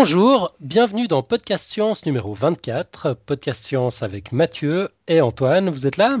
Bonjour, 0.00 0.54
bienvenue 0.60 1.08
dans 1.08 1.24
Podcast 1.24 1.68
Science 1.68 2.06
numéro 2.06 2.32
24. 2.32 3.14
Podcast 3.14 3.64
Science 3.64 4.04
avec 4.04 4.30
Mathieu 4.30 4.90
et 5.08 5.20
Antoine. 5.20 5.70
Vous 5.70 5.88
êtes 5.88 5.96
là? 5.96 6.18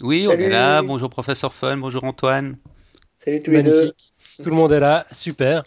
Oui, 0.00 0.28
on 0.28 0.34
est 0.34 0.48
là. 0.48 0.80
Bonjour 0.82 1.10
professeur 1.10 1.52
Fun, 1.52 1.76
bonjour 1.78 2.04
Antoine. 2.04 2.56
Salut 3.16 3.42
tous 3.42 3.50
les 3.50 3.64
deux. 3.64 3.94
Tout 4.40 4.50
le 4.50 4.54
monde 4.54 4.70
est 4.70 4.78
là, 4.78 5.06
super. 5.10 5.64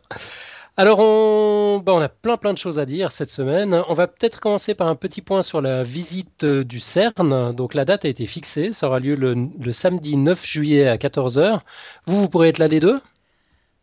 Alors, 0.78 1.00
on, 1.00 1.82
bah, 1.86 1.92
on 1.94 2.00
a 2.00 2.08
plein 2.08 2.38
plein 2.38 2.54
de 2.54 2.58
choses 2.58 2.80
à 2.80 2.86
dire 2.86 3.12
cette 3.12 3.30
semaine. 3.30 3.84
On 3.90 3.94
va 3.94 4.08
peut-être 4.08 4.40
commencer 4.40 4.74
par 4.74 4.88
un 4.88 4.96
petit 4.96 5.22
point 5.22 5.42
sur 5.42 5.60
la 5.60 5.84
visite 5.84 6.46
euh, 6.46 6.64
du 6.64 6.80
CERN. 6.80 7.52
Donc, 7.54 7.74
la 7.74 7.84
date 7.84 8.06
a 8.06 8.08
été 8.08 8.26
fixée. 8.26 8.72
Ça 8.72 8.88
aura 8.88 9.00
lieu 9.00 9.16
le, 9.16 9.74
samedi 9.74 10.16
9 10.16 10.46
juillet 10.46 10.88
à 10.88 10.96
14h. 10.96 11.60
Vous, 12.06 12.22
vous 12.22 12.30
pourrez 12.30 12.48
être 12.48 12.60
là 12.60 12.70
les 12.70 12.80
deux? 12.80 13.02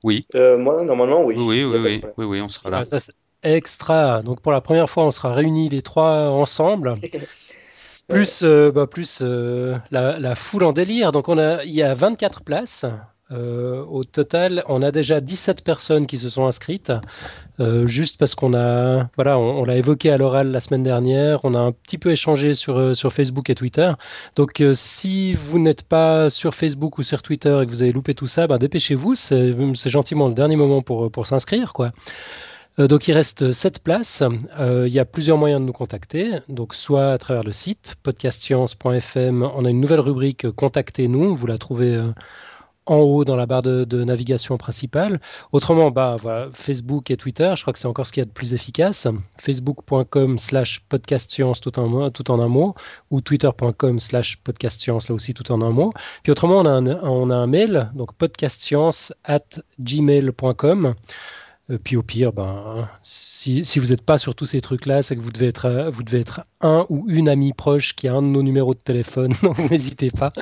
Oui. 0.03 0.25
Euh, 0.35 0.57
moi, 0.57 0.83
normalement, 0.83 1.23
oui. 1.25 1.35
Oui, 1.37 1.63
oui, 1.63 1.79
oui, 1.79 2.01
oui, 2.17 2.25
oui, 2.25 2.41
on 2.41 2.49
sera 2.49 2.71
là. 2.71 2.85
Ah, 2.91 2.99
extra. 3.43 4.23
Donc 4.23 4.41
pour 4.41 4.53
la 4.53 4.61
première 4.61 4.89
fois, 4.89 5.05
on 5.05 5.11
sera 5.11 5.33
réunis 5.33 5.69
les 5.69 5.83
trois 5.83 6.31
ensemble. 6.31 6.97
Plus, 8.11 8.43
euh, 8.43 8.73
bah, 8.73 8.87
plus 8.89 9.21
euh, 9.23 9.77
la, 9.91 10.35
foule 10.35 10.65
en 10.65 10.73
délire. 10.73 11.13
Donc 11.13 11.29
on 11.29 11.39
a, 11.39 11.63
il 11.65 11.73
y 11.73 11.83
a 11.83 11.95
24 11.95 12.43
places. 12.43 12.85
Euh, 13.33 13.85
au 13.85 14.03
total, 14.03 14.65
on 14.67 14.83
a 14.83 14.91
déjà 14.91 15.21
17 15.21 15.63
personnes 15.63 16.09
qui 16.09 16.19
se 16.19 16.29
sont 16.29 16.47
inscrites, 16.47 16.91
juste 17.85 18.19
parce 18.19 18.35
qu'on 18.35 18.55
a, 18.55 19.09
voilà, 19.15 19.39
on, 19.39 19.63
l'a 19.65 19.77
évoqué 19.77 20.11
à 20.11 20.17
l'oral 20.17 20.51
la 20.51 20.59
semaine 20.59 20.83
dernière. 20.83 21.45
On 21.45 21.55
a 21.55 21.61
un 21.61 21.71
petit 21.71 21.97
peu 21.97 22.11
échangé 22.11 22.55
sur, 22.55 22.97
sur 22.97 23.13
Facebook 23.13 23.49
et 23.49 23.55
Twitter. 23.55 23.93
Donc, 24.35 24.61
si 24.75 25.35
vous 25.35 25.61
n'êtes 25.61 25.85
pas 25.85 26.29
sur 26.29 26.57
Facebook 26.57 26.99
ou 26.99 27.05
sur 27.05 27.23
Twitter 27.23 27.57
et 27.63 27.67
que 27.67 27.71
vous 27.71 27.85
avez 27.85 27.93
loupé 27.93 28.15
tout 28.15 28.27
ça, 28.27 28.49
bah, 28.49 28.59
dépêchez-vous. 28.59 29.15
C'est, 29.15 29.55
gentiment 29.89 30.27
le 30.27 30.35
dernier 30.35 30.57
moment 30.57 30.83
pour, 30.83 31.13
pour 31.13 31.27
s'inscrire, 31.27 31.73
quoi. 31.73 31.93
Euh, 32.81 32.89
donc 32.89 33.09
il 33.09 33.13
reste 33.13 33.53
7 33.53 33.83
places. 33.83 34.23
Euh, 34.59 34.89
il 34.89 34.93
y 34.93 34.99
a 34.99 35.05
plusieurs 35.05 35.37
moyens 35.37 35.61
de 35.61 35.67
nous 35.67 35.73
contacter. 35.73 36.39
Donc 36.49 36.75
soit 36.75 37.13
à 37.13 37.19
travers 37.19 37.45
le 37.45 37.53
site 37.53 37.97
podcastscience.fm, 38.03 39.43
on 39.55 39.65
a 39.65 39.71
une 39.71 39.81
nouvelle 39.81 40.01
rubrique 40.01 40.47
euh, 40.47 40.53
Contactez-nous. 40.53 41.35
Vous 41.35 41.47
la 41.47 41.59
trouvez 41.59 42.01
en 42.87 42.97
haut 42.97 43.25
dans 43.25 43.37
la 43.37 43.47
barre 43.47 43.63
de, 43.63 44.05
navigation 44.05 44.57
principale. 44.57 45.21
Autrement, 45.53 45.91
bah, 45.91 46.17
voilà, 46.21 46.49
Facebook 46.53 47.11
et 47.11 47.17
Twitter, 47.17 47.53
je 47.55 47.63
crois 47.63 47.73
que 47.73 47.79
c'est 47.79 47.87
encore 47.87 48.07
ce 48.07 48.13
qu'il 48.13 48.23
y 48.23 48.23
a 48.23 48.27
de 48.27 48.33
plus 48.33 48.55
efficace. 48.55 49.07
Facebook.com 49.39 50.39
slash 50.39 50.81
podcastscience 50.89 51.61
tout 51.61 51.79
en, 51.79 52.11
tout 52.11 52.31
en 52.31 52.41
un 52.41 52.49
mot, 52.49 52.75
ou 53.11 53.21
twitter.com 53.21 54.01
slash 54.01 54.39
podcastscience 54.39 55.09
là 55.09 55.15
aussi 55.15 55.35
tout 55.35 55.53
en 55.53 55.61
un 55.63 55.71
mot. 55.71 55.93
Puis 56.23 56.33
autrement, 56.33 56.59
on 56.59 56.67
a 56.67 56.71
un, 56.71 56.87
on 56.87 57.31
a 57.31 57.37
un 57.37 57.47
mail, 57.47 57.91
donc 57.95 58.15
podcastscience 58.15 59.13
at 59.25 59.61
gmail.com. 59.79 60.95
Euh, 61.71 61.79
puis 61.83 61.97
au 61.97 62.03
pire, 62.03 62.33
ben, 62.33 62.89
si, 63.03 63.65
si 63.65 63.79
vous 63.79 63.87
n'êtes 63.87 64.03
pas 64.03 64.19
sur 64.19 64.35
tous 64.35 64.47
ces 64.47 64.61
trucs-là, 64.61 65.03
c'est 65.03 65.17
que 65.17 65.21
vous 65.21 65.31
devez, 65.31 65.49
être, 65.49 65.67
euh, 65.67 65.91
vous 65.91 66.03
devez 66.03 66.21
être 66.21 66.43
un 66.61 66.87
ou 66.89 67.05
une 67.09 67.29
amie 67.29 67.53
proche 67.53 67.95
qui 67.95 68.09
a 68.09 68.15
un 68.15 68.23
de 68.23 68.27
nos 68.27 68.43
numéros 68.43 68.75
de 68.75 68.81
téléphone, 68.81 69.33
donc 69.43 69.59
n'hésitez 69.71 70.11
pas. 70.11 70.33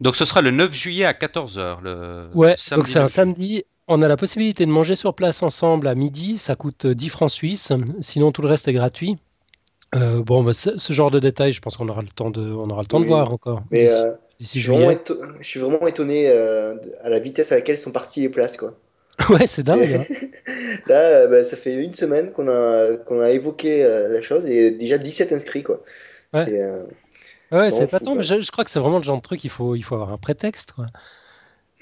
Donc 0.00 0.16
ce 0.16 0.24
sera 0.24 0.42
le 0.42 0.50
9 0.50 0.74
juillet 0.74 1.04
à 1.04 1.12
14h. 1.12 1.80
Le 1.82 2.28
ouais, 2.34 2.56
donc 2.72 2.88
c'est 2.88 2.98
un 2.98 3.08
samedi. 3.08 3.64
On 3.88 4.02
a 4.02 4.08
la 4.08 4.16
possibilité 4.16 4.66
de 4.66 4.70
manger 4.70 4.96
sur 4.96 5.14
place 5.14 5.42
ensemble 5.42 5.86
à 5.86 5.94
midi, 5.94 6.38
ça 6.38 6.56
coûte 6.56 6.86
10 6.86 7.08
francs 7.08 7.30
suisses, 7.30 7.72
sinon 8.00 8.32
tout 8.32 8.42
le 8.42 8.48
reste 8.48 8.66
est 8.66 8.72
gratuit. 8.72 9.16
Euh, 9.94 10.24
bon, 10.24 10.42
bah, 10.42 10.52
ce 10.52 10.92
genre 10.92 11.12
de 11.12 11.20
détails, 11.20 11.52
je 11.52 11.60
pense 11.60 11.76
qu'on 11.76 11.88
aura 11.88 12.02
le 12.02 12.08
temps 12.08 12.30
de, 12.30 12.40
on 12.40 12.68
aura 12.68 12.82
le 12.82 12.88
temps 12.88 12.98
de 12.98 13.06
voir 13.06 13.32
encore. 13.32 13.62
Mais 13.70 13.86
je, 14.40 14.58
suis 15.40 15.60
vraiment 15.60 15.86
étonné 15.86 16.28
à 16.28 17.08
la 17.08 17.18
vitesse 17.20 17.52
à 17.52 17.54
laquelle 17.54 17.78
sont 17.78 17.92
parties 17.92 18.20
les 18.20 18.28
places. 18.28 18.56
Quoi. 18.56 18.74
Ouais, 19.30 19.46
c'est 19.46 19.62
dingue. 19.62 20.06
Hein. 20.08 20.52
Là, 20.86 21.00
euh, 21.00 21.28
bah, 21.28 21.44
ça 21.44 21.56
fait 21.56 21.82
une 21.82 21.94
semaine 21.94 22.32
qu'on 22.32 22.48
a, 22.48 22.96
qu'on 22.96 23.20
a 23.20 23.30
évoqué 23.30 23.82
euh, 23.82 24.08
la 24.08 24.22
chose 24.22 24.46
et 24.46 24.70
déjà 24.70 24.98
17 24.98 25.32
inscrits. 25.32 25.62
Quoi. 25.62 25.82
Ouais, 26.34 26.44
c'est, 26.44 26.62
euh, 26.62 26.82
ouais, 27.52 27.86
pas 27.86 28.00
tant, 28.00 28.14
mais 28.14 28.22
je, 28.22 28.50
crois 28.50 28.64
que 28.64 28.70
c'est 28.70 28.78
vraiment 28.78 28.98
le 28.98 29.04
genre 29.04 29.16
de 29.16 29.22
truc, 29.22 29.42
il 29.44 29.50
faut, 29.50 29.74
il 29.74 29.82
faut 29.82 29.94
avoir 29.94 30.12
un 30.12 30.18
prétexte. 30.18 30.72
Quoi. 30.72 30.86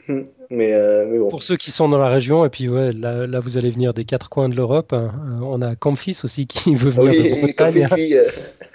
Hum, 0.09 0.25
mais, 0.51 0.73
mais 1.07 1.19
bon. 1.19 1.29
Pour 1.29 1.43
ceux 1.43 1.57
qui 1.57 1.71
sont 1.71 1.89
dans 1.89 1.99
la 1.99 2.09
région, 2.09 2.45
et 2.45 2.51
puis 2.51 2.69
ouais, 2.69 2.93
là, 2.93 3.27
là 3.27 3.41
vous 3.41 3.57
allez 3.57 3.71
venir 3.71 3.95
des 3.95 4.05
quatre 4.05 4.29
coins 4.29 4.49
de 4.49 4.55
l'Europe. 4.55 4.93
Hein, 4.93 5.13
on 5.43 5.61
a 5.61 5.75
Camphis 5.75 6.21
aussi 6.25 6.47
qui 6.47 6.75
veut 6.75 6.91
venir. 6.91 7.37
Oui, 7.43 7.55
Camphis, 7.55 7.95
lui, 7.95 8.15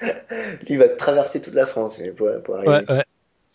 lui, 0.68 0.76
va 0.76 0.90
traverser 0.90 1.42
toute 1.42 1.54
la 1.54 1.66
France 1.66 2.02
pour, 2.18 2.30
pour 2.44 2.56
arriver. 2.56 2.72
Ouais, 2.72 2.92
ouais. 2.98 3.04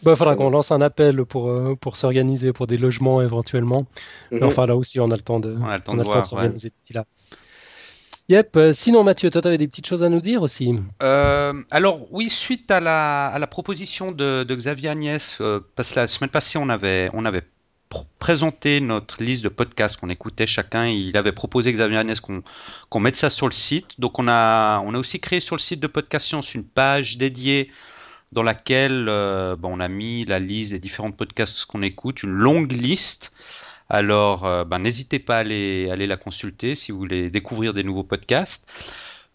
Il 0.03 0.07
bah, 0.07 0.17
faudra 0.17 0.37
qu'on 0.37 0.51
lance 0.51 0.73
un 0.73 0.81
appel 0.81 1.25
pour, 1.25 1.49
euh, 1.49 1.77
pour 1.77 1.97
s'organiser 1.97 2.53
pour 2.53 2.67
des 2.67 2.77
logements 2.77 3.23
éventuellement. 3.23 3.87
Mhm. 4.33 4.43
enfin, 4.43 4.67
là 4.67 4.77
aussi, 4.77 4.99
on 5.01 5.11
a 5.11 5.17
le 5.17 5.23
temps 5.23 5.41
de, 5.41 5.57
on 5.87 5.97
de, 5.97 6.05
s'organiser 6.25 6.71
d'ici 6.71 6.93
là. 6.93 7.05
Yep. 8.29 8.57
Euh, 8.57 8.73
sinon, 8.73 9.05
Mathieu, 9.05 9.31
toi, 9.31 9.43
tu 9.43 9.49
avais 9.49 9.59
des 9.59 9.69
petites 9.69 9.87
choses 9.87 10.03
à 10.03 10.09
nous 10.09 10.21
dire 10.21 10.43
aussi 10.43 10.75
euh, 11.03 11.53
Alors, 11.71 12.07
oui, 12.11 12.31
suite 12.31 12.71
à 12.71 12.81
la, 12.81 13.27
à 13.27 13.39
la 13.39 13.47
proposition 13.47 14.13
de, 14.13 14.45
de 14.45 14.55
Xavier 14.55 14.89
Agnès, 14.89 15.39
parce 15.77 15.91
que 15.91 16.01
la 16.01 16.07
semaine 16.07 16.31
passée, 16.31 16.59
on 16.59 16.71
avait, 16.71 17.11
on 17.13 17.25
avait 17.27 17.43
présenté 18.19 18.81
notre 18.81 19.23
liste 19.23 19.45
de 19.45 19.49
podcasts 19.49 19.99
qu'on 19.99 20.09
écoutait 20.09 20.47
chacun. 20.47 20.87
Il 20.87 21.17
avait 21.17 21.33
proposé, 21.33 21.73
Xavier 21.73 21.99
Agnès, 21.99 22.21
qu'on 22.21 23.01
mette 23.01 23.17
ça 23.17 23.31
sur 23.31 23.47
le 23.47 23.53
site. 23.53 24.01
Donc, 24.01 24.19
on 24.19 24.27
a, 24.29 24.81
on 24.81 24.95
a 24.95 24.99
aussi 24.99 25.21
créé 25.21 25.41
sur 25.41 25.55
le 25.55 25.61
site 25.61 25.81
de 25.81 25.87
Podcast 25.87 26.27
Science 26.27 26.55
une 26.55 26.65
page 26.65 27.19
dédiée 27.19 27.71
dans 28.35 28.43
laquelle 28.43 29.07
euh, 29.09 29.57
on 29.63 29.81
a 29.81 29.89
mis 29.89 30.25
la 30.25 30.41
liste 30.41 30.73
des 30.73 30.81
différents 30.81 31.13
podcasts 31.13 31.65
qu'on 31.65 31.83
écoute, 31.83 32.23
une 32.25 32.33
longue 32.33 32.73
liste. 32.73 33.33
Alors, 33.89 34.45
euh, 34.45 34.65
ben, 34.65 34.81
n'hésitez 34.81 35.21
pas 35.21 35.37
à 35.37 35.39
aller, 35.39 35.89
aller, 35.91 36.07
la 36.07 36.17
consulter 36.17 36.75
si 36.75 36.91
vous 36.91 36.99
voulez 36.99 37.31
découvrir 37.31 37.73
des 37.73 37.85
nouveaux 37.85 38.03
podcasts. 38.03 38.67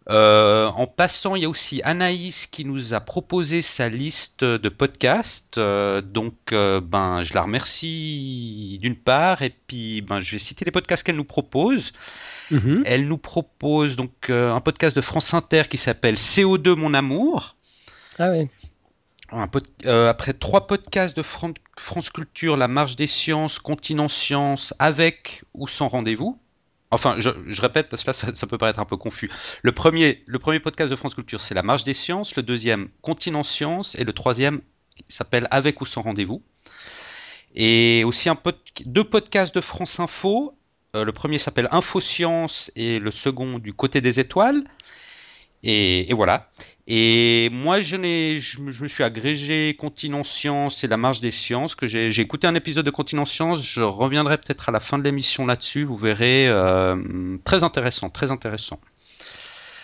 Euh, 0.09 0.67
en 0.67 0.87
passant, 0.87 1.35
il 1.35 1.43
y 1.43 1.45
a 1.45 1.49
aussi 1.49 1.81
Anaïs 1.83 2.47
qui 2.47 2.65
nous 2.65 2.93
a 2.93 2.99
proposé 2.99 3.61
sa 3.61 3.89
liste 3.89 4.43
de 4.43 4.69
podcasts. 4.69 5.59
donc, 5.59 6.35
ben, 6.51 7.23
je 7.23 7.33
la 7.33 7.43
remercie 7.43 8.79
d'une 8.81 8.95
part, 8.95 9.43
et 9.43 9.53
puis 9.67 10.01
ben, 10.01 10.19
je 10.19 10.31
vais 10.31 10.39
citer 10.39 10.65
les 10.65 10.71
podcasts 10.71 11.03
qu'elle 11.03 11.15
nous 11.15 11.23
propose. 11.23 11.93
Mm-hmm. 12.51 12.81
Elle 12.85 13.07
nous 13.07 13.19
propose 13.19 13.95
donc 13.95 14.29
un 14.29 14.59
podcast 14.61 14.95
de 14.95 15.01
France 15.01 15.33
Inter 15.33 15.63
qui 15.69 15.77
s'appelle 15.77 16.15
CO2 16.15 16.73
Mon 16.73 16.95
Amour. 16.95 17.55
Ah 18.17 18.31
oui. 18.31 18.49
Euh, 19.85 20.09
après 20.09 20.33
trois 20.33 20.67
podcasts 20.67 21.15
de 21.15 21.23
France 21.23 22.09
Culture, 22.09 22.57
La 22.57 22.67
Marche 22.67 22.95
des 22.95 23.07
Sciences, 23.07 23.59
Continent 23.59 24.07
Science, 24.07 24.73
avec 24.79 25.43
ou 25.53 25.67
sans 25.67 25.87
rendez-vous. 25.87 26.39
Enfin, 26.91 27.15
je, 27.19 27.29
répète 27.61 27.89
parce 27.89 28.03
que 28.03 28.07
là, 28.07 28.13
ça, 28.13 28.47
peut 28.47 28.57
paraître 28.57 28.79
un 28.79 28.85
peu 28.85 28.97
confus. 28.97 29.29
Le 29.61 29.71
premier, 29.71 30.23
podcast 30.59 30.89
de 30.89 30.95
France 30.95 31.13
Culture, 31.13 31.39
c'est 31.39 31.53
La 31.53 31.61
Marche 31.61 31.83
des 31.83 31.93
Sciences. 31.93 32.35
Le 32.35 32.41
deuxième, 32.41 32.89
Continent 33.01 33.43
Science. 33.43 33.95
Et 33.95 34.03
le 34.03 34.13
troisième 34.13 34.61
s'appelle 35.07 35.47
Avec 35.51 35.81
ou 35.81 35.85
sans 35.85 36.01
rendez-vous. 36.01 36.41
Et 37.53 38.03
aussi 38.05 38.29
deux 38.85 39.03
podcasts 39.03 39.53
de 39.53 39.61
France 39.61 39.99
Info. 39.99 40.55
Euh, 40.95 41.03
le 41.05 41.11
premier 41.11 41.37
s'appelle 41.37 41.67
Info 41.71 41.99
Science 41.99 42.71
et 42.75 42.97
le 42.97 43.11
second 43.11 43.59
du 43.59 43.73
côté 43.73 44.01
des 44.01 44.19
étoiles. 44.19 44.63
Et, 45.63 46.07
voilà. 46.13 46.49
Et 46.87 47.49
moi, 47.51 47.81
je, 47.81 47.97
je, 48.39 48.83
me 48.83 48.87
suis 48.87 49.03
agrégé 49.03 49.75
Continent 49.77 50.23
Science 50.23 50.83
et 50.83 50.87
la 50.87 50.97
marge 50.97 51.21
des 51.21 51.31
sciences. 51.31 51.75
Que 51.75 51.87
j'ai 51.87 52.19
écouté 52.19 52.47
un 52.47 52.55
épisode 52.55 52.85
de 52.85 52.91
Continent 52.91 53.25
Science. 53.25 53.61
Je 53.63 53.81
reviendrai 53.81 54.37
peut-être 54.37 54.69
à 54.69 54.71
la 54.71 54.79
fin 54.79 54.97
de 54.97 55.03
l'émission 55.03 55.45
là-dessus. 55.45 55.83
Vous 55.83 55.97
verrez. 55.97 56.47
Euh, 56.47 57.37
très 57.43 57.63
intéressant, 57.63 58.09
très 58.09 58.31
intéressant. 58.31 58.79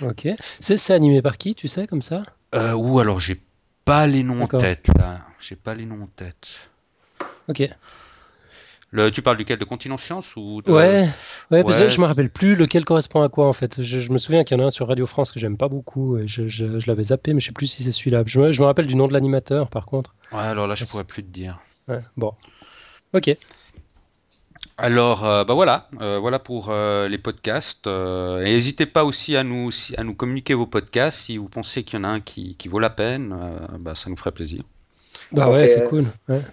Ok. 0.02 0.28
C'est 0.60 0.92
animé 0.92 1.22
par 1.22 1.38
qui, 1.38 1.56
tu 1.56 1.68
sais, 1.68 1.88
comme 1.88 2.02
ça? 2.02 2.24
Euh, 2.54 2.74
Ou 2.74 3.00
alors, 3.00 3.20
j'ai 3.20 3.38
pas 3.86 4.08
les 4.08 4.24
noms 4.24 4.42
en 4.42 4.48
tête 4.48 4.90
là. 4.98 5.22
J'ai 5.40 5.56
pas 5.56 5.76
les 5.76 5.86
noms 5.86 6.04
en 6.04 6.08
tête. 6.08 6.48
Ok 7.48 7.70
tu 9.14 9.22
parles 9.22 9.38
duquel 9.38 9.58
De 9.58 9.66
Continent 9.66 9.98
Science 9.98 10.36
ou 10.36 10.62
Ouais, 10.68 11.10
ouais, 11.52 11.64
Parce 11.64 11.80
que 11.80 11.90
je 11.90 12.00
me 12.00 12.06
rappelle 12.06 12.30
plus 12.30 12.56
lequel 12.56 12.86
correspond 12.86 13.22
à 13.22 13.30
quoi 13.30 13.48
en 13.48 13.54
fait. 13.54 13.82
Je, 13.82 14.12
me 14.12 14.18
souviens 14.18 14.44
qu'il 14.44 14.58
y 14.58 14.62
en 14.62 14.64
a 14.64 14.68
un 14.68 14.72
sur 14.72 14.88
Radio 14.88 15.06
France 15.06 15.32
que 15.32 15.40
j'aime 15.40 15.58
pas 15.58 15.68
beaucoup. 15.68 16.18
Et 16.18 16.28
je, 16.28 16.48
je, 16.48 16.66
l'avais 16.88 17.06
zappé, 17.06 17.34
mais 17.34 17.40
je 17.40 17.48
sais 17.48 17.52
plus 17.52 17.68
si 17.68 17.84
c'est 17.84 17.92
celui-là. 17.92 18.24
Je, 18.26 18.40
me 18.40 18.66
rappelle 18.66 18.88
du 18.88 18.96
nom 18.96 19.08
de 19.08 19.14
l'animateur 19.14 19.70
par 19.70 19.86
contre. 19.86 20.16
Ouais, 20.32 20.40
alors 20.40 20.68
là 20.68 20.76
je 20.76 20.86
pourrais 20.86 21.04
plus 21.04 21.24
te 21.24 21.32
dire. 21.32 21.60
Ouais, 21.88 22.02
bon. 22.18 22.34
Ok. 23.14 23.36
Alors, 24.78 25.26
euh, 25.26 25.46
bah 25.46 25.54
voilà, 25.54 25.88
euh, 26.02 26.20
voilà 26.20 26.38
pour 26.38 26.68
euh, 26.70 27.08
les 27.08 27.18
podcasts. 27.18 27.88
et 27.88 28.44
n'hésitez 28.44 28.86
pas 28.86 29.06
aussi 29.06 29.38
à 29.38 29.44
nous, 29.44 29.70
à 29.98 30.04
nous 30.04 30.14
communiquer 30.14 30.54
vos 30.54 30.66
podcasts 30.66 31.20
si 31.22 31.38
vous 31.38 31.48
pensez 31.48 31.84
qu'il 31.84 31.98
y 31.98 32.02
en 32.02 32.04
a 32.04 32.10
un 32.10 32.20
qui, 32.20 32.56
qui 32.58 32.68
vaut 32.68 32.80
la 32.80 32.90
peine. 32.90 33.34
bah, 33.80 33.96
ça 33.96 34.10
nous 34.10 34.18
ferait 34.18 34.34
plaisir. 34.34 34.64
Bah 35.32 35.50
ouais, 35.50 35.68
c'est 35.68 35.86
cool. 35.86 36.06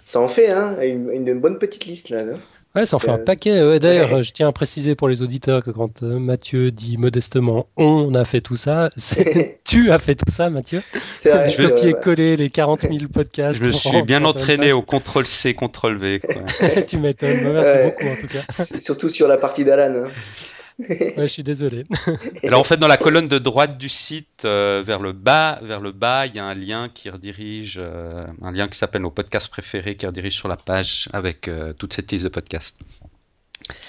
Ça 0.05 0.19
en 0.19 0.27
fait 0.27 0.49
hein, 0.49 0.75
une, 0.81 1.39
bonne 1.39 1.57
petite 1.57 1.85
liste 1.85 2.09
là. 2.09 2.23
Non? 2.25 2.39
Ouais, 2.75 2.87
ça 2.87 2.95
en 2.95 2.99
fait 2.99 3.11
un 3.11 3.19
paquet. 3.19 3.79
D'ailleurs, 3.79 4.23
je 4.23 4.31
tiens 4.31 4.47
à 4.47 4.51
préciser 4.51 4.95
pour 4.95 5.07
les 5.07 5.21
auditeurs 5.21 5.63
que 5.63 5.69
quand 5.69 6.01
euh, 6.01 6.17
Mathieu 6.17 6.71
dit 6.71 6.97
modestement 6.97 7.67
on 7.77 8.15
a 8.15 8.25
fait 8.25 8.41
tout 8.41 8.55
ça, 8.55 8.89
tu 9.63 9.91
as 9.91 9.99
fait 9.99 10.15
tout 10.15 10.31
ça, 10.31 10.49
Mathieu? 10.49 10.81
Vrai, 11.23 11.51
je 11.51 11.61
vais 11.61 11.69
copier-coller 11.69 12.35
les 12.35 12.49
40 12.49 12.81
000 12.81 12.95
podcasts. 13.13 13.61
Je 13.61 13.67
me 13.67 13.71
suis 13.71 14.01
bien 14.01 14.25
entraîné 14.25 14.71
au 14.71 14.81
CTRL-C, 14.81 15.53
CTRL-V. 15.53 16.21
tu 16.87 16.97
m'étonnes. 16.97 17.53
Merci 17.53 17.77
beaucoup 17.83 18.07
en 18.07 18.15
tout 18.15 18.27
cas. 18.27 18.63
Surtout 18.79 19.09
sur 19.09 19.27
la 19.27 19.37
partie 19.37 19.63
d'Alan. 19.65 20.05
Hein. 20.05 20.11
Ouais, 20.89 21.13
je 21.17 21.27
suis 21.27 21.43
désolé. 21.43 21.85
Alors 22.43 22.59
en 22.59 22.63
fait, 22.63 22.77
dans 22.77 22.87
la 22.87 22.97
colonne 22.97 23.27
de 23.27 23.37
droite 23.37 23.77
du 23.77 23.89
site, 23.89 24.43
euh, 24.45 24.83
vers 24.85 24.99
le 24.99 25.11
bas, 25.11 25.59
vers 25.61 25.79
le 25.79 25.91
bas, 25.91 26.25
il 26.25 26.35
y 26.35 26.39
a 26.39 26.45
un 26.45 26.55
lien 26.55 26.89
qui 26.93 27.09
redirige, 27.09 27.75
euh, 27.77 28.25
un 28.41 28.51
lien 28.51 28.67
qui 28.67 28.77
s'appelle 28.77 29.03
nos 29.03 29.11
podcasts 29.11 29.49
préférés, 29.49 29.95
qui 29.95 30.05
redirige 30.05 30.35
sur 30.35 30.47
la 30.47 30.57
page 30.57 31.09
avec 31.13 31.47
euh, 31.47 31.73
toute 31.73 31.93
cette 31.93 32.11
liste 32.11 32.23
de 32.23 32.29
podcasts. 32.29 32.77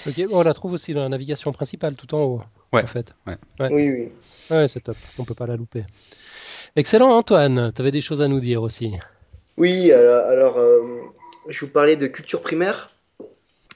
Ok, 0.07 0.15
bon, 0.29 0.39
on 0.39 0.43
la 0.43 0.53
trouve 0.53 0.73
aussi 0.73 0.93
dans 0.93 1.01
la 1.01 1.09
navigation 1.09 1.51
principale, 1.51 1.95
tout 1.95 2.13
en 2.13 2.21
haut. 2.23 2.41
Ouais. 2.71 2.83
En 2.83 2.87
fait. 2.87 3.13
Oui, 3.27 3.35
oui. 3.69 4.09
Ouais, 4.51 4.67
c'est 4.67 4.81
top. 4.81 4.97
On 5.17 5.25
peut 5.25 5.33
pas 5.33 5.47
la 5.47 5.55
louper. 5.55 5.85
Excellent, 6.75 7.09
Antoine. 7.09 7.71
Tu 7.73 7.81
avais 7.81 7.91
des 7.91 8.01
choses 8.01 8.21
à 8.21 8.27
nous 8.27 8.39
dire 8.39 8.61
aussi. 8.61 8.93
Oui, 9.57 9.91
alors, 9.91 10.27
alors, 10.27 10.57
euh, 10.57 10.81
je 11.47 11.65
vous 11.65 11.71
parlais 11.71 11.95
de 11.95 12.07
culture 12.07 12.41
primaire, 12.41 12.87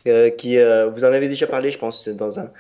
euh, 0.07 0.29
qui 0.29 0.57
euh, 0.57 0.89
vous 0.89 1.05
en 1.05 1.07
avez 1.07 1.29
déjà 1.29 1.47
parlé, 1.47 1.71
je 1.71 1.77
pense, 1.77 2.09
dans 2.09 2.39
un, 2.39 2.51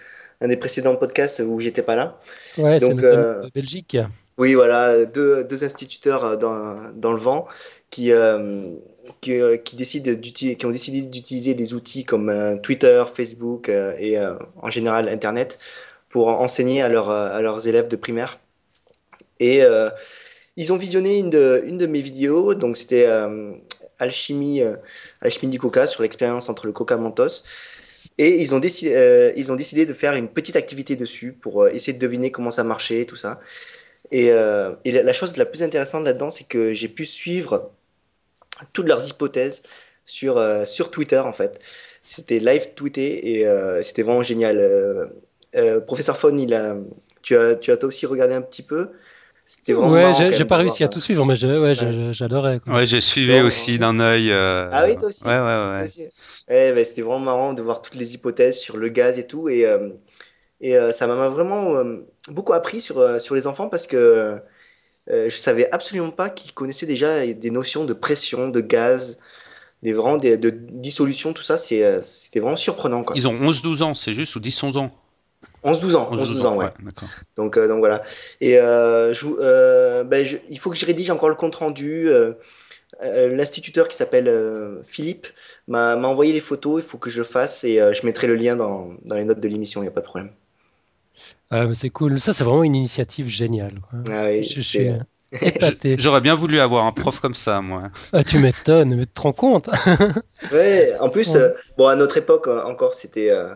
un 0.41 0.47
des 0.47 0.57
précédents 0.57 0.95
podcasts 0.95 1.41
où 1.45 1.59
j'étais 1.59 1.81
pas 1.81 1.95
là. 1.95 2.19
Ouais, 2.57 2.79
Donc, 2.79 3.03
euh, 3.03 3.43
de 3.43 3.51
Belgique. 3.53 3.97
Oui, 4.37 4.53
voilà, 4.53 5.05
deux, 5.05 5.43
deux 5.43 5.63
instituteurs 5.63 6.23
euh, 6.23 6.35
dans, 6.37 6.91
dans 6.93 7.11
le 7.11 7.19
vent 7.19 7.47
qui, 7.89 8.11
euh, 8.11 8.71
qui, 9.21 9.39
euh, 9.39 9.57
qui, 9.57 9.75
décident 9.75 10.13
d'utiliser, 10.13 10.55
qui 10.55 10.65
ont 10.65 10.71
décidé 10.71 11.01
d'utiliser 11.01 11.53
des 11.55 11.73
outils 11.73 12.05
comme 12.05 12.29
euh, 12.29 12.55
Twitter, 12.57 13.03
Facebook 13.13 13.67
euh, 13.67 13.95
et 13.99 14.17
euh, 14.17 14.35
en 14.61 14.69
général 14.69 15.09
Internet 15.09 15.59
pour 16.09 16.27
enseigner 16.27 16.81
à, 16.81 16.89
leurs 16.89 17.09
à 17.09 17.39
leurs 17.41 17.67
élèves 17.67 17.87
de 17.87 17.95
primaire. 17.95 18.39
Et 19.39 19.63
euh, 19.63 19.89
ils 20.55 20.73
ont 20.73 20.77
visionné 20.77 21.19
une 21.19 21.29
de, 21.29 21.63
une 21.65 21.77
de 21.77 21.85
mes 21.85 22.01
vidéos, 22.01 22.53
donc 22.55 22.77
c'était 22.77 23.05
euh, 23.07 23.53
Alchimie, 23.99 24.61
euh, 24.61 24.75
Alchimie 25.21 25.51
du 25.51 25.59
Coca 25.59 25.87
sur 25.87 26.01
l'expérience 26.01 26.49
entre 26.49 26.65
le 26.65 26.73
Coca 26.73 26.97
Mentos. 26.97 27.43
Et 28.19 28.41
ils 28.41 28.53
ont, 28.53 28.59
décidé, 28.59 28.93
euh, 28.95 29.31
ils 29.37 29.49
ont 29.49 29.55
décidé 29.55 29.85
de 29.85 29.93
faire 29.93 30.13
une 30.13 30.27
petite 30.27 30.57
activité 30.57 30.97
dessus 30.97 31.31
pour 31.31 31.63
euh, 31.63 31.69
essayer 31.69 31.93
de 31.93 31.99
deviner 31.99 32.31
comment 32.31 32.51
ça 32.51 32.65
marchait, 32.65 33.05
tout 33.05 33.15
ça. 33.15 33.39
Et, 34.11 34.31
euh, 34.31 34.75
et 34.85 34.91
la, 34.91 35.13
chose 35.13 35.37
la 35.37 35.45
plus 35.45 35.63
intéressante 35.63 36.03
là-dedans, 36.03 36.29
c'est 36.29 36.43
que 36.45 36.73
j'ai 36.73 36.89
pu 36.89 37.05
suivre 37.05 37.71
toutes 38.73 38.87
leurs 38.87 39.07
hypothèses 39.07 39.63
sur, 40.05 40.43
sur 40.67 40.91
Twitter, 40.91 41.19
en 41.19 41.33
fait. 41.33 41.61
C'était 42.03 42.39
live 42.39 42.73
tweeté 42.75 43.39
et 43.39 43.47
c'était 43.83 44.03
vraiment 44.03 44.23
génial. 44.23 45.11
Professeur 45.87 46.17
Fon, 46.17 46.35
il 46.37 46.53
a, 46.53 46.75
tu 47.21 47.37
as, 47.37 47.55
tu 47.55 47.71
as 47.71 47.77
toi 47.77 47.87
aussi 47.89 48.05
regardé 48.05 48.33
un 48.35 48.41
petit 48.41 48.63
peu? 48.63 48.89
C'était 49.49 49.73
vraiment 49.73 49.91
Ouais, 49.91 50.31
j'ai 50.31 50.45
pas 50.45 50.57
réussi 50.57 50.83
à 50.83 50.87
tout 50.87 50.99
suivre, 50.99 51.25
mais 51.25 51.35
j'adorais. 51.35 52.61
Ouais, 52.67 52.85
j'ai 52.85 53.01
suivi 53.01 53.41
aussi 53.41 53.79
d'un 53.79 53.99
œil. 53.99 54.31
euh, 54.31 54.69
Ah 54.71 54.85
oui, 54.85 54.95
toi 54.95 55.09
aussi 55.09 55.23
Ouais, 55.25 55.39
ouais, 55.39 55.39
ouais. 55.39 56.11
Ouais, 56.49 56.73
bah, 56.73 56.85
c'était 56.85 57.01
vraiment 57.01 57.19
marrant 57.19 57.53
de 57.53 57.63
voir 57.63 57.81
toutes 57.81 57.95
les 57.95 58.13
hypothèses 58.13 58.59
sur 58.59 58.77
le 58.77 58.89
gaz 58.89 59.17
et 59.17 59.25
tout. 59.25 59.49
Et, 59.49 59.65
euh, 59.65 59.89
et 60.61 60.77
euh, 60.77 60.91
ça 60.91 61.07
m'a 61.07 61.29
vraiment 61.29 61.75
euh, 61.77 62.05
beaucoup 62.27 62.53
appris 62.53 62.79
sur, 62.79 62.99
euh, 62.99 63.17
sur 63.17 63.33
les 63.33 63.47
enfants 63.47 63.69
parce 63.69 63.87
que 63.87 63.97
euh, 65.09 65.29
je 65.29 65.35
savais 65.35 65.67
absolument 65.71 66.11
pas 66.11 66.29
qu'ils 66.29 66.53
connaissaient 66.53 66.85
déjà 66.85 67.25
des 67.25 67.49
notions 67.49 67.85
de 67.85 67.93
pression, 67.93 68.49
de 68.49 68.61
gaz, 68.61 69.19
des, 69.81 69.93
vraiment 69.93 70.17
des, 70.17 70.37
de 70.37 70.51
dissolution, 70.51 71.33
tout 71.33 71.43
ça. 71.43 71.57
C'était 71.57 72.39
vraiment 72.39 72.55
surprenant. 72.57 73.03
Quoi. 73.03 73.15
Ils 73.17 73.27
ont 73.27 73.33
11-12 73.33 73.81
ans, 73.81 73.95
c'est 73.95 74.13
juste, 74.13 74.35
ou 74.35 74.39
10-11 74.39 74.77
ans 74.77 74.91
11-12 75.63 75.95
ans, 75.95 76.09
11-12 76.11 76.41
11-12 76.41 76.45
ans, 76.45 76.57
ouais. 76.57 76.69
d'accord. 76.79 77.13
Donc, 77.37 77.57
euh, 77.57 77.67
donc 77.67 77.79
voilà. 77.79 78.03
Et 78.41 78.59
euh, 78.59 79.13
je, 79.13 79.27
euh, 79.39 80.03
ben, 80.03 80.25
je- 80.25 80.37
il 80.49 80.59
faut 80.59 80.69
que 80.71 80.77
je 80.77 80.85
rédige 80.85 81.09
encore 81.11 81.29
le 81.29 81.35
compte 81.35 81.55
rendu. 81.55 82.07
euh, 82.09 82.33
euh, 83.03 83.35
L'instituteur 83.35 83.87
qui 83.89 83.97
s'appelle 83.97 84.27
euh, 84.29 84.83
Philippe 84.85 85.27
m'a 85.67 85.95
envoyé 85.97 86.33
les 86.33 86.41
photos. 86.41 86.83
Il 86.83 86.87
faut 86.87 86.97
que 86.99 87.09
je 87.11 87.19
le 87.19 87.25
fasse 87.25 87.63
et 87.65 87.81
euh, 87.81 87.93
je 87.93 88.05
mettrai 88.05 88.27
le 88.27 88.35
lien 88.35 88.55
dans, 88.57 88.91
dans 89.05 89.15
les 89.15 89.25
notes 89.25 89.39
de 89.41 89.47
l'émission. 89.49 89.81
Il 89.81 89.85
n'y 89.85 89.89
a 89.89 89.93
pas 89.93 90.01
de 90.01 90.07
problème. 90.07 90.31
Ah, 91.49 91.65
mais 91.67 91.75
c'est 91.75 91.89
cool. 91.89 92.19
Ça, 92.19 92.33
c'est 92.33 92.43
vraiment 92.43 92.63
une 92.63 92.75
initiative 92.75 93.27
géniale. 93.27 93.79
Ah 94.07 94.25
oui, 94.27 94.43
Je, 94.43 94.61
suis 94.61 94.87
épaté. 95.41 95.95
J'aurais 95.99 96.21
bien 96.21 96.35
voulu 96.35 96.59
avoir 96.59 96.85
un 96.85 96.91
prof 96.91 97.19
comme 97.19 97.35
ça, 97.35 97.61
moi. 97.61 97.89
Ah, 98.13 98.23
tu 98.23 98.39
m'étonnes, 98.39 98.95
mais 98.95 99.05
tu 99.05 99.11
te 99.13 99.21
rends 99.21 99.33
compte? 99.33 99.69
Ouais, 100.51 100.95
en 100.99 101.09
plus, 101.09 101.35
Ouais. 101.35 101.35
euh, 101.35 101.53
bon, 101.77 101.87
à 101.87 101.95
notre 101.95 102.17
époque 102.17 102.47
encore, 102.47 102.93
c'était 102.95 103.29
euh, 103.29 103.53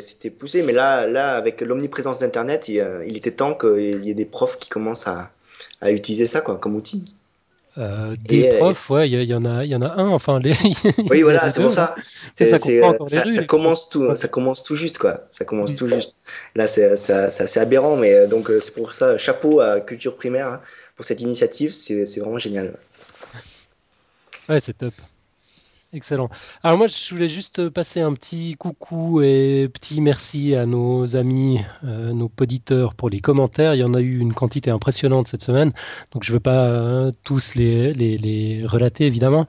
c'était 0.00 0.30
poussé, 0.30 0.62
mais 0.62 0.72
là, 0.72 1.06
là 1.06 1.36
avec 1.36 1.60
l'omniprésence 1.60 2.18
d'Internet, 2.20 2.68
il, 2.68 2.84
il 3.06 3.16
était 3.16 3.32
temps 3.32 3.54
qu'il 3.54 4.04
y 4.04 4.10
ait 4.10 4.14
des 4.14 4.24
profs 4.26 4.58
qui 4.58 4.68
commencent 4.68 5.06
à, 5.06 5.30
à 5.80 5.90
utiliser 5.92 6.26
ça 6.26 6.40
quoi, 6.40 6.58
comme 6.58 6.74
outil. 6.76 7.04
Euh, 7.76 8.14
Des 8.28 8.42
Et, 8.42 8.58
profs, 8.58 8.88
ouais, 8.88 9.10
il 9.10 9.24
y, 9.24 9.34
en 9.34 9.44
a, 9.44 9.64
il 9.64 9.70
y 9.70 9.74
en 9.74 9.82
a 9.82 9.88
un. 10.00 10.08
Enfin, 10.10 10.38
les... 10.38 10.54
Oui, 11.10 11.22
voilà, 11.22 11.50
c'est 11.50 11.60
pour 11.60 11.72
ça. 11.72 11.96
Ça 12.32 12.46
ça, 12.46 12.58
ça 12.58 13.44
commence 13.44 13.88
tout, 13.88 14.04
Ouais. 14.04 14.14
ça 14.14 14.28
commence 14.28 14.62
tout 14.62 14.76
juste, 14.76 14.98
quoi. 14.98 15.26
Ça 15.32 15.44
commence 15.44 15.70
Oui. 15.70 15.76
tout 15.76 15.88
juste. 15.88 16.20
Là, 16.54 16.68
c'est 16.68 16.84
assez 16.84 17.58
aberrant, 17.58 17.96
mais 17.96 18.14
euh, 18.14 18.26
donc 18.28 18.48
euh, 18.50 18.60
c'est 18.60 18.74
pour 18.74 18.94
ça, 18.94 19.18
chapeau 19.18 19.58
à 19.60 19.80
Culture 19.80 20.14
Primaire 20.16 20.46
hein, 20.48 20.60
pour 20.96 21.04
cette 21.04 21.20
initiative, 21.20 21.72
c'est 21.72 22.06
c'est 22.06 22.20
vraiment 22.20 22.38
génial. 22.38 22.74
Ouais, 24.48 24.60
c'est 24.60 24.74
top. 24.76 24.94
Excellent. 25.94 26.28
Alors 26.64 26.76
moi, 26.76 26.88
je 26.88 27.14
voulais 27.14 27.28
juste 27.28 27.68
passer 27.68 28.00
un 28.00 28.12
petit 28.14 28.56
coucou 28.56 29.22
et 29.22 29.70
petit 29.72 30.00
merci 30.00 30.56
à 30.56 30.66
nos 30.66 31.14
amis, 31.14 31.60
euh, 31.84 32.12
nos 32.12 32.28
poditeurs 32.28 32.94
pour 32.94 33.10
les 33.10 33.20
commentaires. 33.20 33.76
Il 33.76 33.78
y 33.78 33.84
en 33.84 33.94
a 33.94 34.00
eu 34.00 34.18
une 34.18 34.34
quantité 34.34 34.72
impressionnante 34.72 35.28
cette 35.28 35.44
semaine, 35.44 35.72
donc 36.10 36.24
je 36.24 36.32
ne 36.32 36.34
veux 36.34 36.40
pas 36.40 36.66
euh, 36.66 37.12
tous 37.22 37.54
les 37.54 38.64
relater 38.66 39.06
évidemment. 39.06 39.46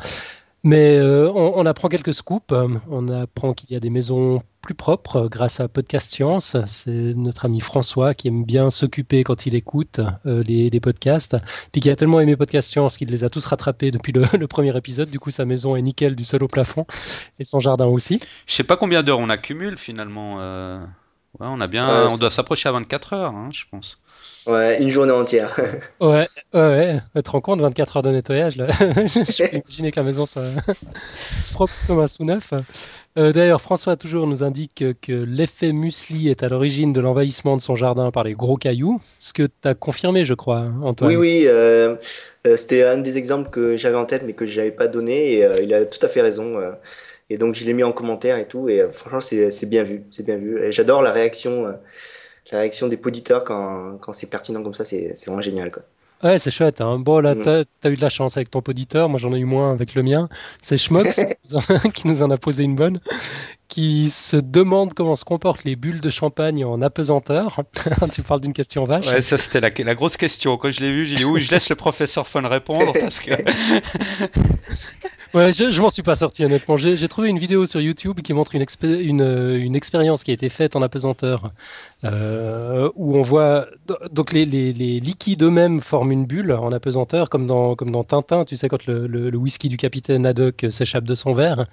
Mais 0.67 0.97
euh, 0.97 1.31
on, 1.31 1.53
on 1.57 1.65
apprend 1.67 1.89
quelques 1.89 2.13
scoops. 2.15 2.51
On 2.89 3.07
apprend 3.09 3.53
qu'il 3.53 3.71
y 3.71 3.75
a 3.75 3.79
des 3.79 3.91
maisons 3.91 4.41
plus 4.62 4.73
propres 4.73 5.27
grâce 5.29 5.59
à 5.59 5.67
Podcast 5.67 6.12
Science. 6.12 6.57
C'est 6.65 7.13
notre 7.15 7.45
ami 7.45 7.59
François 7.59 8.15
qui 8.15 8.29
aime 8.29 8.44
bien 8.44 8.71
s'occuper 8.71 9.23
quand 9.23 9.45
il 9.45 9.53
écoute 9.53 10.01
euh, 10.25 10.41
les, 10.44 10.71
les 10.71 10.79
podcasts. 10.79 11.38
Puis 11.71 11.81
qui 11.81 11.89
a 11.91 11.95
tellement 11.95 12.19
aimé 12.19 12.35
Podcast 12.35 12.67
Science 12.69 12.97
qu'il 12.97 13.09
les 13.09 13.23
a 13.23 13.29
tous 13.29 13.45
rattrapés 13.45 13.91
depuis 13.91 14.12
le, 14.12 14.25
le 14.38 14.47
premier 14.47 14.75
épisode. 14.75 15.12
Du 15.12 15.19
coup, 15.19 15.29
sa 15.29 15.45
maison 15.45 15.75
est 15.75 15.83
nickel 15.83 16.15
du 16.15 16.23
sol 16.23 16.41
au 16.44 16.47
plafond 16.47 16.88
et 17.38 17.44
son 17.44 17.59
jardin 17.59 17.85
aussi. 17.85 18.19
Je 18.47 18.53
sais 18.56 18.63
pas 18.63 18.75
combien 18.75 19.03
d'heures 19.03 19.19
on 19.19 19.29
accumule 19.29 19.77
finalement. 19.77 20.38
euh, 20.39 20.83
Ouais, 21.39 21.47
on 21.50 21.59
a 21.59 21.67
bien, 21.67 21.85
Ouais, 21.88 22.13
on 22.13 22.17
doit 22.17 22.31
s'approcher 22.31 22.69
à 22.69 22.72
24 22.72 23.12
heures, 23.13 23.34
hein, 23.36 23.50
je 23.51 23.65
pense. 23.69 24.00
Ouais, 24.48 24.79
une 24.79 24.91
journée 24.91 25.12
entière. 25.12 25.55
Ouais, 26.00 26.27
ouais, 26.53 26.60
ouais. 26.60 27.00
Tu 27.15 27.24
te 27.24 27.29
rends 27.32 27.41
compte, 27.41 27.62
24 27.62 27.98
heures 27.98 28.03
de 28.03 28.12
nettoyage, 28.12 28.58
là. 28.58 28.67
Je 28.70 29.50
peux 29.50 29.58
imaginer 29.65 29.91
que 29.91 30.00
la 30.00 30.03
maison 30.03 30.25
soit 30.25 30.44
propre 31.53 31.74
comme 31.88 32.00
un 32.00 32.08
sous-neuf. 32.08 32.53
Euh, 33.17 33.32
D'ailleurs, 33.32 33.62
François 33.62 33.96
toujours 33.96 34.27
nous 34.27 34.44
indique 34.44 34.84
que, 35.01 35.12
l'effet 35.13 35.72
muesli 35.72 36.29
est 36.29 36.44
à 36.44 36.50
l'origine 36.50 36.94
de 36.94 37.01
l'envahissement 37.01 37.58
de 37.58 37.62
son 37.62 37.75
jardin 37.75 38.12
par 38.12 38.24
les 38.24 38.34
gros 38.34 38.58
cailloux. 38.58 39.01
Ce 39.17 39.34
que 39.34 39.44
tu 39.44 39.67
as 39.67 39.74
confirmé, 39.74 40.25
je 40.25 40.36
crois, 40.36 40.65
Antoine. 40.84 41.10
Oui, 41.10 41.15
oui, 41.15 41.44
euh, 41.48 41.96
euh, 42.46 42.55
c'était 42.55 42.84
un 42.84 42.98
des 42.98 43.17
exemples 43.17 43.50
que 43.50 43.77
j'avais 43.77 43.98
en 43.98 44.05
tête, 44.05 44.24
mais 44.25 44.34
que 44.34 44.46
je 44.46 44.60
n'avais 44.60 44.72
pas 44.72 44.88
donné, 44.88 45.34
et 45.34 45.46
euh, 45.46 45.55
il 45.62 45.74
a 45.74 45.86
tout 45.86 46.05
à 46.05 46.10
fait 46.10 46.22
raison. 46.22 46.60
et 47.32 47.38
donc, 47.39 47.55
je 47.55 47.65
l'ai 47.65 47.74
mis 47.74 47.84
en 47.84 47.94
commentaire 47.94 48.38
et 48.38 48.48
tout, 48.48 48.70
et 48.70 48.86
franchement, 48.94 49.22
c'est 49.22 49.70
bien 49.70 49.84
vu, 49.84 50.03
c'est 50.12 50.25
bien 50.25 50.38
vu. 50.38 50.62
Et 50.62 50.72
j'adore 50.72 51.01
la 51.01 51.12
réaction, 51.12 51.74
la 52.52 52.60
réaction 52.60 52.88
des 52.88 52.98
poditeurs 52.98 53.44
quand, 53.44 53.98
quand 54.02 54.14
c'est 54.14 54.28
pertinent 54.30 54.64
comme 54.64 54.75
ça, 54.75 54.84
c'est 54.84 55.14
c'est 55.16 55.28
vraiment 55.28 55.42
génial, 55.42 55.72
quoi. 55.72 55.84
Ouais, 56.24 56.40
c'est 56.40 56.50
chouette. 56.50 56.80
hein. 56.82 56.98
Bon, 56.98 57.20
là, 57.20 57.36
Mm. 57.36 57.42
t'as 57.42 57.64
as 57.84 57.90
eu 57.90 57.96
de 57.98 58.02
la 58.02 58.10
chance 58.10 58.38
avec 58.38 58.50
ton 58.50 58.62
poditeur. 58.62 59.10
Moi, 59.10 59.20
j'en 59.20 59.34
ai 59.34 59.38
eu 59.40 59.46
moins 59.46 59.72
avec 59.74 59.94
le 59.96 60.02
mien. 60.02 60.30
C'est 60.62 60.78
Schmox 60.78 61.20
qui 61.94 62.08
nous 62.08 62.24
en- 62.24 62.32
a 62.32 62.38
posé 62.38 62.64
une 62.64 62.75
bonne, 62.75 63.00
qui 63.68 64.10
se 64.12 64.38
demande 64.38 64.94
comment 64.94 65.18
se 65.18 65.25
comportent 65.25 65.66
les 65.66 65.75
bulles 65.75 66.00
de 66.02 66.10
champagne 66.10 66.64
en 66.64 66.82
apesanteur. 66.82 67.60
tu 68.14 68.24
parles 68.24 68.42
d'une 68.42 68.54
question 68.54 68.86
vache. 68.86 69.08
Ouais, 69.08 69.22
ça 69.22 69.38
c'était 69.38 69.60
la, 69.60 69.70
la 69.78 69.94
grosse 69.96 70.16
question. 70.18 70.56
Quand 70.58 70.72
je 70.72 70.80
l'ai 70.80 70.92
vu, 70.92 71.06
j'ai 71.06 71.16
dit 71.18 71.25
oui, 71.25 71.42
je 71.42 71.52
laisse 71.52 71.70
le 71.70 71.75
professeur 71.75 72.28
Fun 72.28 72.48
répondre 72.48 72.94
parce 73.00 73.20
que 73.20 73.32
Ouais, 75.34 75.52
je, 75.52 75.70
je 75.70 75.82
m'en 75.82 75.90
suis 75.90 76.02
pas 76.04 76.16
sorti 76.16 76.46
honnêtement. 76.46 76.78
J'ai 76.78 76.96
j'ai 76.96 77.10
trouvé 77.10 77.28
une 77.30 77.40
vidéo 77.40 77.66
sur 77.66 77.82
YouTube 77.82 78.22
qui 78.22 78.32
montre 78.32 78.56
une, 78.56 78.62
expé- 78.64 79.02
une, 79.02 79.22
une 79.22 79.75
expérience 79.75 80.24
qui 80.24 80.32
a 80.32 80.34
été 80.34 80.48
faite 80.48 80.78
en 80.78 80.82
apesanteur, 80.82 81.52
euh, 82.04 82.92
où 82.96 83.16
on 83.18 83.22
voit 83.22 83.68
do- 83.88 83.98
donc 84.12 84.32
les, 84.34 84.46
liquides 84.46 85.44
eux-mêmes 85.44 85.82
forment 85.82 86.12
une 86.12 86.25
bulle 86.25 86.52
en 86.52 86.72
apesanteur, 86.72 87.30
comme 87.30 87.48
dans, 87.48 87.75
comme 87.75 87.92
dans 87.92 88.04
Tintin, 88.04 88.46
tu 88.46 88.56
sais 88.56 88.70
quand 88.70 88.86
le, 88.86 89.36
whisky 89.36 89.70
du 89.70 89.78
capitaine 89.78 90.25
Haddock 90.25 90.66
s'échappe 90.70 91.06
de 91.06 91.16
son 91.16 91.34
verre. 91.34 91.66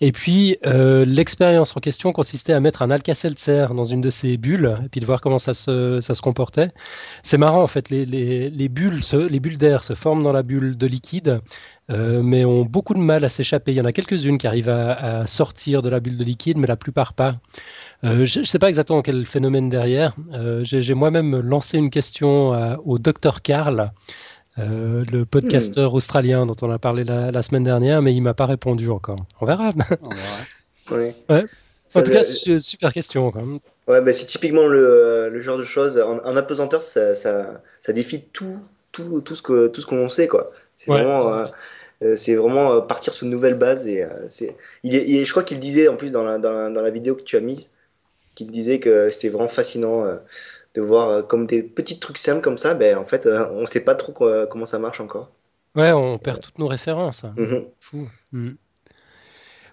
Et 0.00 0.12
puis 0.12 0.56
euh, 0.66 1.04
l'expérience 1.04 1.76
en 1.76 1.80
question 1.80 2.12
consistait 2.12 2.52
à 2.52 2.60
mettre 2.60 2.82
un 2.82 2.90
Alka-Seltzer 2.90 3.68
dans 3.74 3.84
une 3.84 4.00
de 4.00 4.10
ces 4.10 4.36
bulles 4.36 4.78
et 4.84 4.88
puis 4.88 5.00
de 5.00 5.06
voir 5.06 5.20
comment 5.20 5.38
ça 5.38 5.54
se, 5.54 6.00
ça 6.00 6.14
se 6.14 6.22
comportait. 6.22 6.70
C'est 7.22 7.38
marrant 7.38 7.62
en 7.62 7.66
fait, 7.66 7.90
les, 7.90 8.06
les, 8.06 8.50
les 8.50 8.68
bulles, 8.68 9.00
bulles 9.40 9.58
d'air 9.58 9.84
se 9.84 9.94
forment 9.94 10.22
dans 10.22 10.32
la 10.32 10.42
bulle 10.42 10.76
de 10.76 10.86
liquide 10.86 11.40
euh, 11.90 12.20
mais 12.22 12.44
ont 12.44 12.64
beaucoup 12.64 12.94
de 12.94 12.98
mal 12.98 13.24
à 13.24 13.28
s'échapper. 13.28 13.72
Il 13.72 13.76
y 13.76 13.80
en 13.80 13.84
a 13.84 13.92
quelques-unes 13.92 14.38
qui 14.38 14.46
arrivent 14.46 14.68
à 14.68 15.26
sortir 15.26 15.82
de 15.82 15.88
la 15.88 16.00
bulle 16.00 16.18
de 16.18 16.24
liquide, 16.24 16.58
mais 16.58 16.66
la 16.66 16.76
plupart 16.76 17.12
pas. 17.12 17.36
Euh, 18.04 18.24
je 18.24 18.40
ne 18.40 18.44
sais 18.44 18.58
pas 18.58 18.68
exactement 18.68 19.02
quel 19.02 19.24
phénomène 19.26 19.68
derrière. 19.68 20.14
Euh, 20.34 20.60
J'ai 20.64 20.94
moi-même 20.94 21.40
lancé 21.40 21.78
une 21.78 21.90
question 21.90 22.52
à- 22.52 22.78
au 22.84 22.98
docteur 22.98 23.42
Karl, 23.42 23.90
euh, 24.58 25.04
le 25.10 25.24
podcasteur 25.24 25.94
australien 25.94 26.46
dont 26.46 26.56
on 26.62 26.70
a 26.70 26.78
parlé 26.78 27.04
la, 27.04 27.30
la 27.30 27.42
semaine 27.42 27.64
dernière, 27.64 28.02
mais 28.02 28.14
il 28.14 28.20
m'a 28.20 28.34
pas 28.34 28.46
répondu 28.46 28.90
encore. 28.90 29.24
On 29.40 29.46
verra. 29.46 29.72
On 30.02 30.08
verra. 30.08 30.20
Ouais. 30.92 31.16
Ouais. 31.28 31.42
En 31.96 32.02
tout 32.02 32.12
cas, 32.12 32.22
super 32.22 32.92
question 32.92 33.28
quand 33.32 33.40
même. 33.40 33.58
Ouais, 33.88 34.00
bah, 34.00 34.12
c'est 34.12 34.26
typiquement 34.26 34.68
le, 34.68 35.30
le, 35.32 35.40
genre 35.42 35.58
de 35.58 35.64
choses. 35.64 35.98
En, 35.98 36.18
en 36.18 36.36
apesanteur, 36.36 36.84
ça, 36.84 37.16
ça, 37.16 37.60
ça, 37.80 37.92
défie 37.92 38.22
tout, 38.32 38.60
tout, 38.92 39.20
tout 39.20 39.34
ce 39.34 39.42
que 39.42 39.66
tout 39.66 39.80
ce 39.80 39.86
qu'on 39.86 40.08
sait 40.08 40.28
quoi. 40.28 40.52
C'est 40.76 40.92
vraiment, 40.92 41.32
euh, 42.02 42.14
c'est 42.14 42.36
vraiment 42.36 42.80
partir 42.82 43.14
sur 43.14 43.24
une 43.24 43.32
nouvelle 43.32 43.54
base 43.54 43.88
et 43.88 44.06
c'est. 44.28 44.56
Il, 44.84 44.94
est, 44.94 45.24
je 45.24 45.30
crois 45.32 45.42
qu'il 45.42 45.58
disait 45.58 45.88
en 45.88 45.96
plus 45.96 46.12
dans 46.12 46.22
la, 46.22 46.38
dans 46.38 46.52
la, 46.52 46.70
dans 46.70 46.82
la 46.82 46.90
vidéo 46.90 47.16
que 47.16 47.22
tu 47.22 47.36
as 47.36 47.40
mise, 47.40 47.70
qu'il 48.36 48.52
disait 48.52 48.78
que 48.78 49.10
c'était 49.10 49.30
vraiment 49.30 49.48
fascinant 49.48 50.04
de 50.74 50.80
voir 50.80 51.26
comme 51.26 51.48
des 51.48 51.64
petits 51.64 51.98
trucs 51.98 52.18
simples 52.18 52.42
comme 52.42 52.58
ça. 52.58 52.74
Ben 52.74 52.96
en 52.96 53.04
fait, 53.04 53.26
on 53.26 53.66
sait 53.66 53.84
pas 53.84 53.96
trop 53.96 54.12
comment 54.48 54.66
ça 54.66 54.78
marche 54.78 55.00
encore. 55.00 55.32
Ouais, 55.74 55.92
on 55.92 56.18
perd 56.18 56.40
toutes 56.40 56.58
nos 56.58 56.68
références. 56.68 57.24
Mhm. 57.36 57.64
Fou. 57.80 58.08
Mhm. 58.32 58.56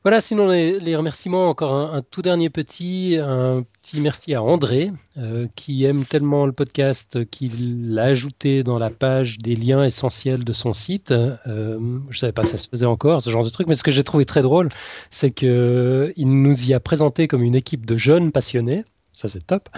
Voilà, 0.03 0.19
sinon 0.19 0.49
les, 0.49 0.95
remerciements, 0.97 1.47
encore 1.47 1.73
un, 1.73 2.01
tout 2.01 2.21
dernier 2.21 2.49
petit, 2.49 3.15
un 3.21 3.63
petit 3.81 4.01
merci 4.01 4.33
à 4.33 4.43
André, 4.43 4.91
euh, 5.17 5.47
qui 5.55 5.85
aime 5.85 6.03
tellement 6.03 6.45
le 6.45 6.51
podcast 6.51 7.23
qu'il 7.29 7.93
l'a 7.93 8.03
ajouté 8.03 8.63
dans 8.63 8.77
la 8.77 8.89
page 8.89 9.37
des 9.37 9.55
liens 9.55 9.85
essentiels 9.85 10.43
de 10.43 10.51
son 10.51 10.73
site. 10.73 11.11
Euh, 11.11 11.37
je 11.45 12.09
ne 12.09 12.13
savais 12.13 12.33
pas 12.33 12.43
que 12.43 12.49
ça 12.49 12.57
se 12.57 12.67
faisait 12.67 12.85
encore, 12.85 13.21
ce 13.21 13.29
genre 13.29 13.45
de 13.45 13.49
truc, 13.49 13.67
mais 13.67 13.75
ce 13.75 13.83
que 13.83 13.91
j'ai 13.91 14.03
trouvé 14.03 14.25
très 14.25 14.41
drôle, 14.41 14.67
c'est 15.09 15.31
qu'il 15.31 16.13
nous 16.17 16.65
y 16.67 16.73
a 16.73 16.81
présenté 16.81 17.29
comme 17.29 17.43
une 17.43 17.55
équipe 17.55 17.85
de 17.85 17.95
jeunes 17.95 18.33
passionnés, 18.33 18.83
ça 19.13 19.29
c'est 19.29 19.47
top, 19.47 19.69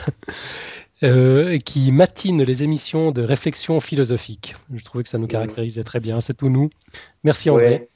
euh, 1.04 1.60
qui 1.60 1.92
matine 1.92 2.42
les 2.42 2.64
émissions 2.64 3.12
de 3.12 3.22
réflexion 3.22 3.80
philosophique. 3.80 4.56
Je 4.74 4.84
trouvais 4.84 5.04
que 5.04 5.10
ça 5.10 5.20
nous 5.20 5.28
caractérisait 5.28 5.84
très 5.84 6.00
bien, 6.00 6.20
c'est 6.20 6.34
tout 6.34 6.50
nous. 6.50 6.72
Merci 7.24 7.52
André. 7.52 7.90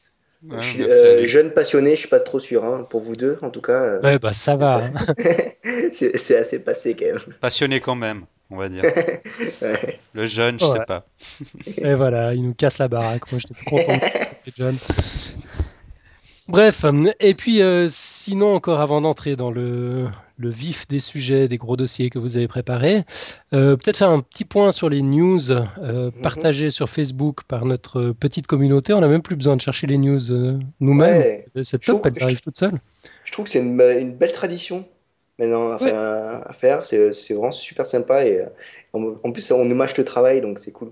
Je 0.47 0.61
suis 0.61 0.83
euh, 0.83 1.27
jeune 1.27 1.51
passionné, 1.51 1.91
je 1.91 2.01
suis 2.01 2.07
pas 2.07 2.19
trop 2.19 2.39
sûr, 2.39 2.63
hein, 2.63 2.85
pour 2.89 3.01
vous 3.01 3.15
deux 3.15 3.37
en 3.41 3.49
tout 3.49 3.61
cas. 3.61 3.81
Euh, 3.81 4.01
ouais, 4.01 4.19
bah 4.19 4.33
ça 4.33 4.55
va. 4.55 4.81
Hein. 4.83 5.05
c'est 5.93 6.37
assez 6.37 6.59
passé 6.59 6.95
quand 6.95 7.05
même. 7.05 7.35
Passionné 7.41 7.81
quand 7.81 7.95
même, 7.95 8.25
on 8.49 8.57
va 8.57 8.69
dire. 8.69 8.83
Le 10.13 10.27
jeune, 10.27 10.59
je 10.59 10.65
sais 10.65 10.85
pas. 10.87 11.05
Et 11.77 11.93
voilà, 11.93 12.33
il 12.33 12.43
nous 12.43 12.53
casse 12.53 12.77
la 12.77 12.87
baraque. 12.87 13.31
Moi, 13.31 13.39
j'étais 13.39 13.65
trop 13.65 13.77
content 13.77 13.93
d'être 14.45 14.55
jeune. 14.55 14.77
Bref, 16.47 16.83
et 17.19 17.35
puis 17.35 17.61
sinon 17.89 18.55
encore 18.55 18.81
avant 18.81 19.01
d'entrer 19.01 19.35
dans 19.35 19.51
le, 19.51 20.07
le 20.39 20.49
vif 20.49 20.87
des 20.87 21.01
sujets, 21.01 21.47
des 21.47 21.57
gros 21.57 21.75
dossiers 21.75 22.09
que 22.09 22.17
vous 22.17 22.37
avez 22.37 22.47
préparés. 22.47 23.03
Euh, 23.53 23.75
peut-être 23.75 23.97
faire 23.97 24.09
un 24.09 24.21
petit 24.21 24.45
point 24.45 24.71
sur 24.71 24.89
les 24.89 25.01
news 25.01 25.51
euh, 25.51 25.65
mhm. 25.77 26.21
partagées 26.23 26.69
sur 26.69 26.89
Facebook 26.89 27.43
par 27.43 27.65
notre 27.65 28.11
petite 28.11 28.47
communauté. 28.47 28.93
On 28.93 29.01
n'a 29.01 29.09
même 29.09 29.21
plus 29.21 29.35
besoin 29.35 29.57
de 29.57 29.61
chercher 29.61 29.85
les 29.85 29.97
news 29.97 30.31
euh, 30.31 30.57
nous-mêmes. 30.79 31.41
C'est 31.63 31.81
top, 31.81 32.05
elles 32.05 32.23
arrivent 32.23 32.41
toutes 32.41 32.55
seules. 32.55 32.79
Je 33.25 33.31
trouve 33.33 33.45
que 33.45 33.51
c'est 33.51 33.59
une, 33.59 33.75
belle 33.75 34.31
tradition 34.31 34.87
maintenant 35.37 35.71
à, 35.73 36.53
faire. 36.53 36.85
C'est 36.85 37.11
vraiment 37.29 37.51
super 37.51 37.85
sympa 37.85 38.25
et 38.25 38.45
en, 38.93 39.31
plus 39.31 39.51
on 39.51 39.65
nous 39.65 39.75
mâche 39.75 39.97
le 39.97 40.05
travail 40.05 40.39
donc 40.41 40.59
c'est 40.59 40.71
cool. 40.71 40.91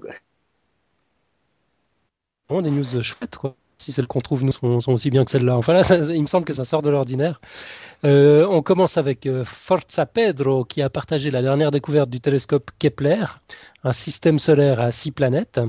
Bon, 2.50 2.62
des 2.62 2.70
news 2.70 2.84
chouettes 3.02 3.36
quoi 3.38 3.56
si 3.78 3.92
celles 3.92 4.08
qu'on 4.08 4.22
trouve 4.22 4.44
nous 4.44 4.52
sont, 4.52 4.92
aussi 4.92 5.10
bien 5.10 5.24
que 5.24 5.32
celles-là. 5.32 5.56
Enfin 5.56 5.74
là, 5.74 5.82
il 6.10 6.22
me 6.22 6.28
semble 6.28 6.46
que 6.46 6.54
ça 6.54 6.66
sort 6.66 6.82
de 6.82 6.90
l'ordinaire. 6.90 7.40
Euh, 8.06 8.46
on 8.50 8.62
commence 8.62 8.98
avec 8.98 9.26
euh, 9.26 9.44
Forza 9.46 10.06
Pedro 10.06 10.66
qui 10.66 10.82
a 10.82 10.90
partagé 10.90 11.32
la 11.32 11.42
dernière 11.42 11.72
découverte 11.72 12.10
du 12.10 12.20
télescope 12.20 12.72
Kepler, 12.80 13.26
un 13.84 13.94
système 13.94 14.40
solaire 14.40 14.80
à 14.80 14.92
six 14.92 15.12
planètes. 15.12 15.60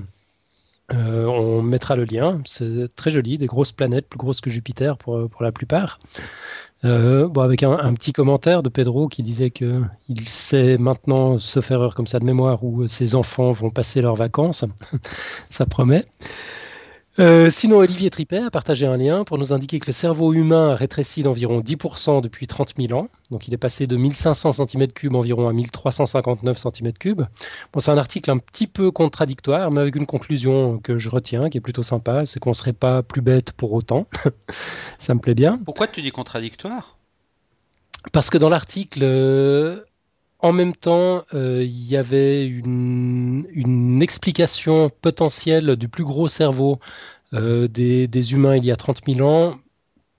Euh, 0.90 1.26
on 1.26 1.60
mettra 1.60 1.96
le 1.96 2.04
lien, 2.04 2.40
c'est 2.46 2.88
très 2.96 3.10
joli, 3.10 3.36
des 3.36 3.46
grosses 3.46 3.72
planètes, 3.72 4.08
plus 4.08 4.16
grosses 4.16 4.40
que 4.40 4.48
Jupiter 4.48 4.96
pour, 4.96 5.28
pour 5.28 5.42
la 5.42 5.52
plupart. 5.52 5.98
bon, 6.82 7.40
avec 7.40 7.62
un, 7.62 7.92
petit 7.92 8.14
commentaire 8.14 8.62
de 8.62 8.70
Pedro 8.70 9.08
qui 9.08 9.22
disait 9.22 9.50
qu'il 9.50 10.28
sait 10.28 10.78
maintenant, 10.78 11.36
se 11.36 11.60
faire 11.60 11.82
heure 11.82 11.94
comme 11.94 12.06
ça 12.06 12.20
de 12.20 12.24
mémoire, 12.24 12.64
où 12.64 12.88
ses 12.88 13.14
enfants 13.14 13.52
vont 13.52 13.68
passer 13.68 14.00
leurs 14.00 14.16
vacances. 14.16 14.64
ça 15.50 15.66
promet. 15.66 16.06
Euh, 17.18 17.50
sinon, 17.50 17.78
Olivier 17.78 18.10
Trippet 18.10 18.38
a 18.38 18.50
partagé 18.50 18.86
un 18.86 18.96
lien 18.96 19.24
pour 19.24 19.38
nous 19.38 19.52
indiquer 19.52 19.80
que 19.80 19.86
le 19.88 19.92
cerveau 19.92 20.32
humain 20.32 20.70
a 20.70 20.74
rétréci 20.76 21.24
d'environ 21.24 21.60
10% 21.60 22.22
depuis 22.22 22.46
30 22.46 22.74
000 22.78 22.92
ans. 22.98 23.08
Donc, 23.32 23.48
il 23.48 23.54
est 23.54 23.58
passé 23.58 23.88
de 23.88 23.96
1500 23.96 24.52
cm3 24.52 25.14
environ 25.16 25.48
à 25.48 25.52
1359 25.52 26.56
cm3. 26.56 27.14
Bon, 27.72 27.80
c'est 27.80 27.90
un 27.90 27.98
article 27.98 28.30
un 28.30 28.38
petit 28.38 28.68
peu 28.68 28.92
contradictoire, 28.92 29.72
mais 29.72 29.80
avec 29.80 29.96
une 29.96 30.06
conclusion 30.06 30.78
que 30.78 30.96
je 30.98 31.08
retiens, 31.08 31.50
qui 31.50 31.58
est 31.58 31.62
plutôt 31.62 31.82
sympa, 31.82 32.24
c'est 32.24 32.38
qu'on 32.38 32.50
ne 32.50 32.54
serait 32.54 32.72
pas 32.72 33.02
plus 33.02 33.20
bête 33.20 33.50
pour 33.52 33.72
autant. 33.72 34.06
Ça 35.00 35.14
me 35.14 35.20
plaît 35.20 35.34
bien. 35.34 35.58
Pourquoi 35.64 35.88
tu 35.88 36.02
dis 36.02 36.12
contradictoire? 36.12 36.98
Parce 38.12 38.30
que 38.30 38.38
dans 38.38 38.48
l'article, 38.48 39.00
euh, 39.02 39.82
en 40.40 40.52
même 40.52 40.74
temps, 40.74 41.24
euh, 41.34 41.62
il 41.64 41.84
y 41.88 41.96
avait 41.96 42.46
une, 42.46 43.98
explication 44.02 44.90
potentielle 45.02 45.76
du 45.76 45.88
plus 45.88 46.04
gros 46.04 46.28
cerveau 46.28 46.78
euh, 47.34 47.66
des, 47.68 48.32
humains 48.32 48.56
il 48.56 48.64
y 48.64 48.70
a 48.70 48.76
30 48.76 49.00
000 49.06 49.28
ans 49.28 49.56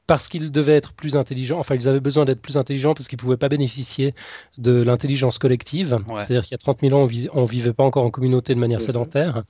parce 0.06 0.28
qu'ils 0.28 0.52
devaient 0.52 0.76
être 0.76 0.94
plus 0.94 1.16
intelligents, 1.16 1.60
enfin 1.60 1.76
ils 1.76 1.88
avaient 1.88 2.00
besoin 2.00 2.26
d'être 2.26 2.42
plus 2.42 2.58
intelligents 2.58 2.94
parce 2.96 3.08
qu'ils 3.08 3.18
ne 3.18 3.22
pouvaient 3.22 3.38
pas 3.38 3.48
bénéficier 3.48 4.16
de 4.58 4.82
l'intelligence 4.82 5.38
collective. 5.38 6.00
C'est-à-dire 6.18 6.44
qu'il 6.44 6.52
y 6.52 6.56
a 6.56 6.58
30 6.58 6.82
000 6.82 7.00
ans, 7.00 7.08
on 7.34 7.44
ne 7.44 7.48
vivait 7.48 7.74
pas 7.74 7.84
encore 7.84 8.04
en 8.04 8.10
communauté 8.10 8.56
de 8.56 8.60
manière 8.60 8.82
sédentaire. 8.82 9.44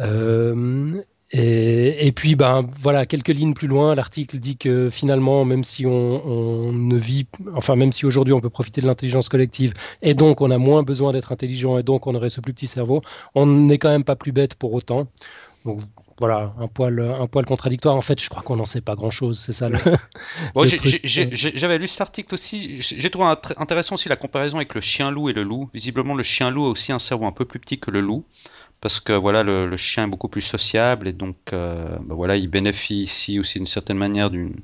Euh, 0.00 1.02
et, 1.30 2.10
puis, 2.12 2.36
ben, 2.36 2.66
voilà, 2.80 3.04
quelques 3.04 3.28
lignes 3.28 3.52
plus 3.52 3.68
loin, 3.68 3.94
l'article 3.94 4.38
dit 4.38 4.56
que 4.56 4.88
finalement, 4.88 5.44
même 5.44 5.62
si 5.62 5.84
on, 5.84 6.72
ne 6.72 6.96
vit, 6.96 7.26
enfin, 7.54 7.76
même 7.76 7.92
si 7.92 8.06
aujourd'hui 8.06 8.32
on 8.32 8.40
peut 8.40 8.48
profiter 8.48 8.80
de 8.80 8.86
l'intelligence 8.86 9.28
collective, 9.28 9.74
et 10.00 10.14
donc 10.14 10.40
on 10.40 10.50
a 10.50 10.56
moins 10.56 10.82
besoin 10.82 11.12
d'être 11.12 11.30
intelligent, 11.30 11.76
et 11.76 11.82
donc 11.82 12.06
on 12.06 12.14
aurait 12.14 12.30
ce 12.30 12.40
plus 12.40 12.54
petit 12.54 12.66
cerveau, 12.66 13.02
on 13.34 13.44
n'est 13.44 13.76
quand 13.76 13.90
même 13.90 14.04
pas 14.04 14.16
plus 14.16 14.32
bête 14.32 14.54
pour 14.54 14.72
autant. 14.72 15.08
Donc 15.66 15.80
voilà, 16.18 16.54
un 16.58 16.66
poil, 16.66 16.98
un 16.98 17.26
poil 17.26 17.44
contradictoire. 17.44 17.94
En 17.94 18.00
fait, 18.00 18.20
je 18.20 18.28
crois 18.30 18.42
qu'on 18.42 18.56
n'en 18.56 18.64
sait 18.64 18.80
pas 18.80 18.94
grand-chose, 18.94 19.38
c'est 19.38 19.52
ça 19.52 19.68
le. 19.68 19.78
J'avais 21.04 21.78
lu 21.78 21.88
cet 21.88 22.00
article 22.00 22.34
aussi. 22.34 22.80
J'ai 22.80 23.10
trouvé 23.10 23.34
intéressant 23.58 23.96
aussi 23.96 24.08
la 24.08 24.16
comparaison 24.16 24.56
avec 24.56 24.74
le 24.74 24.80
chien-loup 24.80 25.28
et 25.28 25.32
le 25.32 25.42
loup. 25.42 25.68
Visiblement, 25.74 26.14
le 26.14 26.22
chien-loup 26.22 26.64
a 26.64 26.68
aussi 26.70 26.90
un 26.90 26.98
cerveau 26.98 27.26
un 27.26 27.32
peu 27.32 27.44
plus 27.44 27.60
petit 27.60 27.78
que 27.78 27.90
le 27.90 28.00
loup 28.00 28.24
parce 28.80 29.00
que 29.00 29.12
voilà 29.12 29.42
le, 29.42 29.76
chien 29.76 30.04
est 30.04 30.08
beaucoup 30.08 30.28
plus 30.28 30.42
sociable 30.42 31.08
et 31.08 31.12
donc 31.12 31.36
euh, 31.52 31.96
bah, 32.00 32.14
voilà 32.14 32.36
il 32.36 32.48
bénéficie 32.48 33.38
aussi 33.40 33.58
d'une 33.58 33.66
certaine 33.66 33.98
manière 33.98 34.30
d'une 34.30 34.54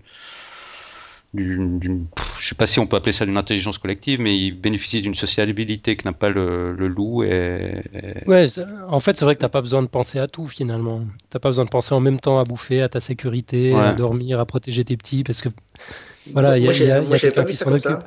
d'une, 1.35 2.07
je 2.39 2.49
sais 2.49 2.55
pas 2.55 2.67
si 2.67 2.79
on 2.79 2.87
peut 2.87 2.97
appeler 2.97 3.13
ça 3.13 3.27
d'une 3.27 3.37
intelligence 3.37 3.79
collective, 3.79 4.21
mais 4.21 4.39
il 4.39 4.53
bénéficie 4.53 5.03
d'une 5.03 5.17
sociabilité 5.17 5.97
que 5.97 6.05
n'a 6.05 6.13
pas 6.13 6.31
le, 6.31 6.73
loup. 6.75 7.25
Et, 7.25 7.83
Ouais, 8.27 8.47
en 8.89 9.01
fait, 9.01 9.17
c'est 9.17 9.25
vrai 9.25 9.35
que 9.35 9.41
tu 9.41 9.45
n'as 9.45 9.51
pas 9.51 9.61
besoin 9.61 9.83
de 9.83 9.89
penser 9.89 10.21
à 10.21 10.29
tout 10.29 10.47
finalement. 10.47 11.01
Tu 11.01 11.35
n'as 11.35 11.41
pas 11.41 11.49
besoin 11.49 11.65
de 11.65 11.71
penser 11.71 11.93
en 11.93 12.01
même 12.01 12.21
temps 12.21 12.39
à 12.39 12.45
bouffer, 12.45 12.83
à 12.83 12.89
ta 12.89 13.01
sécurité, 13.01 13.75
à 13.75 13.95
dormir, 13.95 14.39
à 14.39 14.47
protéger 14.47 14.85
tes 14.85 14.97
petits, 14.97 15.25
parce 15.25 15.43
que 15.43 15.49
voilà, 16.33 16.57
il 16.57 16.65
y 16.65 16.69
a, 16.69 16.73
y 16.73 16.91
a, 16.91 17.03
y 17.03 17.15
a 17.15 17.19
quelqu'un 17.19 17.45
qui 17.45 17.55
s'en 17.55 17.73
occupe. 17.73 18.05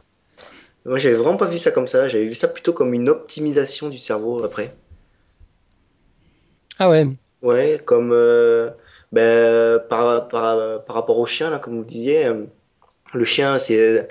Moi, 0.85 0.97
j'avais 0.97 1.15
vraiment 1.15 1.35
pas 1.35 1.47
vu 1.47 1.57
ça 1.57 1.71
comme 1.71 1.87
ça. 1.87 2.07
J'avais 2.07 2.27
vu 2.27 2.35
ça 2.35 2.47
plutôt 2.47 2.71
comme 2.71 2.93
une 2.93 3.09
optimisation 3.09 3.89
du 3.89 3.97
cerveau 3.97 4.41
après. 4.45 4.73
Ah 6.79 6.89
ouais. 6.89 7.07
Ouais, 7.41 7.79
comme 7.83 8.11
euh, 8.13 8.69
ben, 9.11 9.79
par, 9.89 10.27
par, 10.27 10.83
par, 10.85 10.95
rapport 10.95 11.17
au 11.17 11.25
chien, 11.25 11.49
là, 11.49 11.59
comme 11.59 11.77
vous 11.77 11.83
disiez, 11.83 12.25
euh, 12.25 12.43
le 13.13 13.25
chien, 13.25 13.59
c'est 13.59 14.07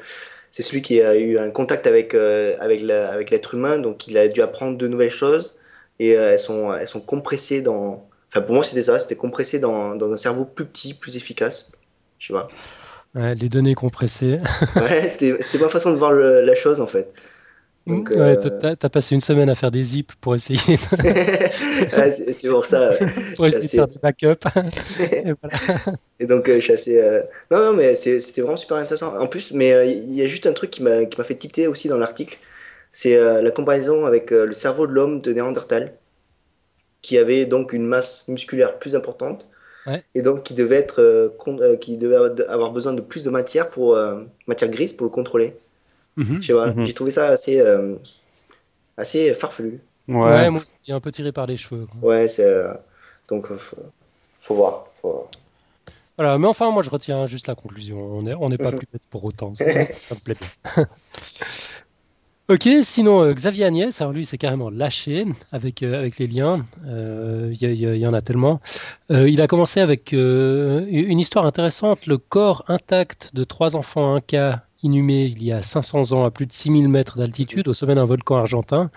c'est 0.50 0.62
celui 0.62 0.80
qui 0.80 1.02
a 1.02 1.16
eu 1.16 1.38
un 1.38 1.50
contact 1.50 1.86
avec, 1.86 2.14
euh, 2.14 2.56
avec, 2.60 2.88
avec 2.88 3.30
l'être 3.30 3.54
humain, 3.54 3.78
donc 3.78 4.08
il 4.08 4.16
a 4.16 4.26
dû 4.26 4.40
apprendre 4.40 4.78
de 4.78 4.88
nouvelles 4.88 5.10
choses, 5.10 5.58
et 5.98 6.10
elles, 6.12 6.38
sont, 6.38 6.72
elles 6.72 6.88
sont 6.88 7.00
compressées 7.00 7.60
dans... 7.60 8.08
Enfin, 8.30 8.40
pour 8.40 8.54
moi, 8.54 8.64
c'était 8.64 8.84
ça, 8.84 8.98
c'était 8.98 9.16
compressé 9.16 9.58
dans, 9.58 9.94
dans, 9.96 10.10
un 10.10 10.16
cerveau 10.16 10.46
plus 10.46 10.64
petit, 10.64 10.94
plus 10.94 11.16
efficace, 11.16 11.70
tu 12.18 12.32
vois. 12.32 12.48
Ouais, 13.14 13.34
les 13.34 13.50
données 13.50 13.74
compressées. 13.74 14.40
ouais, 14.76 15.08
c'était 15.08 15.58
ma 15.58 15.68
façon 15.68 15.90
de 15.92 15.96
voir 15.96 16.12
la 16.12 16.54
chose, 16.54 16.80
en 16.80 16.86
fait. 16.86 17.12
Donc, 17.86 18.10
ouais, 18.10 18.18
euh, 18.18 18.74
t'as 18.74 18.88
passé 18.88 19.14
une 19.14 19.20
semaine 19.20 19.48
à 19.48 19.54
faire 19.54 19.70
des 19.70 19.84
zips 19.84 20.12
pour 20.20 20.34
essayer. 20.34 20.58
c'est 22.32 22.48
pour 22.48 22.66
ça. 22.66 22.90
pour 23.36 23.46
essayer 23.46 23.62
de 23.62 23.68
faire 23.68 23.86
des 23.86 23.98
backups. 23.98 24.48
et, 25.00 25.32
voilà. 25.40 25.58
et, 26.18 26.26
donc, 26.26 26.48
euh, 26.48 26.56
je 26.56 26.60
suis 26.60 26.72
assez. 26.72 27.00
Euh, 27.00 27.22
non, 27.52 27.60
non, 27.60 27.72
mais 27.74 27.94
c'était 27.94 28.40
vraiment 28.40 28.56
super 28.56 28.78
intéressant. 28.78 29.16
En 29.16 29.28
plus, 29.28 29.52
mais 29.52 29.98
il 29.98 30.14
y 30.14 30.22
a 30.22 30.26
juste 30.26 30.46
un 30.46 30.52
truc 30.52 30.72
qui 30.72 30.82
m'a 30.82 31.06
fait 31.24 31.36
tilter 31.36 31.68
aussi 31.68 31.88
dans 31.88 31.96
l'article. 31.96 32.38
C'est 32.90 33.16
la 33.16 33.50
comparaison 33.50 34.06
avec 34.06 34.30
le 34.30 34.54
cerveau 34.54 34.86
de 34.86 34.92
l'homme 34.92 35.20
de 35.20 35.32
Néandertal, 35.32 35.92
qui 37.02 37.18
avait 37.18 37.44
donc 37.44 37.72
une 37.72 37.86
masse 37.86 38.26
musculaire 38.26 38.78
plus 38.78 38.96
importante. 38.96 39.46
Ouais. 39.86 40.02
Et 40.16 40.22
donc, 40.22 40.42
qui 40.42 40.54
devait, 40.54 40.76
être, 40.76 41.36
qui 41.80 41.98
devait 41.98 42.42
avoir 42.48 42.72
besoin 42.72 42.94
de 42.94 43.02
plus 43.02 43.22
de 43.22 43.30
matière, 43.30 43.68
pour, 43.68 43.96
matière 44.46 44.70
grise 44.70 44.92
pour 44.94 45.04
le 45.04 45.10
contrôler. 45.10 45.56
Mhm. 46.16 46.40
Mhm. 46.40 46.86
J'ai 46.86 46.94
trouvé 46.94 47.10
ça 47.10 47.28
assez, 47.28 47.60
euh, 47.60 47.96
assez 48.96 49.34
farfelu. 49.34 49.80
Ouais, 50.08 50.50
moi 50.50 50.62
aussi, 50.62 50.80
un 50.90 51.00
peu 51.00 51.12
tiré 51.12 51.32
par 51.32 51.46
les 51.46 51.56
cheveux. 51.56 51.86
Ouais, 52.00 52.28
c'est. 52.28 52.44
Euh, 52.44 52.72
donc, 53.28 53.50
euh, 53.50 53.56
faut, 53.56 53.76
faut, 54.40 54.54
voir, 54.54 54.86
faut 55.02 55.28
Voilà, 56.16 56.38
mais 56.38 56.46
enfin, 56.46 56.70
moi 56.70 56.82
je 56.82 56.90
retiens 56.90 57.26
juste 57.26 57.48
la 57.48 57.54
conclusion. 57.54 57.98
On 57.98 58.22
n'est 58.22 58.34
on 58.34 58.50
est 58.50 58.58
pas 58.58 58.70
plus 58.70 58.86
bête 58.92 59.02
pour 59.10 59.24
autant. 59.24 59.54
Ça, 59.54 59.64
ça 59.64 60.14
me 60.14 60.20
plaît 60.20 60.36
bien. 60.40 60.86
Ok, 62.48 62.68
sinon 62.84 63.24
euh, 63.24 63.32
Xavier 63.32 63.64
Agnès, 63.64 64.00
alors 64.00 64.12
lui 64.12 64.24
c'est 64.24 64.38
carrément 64.38 64.70
lâché 64.70 65.26
avec, 65.50 65.82
euh, 65.82 65.98
avec 65.98 66.16
les 66.18 66.28
liens, 66.28 66.64
euh, 66.86 67.52
il 67.52 67.60
y, 67.60 67.74
y, 67.74 67.98
y, 67.98 68.06
en 68.06 68.14
a 68.14 68.22
tellement. 68.22 68.60
Euh, 69.10 69.28
il 69.28 69.40
a 69.42 69.48
commencé 69.48 69.80
avec 69.80 70.12
euh, 70.12 70.86
une 70.88 71.18
histoire 71.18 71.44
intéressante, 71.44 72.06
le 72.06 72.18
corps 72.18 72.64
intact 72.68 73.34
de 73.34 73.42
trois 73.42 73.74
enfants 73.74 74.14
Inca 74.14 74.64
inhumés 74.86 75.24
il 75.24 75.42
y 75.42 75.52
a 75.52 75.62
500 75.62 76.12
ans 76.12 76.24
à 76.24 76.30
plus 76.30 76.46
de 76.46 76.52
6000 76.52 76.88
mètres 76.88 77.18
d'altitude 77.18 77.68
au 77.68 77.74
sommet 77.74 77.94
d'un 77.94 78.04
volcan 78.04 78.36
argentin. 78.36 78.90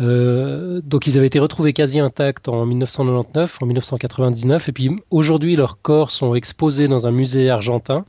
Euh, 0.00 0.80
donc 0.82 1.06
ils 1.06 1.16
avaient 1.16 1.28
été 1.28 1.38
retrouvés 1.38 1.72
quasi 1.72 2.00
intacts 2.00 2.48
en 2.48 2.66
1999, 2.66 3.58
en 3.62 3.66
1999, 3.66 4.68
et 4.68 4.72
puis 4.72 4.90
aujourd'hui 5.10 5.54
leurs 5.56 5.80
corps 5.80 6.10
sont 6.10 6.34
exposés 6.34 6.88
dans 6.88 7.06
un 7.06 7.12
musée 7.12 7.50
argentin. 7.50 8.04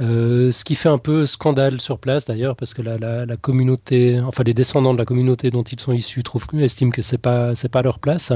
Euh, 0.00 0.50
ce 0.50 0.64
qui 0.64 0.74
fait 0.74 0.88
un 0.88 0.98
peu 0.98 1.24
scandale 1.24 1.80
sur 1.80 2.00
place 2.00 2.24
d'ailleurs, 2.24 2.56
parce 2.56 2.74
que 2.74 2.82
la, 2.82 2.96
la, 2.98 3.36
communauté, 3.36 4.18
enfin 4.20 4.42
les 4.42 4.54
descendants 4.54 4.92
de 4.92 4.98
la 4.98 5.04
communauté 5.04 5.50
dont 5.50 5.62
ils 5.62 5.78
sont 5.78 5.92
issus 5.92 6.24
trouvent, 6.24 6.46
estiment 6.54 6.90
que 6.90 7.02
c'est 7.02 7.18
pas 7.18 7.54
c'est 7.54 7.68
pas 7.68 7.82
leur 7.82 8.00
place. 8.00 8.32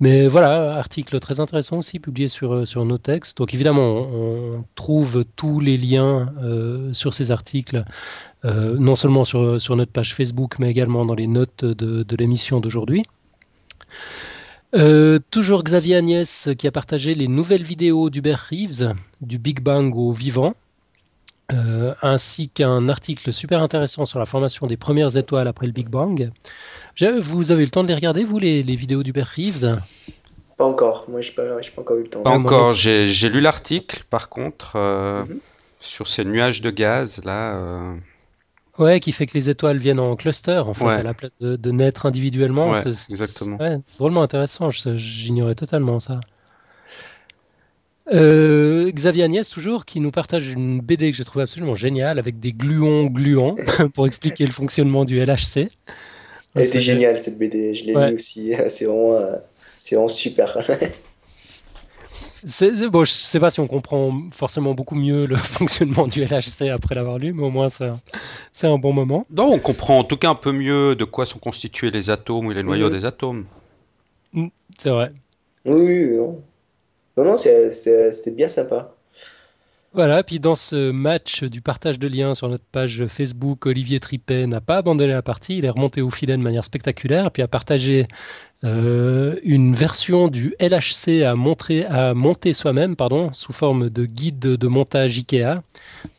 Mais 0.00 0.28
voilà, 0.28 0.76
article 0.78 1.20
très 1.20 1.40
intéressant 1.40 1.78
aussi 1.78 1.98
publié 1.98 2.28
sur 2.28 2.66
sur 2.66 2.86
nos 2.86 2.96
textes. 2.96 3.36
Donc 3.36 3.52
évidemment, 3.52 4.08
on, 4.10 4.64
trouve 4.74 5.26
tous 5.36 5.60
les 5.60 5.76
liens 5.76 6.32
euh, 6.42 6.92
sur 6.94 7.12
ces 7.12 7.30
articles, 7.30 7.84
euh, 8.46 8.76
non 8.78 8.96
seulement 8.96 9.24
sur 9.24 9.76
notre 9.76 9.92
page 9.92 10.14
Facebook, 10.14 10.58
mais 10.58 10.70
également 10.70 11.04
dans 11.04 11.14
les 11.14 11.26
notes 11.26 11.66
de, 11.66 12.16
l'émission 12.16 12.60
d'aujourd'hui. 12.60 13.04
Euh, 14.74 15.18
toujours 15.30 15.64
Xavier 15.64 15.96
Agnès 15.96 16.48
qui 16.56 16.66
a 16.66 16.72
partagé 16.72 17.14
les 17.14 17.28
nouvelles 17.28 17.64
vidéos 17.64 18.08
d'Hubert 18.08 18.46
Reeves, 18.50 18.94
du 19.20 19.38
Big 19.38 19.60
Bang 19.60 19.94
au 19.94 20.12
vivant, 20.12 20.54
euh, 21.52 21.94
ainsi 22.02 22.48
qu'un 22.48 22.88
article 22.88 23.32
super 23.32 23.62
intéressant 23.62 24.06
sur 24.06 24.18
la 24.18 24.26
formation 24.26 24.66
des 24.66 24.76
premières 24.76 25.16
étoiles 25.16 25.48
après 25.48 25.66
le 25.66 25.72
Big 25.72 25.88
Bang. 25.88 26.30
Vous 26.98 27.50
avez 27.52 27.62
eu 27.62 27.64
le 27.66 27.70
temps 27.70 27.82
de 27.82 27.88
les 27.88 27.94
regarder, 27.94 28.24
vous, 28.24 28.38
les, 28.38 28.62
les 28.62 28.76
vidéos 28.76 29.02
d'Hubert 29.02 29.30
Reeves? 29.36 29.78
Pas 30.56 30.64
encore, 30.64 31.06
moi 31.08 31.20
je 31.22 31.30
n'ai 31.30 31.34
pas, 31.34 31.42
pas, 31.42 31.80
encore 31.80 31.96
eu 31.96 32.02
le 32.02 32.08
temps. 32.08 32.22
Pas 32.22 32.30
encore, 32.30 32.74
j'ai 32.74 33.28
lu 33.28 33.40
l'article 33.40 34.04
par 34.10 34.28
contre, 34.28 34.72
euh, 34.76 35.24
mm 35.24 35.28
-hmm. 35.28 35.38
sur 35.80 36.06
ces 36.06 36.24
nuages 36.24 36.60
de 36.60 36.70
gaz 36.70 37.22
là. 37.24 37.54
Euh... 37.56 37.96
Ouais, 38.78 39.00
qui 39.00 39.12
fait 39.12 39.26
que 39.26 39.34
les 39.34 39.48
étoiles 39.50 39.78
viennent 39.78 40.00
en 40.00 40.16
cluster, 40.16 40.62
en 40.70 40.74
fait, 40.74 40.84
ouais. 40.84 40.94
à 40.94 41.02
la 41.02 41.14
place 41.14 41.36
de, 41.38 41.56
de 41.56 41.70
naître 41.70 42.06
individuellement. 42.06 42.70
Ouais, 42.70 42.82
exactement. 43.10 43.56
Ouais, 43.58 43.78
drôlement 43.98 44.22
intéressant, 44.22 44.70
j'ignorais 44.70 45.54
totalement 45.54 46.00
ça. 46.00 46.20
Euh, 48.12 48.90
Xavier 48.90 49.24
Agnès, 49.24 49.48
toujours, 49.48 49.84
qui 49.84 50.00
nous 50.00 50.10
partage 50.10 50.50
une 50.50 50.80
BD 50.80 51.10
que 51.10 51.16
j'ai 51.16 51.24
trouvé 51.24 51.44
absolument 51.44 51.76
géniale 51.76 52.18
avec 52.18 52.40
des 52.40 52.52
gluons 52.52 53.06
gluants 53.06 53.56
pour 53.94 54.06
expliquer 54.06 54.46
le 54.46 54.52
fonctionnement 54.52 55.04
du 55.04 55.20
LHC. 55.20 55.68
Elle 56.56 56.66
était 56.66 56.82
géniale 56.82 57.20
cette 57.20 57.38
BD, 57.38 57.74
je 57.74 57.84
l'ai 57.84 57.94
ouais. 57.94 58.10
lu 58.10 58.16
aussi. 58.16 58.52
C'est 58.68 58.86
vraiment, 58.86 59.14
euh, 59.14 59.36
vraiment, 59.90 60.08
super. 60.08 60.58
C 62.44 62.66
est, 62.66 62.76
c 62.76 62.84
est, 62.84 62.88
bon, 62.88 63.04
je 63.04 63.12
ne 63.12 63.14
sais 63.14 63.38
pas 63.38 63.50
si 63.50 63.60
on 63.60 63.68
comprend 63.68 64.12
forcément 64.32 64.74
beaucoup 64.74 64.96
mieux 64.96 65.26
le 65.26 65.36
fonctionnement 65.36 66.08
du 66.08 66.24
LHC 66.24 66.70
après 66.72 66.96
l'avoir 66.96 67.18
lu, 67.18 67.32
mais 67.32 67.44
au 67.44 67.50
moins 67.50 67.68
c'est 67.68 68.66
un 68.66 68.78
bon 68.78 68.92
moment. 68.92 69.26
Non, 69.30 69.52
on 69.52 69.58
comprend 69.60 69.98
en 69.98 70.04
tout 70.04 70.16
cas 70.16 70.30
un 70.30 70.34
peu 70.34 70.50
mieux 70.50 70.96
de 70.96 71.04
quoi 71.04 71.26
sont 71.26 71.38
constitués 71.38 71.92
les 71.92 72.10
atomes 72.10 72.46
ou 72.46 72.50
les 72.50 72.64
noyaux 72.64 72.90
mmh. 72.90 72.92
des 72.92 73.04
atomes. 73.04 73.44
C'est 74.78 74.90
vrai. 74.90 75.12
Oui, 75.64 75.80
oui, 75.80 76.16
non. 76.16 76.42
Non, 77.24 77.36
c'était 77.36 78.30
bien 78.30 78.48
sympa. 78.48 78.94
Voilà, 79.92 80.22
puis 80.22 80.38
dans 80.38 80.54
ce 80.54 80.92
match 80.92 81.42
du 81.42 81.60
partage 81.60 81.98
de 81.98 82.06
liens 82.06 82.34
sur 82.34 82.48
notre 82.48 82.64
page 82.64 83.06
Facebook, 83.08 83.66
Olivier 83.66 83.98
Tripet 83.98 84.46
n'a 84.46 84.60
pas 84.60 84.76
abandonné 84.76 85.12
la 85.12 85.22
partie, 85.22 85.58
il 85.58 85.64
est 85.64 85.70
remonté 85.70 86.00
au 86.00 86.10
filet 86.10 86.36
de 86.36 86.42
manière 86.42 86.64
spectaculaire, 86.64 87.32
puis 87.32 87.42
a 87.42 87.48
partagé 87.48 88.06
euh, 88.62 89.34
une 89.42 89.74
version 89.74 90.28
du 90.28 90.54
LHC 90.60 91.24
à, 91.24 91.34
monter 91.34 92.52
soi-même, 92.52 92.94
pardon, 92.94 93.32
sous 93.32 93.52
forme 93.52 93.90
de 93.90 94.04
guide 94.06 94.38
de 94.38 94.68
montage 94.68 95.18
IKEA, 95.18 95.56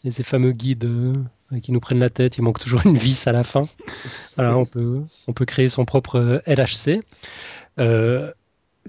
et 0.04 0.12
ces 0.12 0.24
fameux 0.24 0.52
guides 0.52 0.84
euh, 0.84 1.14
qui 1.64 1.72
nous 1.72 1.80
prennent 1.80 2.00
la 2.00 2.10
tête, 2.10 2.38
il 2.38 2.42
manque 2.42 2.60
toujours 2.60 2.86
une 2.86 2.98
vis 2.98 3.26
à 3.26 3.32
la 3.32 3.46
fin. 3.46 3.64
Voilà, 4.36 4.58
on 4.58 4.66
peut, 4.66 5.06
créer 5.46 5.70
son 5.70 5.86
propre 5.86 6.42
LHC. 6.46 7.00
Euh, 7.80 8.34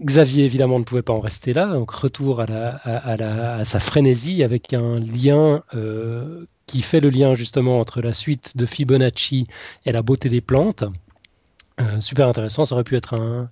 Xavier, 0.00 0.44
évidemment, 0.44 0.78
ne 0.78 0.84
pouvait 0.84 1.02
pas 1.02 1.12
en 1.12 1.20
rester 1.20 1.52
là, 1.52 1.66
donc 1.66 1.90
retour 1.90 2.40
à, 2.40 2.46
la, 2.46 2.70
à, 2.76 3.16
la, 3.16 3.54
à 3.56 3.64
sa 3.64 3.78
frénésie 3.78 4.42
avec 4.42 4.72
un 4.72 4.98
lien 4.98 5.62
euh, 5.74 6.46
qui 6.66 6.82
fait 6.82 7.00
le 7.00 7.10
lien 7.10 7.34
justement 7.34 7.78
entre 7.78 8.00
la 8.00 8.12
suite 8.14 8.56
de 8.56 8.64
Fibonacci 8.66 9.46
et 9.84 9.92
la 9.92 10.02
beauté 10.02 10.28
des 10.28 10.40
plantes. 10.40 10.84
Euh, 11.80 12.00
super 12.00 12.26
intéressant, 12.28 12.64
ça 12.64 12.74
aurait 12.74 12.84
pu 12.84 12.96
être 12.96 13.14
un, 13.14 13.50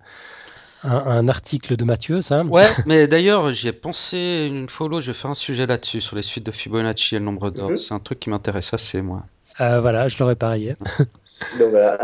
un, 0.83 0.96
un 0.96 1.29
article 1.29 1.76
de 1.76 1.85
Mathieu, 1.85 2.22
ça. 2.22 2.42
Ouais, 2.44 2.66
mais 2.87 3.07
d'ailleurs, 3.07 3.53
j'y 3.53 3.68
ai 3.68 3.72
pensé 3.72 4.46
une 4.48 4.68
fois 4.68 4.87
ou 4.87 4.88
l'autre, 4.90 5.03
je 5.03 5.12
vais 5.12 5.18
faire 5.18 5.31
un 5.31 5.35
sujet 5.35 5.66
là-dessus, 5.66 6.00
sur 6.00 6.16
les 6.16 6.22
suites 6.22 6.46
de 6.46 6.53
Fibonacci 6.53 7.16
et 7.16 7.18
le 7.18 7.24
nombre 7.24 7.50
d'or. 7.50 7.70
Mm 7.70 7.74
-hmm. 7.74 7.76
C'est 7.76 7.94
un 7.94 8.00
truc 8.00 8.20
qui 8.20 8.31
m'intéresse 8.31 8.72
assez, 8.74 9.03
moi. 9.03 9.24
Euh, 9.61 9.81
voilà, 9.81 10.09
je 10.09 10.16
l'aurais 10.18 10.37
parié. 10.37 10.74
donc 11.59 11.70
voilà. 11.70 11.98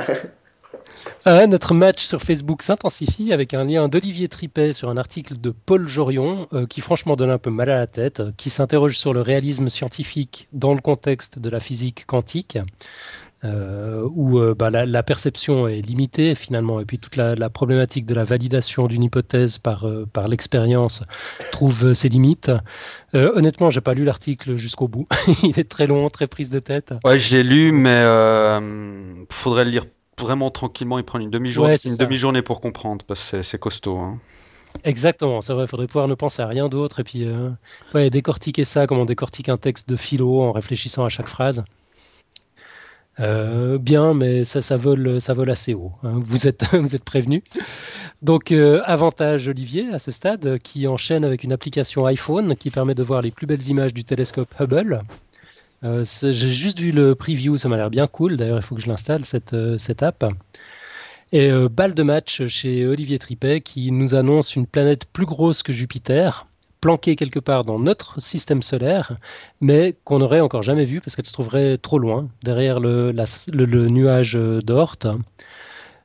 Euh, 1.26 1.46
notre 1.48 1.74
match 1.74 2.04
sur 2.04 2.22
Facebook 2.22 2.62
s'intensifie 2.62 3.32
avec 3.32 3.52
un 3.52 3.64
lien 3.64 3.88
d'Olivier 3.88 4.28
Tripet 4.28 4.72
sur 4.72 4.90
un 4.90 4.96
article 4.96 5.40
de 5.40 5.50
Paul 5.50 5.88
Jorion 5.88 6.46
euh, 6.52 6.66
qui 6.66 6.80
franchement 6.80 7.16
donne 7.16 7.30
un 7.30 7.38
peu 7.38 7.50
mal 7.50 7.68
à 7.68 7.76
la 7.76 7.86
tête, 7.88 8.20
euh, 8.20 8.32
qui 8.36 8.48
s'interroge 8.48 8.96
sur 8.96 9.12
le 9.12 9.22
réalisme 9.22 9.68
scientifique 9.68 10.46
dans 10.52 10.74
le 10.74 10.80
contexte 10.80 11.38
de 11.40 11.50
la 11.50 11.60
physique 11.60 12.06
quantique. 12.06 12.58
Euh, 13.44 14.08
où 14.14 14.40
bah, 14.54 14.70
la, 14.70 15.02
perception 15.02 15.68
est 15.68 15.82
limitée 15.82 16.34
finalement, 16.34 16.80
et 16.80 16.86
puis 16.86 16.98
toute 16.98 17.16
la, 17.16 17.34
la 17.34 17.50
problématique 17.50 18.06
de 18.06 18.14
la 18.14 18.24
validation 18.24 18.86
d'une 18.86 19.04
hypothèse 19.04 19.58
par, 19.58 19.86
par 20.12 20.26
l'expérience 20.26 21.04
trouve 21.52 21.92
ses 21.92 22.08
limites. 22.08 22.50
honnêtement, 23.12 23.70
j'ai 23.70 23.82
pas 23.82 23.92
lu 23.92 24.04
l'article 24.04 24.56
jusqu'au 24.56 24.88
bout. 24.88 25.06
Il 25.42 25.60
est 25.60 25.68
très 25.68 25.86
long, 25.86 26.08
très 26.08 26.26
prise 26.26 26.48
de 26.48 26.60
tête. 26.60 26.94
Ouais, 27.04 27.18
je 27.18 27.36
l'ai 27.36 27.42
lu, 27.42 27.72
mais 27.72 28.02
faudrait 29.28 29.66
le 29.66 29.70
lire 29.70 29.84
vraiment 30.18 30.50
tranquillement 30.50 30.98
et 30.98 31.02
prendre 31.02 31.24
une 31.24 31.30
demi-journée 31.30 31.72
ouais, 31.72 31.90
une 31.90 31.96
demi-journée 31.96 32.42
pour 32.42 32.60
comprendre 32.60 33.04
parce 33.06 33.30
que 33.30 33.42
c'est 33.42 33.58
costaud. 33.58 33.98
Hein. 33.98 34.18
Exactement, 34.84 35.40
c'est 35.40 35.52
vrai, 35.52 35.64
il 35.64 35.68
faudrait 35.68 35.86
pouvoir 35.86 36.08
ne 36.08 36.14
penser 36.14 36.42
à 36.42 36.46
rien 36.46 36.68
d'autre 36.68 37.00
et 37.00 37.04
puis 37.04 37.24
euh, 37.24 37.50
ouais, 37.94 38.10
décortiquer 38.10 38.64
ça 38.64 38.86
comme 38.86 38.98
on 38.98 39.04
décortique 39.04 39.48
un 39.48 39.56
texte 39.56 39.88
de 39.88 39.96
philo 39.96 40.42
en 40.42 40.52
réfléchissant 40.52 41.04
à 41.04 41.08
chaque 41.08 41.28
phrase. 41.28 41.64
Euh, 43.18 43.78
bien, 43.78 44.12
mais 44.12 44.44
ça, 44.44 44.60
ça 44.60 44.76
vole, 44.76 45.20
ça 45.20 45.32
vole 45.32 45.50
assez 45.50 45.72
haut. 45.72 45.92
Hein. 46.02 46.20
Vous 46.22 46.46
êtes, 46.46 46.64
vous 46.74 46.94
êtes 46.94 47.04
prévenu. 47.04 47.42
Donc, 48.22 48.52
euh, 48.52 48.82
avantage 48.84 49.48
Olivier 49.48 49.88
à 49.92 49.98
ce 49.98 50.10
stade, 50.10 50.58
qui 50.58 50.86
enchaîne 50.86 51.24
avec 51.24 51.42
une 51.42 51.52
application 51.52 52.04
iPhone 52.06 52.56
qui 52.56 52.70
permet 52.70 52.94
de 52.94 53.02
voir 53.02 53.22
les 53.22 53.30
plus 53.30 53.46
belles 53.46 53.66
images 53.68 53.94
du 53.94 54.04
télescope 54.04 54.54
Hubble. 54.60 55.00
Euh, 55.84 56.04
J'ai 56.04 56.32
juste 56.52 56.78
vu 56.80 56.90
le 56.90 57.14
preview, 57.14 57.56
ça 57.56 57.68
m'a 57.68 57.76
l'air 57.76 57.90
bien 57.90 58.06
cool. 58.06 58.36
D'ailleurs, 58.36 58.58
il 58.58 58.62
faut 58.62 58.74
que 58.74 58.80
je 58.80 58.88
l'installe, 58.88 59.24
cette, 59.24 59.52
euh, 59.52 59.78
cette 59.78 60.02
app. 60.02 60.24
Et 61.32 61.50
euh, 61.50 61.68
balle 61.68 61.94
de 61.94 62.02
match 62.02 62.46
chez 62.46 62.86
Olivier 62.86 63.18
Tripet 63.18 63.60
qui 63.60 63.90
nous 63.90 64.14
annonce 64.14 64.54
une 64.56 64.66
planète 64.66 65.06
plus 65.06 65.26
grosse 65.26 65.62
que 65.62 65.72
Jupiter, 65.72 66.46
planquée 66.80 67.16
quelque 67.16 67.40
part 67.40 67.64
dans 67.64 67.78
notre 67.78 68.20
système 68.20 68.62
solaire, 68.62 69.16
mais 69.60 69.96
qu'on 70.04 70.20
n'aurait 70.20 70.40
encore 70.40 70.62
jamais 70.62 70.84
vue 70.84 71.00
parce 71.00 71.16
qu'elle 71.16 71.26
se 71.26 71.32
trouverait 71.32 71.78
trop 71.78 71.98
loin, 71.98 72.28
derrière 72.42 72.78
le, 72.80 73.10
la, 73.10 73.24
le, 73.52 73.64
le 73.64 73.88
nuage 73.88 74.34
d'Oort. 74.34 74.98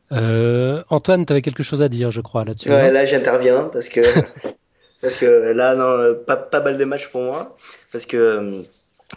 Antoine, 0.10 1.26
tu 1.26 1.34
avais 1.34 1.42
quelque 1.42 1.64
chose 1.64 1.82
à 1.82 1.88
dire, 1.88 2.12
je 2.12 2.22
crois, 2.22 2.44
là-dessus. 2.44 2.70
Ouais, 2.70 2.92
là, 2.92 3.06
j'interviens 3.06 3.70
parce 3.72 3.90
que, 3.90 4.02
parce 5.02 5.18
que 5.18 5.52
là, 5.52 5.76
non, 5.76 6.16
pas, 6.26 6.36
pas 6.36 6.60
balle 6.62 6.78
de 6.78 6.86
match 6.86 7.10
pour 7.10 7.22
moi. 7.22 7.56
Parce 7.92 8.06
que 8.06 8.64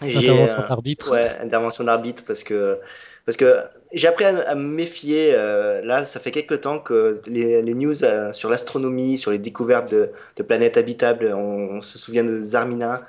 Intervention 0.00 0.62
euh, 0.62 0.66
d'arbitre. 0.66 1.10
Ouais, 1.12 1.36
intervention 1.40 1.84
d'arbitre 1.84 2.24
parce 2.26 2.42
que 2.42 2.80
parce 3.26 3.36
que 3.36 3.62
j'ai 3.92 4.08
appris 4.08 4.24
à, 4.24 4.38
à, 4.48 4.54
me 4.54 4.62
méfier. 4.62 5.30
Euh, 5.34 5.80
là, 5.82 6.04
ça 6.04 6.20
fait 6.20 6.30
quelques 6.30 6.60
temps 6.62 6.78
que 6.78 7.22
les, 7.26 7.62
les 7.62 7.74
news 7.74 8.04
euh, 8.04 8.32
sur 8.32 8.50
l'astronomie, 8.50 9.16
sur 9.18 9.30
les 9.30 9.38
découvertes 9.38 9.90
de, 9.90 10.10
de 10.36 10.42
planètes 10.42 10.76
habitables, 10.76 11.32
on, 11.34 11.76
on, 11.76 11.82
se 11.82 11.98
souvient 11.98 12.24
de 12.24 12.42
Zarmina 12.42 13.06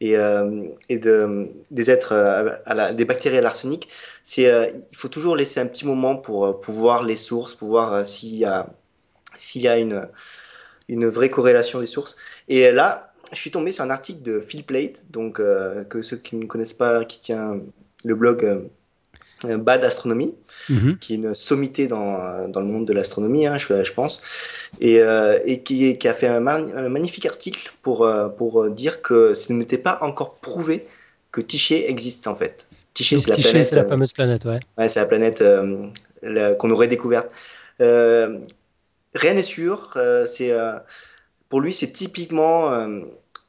et, 0.00 0.16
euh, 0.16 0.68
et 0.88 0.98
de, 0.98 1.48
des 1.70 1.90
êtres 1.90 2.12
euh, 2.12 2.50
à 2.66 2.74
la, 2.74 2.92
des 2.92 3.04
bactéries 3.04 3.38
à 3.38 3.40
l'arsenic. 3.40 3.88
C'est 4.22 4.46
euh, 4.50 4.68
il 4.90 4.96
faut 4.96 5.08
toujours 5.08 5.34
laisser 5.36 5.60
un 5.60 5.66
petit 5.66 5.86
moment 5.86 6.16
pour, 6.16 6.60
pour 6.60 6.74
voir 6.74 7.02
les 7.02 7.16
sources, 7.16 7.54
pour 7.54 7.68
voir 7.68 8.06
s'il 8.06 8.36
y 8.36 8.44
a 8.44 8.68
s'il 9.36 9.62
y 9.62 9.68
a 9.68 9.78
une 9.78 10.08
une 10.88 11.06
vraie 11.06 11.30
corrélation 11.30 11.80
des 11.80 11.86
sources. 11.86 12.16
Et 12.48 12.72
là, 12.72 13.07
je 13.32 13.36
suis 13.38 13.50
tombé 13.50 13.72
sur 13.72 13.84
un 13.84 13.90
article 13.90 14.22
de 14.22 14.40
Phil 14.40 14.64
Plate, 14.64 15.04
donc 15.10 15.40
euh, 15.40 15.84
que 15.84 16.02
ceux 16.02 16.16
qui 16.16 16.36
ne 16.36 16.46
connaissent 16.46 16.72
pas, 16.74 17.04
qui 17.04 17.20
tient 17.20 17.60
le 18.04 18.14
blog 18.14 18.44
euh, 19.44 19.58
Bad 19.58 19.84
Astronomy, 19.84 20.34
Mhm. 20.68 20.98
qui 21.00 21.14
est 21.14 21.16
une 21.16 21.34
sommité 21.34 21.86
dans, 21.88 22.48
dans 22.48 22.60
le 22.60 22.66
monde 22.66 22.86
de 22.86 22.92
l'astronomie, 22.92 23.46
hein, 23.46 23.58
je, 23.58 23.84
je 23.84 23.92
pense, 23.92 24.22
et, 24.80 25.00
euh, 25.00 25.38
et 25.44 25.60
qui, 25.62 25.96
qui 25.98 26.08
a 26.08 26.14
fait 26.14 26.26
un, 26.28 26.40
magnifique 26.40 27.26
article 27.26 27.72
pour, 27.82 28.04
euh, 28.06 28.28
pour 28.28 28.68
dire 28.70 29.02
que 29.02 29.34
ce 29.34 29.52
n'était 29.52 29.78
pas 29.78 29.98
encore 30.02 30.36
prouvé 30.36 30.86
que 31.32 31.40
Tyché 31.40 31.90
existe 31.90 32.26
en 32.26 32.36
fait. 32.36 32.66
Donc, 32.70 33.20
c'est 33.20 33.26
la 33.28 33.36
planète. 33.36 33.66
c'est 33.68 33.76
la 33.76 33.82
euh, 33.82 33.88
fameuse 33.88 34.12
planète, 34.12 34.44
ouais. 34.44 34.60
Ouais, 34.76 34.88
c'est 34.88 35.00
la 35.00 35.06
planète 35.06 35.40
euh, 35.42 35.86
la- 36.22 36.54
qu'on 36.54 36.70
aurait 36.70 36.88
découverte. 36.88 37.30
Euh, 37.80 38.38
rien 39.14 39.34
n'est 39.34 39.42
sûr. 39.42 39.92
euh, 39.96 40.26
c'est, 40.26 40.52
euh, 40.52 40.72
pour 41.48 41.60
lui, 41.60 41.72
c'est 41.72 41.92
typiquement 41.92 42.72
euh, 42.72 43.00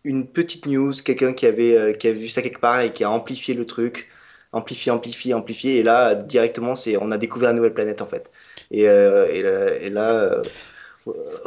une 0.03 0.27
petite 0.27 0.65
news, 0.65 0.93
quelqu'un 1.03 1.33
qui 1.33 1.45
avait, 1.45 1.75
euh, 1.77 1.93
qui 1.93 2.07
a 2.07 2.13
vu 2.13 2.27
ça 2.29 2.41
quelque 2.41 2.59
part 2.59 2.79
et 2.81 2.93
qui 2.93 3.03
a 3.03 3.11
amplifié 3.11 3.53
le 3.53 3.65
truc, 3.65 4.09
amplifié, 4.51 4.91
amplifié, 4.91 5.33
amplifié. 5.33 5.77
Et 5.79 5.83
là, 5.83 6.15
directement, 6.15 6.75
c'est, 6.75 6.97
on 6.97 7.11
a 7.11 7.17
découvert 7.17 7.49
une 7.51 7.57
nouvelle 7.57 7.73
planète 7.73 8.01
en 8.01 8.07
fait. 8.07 8.31
Et, 8.71 8.87
euh, 8.87 9.27
et 9.31 9.41
là, 9.41 9.75
et 9.81 9.89
là, 9.89 10.11
euh, 10.11 10.43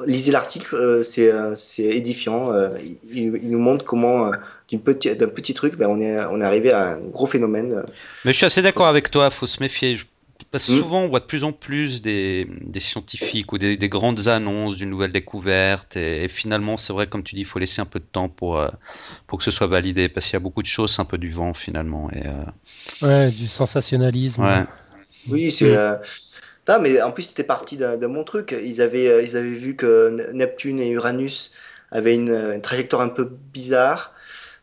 lisez 0.06 0.32
l'article, 0.32 0.74
euh, 0.74 1.02
c'est, 1.02 1.32
euh, 1.32 1.54
édifiant. 1.78 2.52
euh, 2.52 2.68
il, 3.10 3.38
il 3.42 3.50
nous 3.50 3.58
montre 3.58 3.84
comment, 3.84 4.26
euh, 4.26 4.32
d'un 4.72 5.28
petit 5.28 5.54
truc, 5.54 5.76
ben, 5.76 5.86
on, 5.88 6.00
est, 6.00 6.18
on 6.24 6.40
est 6.40 6.44
arrivé 6.44 6.72
à 6.72 6.92
un 6.92 6.98
gros 6.98 7.26
phénomène. 7.26 7.72
euh, 7.72 7.82
Mais 8.24 8.32
je 8.32 8.38
suis 8.38 8.46
assez 8.46 8.62
d'accord 8.62 8.86
avec 8.86 9.10
toi, 9.10 9.30
faut 9.30 9.46
se 9.46 9.60
méfier. 9.60 9.98
Parce 10.50 10.64
que 10.66 10.70
Mm. 10.72 10.78
souvent, 10.78 11.00
on 11.02 11.08
voit 11.08 11.20
de 11.20 11.24
plus 11.26 11.44
en 11.44 11.52
plus 11.52 12.02
des, 12.02 12.46
des 12.60 12.80
scientifiques 12.80 13.52
ou 13.52 13.58
des, 13.58 13.76
des 13.76 13.88
grandes 13.88 14.28
annonces 14.28 14.76
d'une 14.76 14.90
nouvelle 14.90 15.12
découverte. 15.12 15.96
Et, 15.96 16.24
et 16.24 16.28
finalement, 16.28 16.76
c'est 16.76 16.92
vrai, 16.92 17.06
comme 17.06 17.22
tu 17.22 17.34
dis, 17.34 17.42
il 17.42 17.46
faut 17.46 17.58
laisser 17.58 17.80
un 17.80 17.86
peu 17.86 18.00
de 18.00 18.04
temps 18.04 18.28
pour, 18.28 18.58
euh, 18.58 18.68
pour 19.26 19.38
que 19.38 19.44
ce 19.44 19.50
soit 19.50 19.66
validé. 19.66 20.08
Parce 20.08 20.26
qu'il 20.26 20.34
y 20.34 20.36
a 20.36 20.40
beaucoup 20.40 20.62
de 20.62 20.66
choses, 20.68 20.94
c'est 20.94 21.02
un 21.02 21.06
peu 21.06 21.18
du 21.18 21.30
vent 21.30 21.54
finalement. 21.54 22.10
Et, 22.12 22.26
euh, 22.26 22.44
Ouais, 23.00 23.32
du 23.32 23.48
sensationnalisme. 23.48 24.46
ouais. 24.46 24.64
Oui, 25.28 25.52
c'est. 25.52 25.76
euh, 25.76 25.96
Non, 26.68 26.80
mais 26.80 27.00
en 27.02 27.12
plus, 27.12 27.24
c'était 27.24 27.44
parti 27.44 27.76
d'un 27.78 27.96
d'un 27.98 28.08
bon 28.10 28.24
truc. 28.24 28.52
Ils 28.64 28.82
avaient, 28.82 29.08
euh, 29.08 29.22
ils 29.22 29.36
avaient 29.36 29.50
vu 29.58 29.76
que 29.76 30.30
Neptune 30.32 30.80
et 30.80 30.90
Uranus 30.90 31.52
avaient 31.92 32.14
une, 32.14 32.30
une 32.30 32.62
trajectoire 32.62 33.02
un 33.02 33.10
peu 33.10 33.24
bizarre. 33.26 34.14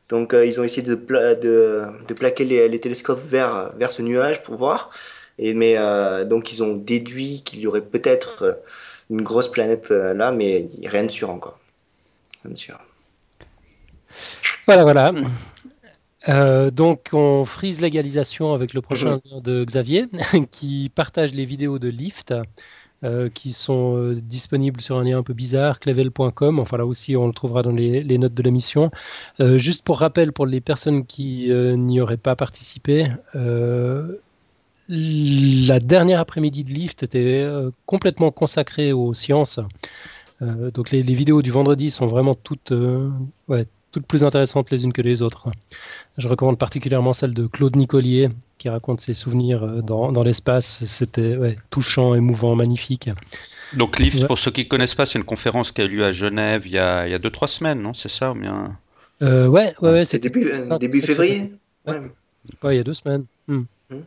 Donc, 0.10 0.34
euh, 0.34 0.46
ils 0.46 0.60
ont 0.62 0.64
essayé 0.66 0.84
de, 0.84 0.96
pla- 0.96 1.36
de, 1.36 1.84
de 2.08 2.14
plaquer 2.16 2.46
les, 2.46 2.70
les 2.70 2.80
télescopes 2.82 3.24
vers, 3.26 3.74
vers 3.78 3.92
ce 3.92 4.02
nuage 4.04 4.44
pour 4.44 4.56
voir. 4.58 4.92
Et, 5.40 5.54
mais 5.54 5.76
euh, 5.78 6.26
donc, 6.26 6.52
ils 6.52 6.62
ont 6.62 6.76
déduit 6.76 7.42
qu'il 7.44 7.60
y 7.62 7.68
aurait 7.68 7.82
peut-être 7.82 8.44
euh, 8.44 8.54
une 9.10 9.22
grosse 9.22 9.50
planète 9.50 9.90
euh, 9.92 10.14
là, 10.14 10.32
mais 10.32 10.68
rien 10.86 11.04
de 11.04 11.10
sûr 11.10 11.30
encore. 11.30 11.58
Rien 12.44 12.54
de 12.54 12.58
sûr. 12.58 12.80
Voilà, 14.68 14.84
voilà. 14.84 15.14
Euh, 16.28 16.72
donc, 16.72 17.10
on 17.14 17.46
frise 17.46 17.80
l'égalisation 17.80 18.54
avec 18.54 18.74
le 18.74 18.82
prochain 18.82 19.22
lien 19.26 19.40
de 19.42 19.64
Xavier, 19.64 20.08
qui 20.52 20.92
partage 20.94 21.34
les 21.34 21.46
vidéos 21.46 21.80
de 21.80 21.88
Lift, 21.88 22.34
euh, 23.06 23.30
qui 23.30 23.54
sont 23.54 23.96
euh, 23.96 24.16
disponibles 24.16 24.82
sur 24.82 24.98
un 24.98 25.06
lien 25.06 25.20
un 25.20 25.24
peu 25.24 25.34
bizarre, 25.34 25.80
clevel.com. 25.80 26.60
Enfin, 26.60 26.78
là 26.78 26.86
aussi, 26.86 27.16
on 27.16 27.28
le 27.28 27.34
trouvera 27.34 27.64
dans 27.64 27.72
les, 27.72 28.04
les 28.04 28.18
notes 28.18 28.34
de 28.34 28.44
l'émission. 28.44 28.92
Juste 29.40 29.84
pour 29.86 30.00
rappel, 30.00 30.34
pour 30.34 30.46
les 30.46 30.60
personnes 30.60 31.06
qui 31.06 31.50
n'y 31.50 32.02
auraient 32.02 32.18
pas 32.18 32.36
participé, 32.36 33.08
la 34.90 35.80
dernière 35.80 36.20
après-midi 36.20 36.64
de 36.64 36.72
Lift 36.72 37.04
était 37.04 37.42
euh, 37.44 37.70
complètement 37.86 38.32
consacrée 38.32 38.92
aux 38.92 39.14
sciences. 39.14 39.60
Euh, 40.42 40.72
donc, 40.72 40.90
les, 40.92 41.04
les 41.04 41.14
vidéos 41.14 41.42
du 41.42 41.52
vendredi 41.52 41.92
sont 41.92 42.08
vraiment 42.08 42.34
toutes, 42.34 42.72
euh, 42.72 43.10
ouais, 43.48 43.66
toutes 43.92 44.06
plus 44.08 44.24
intéressantes 44.24 44.72
les 44.72 44.84
unes 44.86 44.94
que 44.94 45.02
les 45.02 45.22
autres. 45.22 45.50
Je 46.18 46.28
recommande 46.28 46.58
particulièrement 46.58 47.14
celle 47.14 47.34
de 47.34 47.46
Claude 47.46 47.76
Nicolier, 47.76 48.30
qui 48.58 48.68
raconte 48.70 49.00
ses 49.02 49.14
souvenirs 49.14 49.84
dans, 49.84 50.12
dans 50.12 50.24
l'espace. 50.24 50.84
C'était 50.86 51.38
ouais, 51.38 51.56
touchant, 51.70 52.16
émouvant, 52.16 52.56
magnifique. 52.56 53.10
Donc, 53.78 54.00
LIFT, 54.00 54.22
Ouais. 54.22 54.28
pour 54.28 54.40
ceux 54.40 54.50
qui 54.50 54.64
ne 54.64 54.68
connaissent 54.70 54.96
pas, 54.96 55.06
c'est 55.06 55.20
une 55.20 55.26
conférence 55.26 55.72
qui 55.72 55.82
a 55.82 55.86
eu 55.86 55.90
lieu 55.90 56.04
à 56.04 56.12
Genève 56.12 56.64
il 56.66 56.72
y 56.72 56.80
a, 56.80 57.08
il 57.08 57.12
y 57.12 57.14
a 57.14 57.20
deux, 57.20 57.30
trois 57.30 57.48
semaines, 57.48 57.82
non? 57.82 57.94
C'est 57.94 58.10
ça 58.10 58.32
ou 58.32 58.36
bien... 58.36 58.76
Euh, 59.22 59.48
ouais, 59.48 59.76
ouais, 59.82 59.92
ouais, 59.92 60.06
C'est 60.06 60.18
début, 60.20 60.46
le 60.46 60.58
5, 60.58 60.80
début 60.80 61.00
7 61.00 61.06
février? 61.06 61.54
Ouais. 61.86 62.00
Ouais. 62.00 62.12
Ouais, 62.64 62.74
il 62.76 62.78
y 62.78 62.80
a 62.80 62.84
deux 62.84 62.94
semaines. 62.96 63.26
Hmm. 63.48 63.64
Hmm. 63.92 63.98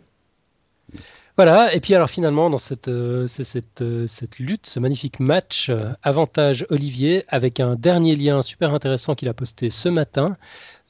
Voilà, 1.44 1.74
et 1.74 1.80
puis 1.80 1.92
alors 1.96 2.08
finalement, 2.08 2.50
dans 2.50 2.58
cette, 2.58 2.86
euh, 2.86 3.26
euh, 3.80 4.06
lutte, 4.38 4.68
ce 4.68 4.78
magnifique 4.78 5.18
match, 5.18 5.70
euh, 5.70 5.88
avantage 6.04 6.64
Olivier, 6.70 7.24
avec 7.26 7.58
un 7.58 7.74
dernier 7.74 8.14
lien 8.14 8.42
super 8.42 8.72
intéressant 8.72 9.16
qu'il 9.16 9.28
a 9.28 9.34
posté 9.34 9.68
ce 9.70 9.88
matin, 9.88 10.36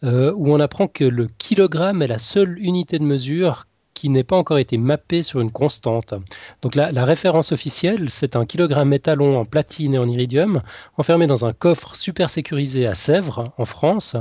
où 0.02 0.52
on 0.52 0.60
apprend 0.60 0.88
que 0.88 1.04
le 1.04 1.26
kilogramme 1.38 2.02
est 2.02 2.06
la 2.06 2.18
seule 2.18 2.58
unité 2.58 2.98
de 2.98 3.04
mesure 3.04 3.66
qui 3.94 4.10
n'ait 4.10 4.24
pas 4.24 4.36
encore 4.36 4.58
été 4.58 4.76
mappée 4.76 5.22
sur 5.22 5.40
une 5.40 5.52
constante. 5.52 6.12
Donc 6.60 6.74
la, 6.74 6.92
la 6.92 7.06
référence 7.06 7.52
officielle, 7.52 8.10
c'est 8.10 8.36
un 8.36 8.44
kilogramme 8.44 8.92
étalon 8.92 9.38
en 9.38 9.46
platine 9.46 9.94
et 9.94 9.98
en 9.98 10.06
iridium, 10.06 10.60
enfermé 10.98 11.26
dans 11.26 11.46
un 11.46 11.54
coffre 11.54 11.96
super 11.96 12.28
sécurisé 12.28 12.86
à 12.86 12.92
Sèvres, 12.92 13.54
en 13.56 13.64
France. 13.64 14.16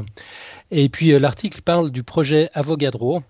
Et 0.69 0.87
puis 0.87 1.19
l'article 1.19 1.61
parle 1.61 1.91
du 1.91 2.03
projet 2.03 2.49
Avogadro, 2.53 3.21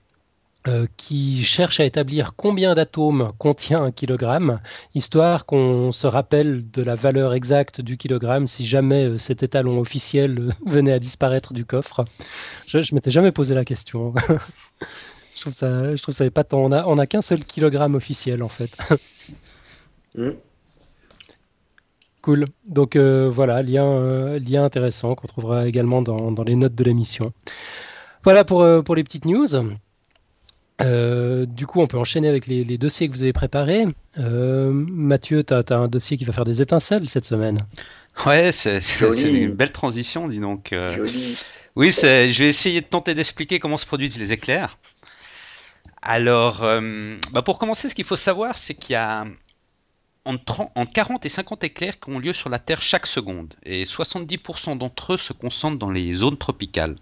euh, 0.68 0.86
qui 0.96 1.42
cherche 1.44 1.80
à 1.80 1.86
établir 1.86 2.36
combien 2.36 2.76
d'atomes 2.76 3.32
contient 3.40 3.84
un 3.84 3.92
kilogramme, 3.92 4.60
histoire 4.94 5.48
qu'on 5.48 5.92
se 5.92 6.06
rappelle 6.06 6.70
de 6.70 6.84
la 6.84 6.94
valeur 6.94 7.34
exacte 7.34 7.82
du 7.82 7.98
kilogramme 7.98 8.46
si 8.46 8.64
jamais 8.68 9.06
euh, 9.06 9.18
cet 9.18 9.42
étalon 9.42 9.80
officiel 9.80 10.38
euh, 10.38 10.52
venait 10.72 10.94
à 10.94 11.00
disparaître 11.00 11.54
du 11.54 11.66
coffre. 11.66 12.06
Je, 12.68 12.84
je 12.84 12.94
m'étais 12.94 13.10
jamais 13.10 13.32
posé 13.32 13.56
la 13.56 13.66
question. 13.66 14.14
je 15.36 15.42
trouve 15.42 15.54
ça, 15.54 15.96
je 15.96 16.02
trouve 16.04 16.14
ça 16.14 16.26
épatant. 16.26 16.60
On 16.60 16.72
a, 16.72 16.86
on 16.86 17.00
a 17.00 17.08
qu'un 17.08 17.24
seul 17.24 17.44
kilogramme 17.44 17.96
officiel 17.96 18.44
en 18.44 18.50
fait. 18.50 18.78
Hmm. 20.14 20.32
Cool. 22.22 22.48
Donc 22.66 22.98
voilà, 22.98 23.64
lien, 23.64 24.38
lien 24.40 24.66
intéressant 24.66 25.16
qu'on 25.16 25.28
trouvera 25.28 25.70
également 25.70 26.02
dans, 26.02 26.34
dans 26.34 26.44
les 26.44 26.56
notes 26.56 26.76
de 26.76 26.84
l'émission. 26.84 27.32
Voilà 28.26 28.44
pour, 28.44 28.66
pour 28.84 28.96
les 28.96 29.06
petites 29.06 29.24
news. 29.24 29.48
Euh, 30.84 31.46
du 31.46 31.68
coup, 31.68 31.82
on 31.82 31.88
peut 31.88 31.98
enchaîner 31.98 32.28
avec 32.28 32.48
les, 32.48 32.64
les 32.64 32.78
dossiers 32.78 33.08
que 33.08 33.14
vous 33.14 33.24
avez 33.24 33.34
préparés. 33.34 33.86
Euh, 34.18 34.72
Mathieu, 34.74 35.44
tu 35.44 35.54
as, 35.54 35.64
un 35.72 35.88
dossier 35.88 36.18
qui 36.18 36.26
va 36.26 36.34
faire 36.34 36.46
des 36.46 36.62
étincelles 36.62 37.08
cette 37.10 37.26
semaine. 37.26 37.66
Ouais, 38.26 38.52
c'est 38.52 38.82
une 39.24 39.52
belle 39.54 39.72
transition, 39.72 40.28
dis 40.28 40.40
donc. 40.40 40.74
euh. 40.74 40.96
Joli. 40.96 41.38
Oui, 41.76 41.92
c'est- 41.94 42.34
je 42.34 42.44
vais 42.44 42.50
essayer 42.50 42.82
de 42.82 42.86
tenter 42.86 43.14
d'expliquer 43.16 43.60
comment 43.60 43.78
se 43.78 43.86
produisent 43.86 44.20
les 44.20 44.34
éclairs. 44.34 44.78
Alors, 46.02 46.64
euh, 46.64 47.16
bah 47.32 47.42
pour 47.42 47.58
commencer, 47.60 47.88
ce 47.88 47.96
qu'il 47.96 48.06
faut 48.06 48.16
savoir, 48.16 48.58
c'est 48.58 48.74
qu'il 48.74 48.94
y 48.94 48.96
a 48.96 49.26
entre, 50.26 50.44
30 50.46 50.72
entre 50.76 50.92
40 50.94 51.26
et 51.26 51.30
50 51.30 51.64
éclairs 51.64 52.00
qui 52.00 52.10
ont 52.10 52.20
lieu 52.20 52.34
sur 52.34 52.50
la 52.50 52.60
Terre 52.60 52.82
chaque 52.82 53.08
seconde, 53.08 53.54
et 53.64 53.86
70% 53.86 54.76
d'entre 54.78 55.14
eux 55.14 55.18
se 55.18 55.32
concentrent 55.34 55.78
dans 55.78 55.90
les 55.92 56.14
zones 56.14 56.38
tropicales. 56.38 56.96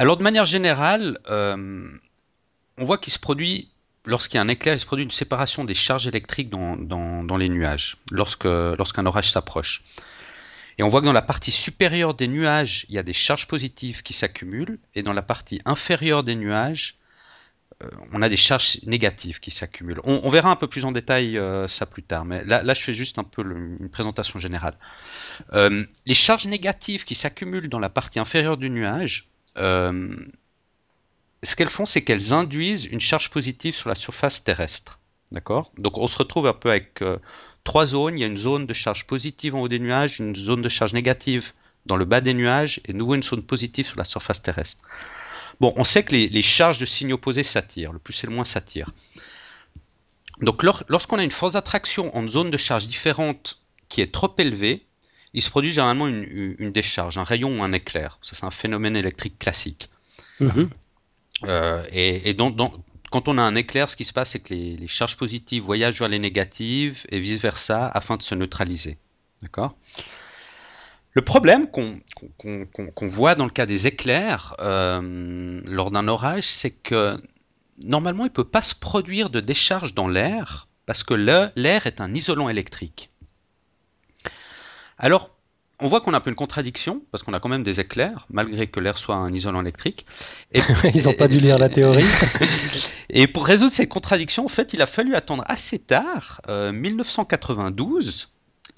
Alors, 0.00 0.16
de 0.16 0.22
manière 0.22 0.46
générale, 0.46 1.18
euh, 1.28 1.90
on 2.76 2.84
voit 2.84 2.98
qu'il 2.98 3.12
se 3.12 3.18
produit, 3.18 3.68
lorsqu'il 4.06 4.36
y 4.36 4.38
a 4.38 4.42
un 4.42 4.48
éclair, 4.48 4.74
il 4.74 4.80
se 4.80 4.86
produit 4.86 5.04
une 5.04 5.10
séparation 5.10 5.64
des 5.64 5.74
charges 5.74 6.06
électriques 6.06 6.50
dans, 6.50 7.36
les 7.36 7.48
nuages, 7.48 7.96
lorsque, 8.12 8.44
lorsqu'un 8.44 9.06
orage 9.06 9.32
s'approche. 9.32 9.82
Et 10.78 10.84
on 10.84 10.88
voit 10.88 11.00
que 11.00 11.06
dans 11.06 11.12
la 11.12 11.22
partie 11.22 11.50
supérieure 11.50 12.14
des 12.14 12.28
nuages, 12.28 12.86
il 12.88 12.94
y 12.94 12.98
a 12.98 13.02
des 13.02 13.12
charges 13.12 13.48
positives 13.48 14.04
qui 14.04 14.12
s'accumulent, 14.12 14.78
et 14.94 15.02
dans 15.02 15.12
la 15.12 15.22
partie 15.22 15.60
inférieure 15.64 16.22
des 16.22 16.36
nuages, 16.36 16.94
euh, 17.82 17.88
on 18.12 18.22
a 18.22 18.28
des 18.28 18.36
charges 18.36 18.78
négatives 18.84 19.40
qui 19.40 19.50
s'accumulent. 19.50 20.00
On, 20.04 20.30
verra 20.30 20.52
un 20.52 20.56
peu 20.56 20.68
plus 20.68 20.84
en 20.84 20.92
détail 20.92 21.36
euh, 21.36 21.66
ça 21.66 21.86
plus 21.86 22.04
tard, 22.04 22.24
mais 22.24 22.44
là, 22.44 22.62
je 22.72 22.80
fais 22.80 22.94
juste 22.94 23.18
un 23.18 23.24
peu 23.24 23.42
une 23.42 23.90
présentation 23.90 24.38
générale. 24.38 24.78
Les 25.52 26.14
charges 26.14 26.46
négatives 26.46 27.04
qui 27.04 27.16
s'accumulent 27.16 27.68
dans 27.68 27.80
la 27.80 27.88
partie 27.88 28.20
inférieure 28.20 28.58
du 28.58 28.70
nuage, 28.70 29.28
ce 29.56 31.54
qu'elles 31.56 31.68
font, 31.68 31.86
c'est 31.86 32.02
qu'elles 32.02 32.32
induisent 32.32 32.84
une 32.86 33.00
charge 33.00 33.30
positive 33.30 33.74
sur 33.74 33.88
la 33.88 33.94
surface 33.94 34.44
terrestre. 34.44 34.98
D'accord? 35.30 35.72
Donc 35.76 35.98
on 35.98 36.08
se 36.08 36.16
retrouve 36.18 36.46
un 36.46 36.52
peu 36.52 36.70
avec 36.70 37.02
euh, 37.02 37.18
trois 37.64 37.86
zones. 37.86 38.16
Il 38.16 38.20
y 38.20 38.24
a 38.24 38.28
une 38.28 38.38
zone 38.38 38.66
de 38.66 38.74
charge 38.74 39.06
positive 39.06 39.54
en 39.54 39.60
haut 39.60 39.68
des 39.68 39.78
nuages, 39.78 40.20
une 40.20 40.34
zone 40.34 40.62
de 40.62 40.68
charge 40.68 40.94
négative 40.94 41.52
dans 41.86 41.96
le 41.96 42.04
bas 42.04 42.20
des 42.20 42.34
nuages, 42.34 42.80
et 42.86 42.92
nouveau 42.92 43.14
une 43.14 43.22
zone 43.22 43.42
positive 43.42 43.86
sur 43.86 43.96
la 43.96 44.04
surface 44.04 44.42
terrestre. 44.42 44.84
Bon, 45.60 45.72
on 45.76 45.84
sait 45.84 46.04
que 46.04 46.14
les, 46.14 46.42
charges 46.42 46.78
de 46.78 46.86
signes 46.86 47.12
opposés 47.12 47.44
s'attirent, 47.44 47.92
le 47.92 47.98
plus 47.98 48.22
et 48.22 48.26
le 48.26 48.32
moins 48.32 48.44
s'attirent. 48.44 48.92
Donc 50.40 50.62
lor- 50.62 50.84
lorsqu'on 50.88 51.18
a 51.18 51.24
une 51.24 51.30
force 51.30 51.54
d'attraction 51.54 52.14
en 52.16 52.28
zone 52.28 52.50
de 52.50 52.56
charge 52.56 52.86
différente 52.86 53.60
qui 53.88 54.00
est 54.02 54.12
trop 54.12 54.32
élevée, 54.38 54.86
il 55.34 55.42
se 55.42 55.50
produit 55.50 55.72
généralement 55.72 56.06
une, 56.06 56.56
une 56.58 56.72
décharge, 56.72 57.18
un 57.18 57.24
rayon 57.24 57.60
ou 57.60 57.62
un 57.62 57.72
éclair. 57.72 58.18
Ça, 58.22 58.34
c'est 58.34 58.46
un 58.46 58.50
phénomène 58.50 58.96
électrique 58.96 59.38
classique. 59.38 59.90
Mhm. 60.40 60.70
Euh, 61.44 61.84
et 61.92 62.30
et 62.30 62.34
donc, 62.34 62.56
donc, 62.56 62.72
quand 63.10 63.28
on 63.28 63.38
a 63.38 63.42
un 63.42 63.54
éclair, 63.54 63.88
ce 63.88 63.96
qui 63.96 64.04
se 64.04 64.12
passe, 64.12 64.30
c'est 64.30 64.40
que 64.40 64.52
les, 64.52 64.76
les 64.76 64.88
charges 64.88 65.16
positives 65.16 65.62
voyagent 65.62 65.98
vers 65.98 66.08
les 66.08 66.18
négatives 66.18 67.04
et 67.10 67.20
vice-versa 67.20 67.86
afin 67.88 68.16
de 68.16 68.22
se 68.22 68.34
neutraliser. 68.34 68.98
D'accord? 69.42 69.76
Le 71.12 71.22
problème 71.22 71.68
qu'on 71.70 73.08
voit 73.08 73.34
dans 73.34 73.44
le 73.44 73.50
cas 73.50 73.66
des 73.66 73.86
éclairs 73.86 74.54
euh, 74.60 75.60
lors 75.64 75.90
d'un 75.90 76.06
orage, 76.06 76.44
c'est 76.44 76.70
que 76.70 77.20
normalement, 77.82 78.24
il 78.24 78.28
ne 78.28 78.32
peut 78.32 78.44
pas 78.44 78.62
se 78.62 78.74
produire 78.74 79.30
de 79.30 79.40
décharge 79.40 79.94
dans 79.94 80.06
l'air 80.06 80.68
parce 80.86 81.02
que 81.02 81.14
l'air 81.14 81.86
est 81.86 82.00
un 82.00 82.14
isolant 82.14 82.48
électrique. 82.48 83.10
Alors, 84.98 85.30
on 85.80 85.88
voit 85.88 86.00
qu'on 86.00 86.12
a 86.12 86.16
un 86.16 86.20
peu 86.20 86.30
une 86.30 86.36
contradiction, 86.36 87.02
parce 87.12 87.22
qu'on 87.22 87.34
a 87.34 87.40
quand 87.40 87.48
même 87.48 87.62
des 87.62 87.78
éclairs, 87.78 88.26
malgré 88.30 88.66
que 88.66 88.80
l'air 88.80 88.98
soit 88.98 89.14
un 89.14 89.32
isolant 89.32 89.60
électrique. 89.60 90.06
Et, 90.52 90.60
Ils 90.94 91.04
n'ont 91.04 91.12
pas 91.12 91.28
dû 91.28 91.38
lire 91.38 91.58
la 91.58 91.68
théorie. 91.68 92.04
et 93.10 93.28
pour 93.28 93.46
résoudre 93.46 93.72
ces 93.72 93.86
contradictions, 93.86 94.44
en 94.44 94.48
fait, 94.48 94.74
il 94.74 94.82
a 94.82 94.86
fallu 94.86 95.14
attendre 95.14 95.44
assez 95.46 95.78
tard, 95.78 96.40
1992, 96.48 98.28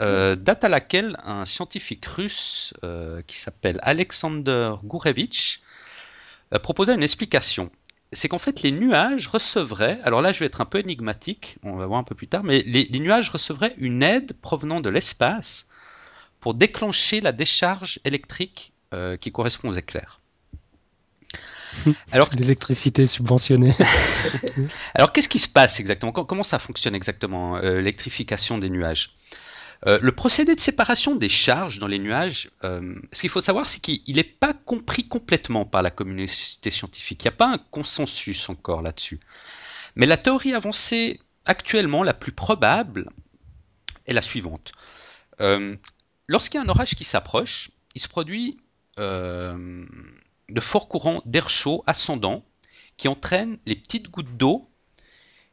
euh, 0.01 0.05
euh, 0.05 0.37
date 0.37 0.65
à 0.65 0.69
laquelle 0.69 1.17
un 1.25 1.47
scientifique 1.47 2.05
russe 2.07 2.75
euh, 2.85 3.23
qui 3.27 3.39
s'appelle 3.39 3.79
Alexander 3.83 4.75
Gourevitch 4.85 5.61
proposait 6.63 6.95
une 6.95 7.03
explication. 7.03 7.71
C'est 8.13 8.29
qu'en 8.29 8.39
fait, 8.39 8.63
les 8.63 8.73
nuages 8.73 9.29
recevraient, 9.29 10.01
alors 10.03 10.21
là 10.21 10.33
je 10.33 10.41
vais 10.41 10.47
être 10.47 10.61
un 10.61 10.65
peu 10.65 10.81
énigmatique, 10.81 11.59
on 11.63 11.77
va 11.77 11.87
voir 11.87 12.01
un 12.01 12.05
peu 12.05 12.15
plus 12.17 12.27
tard, 12.27 12.43
mais 12.43 12.63
les 12.67 12.99
nuages 12.99 13.29
recevraient 13.31 13.75
une 13.79 14.03
aide 14.03 14.33
provenant 14.41 14.81
de 14.81 14.89
l'espace 14.89 15.69
pour 16.41 16.55
déclencher 16.55 17.21
la 17.21 17.33
décharge 17.33 18.01
électrique 18.05 18.73
euh, 18.95 19.17
qui 19.17 19.31
correspond 19.31 19.69
aux 19.69 19.75
éclairs. 19.75 20.21
Alors, 22.13 22.29
l'électricité 22.35 23.07
subventionnée. 23.07 23.75
Alors, 24.95 25.13
qu'est-ce 25.13 25.29
qui 25.29 25.39
se 25.39 25.49
passe 25.49 25.79
exactement? 25.79 26.13
Comment 26.13 26.43
ça 26.43 26.59
fonctionne 26.59 26.95
exactement, 26.95 27.59
euh, 27.59 27.77
l'électrification 27.77 28.59
des 28.59 28.71
nuages? 28.71 29.15
Euh, 29.87 29.99
le 30.03 30.13
procédé 30.13 30.55
de 30.55 30.61
séparation 30.61 31.15
des 31.15 31.29
charges 31.29 31.79
dans 31.79 31.87
les 31.87 31.99
nuages, 31.99 32.51
ce 32.63 33.21
qu'il 33.21 33.31
faut 33.31 33.41
savoir, 33.41 33.69
c'est 33.69 33.81
qu'il 33.81 34.17
n'est 34.17 34.25
pas 34.25 34.53
compris 34.53 35.09
complètement 35.09 35.65
par 35.65 35.81
la 35.81 35.91
communauté 35.91 36.71
scientifique. 36.71 37.23
Il 37.23 37.29
n'y 37.29 37.35
a 37.35 37.37
pas 37.37 37.53
un 37.53 37.59
consensus 37.71 38.49
encore 38.51 38.83
là-dessus. 38.83 39.21
Mais 39.95 40.07
la 40.07 40.19
théorie 40.19 40.53
avancée 40.53 41.21
actuellement, 41.47 42.03
la 42.03 42.13
plus 42.13 42.33
probable, 42.33 43.09
est 44.07 44.13
la 44.13 44.23
suivante. 44.23 44.73
Lorsqu'il 46.31 46.59
y 46.59 46.63
a 46.63 46.65
un 46.65 46.69
orage 46.69 46.95
qui 46.95 47.03
s'approche, 47.03 47.73
il 47.97 48.01
se 48.01 48.07
produit 48.07 48.57
euh, 49.01 49.85
de 50.49 50.61
forts 50.61 50.87
courants 50.87 51.23
d'air 51.25 51.51
chaud 51.51 51.83
ascendant 51.89 52.45
qui 52.97 53.09
entraînent 53.09 53.59
les 53.67 53.75
petites 53.75 54.09
gouttes 54.09 54.37
d'eau 54.37 54.71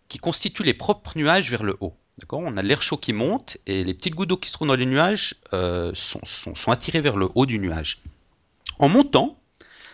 qui 0.08 0.20
constituent 0.20 0.62
les 0.62 0.76
propres 0.76 1.14
nuages 1.18 1.50
vers 1.50 1.64
le 1.64 1.78
haut. 1.80 1.98
On 2.32 2.58
a 2.58 2.62
l'air 2.62 2.84
chaud 2.84 2.98
qui 2.98 3.12
monte 3.12 3.58
et 3.66 3.84
les 3.84 3.96
petites 3.96 4.14
gouttes 4.14 4.30
d'eau 4.30 4.38
qui 4.38 4.50
se 4.50 4.54
trouvent 4.54 4.68
dans 4.68 4.76
les 4.76 4.86
nuages 4.86 5.34
euh, 5.52 5.94
sont, 5.96 6.22
attirées 6.72 7.02
vers 7.02 7.18
le 7.18 7.28
haut 7.34 7.48
du 7.48 7.58
nuage. 7.58 8.04
En 8.78 8.92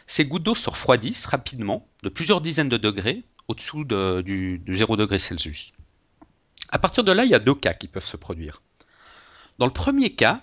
ces 0.06 0.26
gouttes 0.26 0.44
d'eau 0.44 0.54
se 0.54 0.70
refroidissent 0.70 1.28
rapidement 1.28 1.88
de 2.04 2.10
plusieurs 2.10 2.42
dizaines 2.42 2.68
de 2.68 2.76
degrés 2.76 3.24
au-dessous 3.48 3.86
du 3.86 4.62
0 4.68 4.98
degré 4.98 5.18
Celsius. 5.18 5.72
À 6.68 6.78
partir 6.78 7.06
de 7.06 7.14
là, 7.14 7.24
il 7.24 7.32
y 7.32 7.36
a 7.36 7.40
deux 7.40 7.56
cas 7.56 7.74
qui 7.74 7.88
peuvent 7.88 8.06
se 8.06 8.18
produire. 8.18 8.62
Dans 9.60 9.66
le 9.66 9.72
premier 9.72 10.14
cas, 10.14 10.42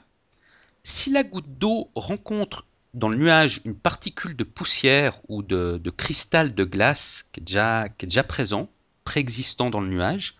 si 0.82 1.10
la 1.10 1.24
goutte 1.24 1.58
d'eau 1.58 1.90
rencontre 1.94 2.66
dans 2.94 3.08
le 3.08 3.16
nuage 3.16 3.60
une 3.64 3.76
particule 3.76 4.36
de 4.36 4.44
poussière 4.44 5.20
ou 5.28 5.42
de, 5.42 5.80
cristal 5.96 6.54
de 6.54 6.64
glace 6.64 7.28
qui 7.32 7.40
est 7.40 7.44
déjà, 7.44 8.24
présent, 8.24 8.68
préexistant 9.04 9.70
dans 9.70 9.80
le 9.80 9.88
nuage, 9.88 10.36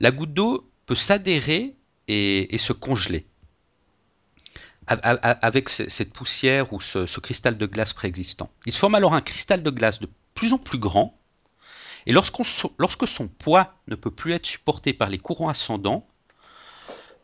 la 0.00 0.10
goutte 0.10 0.34
d'eau 0.34 0.68
peut 0.86 0.94
s'adhérer 0.94 1.76
et, 2.08 2.58
se 2.58 2.72
congeler 2.72 3.26
avec 4.86 5.68
cette 5.68 6.12
poussière 6.12 6.72
ou 6.72 6.80
ce, 6.80 7.20
cristal 7.20 7.56
de 7.56 7.66
glace 7.66 7.92
préexistant. 7.92 8.50
Il 8.66 8.72
se 8.72 8.78
forme 8.78 8.96
alors 8.96 9.14
un 9.14 9.20
cristal 9.20 9.62
de 9.62 9.70
glace 9.70 10.00
de 10.00 10.08
plus 10.34 10.52
en 10.52 10.58
plus 10.58 10.78
grand, 10.78 11.16
et 12.06 12.12
lorsque 12.12 13.06
son 13.06 13.28
poids 13.28 13.74
ne 13.86 13.94
peut 13.94 14.10
plus 14.10 14.32
être 14.32 14.46
supporté 14.46 14.92
par 14.92 15.10
les 15.10 15.18
courants 15.18 15.50
ascendants, 15.50 16.08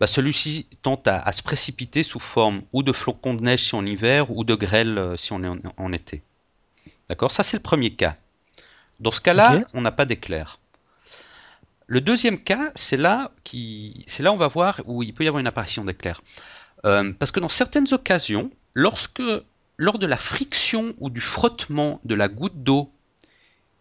bah, 0.00 0.06
celui-ci 0.06 0.66
tente 0.82 1.08
à, 1.08 1.30
se 1.32 1.42
précipiter 1.42 2.02
sous 2.02 2.20
forme 2.20 2.62
ou 2.72 2.82
de 2.82 2.92
flocons 2.92 3.34
de 3.34 3.42
neige 3.42 3.64
si 3.64 3.74
on 3.74 3.82
hiver 3.82 4.30
ou 4.30 4.44
de 4.44 4.54
grêle 4.54 4.98
euh, 4.98 5.16
si 5.16 5.32
on 5.32 5.42
est 5.42 5.48
en, 5.76 5.92
été. 5.92 6.22
D'accord? 7.08 7.32
Ça, 7.32 7.42
c'est 7.42 7.56
le 7.56 7.62
premier 7.62 7.94
cas. 7.94 8.16
Dans 9.00 9.12
ce 9.12 9.20
cas-là, 9.20 9.64
on 9.74 9.80
n'a 9.80 9.92
pas 9.92 10.04
d'éclair. 10.04 10.58
Le 11.86 12.00
deuxième 12.00 12.38
cas, 12.38 12.72
c'est 12.74 12.96
là, 12.96 13.30
qui, 13.44 14.04
c'est 14.08 14.22
là 14.22 14.32
on 14.32 14.36
va 14.36 14.48
voir 14.48 14.80
où 14.86 15.02
il 15.02 15.14
peut 15.14 15.24
y 15.24 15.28
avoir 15.28 15.40
une 15.40 15.46
apparition 15.46 15.84
d'éclair. 15.84 16.20
Euh, 16.84 17.12
parce 17.12 17.30
que 17.30 17.40
dans 17.40 17.48
certaines 17.48 17.92
occasions, 17.92 18.50
lorsque, 18.74 19.22
lors 19.76 19.98
de 19.98 20.06
la 20.06 20.18
friction 20.18 20.94
ou 20.98 21.10
du 21.10 21.20
frottement 21.20 22.00
de 22.04 22.14
la 22.14 22.28
goutte 22.28 22.62
d'eau 22.62 22.92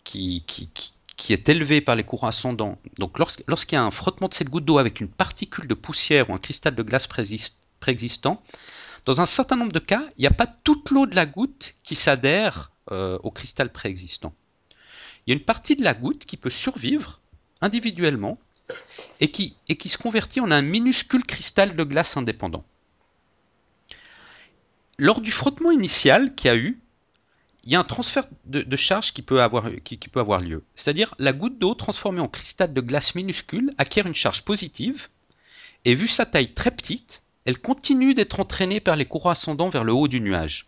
qui, 0.03 0.43
qui, 0.45 0.69
qui 0.69 0.93
est 1.29 1.49
élevé 1.49 1.81
par 1.81 1.95
les 1.95 2.03
courants 2.03 2.27
ascendants. 2.27 2.77
Donc 2.97 3.17
lorsqu'il 3.19 3.75
y 3.75 3.77
a 3.77 3.83
un 3.83 3.91
frottement 3.91 4.27
de 4.27 4.33
cette 4.33 4.49
goutte 4.49 4.65
d'eau 4.65 4.77
avec 4.77 4.99
une 4.99 5.07
particule 5.07 5.67
de 5.67 5.73
poussière 5.73 6.29
ou 6.29 6.33
un 6.33 6.37
cristal 6.37 6.75
de 6.75 6.83
glace 6.83 7.07
préexistant, 7.79 8.43
dans 9.05 9.21
un 9.21 9.25
certain 9.25 9.55
nombre 9.55 9.71
de 9.71 9.79
cas, 9.79 10.03
il 10.17 10.21
n'y 10.21 10.27
a 10.27 10.31
pas 10.31 10.47
toute 10.47 10.89
l'eau 10.89 11.05
de 11.05 11.15
la 11.15 11.25
goutte 11.25 11.75
qui 11.83 11.95
s'adhère 11.95 12.71
euh, 12.91 13.17
au 13.23 13.31
cristal 13.31 13.71
préexistant. 13.71 14.33
Il 15.25 15.31
y 15.31 15.33
a 15.33 15.37
une 15.37 15.43
partie 15.43 15.75
de 15.75 15.83
la 15.83 15.93
goutte 15.93 16.25
qui 16.25 16.37
peut 16.37 16.49
survivre 16.49 17.19
individuellement 17.61 18.39
et 19.19 19.31
qui, 19.31 19.55
et 19.69 19.77
qui 19.77 19.89
se 19.89 19.97
convertit 19.97 20.39
en 20.39 20.51
un 20.51 20.61
minuscule 20.61 21.23
cristal 21.23 21.75
de 21.75 21.83
glace 21.83 22.17
indépendant. 22.17 22.63
Lors 24.97 25.21
du 25.21 25.31
frottement 25.31 25.71
initial 25.71 26.35
qu'il 26.35 26.47
y 26.47 26.51
a 26.51 26.57
eu, 26.57 26.79
il 27.65 27.71
y 27.71 27.75
a 27.75 27.79
un 27.79 27.83
transfert 27.83 28.27
de, 28.45 28.75
charge 28.75 29.11
qui 29.11 29.23
peut 29.23 29.41
avoir, 29.41 29.69
qui, 29.83 29.97
peut 29.97 30.19
avoir 30.19 30.39
lieu. 30.39 30.63
C'est-à-dire 30.75 31.15
la 31.17 31.33
goutte 31.33 31.57
d'eau 31.57 31.73
transformée 31.73 32.21
en 32.21 32.27
cristal 32.27 32.73
de 32.73 32.81
glace 32.81 33.15
minuscule 33.15 33.73
acquiert 33.79 34.05
une 34.05 34.13
charge 34.13 34.43
positive, 34.43 35.07
et 35.83 35.95
vu 35.95 36.07
sa 36.07 36.27
taille 36.27 36.53
très 36.53 36.71
petite, 36.71 37.23
elle 37.45 37.57
continue 37.57 38.13
d'être 38.13 38.39
entraînée 38.39 38.79
par 38.79 38.95
les 38.95 39.05
courants 39.05 39.31
ascendants 39.31 39.69
vers 39.69 39.83
le 39.83 39.93
haut 39.93 40.07
du 40.07 40.21
nuage. 40.21 40.67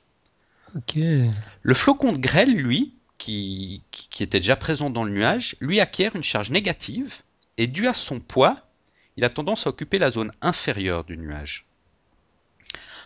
Le 1.62 1.74
flocon 1.74 2.12
de 2.12 2.18
grêle, 2.18 2.54
lui, 2.54 2.96
qui, 3.20 3.84
qui, 3.92 4.24
était 4.24 4.40
déjà 4.40 4.56
présent 4.56 4.90
dans 4.90 5.04
le 5.04 5.12
nuage, 5.12 5.56
lui 5.60 5.80
acquiert 5.80 6.16
une 6.16 6.24
charge 6.24 6.50
négative, 6.50 7.22
et 7.58 7.68
dû 7.68 7.88
à 7.88 7.94
son 7.94 8.20
poids, 8.20 8.68
il 9.18 9.24
a 9.24 9.30
tendance 9.30 9.66
à 9.66 9.70
occuper 9.70 9.98
la 10.00 10.12
zone 10.12 10.32
inférieure 10.42 11.04
du 11.04 11.18
nuage. 11.18 11.66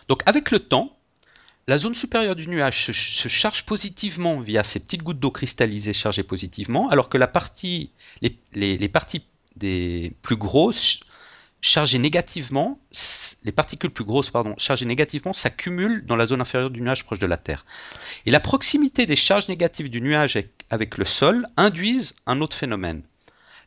Donc 0.08 0.22
avec 0.26 0.50
le 0.50 0.58
temps, 0.58 0.96
la 1.68 1.78
zone 1.78 1.94
supérieure 1.94 2.34
du 2.34 2.48
nuage 2.48 2.86
se, 2.86 3.28
charge 3.28 3.64
positivement 3.64 4.40
via 4.40 4.64
ces 4.64 4.80
petites 4.80 5.02
gouttes 5.02 5.20
d'eau 5.20 5.30
cristallisées 5.30 5.92
chargées 5.92 6.24
positivement, 6.24 6.88
alors 6.88 7.08
que 7.08 7.18
les, 7.18 8.88
parties 8.88 9.24
plus 10.22 10.36
grosses 10.36 11.00
chargées 11.60 12.00
négativement, 12.00 12.80
les 13.44 13.52
particules 13.52 13.90
plus 13.90 14.04
grosses 14.04 14.32
chargées 14.58 14.86
négativement 14.86 15.32
s'accumulent 15.32 16.04
dans 16.04 16.16
la 16.16 16.26
zone 16.26 16.40
inférieure 16.40 16.70
du 16.70 16.80
nuage 16.80 17.04
proche 17.04 17.20
de 17.20 17.26
la 17.26 17.36
Terre. 17.36 17.64
Et 18.26 18.32
la 18.32 18.40
proximité 18.40 19.06
des 19.06 19.16
charges 19.16 19.46
négatives 19.48 19.88
du 19.88 20.00
nuage 20.00 20.36
avec, 20.70 20.98
le 20.98 21.04
sol 21.04 21.46
induisent 21.56 22.16
un 22.26 22.40
autre 22.40 22.56
phénomène. 22.56 23.02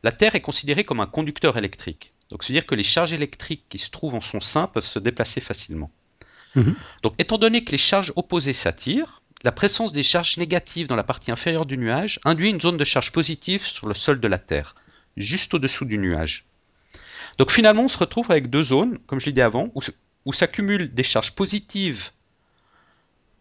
La 0.03 0.11
Terre 0.11 0.35
est 0.35 0.41
considérée 0.41 0.83
comme 0.83 0.99
un 0.99 1.07
conducteur 1.07 1.57
électrique. 1.57 2.11
Donc 2.29 2.43
c'est-à-dire 2.43 2.65
que 2.65 2.75
les 2.75 2.83
charges 2.83 3.13
électriques 3.13 3.63
qui 3.69 3.77
se 3.77 3.89
trouvent 3.89 4.15
en 4.15 4.21
son 4.21 4.41
sein 4.41 4.67
peuvent 4.67 4.83
se 4.83 4.99
déplacer 4.99 5.39
facilement. 5.39 5.91
Mhm. 6.55 6.75
Donc, 7.03 7.13
étant 7.17 7.37
donné 7.37 7.63
que 7.63 7.71
les 7.71 7.77
charges 7.77 8.13
opposées 8.15 8.53
s'attirent, 8.53 9.21
la 9.43 9.51
présence 9.51 9.91
des 9.91 10.03
charges 10.03 10.37
négatives 10.37 10.87
dans 10.87 10.95
la 10.95 11.03
partie 11.03 11.31
inférieure 11.31 11.65
du 11.65 11.77
nuage 11.77 12.19
induit 12.25 12.49
une 12.49 12.61
zone 12.61 12.77
de 12.77 12.83
charge 12.83 13.11
positive 13.11 13.61
sur 13.61 13.87
le 13.87 13.93
sol 13.93 14.19
de 14.19 14.27
la 14.27 14.39
Terre, 14.39 14.75
juste 15.17 15.53
au-dessous 15.53 15.85
du 15.85 15.97
nuage. 15.97 16.45
Donc 17.37 17.51
finalement, 17.51 17.83
on 17.83 17.87
se 17.89 17.97
retrouve 17.97 18.31
avec 18.31 18.49
deux 18.49 18.63
zones, 18.63 18.97
comme 19.05 19.19
je 19.19 19.27
l'ai 19.27 19.33
dit 19.33 19.41
avant, 19.41 19.71
où, 20.25 20.33
s'accumulent 20.33 20.93
des 20.93 21.03
charges 21.03 21.33
positives 21.33 22.09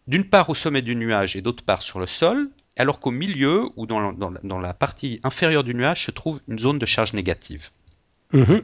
d'une 0.07 0.25
part 0.25 0.49
au 0.51 0.55
sommet 0.55 0.83
du 0.83 0.95
nuage 0.95 1.35
et 1.35 1.41
d'autre 1.41 1.63
part 1.63 1.81
sur 1.81 1.99
le 1.99 2.05
sol, 2.05 2.51
alors 2.77 2.99
qu'au 2.99 3.09
milieu 3.09 3.69
ou 3.75 3.87
dans 3.87 4.59
la, 4.59 4.73
partie 4.73 5.19
inférieure 5.23 5.63
du 5.63 5.73
nuage 5.73 6.05
se 6.05 6.11
trouve 6.11 6.41
une 6.47 6.59
zone 6.59 6.77
de 6.77 6.85
charge 6.85 7.13
négative. 7.13 7.69
Mhm. 8.33 8.61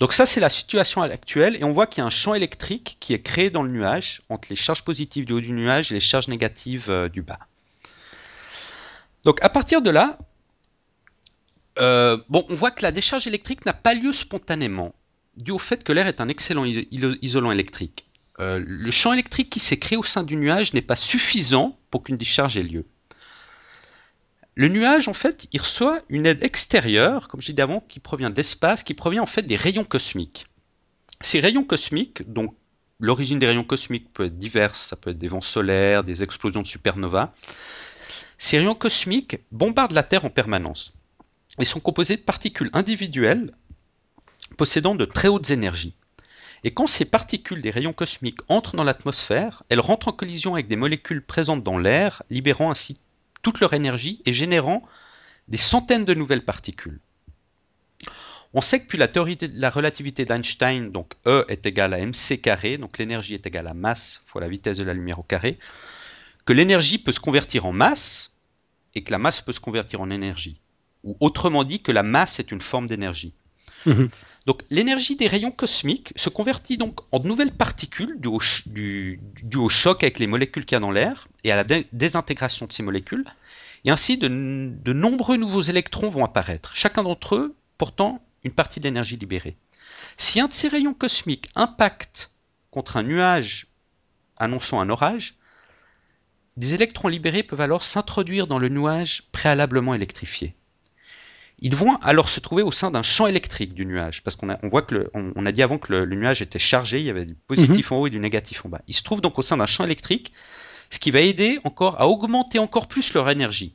Donc 0.00 0.14
ça, 0.14 0.24
c'est 0.24 0.40
la 0.40 0.48
situation 0.48 1.02
actuelle, 1.02 1.56
et 1.56 1.64
on 1.64 1.72
voit 1.72 1.86
qu'il 1.86 2.00
y 2.00 2.02
a 2.02 2.06
un 2.06 2.10
champ 2.10 2.34
électrique 2.34 2.96
qui 3.00 3.12
est 3.12 3.20
créé 3.20 3.50
dans 3.50 3.62
le 3.62 3.70
nuage, 3.70 4.22
entre 4.30 4.48
les 4.48 4.56
charges 4.56 4.82
positives 4.82 5.26
du 5.26 5.34
haut 5.34 5.40
du 5.40 5.52
nuage 5.52 5.92
et 5.92 5.94
les 5.94 6.00
charges 6.00 6.28
négatives 6.28 6.88
euh, 6.88 7.10
du 7.10 7.20
bas. 7.20 7.38
Donc 9.24 9.44
à 9.44 9.50
partir 9.50 9.82
de 9.82 9.90
là, 9.90 10.18
euh, 11.78 12.16
bon, 12.30 12.46
on 12.48 12.54
voit 12.54 12.70
que 12.70 12.82
la 12.82 12.92
décharge 12.92 13.26
électrique 13.26 13.66
n'a 13.66 13.74
pas 13.74 13.92
lieu 13.92 14.14
spontanément, 14.14 14.94
dû 15.36 15.50
au 15.50 15.58
fait 15.58 15.84
que 15.84 15.92
l'air 15.92 16.06
est 16.06 16.22
un 16.22 16.28
excellent 16.28 16.64
isolant 16.64 17.52
électrique. 17.52 18.06
Euh, 18.40 18.62
le 18.66 18.90
champ 18.90 19.12
électrique 19.12 19.50
qui 19.50 19.60
s'est 19.60 19.78
créé 19.78 19.98
au 19.98 20.02
sein 20.02 20.22
du 20.22 20.36
nuage 20.36 20.72
n'est 20.72 20.80
pas 20.80 20.96
suffisant 20.96 21.78
pour 21.90 22.02
qu'une 22.04 22.16
décharge 22.16 22.56
ait 22.56 22.62
lieu. 22.62 22.86
Le 24.54 24.68
nuage, 24.68 25.08
en 25.08 25.14
fait, 25.14 25.48
il 25.52 25.60
reçoit 25.60 26.00
une 26.08 26.26
aide 26.26 26.42
extérieure, 26.42 27.28
comme 27.28 27.40
je 27.40 27.52
dit 27.52 27.62
avant, 27.62 27.80
qui 27.88 28.00
provient 28.00 28.30
de 28.30 28.36
l'espace, 28.36 28.82
qui 28.82 28.94
provient 28.94 29.22
en 29.22 29.26
fait 29.26 29.42
des 29.42 29.56
rayons 29.56 29.84
cosmiques. 29.84 30.46
Ces 31.20 31.40
rayons 31.40 31.64
cosmiques, 31.64 32.30
donc 32.30 32.54
l'origine 32.98 33.38
des 33.38 33.46
rayons 33.46 33.64
cosmiques 33.64 34.12
peut 34.12 34.26
être 34.26 34.38
diverse, 34.38 34.80
ça 34.88 34.96
peut 34.96 35.10
être 35.10 35.18
des 35.18 35.28
vents 35.28 35.40
solaires, 35.40 36.04
des 36.04 36.22
explosions 36.22 36.62
de 36.62 36.66
supernovas. 36.66 37.32
Ces 38.38 38.58
rayons 38.58 38.74
cosmiques 38.74 39.38
bombardent 39.52 39.92
la 39.92 40.02
Terre 40.02 40.24
en 40.24 40.30
permanence 40.30 40.92
et 41.58 41.64
sont 41.64 41.80
composés 41.80 42.16
de 42.16 42.22
particules 42.22 42.70
individuelles 42.72 43.54
possédant 44.56 44.94
de 44.94 45.04
très 45.04 45.28
hautes 45.28 45.50
énergies. 45.50 45.94
Et 46.64 46.72
quand 46.72 46.86
ces 46.86 47.06
particules 47.06 47.62
des 47.62 47.70
rayons 47.70 47.94
cosmiques 47.94 48.40
entrent 48.48 48.76
dans 48.76 48.84
l'atmosphère, 48.84 49.62
elles 49.70 49.80
rentrent 49.80 50.08
en 50.08 50.12
collision 50.12 50.54
avec 50.54 50.68
des 50.68 50.76
molécules 50.76 51.24
présentes 51.24 51.64
dans 51.64 51.78
l'air, 51.78 52.22
libérant 52.28 52.70
ainsi 52.70 52.99
toute 53.42 53.60
leur 53.60 53.72
énergie 53.72 54.22
et 54.26 54.32
générant 54.32 54.82
des 55.48 55.58
centaines 55.58 56.04
de 56.04 56.14
nouvelles 56.14 56.44
particules. 56.44 57.00
On 58.52 58.60
sait 58.60 58.78
que 58.78 58.84
depuis 58.84 58.98
la 58.98 59.08
théorie 59.08 59.36
de 59.36 59.48
la 59.54 59.70
relativité 59.70 60.24
d'Einstein, 60.24 60.90
donc 60.90 61.14
E 61.26 61.44
est 61.48 61.66
égal 61.66 61.94
à 61.94 61.98
mc 61.98 62.38
carré, 62.38 62.78
donc 62.78 62.98
l'énergie 62.98 63.34
est 63.34 63.46
égale 63.46 63.68
à 63.68 63.74
masse 63.74 64.22
fois 64.26 64.40
la 64.40 64.48
vitesse 64.48 64.78
de 64.78 64.82
la 64.82 64.94
lumière 64.94 65.20
au 65.20 65.22
carré, 65.22 65.58
que 66.46 66.52
l'énergie 66.52 66.98
peut 66.98 67.12
se 67.12 67.20
convertir 67.20 67.66
en 67.66 67.72
masse 67.72 68.34
et 68.94 69.02
que 69.04 69.12
la 69.12 69.18
masse 69.18 69.40
peut 69.40 69.52
se 69.52 69.60
convertir 69.60 70.00
en 70.00 70.10
énergie. 70.10 70.60
Ou 71.04 71.16
autrement 71.20 71.64
dit, 71.64 71.80
que 71.80 71.92
la 71.92 72.02
masse 72.02 72.40
est 72.40 72.50
une 72.50 72.60
forme 72.60 72.86
d'énergie. 72.86 73.32
Mhm. 73.86 74.10
L'énergie 74.70 75.16
des 75.16 75.26
rayons 75.26 75.50
cosmiques 75.50 76.12
se 76.16 76.28
convertit 76.28 76.78
donc 76.78 77.00
en 77.12 77.18
de 77.18 77.26
nouvelles 77.26 77.52
particules 77.52 78.16
dues 78.18 78.28
au, 78.28 78.40
du, 78.66 79.20
au 79.56 79.68
choc 79.68 80.02
avec 80.02 80.18
les 80.18 80.26
molécules 80.26 80.64
qu'il 80.64 80.76
y 80.76 80.78
a 80.78 80.80
dans 80.80 80.90
l'air 80.90 81.28
et 81.44 81.52
à 81.52 81.56
la 81.56 81.64
désintégration 81.92 82.66
de 82.66 82.72
ces 82.72 82.82
molécules. 82.82 83.24
Et 83.84 83.90
ainsi, 83.90 84.18
de 84.18 84.28
nombreux 84.92 85.36
nouveaux 85.36 85.62
électrons 85.62 86.08
vont 86.08 86.24
apparaître, 86.24 86.72
chacun 86.74 87.02
d'entre 87.02 87.36
eux 87.36 87.56
portant 87.78 88.22
une 88.44 88.52
partie 88.52 88.80
de 88.80 88.84
l'énergie 88.84 89.16
libérée. 89.16 89.56
Si 90.16 90.40
un 90.40 90.48
de 90.48 90.52
ces 90.52 90.68
rayons 90.68 90.94
cosmiques 90.94 91.48
impacte 91.54 92.30
contre 92.70 92.96
un 92.96 93.02
nuage 93.02 93.68
annonçant 94.36 94.80
un 94.80 94.90
orage, 94.90 95.36
des 96.56 96.74
électrons 96.74 97.08
libérés 97.08 97.42
peuvent 97.42 97.60
alors 97.60 97.82
s'introduire 97.82 98.46
dans 98.46 98.58
le 98.58 98.68
nuage 98.68 99.24
préalablement 99.32 99.94
électrifié. 99.94 100.54
Ils 101.62 101.76
vont 101.76 101.96
alors 101.96 102.28
se 102.28 102.40
trouver 102.40 102.62
au 102.62 102.72
sein 102.72 102.90
d'un 102.90 103.02
champ 103.02 103.26
électrique 103.26 103.74
du 103.74 103.84
nuage, 103.84 104.22
parce 104.22 104.34
qu'on 104.34 104.48
a, 104.48 104.58
on 104.62 104.68
voit 104.68 104.82
que 104.82 104.94
le, 104.94 105.10
on, 105.14 105.44
a 105.44 105.52
dit 105.52 105.62
avant 105.62 105.78
que 105.78 105.92
le, 105.92 106.06
nuage 106.06 106.40
était 106.40 106.58
chargé, 106.58 107.00
il 107.00 107.06
y 107.06 107.10
avait 107.10 107.26
du 107.26 107.34
positif 107.34 107.90
mhm. 107.90 107.96
en 107.96 108.00
haut 108.00 108.06
et 108.06 108.10
du 108.10 108.18
négatif 108.18 108.64
en 108.64 108.70
bas. 108.70 108.80
Ils 108.88 108.94
se 108.94 109.02
trouvent 109.02 109.20
donc 109.20 109.38
au 109.38 109.42
sein 109.42 109.58
d'un 109.58 109.66
champ 109.66 109.84
électrique, 109.84 110.32
ce 110.90 110.98
qui 110.98 111.10
va 111.10 111.20
aider 111.20 111.58
encore 111.64 112.00
à 112.00 112.08
augmenter 112.08 112.58
encore 112.58 112.88
plus 112.88 113.12
leur 113.12 113.28
énergie. 113.28 113.74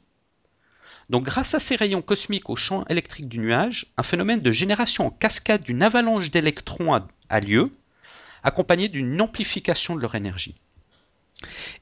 Donc 1.10 1.24
grâce 1.24 1.54
à 1.54 1.60
ces 1.60 1.76
rayons 1.76 2.02
cosmiques 2.02 2.50
au 2.50 2.56
champ 2.56 2.84
électrique 2.86 3.30
du 3.30 3.38
nuage, 3.38 3.86
un 3.98 4.04
phénomène 4.04 4.42
de 4.42 4.52
génération 4.52 5.06
en 5.08 5.12
cascade 5.12 5.62
d'une 5.62 5.84
avalanche 5.84 6.32
d'électrons 6.32 6.94
a, 7.30 7.40
lieu, 7.40 7.72
accompagné 8.42 8.88
d'une 8.88 9.22
amplification 9.22 9.96
de 9.96 10.02
leur 10.02 10.16
énergie. 10.16 10.56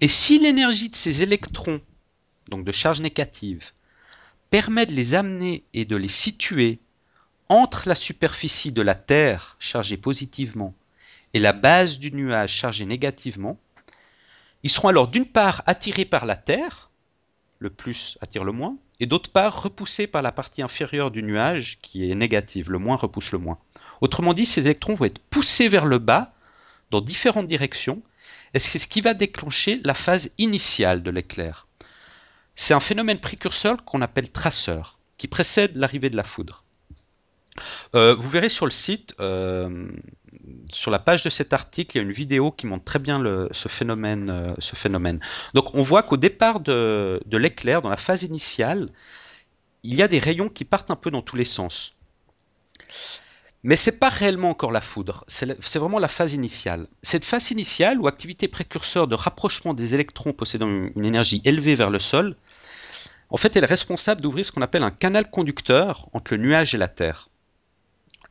Et 0.01 0.09
si 0.09 0.39
l'énergie 0.39 0.89
de 0.89 0.95
ces 0.95 1.23
électrons, 1.23 1.79
donc 2.49 2.65
de 2.65 2.71
charge 2.73 2.99
négative, 2.99 3.71
permet 4.53 4.85
de 4.85 4.93
les 4.93 5.15
amener 5.15 5.63
et 5.73 5.83
de 5.83 5.95
les 5.95 6.07
situer 6.07 6.77
entre 7.49 7.89
la 7.89 7.95
superficie 7.95 8.71
de 8.71 8.83
la 8.83 8.93
Terre 8.93 9.55
chargée 9.57 9.97
positivement 9.97 10.75
et 11.33 11.39
la 11.39 11.53
base 11.53 11.97
du 11.97 12.11
nuage 12.11 12.53
chargée 12.53 12.85
négativement, 12.85 13.57
ils 14.61 14.69
seront 14.69 14.89
alors 14.89 15.07
d'une 15.07 15.25
part 15.25 15.63
attirés 15.65 16.05
par 16.05 16.27
la 16.27 16.35
Terre, 16.35 16.91
le 17.57 17.71
plus 17.71 18.19
attire 18.21 18.43
le 18.43 18.51
moins, 18.51 18.77
et 18.99 19.07
d'autre 19.07 19.31
part 19.31 19.63
repoussés 19.63 20.05
par 20.05 20.21
la 20.21 20.31
partie 20.31 20.61
inférieure 20.61 21.09
du 21.09 21.23
nuage 21.23 21.79
qui 21.81 22.11
est 22.11 22.13
négative, 22.13 22.69
le 22.69 22.77
moins 22.77 22.95
repousse 22.95 23.31
le 23.31 23.39
moins. 23.39 23.57
Autrement 24.01 24.35
dit, 24.35 24.45
ces 24.45 24.61
électrons 24.61 24.93
vont 24.93 25.05
être 25.05 25.17
poussés 25.31 25.67
vers 25.67 25.87
le 25.87 25.97
bas 25.97 26.31
dans 26.91 27.01
différentes 27.01 27.47
directions, 27.47 28.03
et 28.53 28.59
c'est 28.59 28.77
ce 28.77 28.85
qui 28.85 29.01
va 29.01 29.15
déclencher 29.15 29.81
la 29.83 29.95
phase 29.95 30.29
initiale 30.37 31.01
de 31.01 31.09
l'éclair. 31.09 31.65
C'est 32.55 32.73
un 32.73 32.79
phénomène 32.79 33.19
précurseur 33.19 33.83
qu'on 33.83 34.01
appelle 34.01 34.29
traceur, 34.31 34.99
qui 35.17 35.27
précède 35.27 35.75
l'arrivée 35.75 36.09
de 36.09 36.15
la 36.15 36.23
foudre. 36.23 36.63
Euh, 37.95 38.15
vous 38.15 38.29
verrez 38.29 38.49
sur 38.49 38.65
le 38.65 38.71
site, 38.71 39.15
euh, 39.19 39.87
sur 40.71 40.91
la 40.91 40.99
page 40.99 41.23
de 41.23 41.29
cet 41.29 41.53
article, 41.53 41.95
il 41.95 41.99
y 41.99 42.01
a 42.01 42.03
une 42.03 42.11
vidéo 42.11 42.51
qui 42.51 42.65
montre 42.65 42.83
très 42.83 42.99
bien 42.99 43.23
euh, 43.25 43.47
ce 43.51 43.69
phénomène. 43.69 45.19
Donc 45.53 45.73
on 45.75 45.81
voit 45.81 46.03
qu'au 46.03 46.17
départ 46.17 46.59
de, 46.59 47.21
l'éclair, 47.31 47.81
dans 47.81 47.89
la 47.89 47.97
phase 47.97 48.23
initiale, 48.23 48.89
il 49.83 49.95
y 49.95 50.01
a 50.01 50.07
des 50.07 50.19
rayons 50.19 50.49
qui 50.49 50.65
partent 50.65 50.91
un 50.91 50.95
peu 50.95 51.11
dans 51.11 51.21
tous 51.21 51.35
les 51.35 51.45
sens. 51.45 51.95
Mais 53.63 53.77
ce 53.77 53.89
n'est 53.89 53.97
pas 53.97 54.09
réellement 54.09 54.49
encore 54.49 54.71
la 54.71 54.81
foudre, 54.81 55.23
c'est 55.27 55.79
vraiment 55.79 55.99
la 55.99 56.09
phase 56.09 56.33
initiale. 56.33 56.87
Cette 57.01 57.23
phase 57.23 57.51
initiale, 57.51 57.99
ou 57.99 58.07
activité 58.07 58.49
précurseur 58.49 59.07
de 59.07 59.15
rapprochement 59.15 59.73
des 59.73 59.93
électrons 59.93 60.33
possédant 60.33 60.67
une 60.67 61.05
énergie 61.05 61.41
élevée 61.45 61.75
vers 61.75 61.89
le 61.89 61.99
sol, 61.99 62.35
en 63.29 63.37
fait, 63.37 63.55
elle 63.55 63.63
est 63.63 63.67
responsable 63.67 64.21
d'ouvrir 64.21 64.45
ce 64.45 64.51
qu'on 64.51 64.61
appelle 64.61 64.83
un 64.83 64.91
canal 64.91 65.29
conducteur 65.29 66.09
entre 66.13 66.35
le 66.35 66.43
nuage 66.43 66.75
et 66.75 66.77
la 66.77 66.89
Terre. 66.89 67.29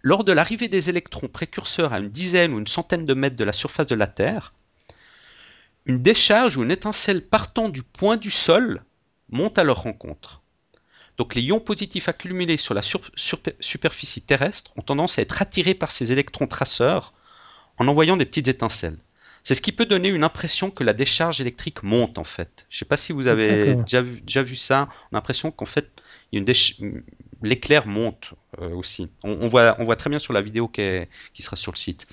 Lors 0.03 0.23
de 0.23 0.33
l'arrivée 0.33 0.69
des 0.69 0.91
électrons 0.91 1.29
précurseurs 1.29 1.93
à 1.93 1.99
une 1.99 2.11
dizaine 2.11 2.53
ou 2.53 2.59
une 2.59 2.67
centaine 2.67 3.07
de 3.07 3.15
mètres 3.15 3.37
de 3.37 3.45
la 3.45 3.53
surface 3.53 3.87
de 3.87 3.95
la 3.95 4.07
Terre, 4.07 4.53
une 5.87 6.03
décharge 6.03 6.57
ou 6.57 6.63
une 6.63 6.71
étincelle 6.71 7.27
partant 7.27 7.69
du 7.69 7.83
point 7.83 8.17
du 8.17 8.31
sol 8.31 8.85
monte 9.31 9.59
à 9.59 9.65
leur 9.65 9.83
rencontre. 9.83 10.42
Donc 11.23 11.37
les 11.37 11.43
ions 11.43 11.61
positifs 11.61 12.09
accumulés 12.09 12.57
sur 12.57 12.75
la 12.75 12.83
superficie 12.83 14.23
terrestre 14.23 14.73
ont 14.77 14.83
tendance 14.83 15.21
à 15.21 15.23
être 15.23 15.41
attirés 15.41 15.75
par 15.75 15.93
ces 15.93 16.11
électrons 16.11 16.49
traceurs 16.49 17.15
en 17.79 17.87
envoyant 17.87 18.17
des 18.17 18.25
petites 18.25 18.49
étincelles. 18.49 18.99
C'est 19.45 19.55
ce 19.55 19.63
qui 19.63 19.71
peut 19.71 19.87
donner 19.87 20.09
une 20.09 20.25
impression 20.25 20.73
que 20.73 20.83
la 20.83 20.93
décharge 20.93 21.41
électrique 21.41 21.85
monte 21.85 22.19
en 22.19 22.25
fait. 22.25 22.67
Je 22.71 22.75
ne 22.75 22.79
sais 22.81 22.85
pas 22.87 22.97
si 22.97 23.13
vous 23.13 23.29
avez 23.29 23.77
déjà 23.77 24.03
vu, 24.03 24.21
déjà 24.23 24.43
vu, 24.43 24.57
ça. 24.57 24.89
On 25.13 25.15
a 25.15 25.19
l'impression 25.19 25.53
qu'en 25.53 25.65
fait, 25.65 25.93
l'éclair 27.41 27.87
monte 27.87 28.35
euh, 28.61 28.71
aussi. 28.71 29.09
On, 29.23 29.47
voit, 29.47 29.77
on 29.79 29.85
voit 29.85 29.95
très 29.95 30.11
bien 30.11 30.19
sur 30.19 30.33
la 30.33 30.43
vidéo 30.43 30.67
qui, 30.67 30.83
qui 31.35 31.43
sera 31.43 31.55
sur 31.55 31.71
le 31.71 31.79
site. 31.79 32.09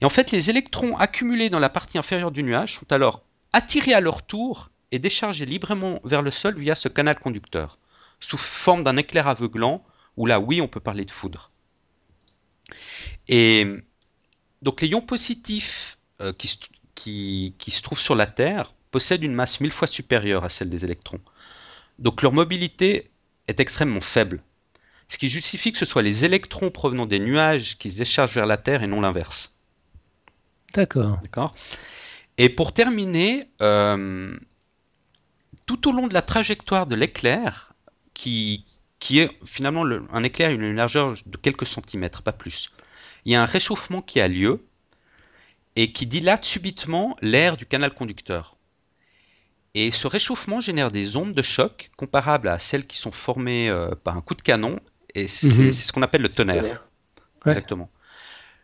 Et 0.00 0.06
en 0.06 0.10
fait, 0.10 0.30
les 0.30 0.48
électrons 0.48 0.96
accumulés 0.96 1.50
dans 1.50 1.58
la 1.58 1.68
partie 1.68 1.98
inférieure 1.98 2.30
du 2.30 2.42
nuage 2.42 2.76
sont 2.76 2.90
alors 2.90 3.20
attirés 3.52 3.92
à 3.92 4.00
leur 4.00 4.22
tour 4.22 4.70
et 4.92 4.98
déchargés 4.98 5.44
librement 5.44 6.00
vers 6.04 6.22
le 6.22 6.30
sol 6.30 6.58
via 6.58 6.74
ce 6.74 6.88
canal 6.88 7.18
conducteur, 7.18 7.76
sous 8.20 8.38
forme 8.38 8.84
d'un 8.84 8.96
éclair 8.96 9.26
aveuglant, 9.28 9.84
où 10.16 10.26
là, 10.26 10.38
oui, 10.40 10.60
on 10.60 10.68
peut 10.68 10.80
parler 10.80 11.04
de 11.04 11.10
foudre. 11.10 11.50
Et 13.28 13.66
donc 14.62 14.80
les 14.80 14.88
ions 14.88 15.00
positifs 15.00 15.98
euh, 16.20 16.32
qui, 16.32 17.54
qui, 17.58 17.70
se 17.70 17.82
trouvent 17.82 18.00
sur 18.00 18.14
la 18.14 18.26
Terre 18.26 18.74
possèdent 18.90 19.22
une 19.22 19.34
masse 19.34 19.60
mille 19.60 19.72
fois 19.72 19.88
supérieure 19.88 20.44
à 20.44 20.50
celle 20.50 20.68
des 20.68 20.84
électrons. 20.84 21.20
Donc 21.98 22.22
leur 22.22 22.32
mobilité 22.32 23.10
est 23.48 23.60
extrêmement 23.60 24.00
faible, 24.00 24.42
ce 25.08 25.18
qui 25.18 25.28
justifie 25.28 25.72
que 25.72 25.78
ce 25.78 25.86
soit 25.86 26.02
les 26.02 26.24
électrons 26.24 26.70
provenant 26.70 27.06
des 27.06 27.18
nuages 27.18 27.78
qui 27.78 27.90
se 27.90 27.96
déchargent 27.96 28.34
vers 28.34 28.46
la 28.46 28.56
Terre 28.56 28.82
et 28.82 28.86
non 28.86 29.00
l'inverse. 29.00 29.56
D'accord. 30.74 31.18
D'accord? 31.22 31.54
Et 32.38 32.48
pour 32.48 32.72
terminer, 32.72 33.48
euh, 33.60 34.36
tout 35.66 35.88
au 35.88 35.92
long 35.92 36.06
de 36.06 36.14
la 36.14 36.22
trajectoire 36.22 36.86
de 36.86 36.96
l'éclair, 36.96 37.69
qui, 38.20 38.66
qui 38.98 39.18
est 39.20 39.30
finalement 39.46 39.82
un 40.12 40.22
éclair 40.24 40.50
à 40.50 40.52
une 40.52 40.74
largeur 40.74 41.14
de 41.24 41.36
quelques 41.38 41.66
centimètres, 41.66 42.20
pas 42.22 42.34
plus, 42.34 42.70
il 43.24 43.32
y 43.32 43.34
a 43.34 43.42
un 43.42 43.46
réchauffement 43.46 44.02
qui 44.02 44.20
a 44.20 44.28
lieu 44.28 44.62
et 45.74 45.90
qui 45.92 46.06
dilate 46.06 46.44
subitement 46.44 47.16
l'air 47.22 47.56
du 47.56 47.64
canal 47.64 47.94
conducteur. 47.94 48.56
Et 49.74 49.90
ce 49.90 50.06
réchauffement 50.06 50.60
génère 50.60 50.90
des 50.90 51.16
ondes 51.16 51.32
de 51.32 51.42
choc 51.42 51.90
comparables 51.96 52.48
à 52.48 52.58
celles 52.58 52.86
qui 52.86 52.98
sont 52.98 53.12
formées 53.12 53.70
euh, 53.70 53.94
par 54.04 54.18
un 54.18 54.20
coup 54.20 54.34
de 54.34 54.42
canon, 54.42 54.80
et 55.14 55.26
c'est 55.26 55.46
mhm. 55.46 55.72
ce 55.72 55.90
qu'on 55.90 56.02
appelle 56.02 56.22
le 56.22 56.28
tonnerre. 56.28 56.84
Exactement. 57.46 57.88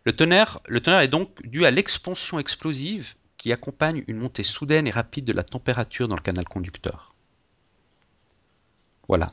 Le 0.05 0.13
tonnerre, 0.13 0.61
le 0.67 0.81
tonnerre 0.81 1.01
est 1.01 1.09
donc 1.09 1.31
dû 1.47 1.65
à 1.65 1.71
l'expansion 1.71 2.39
explosive 2.39 3.15
qui 3.39 3.53
accompagne 3.55 4.05
une 4.07 4.19
montée 4.19 4.45
soudaine 4.45 4.87
et 4.87 4.91
rapide 4.91 5.25
de 5.25 5.33
la 5.33 5.45
température 5.45 6.09
dans 6.09 6.17
le 6.17 6.21
canal 6.21 6.45
conducteur. 6.45 7.15
Voilà. 9.09 9.33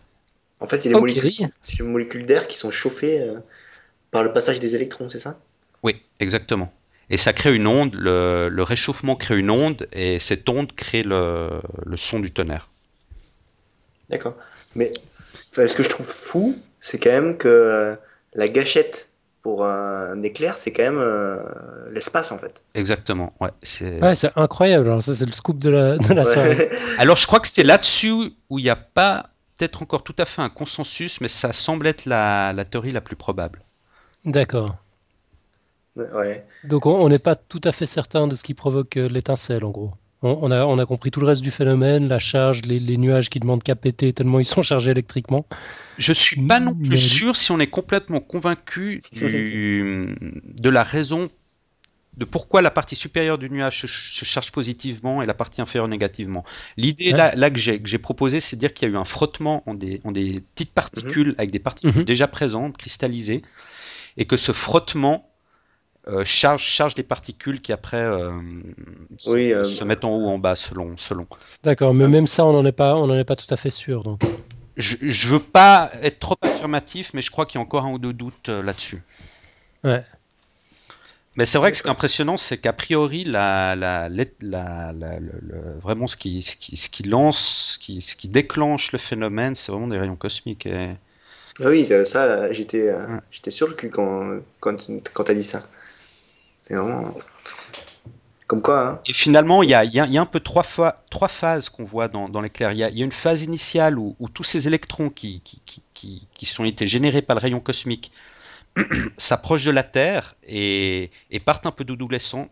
En 0.63 0.67
fait, 0.67 0.79
c'est 0.79 0.89
les, 0.89 0.95
molécules, 1.83 2.25
d'air 2.25 2.47
qui 2.47 2.57
sont 2.57 2.71
chauffées 2.71 3.21
euh, 3.21 3.39
par 4.11 4.23
le 4.23 4.31
passage 4.31 4.59
des 4.59 4.75
électrons, 4.75 5.09
c'est 5.09 5.19
ça? 5.19 5.39
Oui, 5.83 6.01
exactement 6.19 6.73
et 7.09 7.17
ça 7.17 7.33
crée 7.33 7.55
une 7.55 7.67
onde, 7.67 7.93
le, 7.93 8.63
réchauffement 8.63 9.15
crée 9.15 9.37
une 9.37 9.51
onde, 9.51 9.87
et 9.91 10.19
cette 10.19 10.47
onde 10.49 10.73
crée 10.73 11.03
le, 11.03 11.61
son 11.95 12.19
du 12.19 12.31
tonnerre. 12.31 12.69
D'accord. 14.09 14.35
Mais 14.75 14.91
ce 15.53 15.75
que 15.75 15.83
je 15.83 15.89
trouve 15.89 16.07
fou, 16.07 16.57
c'est 16.79 16.97
quand 16.97 17.11
même 17.11 17.37
que 17.37 17.47
euh, 17.47 17.95
la 18.33 18.47
gâchette 18.47 19.09
pour 19.43 19.65
un 19.65 20.23
éclair, 20.23 20.57
c'est 20.57 20.71
quand 20.71 20.83
même 20.83 20.97
euh, 20.97 21.37
l'espace 21.91 22.31
en 22.31 22.37
fait. 22.37 22.63
Exactement, 22.75 23.33
ouais. 23.41 23.49
C'est 23.61 24.31
incroyable. 24.35 24.87
Alors, 24.87 25.03
ça, 25.03 25.13
c'est 25.13 25.25
le 25.25 25.33
scoop 25.33 25.59
de 25.59 25.69
la, 25.69 25.97
de 25.97 26.23
soirée. 26.23 26.69
Alors, 26.97 27.17
je 27.17 27.27
crois 27.27 27.41
que 27.41 27.47
c'est 27.47 27.63
là-dessus 27.63 28.31
où 28.49 28.59
il 28.59 28.63
n'y 28.63 28.69
a 28.69 28.77
pas 28.77 29.29
peut-être 29.57 29.81
encore 29.81 30.03
tout 30.03 30.15
à 30.17 30.25
fait 30.25 30.41
un 30.41 30.49
consensus, 30.49 31.21
mais 31.21 31.27
ça 31.27 31.53
semble 31.53 31.87
être 31.87 32.05
la, 32.05 32.53
la 32.53 32.65
théorie 32.65 32.91
la 32.91 33.01
plus 33.01 33.15
probable. 33.15 33.63
D'accord. 34.25 34.75
Donc 36.63 36.85
on 36.85 37.07
n'est 37.07 37.19
pas 37.19 37.35
tout 37.35 37.61
à 37.63 37.71
fait 37.71 37.85
certain 37.85 38.27
de 38.27 38.35
ce 38.35 38.43
qui 38.43 38.53
provoque 38.53 38.97
euh, 38.97 39.07
l'étincelle, 39.07 39.63
en 39.63 39.69
gros. 39.69 39.91
On, 40.25 40.51
a, 40.51 40.65
on 40.65 40.79
a 40.79 40.85
compris 40.85 41.11
tout 41.11 41.19
le 41.19 41.27
reste 41.27 41.41
du 41.41 41.51
phénomène, 41.51 42.07
la 42.07 42.17
charge, 42.17 42.61
les, 42.61 42.97
nuages 42.97 43.29
qui 43.29 43.41
demandent 43.41 43.61
qu'à 43.61 43.75
péter 43.75 44.13
tellement 44.13 44.39
ils 44.39 44.45
sont 44.45 44.61
chargés 44.61 44.91
électriquement. 44.91 45.45
Je 45.97 46.13
suis 46.13 46.41
pas 46.41 46.61
non 46.61 46.73
plus 46.73 46.97
sûr 46.97 47.35
si 47.35 47.51
on 47.51 47.59
est 47.59 47.67
complètement 47.67 48.21
convaincu 48.21 49.03
de 49.11 50.69
la 50.69 50.83
raison 50.83 51.29
de 52.17 52.25
pourquoi 52.25 52.61
la 52.61 52.71
partie 52.71 52.95
supérieure 52.95 53.37
du 53.37 53.49
nuage 53.49 53.81
se, 53.81 54.25
charge 54.25 54.51
positivement 54.51 55.21
et 55.21 55.25
la 55.25 55.33
partie 55.33 55.61
inférieure 55.61 55.87
négativement. 55.87 56.43
L'idée 56.77 57.11
là, 57.11 57.33
là, 57.35 57.49
que 57.49 57.57
j'ai 57.57 57.97
proposée, 57.97 58.39
c'est 58.39 58.55
de 58.55 58.59
dire 58.59 58.73
qu'il 58.73 58.87
y 58.87 58.91
a 58.91 58.93
eu 58.93 58.97
un 58.97 59.05
frottement 59.05 59.63
en 59.65 59.73
des, 59.73 59.99
des 60.11 60.41
petites 60.53 60.73
particules 60.73 61.29
mhm. 61.29 61.35
avec 61.37 61.51
des 61.51 61.59
particules 61.59 62.01
mhm. 62.01 62.05
déjà 62.05 62.27
présentes, 62.27 62.77
cristallisées, 62.77 63.41
et 64.17 64.25
que 64.25 64.37
ce 64.37 64.51
frottement 64.51 65.29
euh, 66.07 66.25
charge, 66.25 66.63
charge 66.63 66.95
les 66.97 67.03
particules 67.03 67.61
qui 67.61 67.71
après 67.71 68.01
euh, 68.01 68.31
euh, 69.27 69.63
se, 69.63 69.83
mettent 69.85 70.03
en 70.03 70.11
haut 70.11 70.25
ou 70.25 70.27
en 70.27 70.37
bas 70.37 70.55
selon. 70.55 70.97
selon. 70.97 71.25
D'accord, 71.63 71.93
mais 71.93 72.09
même 72.09 72.27
ça, 72.27 72.45
on 72.45 72.51
n'en 72.51 72.65
est, 72.65 72.73
pas, 72.73 72.95
on 72.95 73.17
est 73.17 73.23
pas 73.23 73.37
tout 73.37 73.51
à 73.51 73.57
fait 73.57 73.69
sûr. 73.69 74.03
Donc. 74.03 74.21
Je 74.75 74.97
ne 75.05 75.33
veux 75.33 75.39
pas 75.39 75.91
être 76.01 76.19
trop 76.19 76.35
affirmatif, 76.41 77.11
mais 77.13 77.21
je 77.21 77.31
crois 77.31 77.45
qu'il 77.45 77.57
y 77.57 77.61
a 77.61 77.61
encore 77.61 77.85
un 77.85 77.91
ou 77.91 77.99
deux 77.99 78.11
doutes 78.11 78.49
là-dessus. 78.49 79.01
Ouais. 79.83 80.03
Mais 81.35 81.47
c'est 81.47 81.57
vrai 81.57 81.71
que 81.71 81.77
ce 81.77 81.81
qui 81.81 81.87
est 81.87 81.91
impressionnant, 81.91 82.37
c'est 82.37 82.57
qu'a 82.57 82.73
priori, 82.73 83.23
la, 83.23 83.75
la, 83.75 84.07
la, 84.09 84.93
vraiment 85.81 86.07
ce 86.07 86.15
qui, 86.15 86.43
ce 86.43 86.55
qui, 86.55 86.77
ce 86.77 86.89
qui 86.89 87.03
lance, 87.03 87.73
ce 87.73 87.79
qui, 87.79 88.01
ce 88.01 88.15
qui 88.15 88.27
déclenche 88.27 88.91
le 88.91 88.99
phénomène, 88.99 89.55
c'est 89.55 89.71
vraiment 89.71 89.87
des 89.87 89.97
rayons 89.97 90.15
cosmiques. 90.15 90.67
Et... 90.67 90.91
Ah 91.59 91.69
oui, 91.69 91.89
ça, 92.05 92.51
j'étais 92.51 92.89
euh, 92.89 93.17
j'étais 93.31 93.51
sur 93.51 93.67
le 93.67 93.73
cul 93.73 93.89
quand, 93.89 94.39
quand, 94.59 94.75
quand 95.13 95.23
tu 95.23 95.31
as 95.31 95.35
dit 95.35 95.43
ça. 95.43 95.67
C'est 96.61 96.75
vraiment. 96.75 97.13
Comme 98.45 98.61
quoi. 98.61 98.87
Hein. 98.87 98.99
Et 99.07 99.13
finalement, 99.13 99.63
il 99.63 99.69
y 99.69 99.73
a, 99.73 99.83
y 99.83 99.99
a, 99.99 100.21
un 100.21 100.25
peu 100.25 100.39
trois, 100.39 100.63
fois, 100.63 101.03
trois 101.09 101.29
phases 101.29 101.69
qu'on 101.69 101.83
voit 101.83 102.09
dans, 102.09 102.29
dans 102.29 102.41
l'éclair. 102.41 102.71
Il 102.73 102.77
y, 102.77 102.83
a 102.83 102.89
une 102.89 103.11
phase 103.11 103.41
initiale 103.41 103.97
où, 103.97 104.15
où 104.19 104.29
tous 104.29 104.43
ces 104.43 104.67
électrons 104.67 105.09
qui, 105.09 105.41
qui, 105.41 105.61
qui, 105.93 106.27
qui, 106.33 106.45
sont 106.45 106.65
été 106.65 106.85
générés 106.85 107.21
par 107.21 107.35
le 107.35 107.41
rayon 107.41 107.59
cosmique 107.59 108.11
s'approchent 109.17 109.65
de 109.65 109.71
la 109.71 109.83
Terre 109.83 110.35
et, 110.47 111.11
partent 111.45 111.65
un 111.65 111.71
peu 111.71 111.83
dans, 111.83 111.95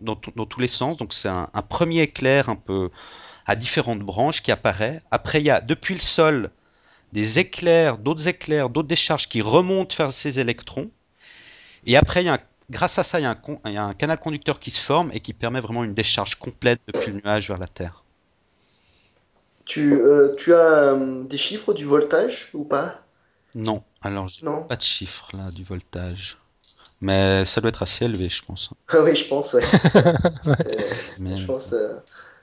dans, 0.02 0.46
tous 0.46 0.60
les 0.60 0.68
sens. 0.68 0.98
Donc 0.98 1.14
c'est 1.14 1.30
un, 1.30 1.48
premier 1.68 2.02
éclair 2.02 2.50
un 2.50 2.56
peu 2.56 2.90
à 3.46 3.56
différentes 3.56 4.02
branches 4.02 4.42
qui 4.42 4.52
apparaît. 4.52 5.02
Après, 5.12 5.42
il 5.42 5.46
y 5.46 5.50
a 5.50 5.62
depuis 5.62 5.94
le 5.94 6.00
sol 6.00 6.52
des 7.14 7.40
éclairs, 7.40 7.98
d'autres 7.98 8.28
éclairs, 8.28 8.70
d'autres 8.70 8.88
décharges 8.88 9.28
qui 9.28 9.42
remontent 9.42 9.96
vers 9.98 10.12
ces 10.12 10.40
électrons. 10.40 10.90
Et 11.86 11.98
après, 11.98 12.24
grâce 12.70 13.00
à 13.00 13.04
ça, 13.04 13.20
il 13.20 13.24
y, 13.24 13.26
a 13.78 13.84
un, 13.84 13.94
canal 13.94 14.20
conducteur 14.20 14.60
qui 14.60 14.72
se 14.72 14.80
forme 14.80 15.12
et 15.14 15.20
qui 15.20 15.34
permet 15.34 15.60
vraiment 15.60 15.84
une 15.84 15.94
décharge 15.94 16.36
complète 16.36 16.80
depuis 16.88 17.12
le 17.12 17.20
nuage 17.20 17.48
vers 17.48 17.58
la 17.58 17.68
Terre. 17.68 18.04
Tu, 19.66 19.94
euh, 19.94 20.36
as 20.48 20.52
euh, 20.52 21.24
des 21.24 21.38
chiffres 21.38 21.74
du 21.74 21.86
voltage 21.86 22.50
ou 22.54 22.64
pas? 22.64 23.02
Non. 23.56 23.84
Alors, 24.02 24.28
j'ai 24.28 24.46
pas 24.68 24.76
de 24.76 24.82
chiffre 24.82 25.30
là 25.36 25.52
du 25.52 25.64
voltage. 25.64 26.38
Mais 27.02 27.46
ça 27.46 27.62
doit 27.62 27.70
être 27.70 27.82
assez 27.82 28.06
élevé, 28.06 28.30
je 28.30 28.44
pense. 28.46 28.70
Oui, 28.94 29.16
je 29.16 29.28
pense, 29.28 29.54
ouais. 29.54 29.64
Euh, 30.46 31.36
je 31.36 31.46
pense, 31.46 31.74
euh, 31.74 31.98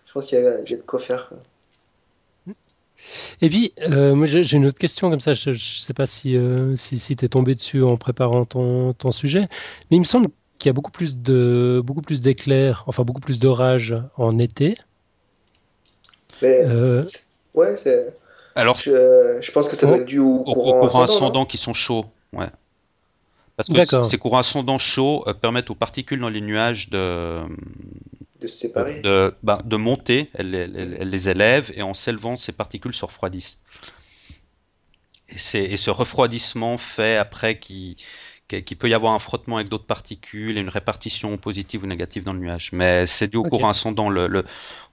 je 0.07 0.13
pense 0.13 0.27
qu'il 0.27 0.39
y, 0.39 0.47
a 0.47 0.63
de 0.63 0.83
quoi 0.87 0.99
faire. 0.99 1.31
Et 3.41 3.49
puis, 3.49 3.73
euh, 3.83 4.15
moi 4.15 4.27
j'ai 4.27 4.57
une 4.57 4.67
autre 4.67 4.79
question 4.79 5.11
comme 5.11 5.21
ça, 5.21 5.35
je 5.35 5.51
ne 5.51 5.55
sais 5.55 5.95
pas 5.95 6.07
si, 6.07 6.37
si, 6.77 6.99
si 6.99 7.17
tu 7.17 7.25
es 7.25 7.29
tombé 7.29 7.55
dessus 7.55 7.83
en 7.83 7.97
préparant 7.97 8.45
ton, 8.45 8.93
ton 8.93 9.13
sujet, 9.13 9.49
mais 9.91 9.97
il 9.97 10.01
me 10.01 10.05
semble 10.05 10.29
qu'il 10.59 10.69
y 10.69 10.71
a 10.71 10.73
beaucoup 10.73 10.91
plus 10.91 11.17
de 11.19 11.81
beaucoup 11.85 12.03
plus 12.03 12.21
d'éclairs, 12.21 12.85
enfin 12.87 13.05
beaucoup 13.05 13.21
plus 13.21 13.39
d'orages 13.39 13.97
en 14.17 14.39
été. 14.39 14.77
Mais, 16.43 16.65
ouais, 17.55 17.77
c'est 17.77 18.15
alors, 18.59 18.77
je, 18.77 19.53
pense 19.53 19.69
que 19.69 19.77
ça 19.77 19.87
doit 19.87 19.99
être 19.99 20.05
dû 20.05 20.19
aux 20.19 20.43
courants, 20.43 21.03
ascendants 21.03 21.47
qui 21.47 21.59
sont 21.59 21.75
chauds. 21.75 22.07
Ouais. 22.33 22.49
Parce 23.57 23.69
que 23.69 24.03
ces 24.03 24.19
courants 24.19 24.39
ascendants 24.39 24.79
chauds 24.79 25.25
euh, 25.29 25.33
permettent 25.33 25.71
aux 25.71 25.77
particules 25.77 26.21
dans 26.21 26.29
les 26.29 26.41
nuages 26.41 26.91
de, 26.91 27.43
de 28.41 28.47
se 28.49 28.59
séparer. 28.59 29.01
De, 29.03 29.33
bah, 29.45 29.61
de 29.65 29.77
monter, 29.77 30.31
elles, 30.35 30.51
les 30.51 31.29
élèvent 31.29 31.73
et 31.75 31.83
en 31.83 31.95
s'élevant, 31.95 32.37
ces 32.37 32.53
particules 32.53 32.95
se 32.95 33.05
refroidissent. 33.05 33.61
Et, 35.29 35.75
et 35.75 35.77
ce 35.77 35.91
refroidissement 35.91 36.79
fait 36.79 37.17
après 37.17 37.59
qu'il 37.59 37.97
peut 38.79 38.89
y 38.89 38.95
avoir 38.95 39.13
un 39.13 39.19
frottement 39.21 39.57
avec 39.57 39.69
d'autres 39.69 39.87
particules 39.87 40.59
et 40.59 40.61
une 40.61 40.69
répartition 40.69 41.37
positive 41.37 41.85
ou 41.85 41.87
négative 41.87 42.25
dans 42.25 42.33
le 42.33 42.41
nuage. 42.41 42.71
Mais 42.73 43.07
c'est 43.07 43.29
dû 43.29 43.37
au 43.37 43.45
courant 43.45 43.69
ascendant 43.69 44.11
le, 44.11 44.45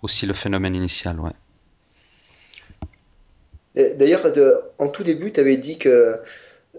aussi 0.04 0.28
le 0.28 0.34
phénomène 0.34 0.76
initial. 0.76 1.20
Ouais. 1.20 1.32
D'ailleurs, 3.76 4.22
en 4.80 4.88
tout 4.90 5.04
début, 5.04 5.32
tu 5.32 5.40
avais 5.40 5.58
dit 5.58 5.78
que 5.78 6.20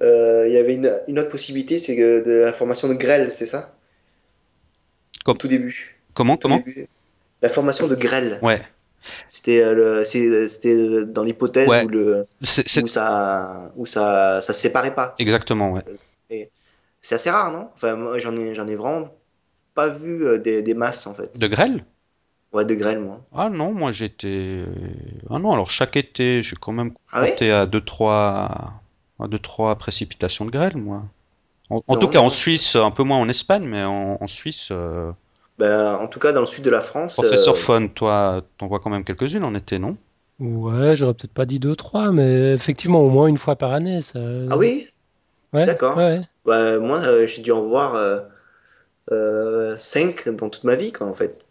euh, 0.03 0.49
y 0.49 0.57
avait 0.57 0.75
une, 0.75 1.19
autre 1.19 1.31
possibilité, 1.31 1.79
c'est 1.79 1.97
de 1.97 2.33
la 2.33 2.53
formation 2.53 2.89
de 2.89 2.95
grêle, 2.95 3.31
c'est 3.33 3.47
ça? 3.47 3.75
Comme 5.25 5.39
tout 5.39 5.49
début. 5.49 5.97
Comment 6.15 6.37
Comment? 6.37 6.63
La 7.43 7.49
formation 7.49 7.87
de 7.87 7.95
grêle. 7.95 8.39
Ouais. 8.43 8.63
C'était 9.29 9.63
euh, 9.63 10.05
c'était 10.05 11.05
dans 11.05 11.23
l'hypothèse 11.23 11.69
où 11.69 11.89
le 11.89 12.27
où 12.41 12.89
ça 12.89 13.73
où 13.77 13.87
ça 13.87 14.41
ça 14.41 14.53
se 14.53 14.61
séparait 14.61 14.95
pas. 14.95 15.15
Exactement, 15.19 15.73
ouais. 15.73 16.49
C'est 17.03 17.15
assez 17.15 17.31
rare, 17.31 17.53
non? 17.53 17.69
Enfin, 17.75 18.19
j'en 18.19 18.37
ai 18.37 18.55
j'en 18.55 18.67
ai 18.67 18.75
vraiment 18.75 19.15
pas 19.75 19.89
vu 19.89 20.27
euh, 20.27 20.39
des, 20.39 20.63
des 20.63 20.75
masses 20.75 21.07
en 21.07 21.15
fait. 21.15 21.39
De 21.39 21.47
grêle 21.47 21.85
Ouais, 22.53 22.65
de 22.65 22.75
grêle, 22.75 23.01
moi. 23.01 23.21
Ah 23.35 23.51
non, 23.51 23.73
moi 23.73 23.93
j'étais. 23.93 24.65
Ah 25.29 25.39
non, 25.39 25.53
alors 25.53 25.71
chaque 25.71 25.97
été, 25.97 26.43
j'ai 26.43 26.57
quand 26.57 26.73
même 26.73 26.93
ah 27.13 27.27
compté 27.27 27.51
à 27.51 27.67
2-3 27.67 28.73
à 29.19 29.29
deux, 29.29 29.39
trois 29.39 29.77
précipitations 29.77 30.45
de 30.45 30.51
grêle, 30.51 30.77
moi. 30.77 31.05
En, 31.69 31.97
tout 31.97 32.09
cas, 32.09 32.21
en 32.21 32.31
Suisse, 32.31 32.77
un 32.77 32.93
peu 32.93 33.03
moins 33.03 33.19
en 33.19 33.29
Espagne, 33.29 33.65
mais 33.65 33.83
en, 33.83 34.27
Suisse. 34.29 34.69
Euh, 34.71 35.11
ben, 35.59 35.97
en 35.97 36.07
tout 36.07 36.21
cas, 36.21 36.33
dans 36.33 36.41
le 36.41 36.47
sud 36.47 36.63
de 36.63 36.71
la 36.71 36.81
France. 36.81 37.15
Professeur 37.15 37.55
euh... 37.55 37.59
Fon, 37.59 37.89
toi, 37.89 38.43
t'en 38.59 38.69
vois 38.69 38.79
quand 38.79 38.91
même 38.91 39.03
quelques-unes 39.03 39.45
en 39.45 39.55
été, 39.55 39.81
non? 39.81 39.97
Ouais, 40.39 40.95
j'aurais 40.95 41.15
peut-être 41.15 41.33
pas 41.33 41.47
dit 41.47 41.59
2-3, 41.59 42.13
mais 42.13 42.53
effectivement, 42.53 43.01
au 43.01 43.09
moins 43.09 43.27
une 43.27 43.39
fois 43.39 43.57
par 43.57 43.73
année. 43.73 44.01
Ça... 44.03 44.21
Ah 44.51 44.57
oui? 44.57 44.89
Ouais. 45.53 45.67
D'accord. 45.67 45.97
Ouais. 45.97 46.21
Bah, 46.45 46.79
moi, 46.79 46.99
euh, 46.99 47.27
j'ai 47.27 47.43
dû 47.43 47.51
en 47.51 47.63
voir 47.63 47.95
5 49.09 49.13
euh, 49.13 50.33
dans 50.33 50.51
toute 50.51 50.63
ma 50.63 50.77
vie, 50.77 50.93
quoi, 50.93 51.09
en 51.09 51.15
fait. 51.15 51.47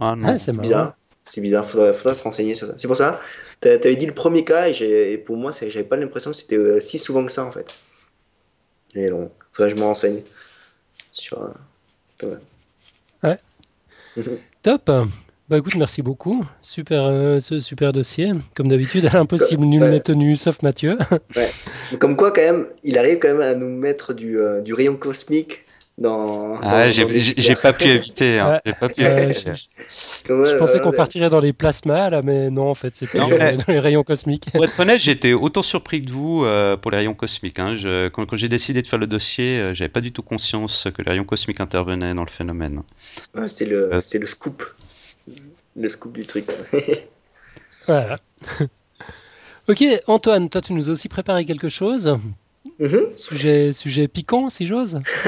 Ah 0.00 0.16
non, 0.16 0.38
c'est 0.38 0.56
bizarre. 0.56 0.96
C'est 1.26 1.40
bizarre, 1.40 1.64
faudrait, 1.64 1.92
faudrait 1.92 2.14
se 2.14 2.22
renseigner 2.24 2.54
sur 2.56 2.66
ça. 2.66 2.74
C'est 2.76 2.88
pour 2.88 2.96
ça, 2.96 3.20
tu 3.60 3.68
avais 3.68 3.94
dit 3.94 4.06
le 4.06 4.14
premier 4.14 4.44
cas 4.44 4.68
et, 4.68 5.12
et 5.12 5.18
pour 5.18 5.36
moi, 5.36 5.52
j'avais 5.52 5.84
pas 5.84 5.96
l'impression 5.96 6.32
que 6.32 6.36
c'était 6.36 6.56
euh, 6.56 6.80
si 6.80 6.98
souvent 6.98 7.24
que 7.24 7.30
ça 7.30 7.44
en 7.44 7.52
fait. 7.52 7.78
Mais 8.96 9.10
bon, 9.10 9.30
faudrait 9.52 9.70
que 9.70 9.76
je 9.76 9.80
me 9.80 9.86
renseigne. 9.86 10.22
Sur, 11.12 11.52
euh, 12.22 12.36
ouais. 13.22 13.38
Top. 14.62 14.90
Bah 15.48 15.58
écoute, 15.58 15.74
merci 15.76 16.02
beaucoup. 16.02 16.44
Super, 16.60 17.04
euh, 17.04 17.40
ce 17.40 17.60
super 17.60 17.92
dossier. 17.92 18.32
Comme 18.56 18.68
d'habitude, 18.68 19.08
impossible, 19.12 19.64
nul 19.64 19.82
n'est 19.82 20.00
tenu, 20.00 20.34
sauf 20.36 20.62
Mathieu. 20.62 20.96
ouais. 21.36 21.50
Comme 21.98 22.16
quoi, 22.16 22.32
quand 22.32 22.42
même, 22.42 22.66
il 22.82 22.98
arrive 22.98 23.18
quand 23.18 23.28
même 23.28 23.40
à 23.40 23.54
nous 23.54 23.68
mettre 23.68 24.14
du, 24.14 24.38
du 24.64 24.74
rayon 24.74 24.96
cosmique 24.96 25.64
dans. 26.00 26.54
Ah, 26.62 26.90
j'ai 26.90 27.54
pas 27.54 27.72
pu 27.72 27.84
éviter. 27.84 28.38
Hein. 28.38 28.60
Pas 28.80 28.88
pu 28.88 29.02
éviter. 29.02 29.52
Je, 30.26 30.56
pensais 30.56 30.80
qu'on 30.80 30.92
partirait 30.92 31.30
dans 31.30 31.40
les 31.40 31.52
plasmas 31.52 32.10
là, 32.10 32.22
mais 32.22 32.50
non, 32.50 32.68
en 32.68 32.74
fait, 32.74 32.96
c'est 32.96 33.14
dans 33.14 33.28
les 33.68 33.78
rayons 33.78 34.02
cosmiques. 34.02 34.50
Pour 34.52 34.64
être 34.64 34.78
honnête, 34.80 35.00
j'étais 35.00 35.32
autant 35.32 35.62
surpris 35.62 36.02
que 36.04 36.10
vous 36.10 36.44
euh, 36.44 36.76
pour 36.76 36.90
les 36.90 36.98
rayons 36.98 37.14
cosmiques. 37.14 37.58
Hein. 37.58 37.76
Je, 37.76 38.08
quand, 38.08 38.34
j'ai 38.34 38.48
décidé 38.48 38.82
de 38.82 38.86
faire 38.86 38.98
le 38.98 39.06
dossier, 39.06 39.58
euh, 39.58 39.74
j'avais 39.74 39.88
pas 39.88 40.00
du 40.00 40.12
tout 40.12 40.22
conscience 40.22 40.88
que 40.94 41.02
les 41.02 41.10
rayons 41.10 41.24
cosmiques 41.24 41.60
intervenaient 41.60 42.14
dans 42.14 42.24
le 42.24 42.30
phénomène. 42.30 42.82
c'est 43.48 43.66
le, 43.66 43.94
euh. 43.94 44.00
le 44.14 44.26
scoop, 44.26 44.64
le 45.76 45.88
scoop 45.88 46.14
du 46.14 46.26
truc. 46.26 46.46
voilà. 47.86 48.18
ok, 49.68 49.84
Antoine, 50.06 50.48
toi, 50.48 50.62
tu 50.62 50.72
nous 50.72 50.88
as 50.88 50.92
aussi 50.92 51.08
préparé 51.08 51.44
quelque 51.44 51.68
chose 51.68 52.18
Mhm. 52.78 53.16
Sujet, 53.16 53.72
sujet 53.72 54.08
piquant, 54.08 54.50
si 54.50 54.66
j'ose. 54.66 55.00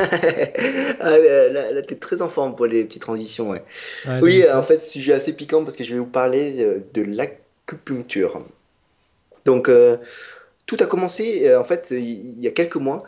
ah, 1.00 1.18
là, 1.18 1.82
tu 1.82 1.94
es 1.94 1.96
très 1.96 2.20
en 2.20 2.28
forme 2.28 2.54
pour 2.54 2.66
les 2.66 2.84
petites 2.84 3.02
transitions. 3.02 3.50
Ouais. 3.50 3.62
oui, 4.20 4.44
en 4.50 4.62
fait, 4.62 4.82
sujet 4.82 5.14
assez 5.14 5.34
piquant 5.34 5.64
parce 5.64 5.76
que 5.76 5.84
je 5.84 5.94
vais 5.94 5.98
vous 5.98 6.06
parler 6.06 6.62
euh, 6.62 6.80
de 6.92 7.02
l'acupuncture. 7.02 8.46
Donc, 9.46 9.68
euh, 9.68 9.96
tout 10.66 10.76
a 10.80 10.86
commencé, 10.86 11.48
euh, 11.48 11.60
en 11.60 11.64
fait, 11.64 11.88
il 11.90 12.38
y 12.40 12.46
a 12.46 12.50
quelques 12.50 12.76
mois. 12.76 13.04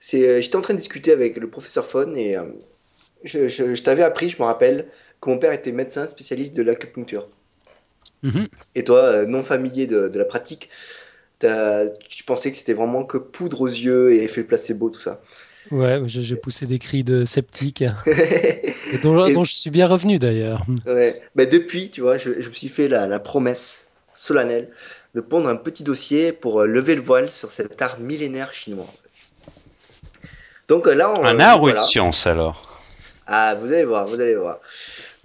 J'étais 0.00 0.56
en 0.56 0.60
train 0.60 0.74
de 0.74 0.78
discuter 0.78 1.12
avec 1.12 1.36
le 1.36 1.48
professeur 1.48 1.86
Fon 1.86 2.14
et 2.14 2.36
je, 3.24 3.82
t'avais 3.82 4.04
appris, 4.04 4.28
je 4.28 4.38
me 4.38 4.44
rappelle, 4.44 4.86
que 5.20 5.30
mon 5.30 5.38
père 5.38 5.52
était 5.52 5.72
médecin 5.72 6.06
spécialiste 6.06 6.56
de 6.56 6.62
l'acupuncture. 6.62 7.28
Mhm. 8.22 8.48
Et 8.76 8.84
toi, 8.84 9.24
non 9.26 9.42
familier 9.42 9.88
de, 9.88 10.08
de 10.08 10.18
la 10.18 10.24
pratique, 10.24 10.68
tu 11.40 12.24
pensais 12.24 12.50
que 12.50 12.56
c'était 12.56 12.74
vraiment 12.74 13.04
que 13.04 13.18
poudre 13.18 13.60
aux 13.60 13.68
yeux 13.68 14.12
et 14.12 14.24
effet 14.24 14.42
placebo, 14.42 14.90
tout 14.90 15.00
ça. 15.00 15.20
Ouais, 15.70 16.00
j'ai 16.06 16.36
poussé 16.36 16.66
des 16.66 16.78
cris 16.78 17.04
de 17.04 17.24
sceptique, 17.26 17.82
et 18.06 18.98
dont, 19.02 19.44
je 19.44 19.54
suis 19.54 19.70
bien 19.70 19.86
revenu 19.86 20.18
d'ailleurs. 20.18 20.64
Ouais. 20.86 21.20
Mais 21.34 21.46
depuis, 21.46 21.90
tu 21.90 22.00
vois, 22.00 22.16
je, 22.16 22.30
me 22.30 22.52
suis 22.52 22.68
fait 22.68 22.88
la, 22.88 23.18
promesse 23.18 23.88
solennelle 24.14 24.70
de 25.14 25.20
pondre 25.20 25.48
un 25.48 25.56
petit 25.56 25.84
dossier 25.84 26.32
pour 26.32 26.60
euh, 26.60 26.66
lever 26.66 26.94
le 26.94 27.02
voile 27.02 27.30
sur 27.30 27.52
cet 27.52 27.80
art 27.82 27.98
millénaire 27.98 28.52
chinois. 28.52 28.92
Donc 30.68 30.86
euh, 30.86 30.94
là, 30.94 31.10
on, 31.10 31.24
un 31.24 31.40
art 31.40 31.62
ou 31.62 31.68
une 31.68 31.80
science 31.80 32.26
alors? 32.26 32.82
Ah, 33.26 33.56
vous 33.60 33.72
allez 33.72 33.84
voir, 33.84 34.06
vous 34.06 34.20
allez 34.20 34.36
voir. 34.36 34.60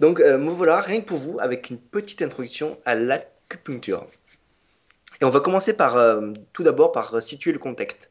Donc 0.00 0.20
euh, 0.20 0.38
me 0.38 0.50
voilà, 0.50 0.80
rien 0.80 1.00
que 1.00 1.06
pour 1.06 1.18
vous, 1.18 1.38
avec 1.40 1.70
une 1.70 1.78
petite 1.78 2.22
introduction 2.22 2.78
à 2.84 2.94
l'acupuncture. 2.94 4.06
On 5.24 5.30
va 5.30 5.40
commencer 5.40 5.76
par, 5.76 5.96
tout 6.52 6.62
d'abord, 6.62 6.92
par 6.92 7.22
situer 7.22 7.52
le 7.52 7.58
contexte. 7.58 8.10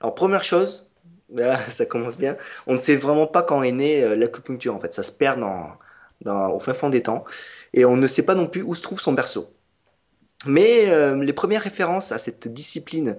Alors 0.00 0.14
première 0.14 0.42
chose, 0.42 0.90
ça 1.68 1.86
commence 1.86 2.16
bien. 2.16 2.36
On 2.66 2.74
ne 2.74 2.80
sait 2.80 2.96
vraiment 2.96 3.26
pas 3.26 3.42
quand 3.42 3.62
est 3.62 3.72
née 3.72 4.02
euh, 4.02 4.16
l'acupuncture, 4.16 4.74
en 4.74 4.80
fait. 4.80 4.94
Ça 4.94 5.02
se 5.02 5.12
perd 5.12 5.42
au 6.26 6.58
fin 6.58 6.74
fond 6.74 6.90
des 6.90 7.02
temps. 7.02 7.24
Et 7.72 7.84
on 7.84 7.96
ne 7.96 8.06
sait 8.06 8.24
pas 8.24 8.34
non 8.34 8.46
plus 8.46 8.62
où 8.62 8.74
se 8.74 8.82
trouve 8.82 9.00
son 9.00 9.12
berceau. 9.12 9.52
Mais 10.46 10.88
euh, 10.88 11.22
les 11.22 11.32
premières 11.32 11.62
références 11.62 12.12
à 12.12 12.18
cette 12.18 12.48
discipline, 12.48 13.16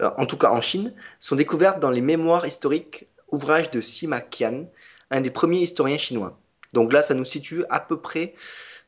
euh, 0.00 0.10
en 0.16 0.26
tout 0.26 0.38
cas 0.38 0.50
en 0.50 0.60
Chine, 0.60 0.94
sont 1.18 1.36
découvertes 1.36 1.80
dans 1.80 1.90
les 1.90 2.00
mémoires 2.00 2.46
historiques, 2.46 3.08
ouvrages 3.30 3.70
de 3.70 3.80
Sima 3.80 4.20
Qian, 4.20 4.66
un 5.10 5.20
des 5.20 5.30
premiers 5.30 5.60
historiens 5.60 5.98
chinois. 5.98 6.38
Donc 6.72 6.92
là, 6.92 7.02
ça 7.02 7.14
nous 7.14 7.24
situe 7.24 7.64
à 7.68 7.80
peu 7.80 8.00
près 8.00 8.34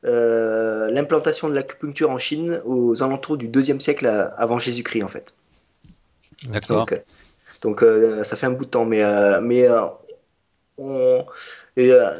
l'implantation 0.04 1.48
de 1.48 1.54
l'acupuncture 1.54 2.10
en 2.10 2.18
Chine 2.18 2.60
aux 2.64 3.02
alentours 3.02 3.36
du 3.36 3.48
deuxième 3.48 3.80
siècle 3.80 4.06
avant 4.36 4.58
Jésus-Christ, 4.58 5.02
en 5.02 5.08
fait. 5.08 5.34
D'accord. 6.48 6.86
Donc 7.64 7.82
euh, 7.82 8.22
ça 8.24 8.36
fait 8.36 8.46
un 8.46 8.52
bout 8.52 8.66
de 8.66 8.70
temps. 8.70 8.84
Mais, 8.84 9.02
euh, 9.02 9.40
mais 9.40 9.66
euh, 10.78 11.22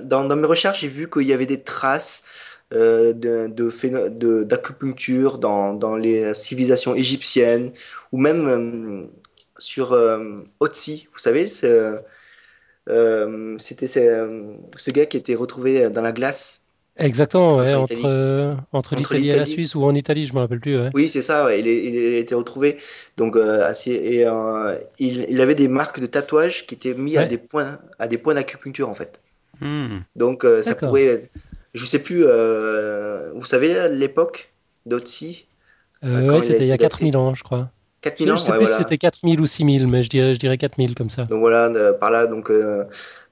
dans, 0.02 0.36
mes 0.36 0.46
recherches, 0.46 0.80
j'ai 0.80 0.88
vu 0.88 1.08
qu'il 1.08 1.28
y 1.28 1.32
avait 1.32 1.46
des 1.46 1.62
traces 1.62 2.24
de, 2.72 4.42
d'acupuncture 4.42 5.38
dans, 5.38 5.74
dans, 5.74 5.96
les 5.96 6.34
civilisations 6.34 6.94
égyptiennes 6.94 7.72
ou 8.10 8.18
même 8.18 9.08
sur 9.58 9.96
Otzi, 10.58 11.06
vous 11.12 11.20
savez, 11.20 11.46
c'était 11.48 12.02
ce 12.88 14.90
gars 14.90 15.06
qui 15.06 15.16
était 15.16 15.36
retrouvé 15.36 15.88
dans 15.90 16.02
la 16.02 16.10
glace 16.10 16.63
Exactement, 16.96 17.56
ouais, 17.56 17.74
entre, 17.74 18.04
euh, 18.04 18.54
entre, 18.72 18.94
l'Italie 18.94 19.30
et 19.30 19.36
la 19.36 19.46
Suisse 19.46 19.74
ou 19.74 19.82
en 19.82 19.94
Italie, 19.96 20.26
je 20.26 20.34
me 20.34 20.38
rappelle 20.38 20.60
plus. 20.60 20.78
Ouais. 20.78 20.90
Oui, 20.94 21.08
c'est 21.08 21.22
ça, 21.22 21.44
ouais, 21.44 21.58
il, 21.58 21.66
il, 21.66 22.14
a 22.14 22.18
été 22.18 22.36
retrouvé. 22.36 22.76
Donc, 23.16 23.34
euh, 23.34 23.66
assez, 23.66 23.90
et, 23.90 24.26
euh, 24.26 24.76
il, 25.00 25.26
il, 25.28 25.40
avait 25.40 25.56
des 25.56 25.66
marques 25.66 25.98
de 25.98 26.06
tatouage 26.06 26.66
qui 26.66 26.76
étaient 26.76 26.94
mis 26.94 27.16
à 27.16 27.24
des 27.24 27.38
points, 27.38 27.78
à 27.98 28.06
des 28.06 28.16
points 28.16 28.34
d'acupuncture 28.34 28.88
en 28.88 28.94
fait. 28.94 29.20
Hmm. 29.60 29.98
Donc, 30.14 30.46
ça 30.62 30.74
pourrait. 30.76 31.30
Je 31.74 31.84
sais 31.84 31.98
plus, 31.98 32.22
vous 32.22 33.46
savez 33.46 33.88
l'époque 33.90 34.52
d'Otsi 34.86 35.46
Ouais, 36.02 36.42
c'était 36.42 36.64
il 36.64 36.68
y 36.68 36.72
a 36.72 36.78
4000 36.78 37.16
ans, 37.16 37.34
je 37.34 37.42
crois. 37.42 37.70
4000 38.02 38.32
ans, 38.32 38.36
je 38.36 38.42
sais 38.42 38.52
plus 38.52 38.66
si 38.66 38.74
c'était 38.74 38.98
4000 38.98 39.40
ou 39.40 39.46
6000, 39.46 39.88
mais 39.88 40.02
je 40.02 40.10
dirais, 40.10 40.34
je 40.34 40.38
dirais 40.38 40.58
4000 40.58 40.94
comme 40.94 41.10
ça. 41.10 41.24
Donc 41.24 41.40
voilà, 41.40 41.92
par 41.94 42.12
là, 42.12 42.28
donc 42.28 42.52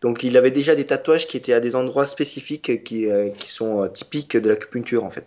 donc 0.02 0.24
il 0.24 0.36
avait 0.36 0.50
déjà 0.50 0.74
des 0.74 0.84
tatouages 0.84 1.28
qui 1.28 1.36
étaient 1.36 1.52
à 1.52 1.60
des 1.60 1.76
endroits 1.76 2.06
spécifiques 2.06 2.82
qui, 2.82 3.08
euh, 3.08 3.30
qui 3.30 3.48
sont 3.48 3.84
euh, 3.84 3.88
typiques 3.88 4.36
de 4.36 4.48
l'acupuncture 4.48 5.04
en 5.04 5.10
fait. 5.10 5.26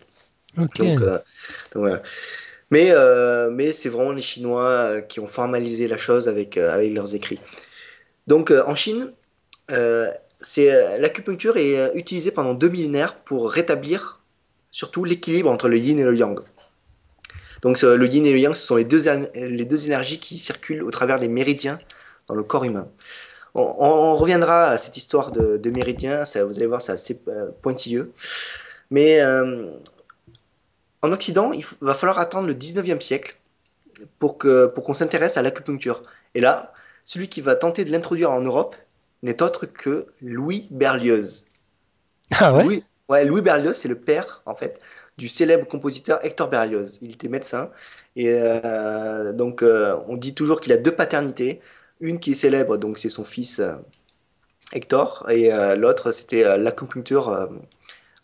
Donc, 0.57 0.79
euh, 0.79 1.19
voilà. 1.73 2.01
Mais, 2.71 2.93
mais 3.51 3.71
c'est 3.73 3.89
vraiment 3.89 4.11
les 4.11 4.21
Chinois 4.21 5.01
qui 5.01 5.19
ont 5.19 5.27
formalisé 5.27 5.87
la 5.87 5.97
chose 5.97 6.27
avec, 6.27 6.57
avec 6.57 6.93
leurs 6.93 7.13
écrits. 7.13 7.39
Donc 8.27 8.51
en 8.51 8.75
Chine, 8.75 9.11
c'est 10.41 10.99
l'acupuncture 10.99 11.57
est 11.57 11.91
utilisée 11.95 12.31
pendant 12.31 12.53
deux 12.53 12.69
millénaires 12.69 13.15
pour 13.15 13.51
rétablir 13.51 14.21
surtout 14.71 15.03
l'équilibre 15.03 15.51
entre 15.51 15.67
le 15.67 15.77
yin 15.77 15.99
et 15.99 16.03
le 16.03 16.15
yang. 16.15 16.39
Donc 17.61 17.81
le 17.81 18.07
yin 18.07 18.25
et 18.25 18.33
le 18.33 18.39
yang, 18.39 18.55
ce 18.55 18.65
sont 18.65 18.77
les 18.77 18.85
deux, 18.85 19.03
les 19.35 19.65
deux 19.65 19.85
énergies 19.85 20.19
qui 20.19 20.39
circulent 20.39 20.83
au 20.83 20.91
travers 20.91 21.19
des 21.19 21.27
méridiens 21.27 21.79
dans 22.27 22.35
le 22.35 22.43
corps 22.43 22.63
humain. 22.63 22.89
On, 23.57 24.17
reviendra 24.17 24.65
à 24.65 24.77
cette 24.77 24.97
histoire 24.97 25.31
de, 25.31 25.55
de 25.55 25.69
méridien, 25.69 26.25
ça, 26.25 26.43
vous 26.43 26.57
allez 26.57 26.65
voir, 26.65 26.81
c'est 26.81 26.91
assez 26.91 27.21
euh, 27.29 27.49
pointilleux. 27.61 28.11
Mais 28.91 29.21
euh, 29.21 29.71
en 31.01 31.11
Occident, 31.13 31.53
il 31.53 31.63
va 31.79 31.95
falloir 31.95 32.19
attendre 32.19 32.47
le 32.47 32.53
19e 32.53 32.99
siècle 32.99 33.37
pour 34.19 34.37
qu'on 34.37 34.69
pour 34.73 34.83
qu'on 34.83 34.93
s'intéresse 34.93 35.37
à 35.37 35.41
l'acupuncture. 35.41 36.03
Et 36.33 36.41
là, 36.41 36.73
celui 37.05 37.29
qui 37.29 37.39
va 37.39 37.55
tenter 37.55 37.85
de 37.85 37.91
l'introduire 37.91 38.29
en 38.29 38.41
Europe 38.41 38.75
n'est 39.23 39.41
autre 39.41 39.65
que 39.65 40.07
Louis 40.21 40.67
Berlioz. 40.69 41.45
Ah 42.31 42.53
ouais? 42.53 42.63
Louis, 42.63 42.83
ouais, 43.07 43.23
Louis 43.23 43.41
Berlioz, 43.41 43.77
c'est 43.77 43.87
le 43.87 43.97
père, 43.97 44.41
en 44.45 44.55
fait, 44.55 44.81
du 45.17 45.29
célèbre 45.29 45.65
compositeur 45.65 46.19
Hector 46.25 46.49
Berlioz. 46.49 46.97
Il 47.01 47.11
était 47.13 47.29
médecin. 47.29 47.71
Et 48.17 48.27
euh, 48.29 49.31
donc, 49.31 49.63
on 49.63 50.17
dit 50.17 50.33
toujours 50.33 50.59
qu'il 50.59 50.73
a 50.73 50.77
deux 50.77 50.91
paternités. 50.91 51.61
Une 52.01 52.19
qui 52.19 52.31
est 52.31 52.35
célèbre, 52.35 52.77
donc 52.77 52.97
c'est 52.97 53.09
son 53.09 53.23
fils 53.23 53.59
euh, 53.59 53.75
Hector, 54.73 55.25
et 55.29 55.53
euh, 55.53 55.75
l'autre 55.75 56.11
c'était 56.11 56.43
euh, 56.43 56.57
l'acupuncture 56.57 57.49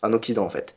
en 0.02 0.12
Occident 0.12 0.44
en 0.44 0.50
fait. 0.50 0.74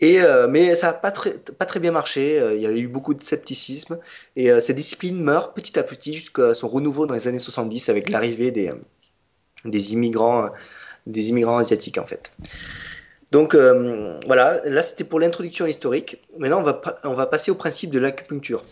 Et, 0.00 0.18
mais 0.50 0.74
ça 0.74 0.88
n'a 0.88 0.92
pas 0.94 1.12
très, 1.12 1.80
bien 1.80 1.92
marché, 1.92 2.42
il 2.56 2.60
y 2.60 2.66
a 2.66 2.72
eu 2.72 2.88
beaucoup 2.88 3.14
de 3.14 3.22
scepticisme, 3.22 3.98
et 4.34 4.50
cette 4.60 4.76
discipline 4.76 5.22
meurt 5.22 5.54
petit 5.54 5.78
à 5.78 5.84
petit 5.84 6.14
jusqu'à 6.14 6.52
son 6.52 6.68
renouveau 6.68 7.06
dans 7.06 7.14
les 7.14 7.28
années 7.28 7.38
70 7.38 7.88
avec 7.88 8.10
l'arrivée 8.10 8.50
des, 8.50 8.72
des, 9.64 9.92
immigrants, 9.92 10.50
des 11.06 11.28
immigrants 11.28 11.58
asiatiques 11.58 11.98
en 11.98 12.06
fait. 12.06 12.32
Donc 13.30 13.54
voilà, 13.54 14.60
là 14.64 14.82
c'était 14.82 15.04
pour 15.04 15.20
l'introduction 15.20 15.64
historique. 15.64 16.20
Maintenant 16.38 16.60
on 16.60 16.64
va, 16.64 16.82
on 17.04 17.14
va 17.14 17.26
passer 17.26 17.52
au 17.52 17.54
principe 17.54 17.90
de 17.90 18.00
l'acupuncture. 18.00 18.64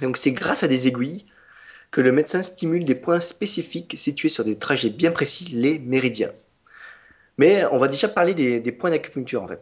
Donc 0.00 0.16
c'est 0.16 0.32
grâce 0.32 0.62
à 0.62 0.68
des 0.68 0.86
aiguilles 0.86 1.26
que 1.92 2.00
le 2.00 2.10
médecin 2.10 2.42
stimule 2.42 2.86
des 2.86 2.94
points 2.94 3.20
spécifiques 3.20 3.94
situés 3.98 4.30
sur 4.30 4.44
des 4.44 4.56
trajets 4.56 4.88
bien 4.88 5.12
précis, 5.12 5.50
les 5.52 5.78
méridiens. 5.78 6.32
Mais 7.36 7.64
on 7.66 7.78
va 7.78 7.86
déjà 7.86 8.08
parler 8.08 8.34
des, 8.34 8.72
points 8.72 8.90
d'acupuncture 8.90 9.42
en 9.42 9.48
fait. 9.48 9.60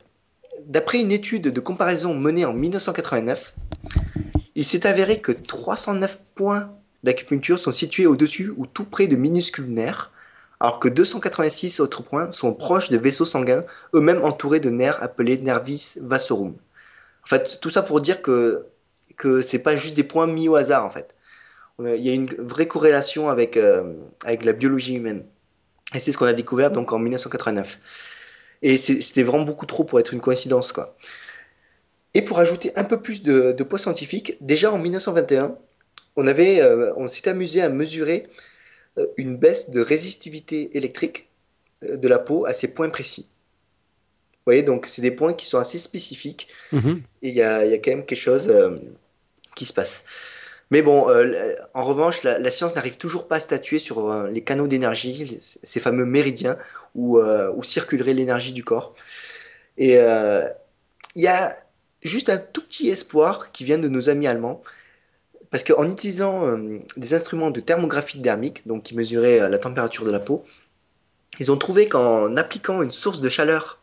D'après 0.65 1.01
une 1.01 1.13
étude 1.13 1.49
de 1.49 1.61
comparaison 1.61 2.15
menée 2.15 2.45
en 2.45 2.55
1989, 2.55 3.55
il 4.55 4.65
s'est 4.65 4.87
avéré 4.87 5.21
que 5.21 5.33
309 5.33 6.21
points 6.37 6.71
d'acupuncture 7.03 7.59
sont 7.59 7.73
situés 7.73 8.07
au-dessus 8.07 8.53
ou 8.57 8.67
tout 8.67 8.85
près 8.85 9.09
de 9.09 9.17
minuscules 9.17 9.69
nerfs, 9.69 10.13
alors 10.61 10.79
que 10.79 10.89
286 10.89 11.81
autres 11.81 12.03
points 12.03 12.31
sont 12.31 12.53
proches 12.53 12.91
de 12.91 12.99
vaisseaux 12.99 13.27
sanguins, 13.27 13.65
eux-mêmes 13.95 14.23
entourés 14.25 14.61
de 14.61 14.71
nerfs 14.71 15.03
appelés 15.03 15.39
nervis 15.39 15.97
vassorum. 16.01 16.55
En 17.25 17.27
fait, 17.27 17.59
tout 17.61 17.71
ça 17.71 17.83
pour 17.83 18.01
dire 18.01 18.23
que 18.23 18.67
que 19.17 19.43
c'est 19.43 19.63
pas 19.63 19.77
juste 19.77 19.95
des 19.95 20.05
points 20.05 20.27
mis 20.27 20.49
au 20.49 20.55
hasard 20.55 20.87
en 20.87 20.91
fait 20.91 21.15
il 21.87 22.07
y 22.07 22.11
a 22.11 22.15
une 22.15 22.33
vraie 22.39 22.67
corrélation 22.67 23.29
avec, 23.29 23.57
euh, 23.57 23.95
avec 24.25 24.45
la 24.45 24.53
biologie 24.53 24.95
humaine. 24.95 25.25
Et 25.95 25.99
c'est 25.99 26.13
ce 26.13 26.19
qu'on 26.19 26.27
a 26.27 26.33
découvert 26.33 26.71
donc 26.71 26.93
en 26.93 26.99
1989. 26.99 27.79
Et 28.63 28.77
c'était 28.77 29.23
vraiment 29.23 29.45
beaucoup 29.45 29.67
trop 29.67 29.85
pour 29.85 29.99
être 30.01 30.13
une 30.13 30.21
coïncidence. 30.21 30.73
Quoi. 30.73 30.97
Et 32.15 32.23
pour 32.23 32.39
ajouter 32.39 32.73
un 32.77 32.85
peu 32.85 33.01
plus 33.01 33.23
de, 33.23 33.63
poids 33.63 33.79
scientifique, 33.79 34.37
déjà 34.41 34.73
en 34.73 34.79
1921, 34.79 35.57
on, 36.17 36.27
avait, 36.27 36.61
euh, 36.61 36.93
on 36.97 37.09
s'est 37.09 37.29
amusé 37.29 37.63
à 37.63 37.69
mesurer 37.69 38.25
euh, 38.99 39.07
une 39.17 39.37
baisse 39.37 39.71
de 39.71 39.81
résistivité 39.81 40.77
électrique 40.77 41.29
de 41.83 42.09
la 42.09 42.19
peau 42.19 42.45
à 42.45 42.53
ces 42.53 42.75
points 42.75 42.91
précis. 42.91 43.29
Vous 43.31 44.53
voyez, 44.53 44.63
donc 44.63 44.87
c'est 44.87 45.03
des 45.03 45.11
points 45.11 45.33
qui 45.33 45.47
sont 45.47 45.59
assez 45.59 45.79
spécifiques 45.79 46.49
mm-hmm. 46.73 46.97
et 47.23 47.29
il 47.29 47.35
y 47.35 47.43
a, 47.43 47.65
y 47.65 47.73
a, 47.73 47.79
quand 47.79 47.91
même 47.91 48.05
quelque 48.05 48.19
chose 48.19 48.53
qui 49.55 49.65
se 49.65 49.73
passe. 49.73 50.05
Mais 50.71 50.83
bon, 50.83 51.09
euh, 51.09 51.55
en 51.75 51.83
revanche, 51.83 52.23
la, 52.23 52.51
science 52.51 52.75
n'arrive 52.77 52.97
toujours 52.97 53.27
pas 53.27 53.37
à 53.37 53.41
statuer 53.41 53.81
sur 53.81 54.09
euh, 54.11 54.29
les 54.31 54.43
canaux 54.43 54.69
d'énergie, 54.69 55.39
ces 55.41 55.81
fameux 55.81 56.05
méridiens 56.05 56.57
où, 56.95 57.19
euh, 57.19 57.53
où 57.57 57.65
circulerait 57.65 58.15
l'énergie 58.15 58.53
du 58.53 58.63
corps. 58.63 58.95
Et 59.79 59.95
il 59.95 61.23
y 61.23 61.27
a 61.27 61.57
juste 62.03 62.29
un 62.29 62.39
tout 62.39 62.63
petit 62.63 62.89
espoir 62.91 63.51
qui 63.53 63.65
vient 63.65 63.79
de 63.79 63.89
nos 63.89 64.09
amis 64.09 64.27
allemands, 64.27 64.63
parce 65.51 65.65
qu'en 65.65 65.91
utilisant 65.91 66.59
des 66.97 67.15
instruments 67.15 67.51
de 67.51 67.61
thermographie 67.61 68.21
thermique, 68.21 68.67
donc 68.67 68.85
qui 68.85 68.95
mesuraient 68.95 69.49
la 69.49 69.59
température 69.59 70.05
de 70.05 70.11
la 70.11 70.21
peau, 70.21 70.45
ils 71.39 71.51
ont 71.51 71.57
trouvé 71.57 71.89
qu'en 71.89 72.37
appliquant 72.37 72.83
une 72.83 72.91
source 72.91 73.21
de 73.21 73.29
chaleur 73.29 73.81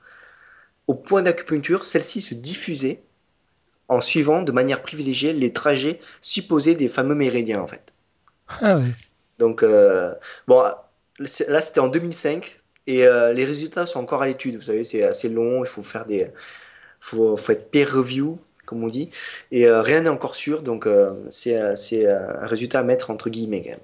au 0.85 0.93
point 0.93 1.23
d'acupuncture, 1.23 1.85
celle-ci 1.85 2.21
se 2.21 2.35
diffusait 2.35 3.01
en 3.87 4.01
suivant 4.01 4.41
de 4.41 4.51
manière 4.51 4.81
privilégiée 4.81 5.33
les 5.33 5.53
trajets 5.53 5.99
supposés 6.21 6.75
des 6.75 6.89
fameux 6.89 7.15
méridiens 7.15 7.61
en 7.61 7.67
fait. 7.67 7.93
Ah. 8.61 8.79
Donc 9.39 9.63
euh, 9.63 10.13
bon, 10.47 10.63
là 11.19 11.61
c'était 11.61 11.79
en 11.79 11.87
2005 11.87 12.59
et 12.87 13.05
euh, 13.05 13.33
les 13.33 13.45
résultats 13.45 13.85
sont 13.85 13.99
encore 13.99 14.21
à 14.21 14.27
l'étude. 14.27 14.55
Vous 14.55 14.63
savez, 14.63 14.83
c'est 14.83 15.03
assez 15.03 15.29
long, 15.29 15.63
il 15.63 15.67
faut 15.67 15.83
faire 15.83 16.05
des, 16.05 16.27
faut, 16.99 17.37
faut 17.37 17.51
être 17.51 17.69
peer 17.71 17.91
review 17.91 18.39
comme 18.65 18.83
on 18.83 18.87
dit, 18.87 19.09
et 19.51 19.65
euh, 19.65 19.81
rien 19.81 20.01
n'est 20.01 20.09
encore 20.09 20.35
sûr, 20.35 20.61
donc 20.61 20.89
c'est 21.29 21.57
un 21.57 22.45
résultat 22.45 22.79
à 22.79 22.83
mettre 22.83 23.11
entre 23.11 23.29
guillemets. 23.29 23.77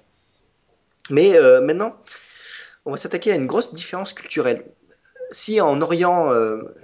Mais 1.10 1.40
maintenant, 1.62 1.96
on 2.84 2.92
va 2.92 2.98
s'attaquer 2.98 3.32
à 3.32 3.36
une 3.36 3.46
grosse 3.46 3.74
différence 3.74 4.12
culturelle. 4.12 4.66
Si 5.34 5.60
en 5.60 5.82
Orient, 5.82 6.32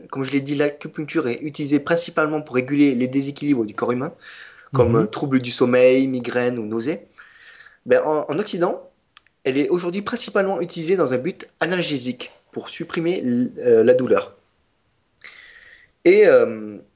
comme 0.09 0.23
je 0.23 0.31
l'ai 0.31 0.41
dit, 0.41 0.55
l'acupuncture 0.55 1.27
est 1.27 1.39
utilisée 1.41 1.79
principalement 1.79 2.41
pour 2.41 2.55
réguler 2.55 2.95
les 2.95 3.07
déséquilibres 3.07 3.63
du 3.63 3.73
corps 3.73 3.91
humain, 3.91 4.11
comme 4.73 4.99
mhm. 4.99 5.07
troubles 5.07 5.39
du 5.39 5.51
sommeil, 5.51 6.07
migraines 6.07 6.59
ou 6.59 6.65
nausées, 6.65 7.07
ben, 7.85 8.01
en, 8.03 8.39
Occident, 8.39 8.89
elle 9.43 9.57
est 9.57 9.69
aujourd'hui 9.69 10.01
principalement 10.01 10.59
utilisée 10.61 10.97
dans 10.97 11.13
un 11.13 11.17
but 11.17 11.47
analgésique, 11.59 12.31
pour 12.51 12.69
supprimer 12.69 13.23
la 13.55 13.93
douleur. 13.93 14.35
Et, 16.03 16.25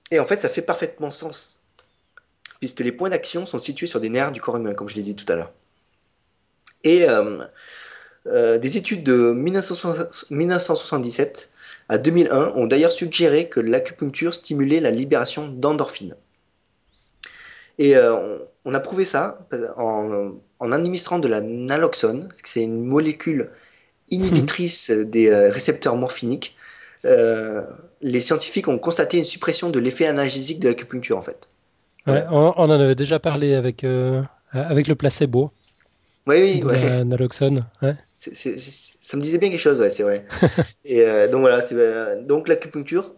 et 0.10 0.20
en 0.20 0.26
fait, 0.26 0.42
ça 0.42 0.50
fait 0.50 0.64
parfaitement 0.64 1.12
sens, 1.12 1.62
puisque 2.60 2.80
les 2.80 2.92
points 2.92 3.12
d'action 3.12 3.46
sont 3.46 3.60
situés 3.60 3.88
sur 3.88 4.00
des 4.00 4.10
nerfs 4.10 4.32
du 4.32 4.42
corps 4.42 4.58
humain, 4.58 4.74
comme 4.74 4.90
je 4.90 4.96
l'ai 4.96 5.04
dit 5.04 5.16
tout 5.16 5.32
à 5.32 5.36
l'heure. 5.36 5.52
Et 6.84 7.08
euh, 7.08 7.44
euh, 8.28 8.58
des 8.58 8.78
études 8.78 9.04
de 9.04 9.32
1977 9.32 11.50
à 11.90 11.98
2001 11.98 12.54
ont 12.56 12.66
d'ailleurs 12.66 12.92
suggéré 12.92 13.50
que 13.50 13.60
l'acupuncture 13.60 14.34
stimulait 14.34 14.80
la 14.80 14.92
libération 14.92 15.48
d'endorphines. 15.48 16.16
Et 17.80 17.96
euh, 17.96 18.38
on, 18.66 18.74
a 18.74 18.80
prouvé 18.80 19.04
ça 19.04 19.40
en, 19.78 20.72
administrant 20.72 21.20
de 21.20 21.28
la 21.28 21.42
naloxone, 21.42 22.30
c'est 22.44 22.64
une 22.64 22.86
molécule 22.86 23.50
inhibitrice 24.10 24.92
des 24.92 25.34
récepteurs 25.50 25.96
morphiniques 25.96 26.56
euh, 27.06 27.62
les 28.02 28.22
scientifiques 28.22 28.68
ont 28.68 28.78
constaté 28.78 29.18
une 29.18 29.26
suppression 29.26 29.70
de 29.70 29.80
l'effet 29.80 30.08
analgésique 30.08 30.60
de 30.60 30.70
l'acupuncture 30.70 31.18
en 31.18 31.22
fait. 31.22 31.50
Ouais, 32.08 32.24
on, 32.30 32.58
en 32.58 32.70
avait 32.70 32.96
déjà 32.96 33.20
parlé 33.20 33.54
avec, 33.54 33.84
euh, 33.84 34.22
avec 34.52 34.88
le 34.88 34.96
placebo. 34.96 35.52
Oui, 36.26 36.42
oui, 36.42 36.64
ouais. 36.64 37.04
Naloxone. 37.04 37.66
Ouais. 37.82 37.96
ça 38.16 39.18
me 39.18 39.22
disait 39.22 39.38
bien 39.38 39.50
quelque 39.50 39.60
chose, 39.60 39.80
ouais, 39.80 39.92
c'est 39.92 40.04
vrai. 40.04 40.26
Et 40.86 41.02
euh, 41.02 41.28
donc 41.28 41.42
voilà, 41.42 41.62
donc 42.18 42.48
l'acupuncture, 42.48 43.14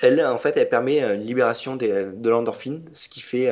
elle, 0.00 0.24
en 0.24 0.38
fait, 0.38 0.56
elle 0.56 0.68
permet 0.68 1.02
une 1.02 1.22
libération 1.22 1.76
de 1.76 2.28
l'endorphine, 2.28 2.84
ce 2.92 3.08
qui 3.08 3.20
fait, 3.20 3.50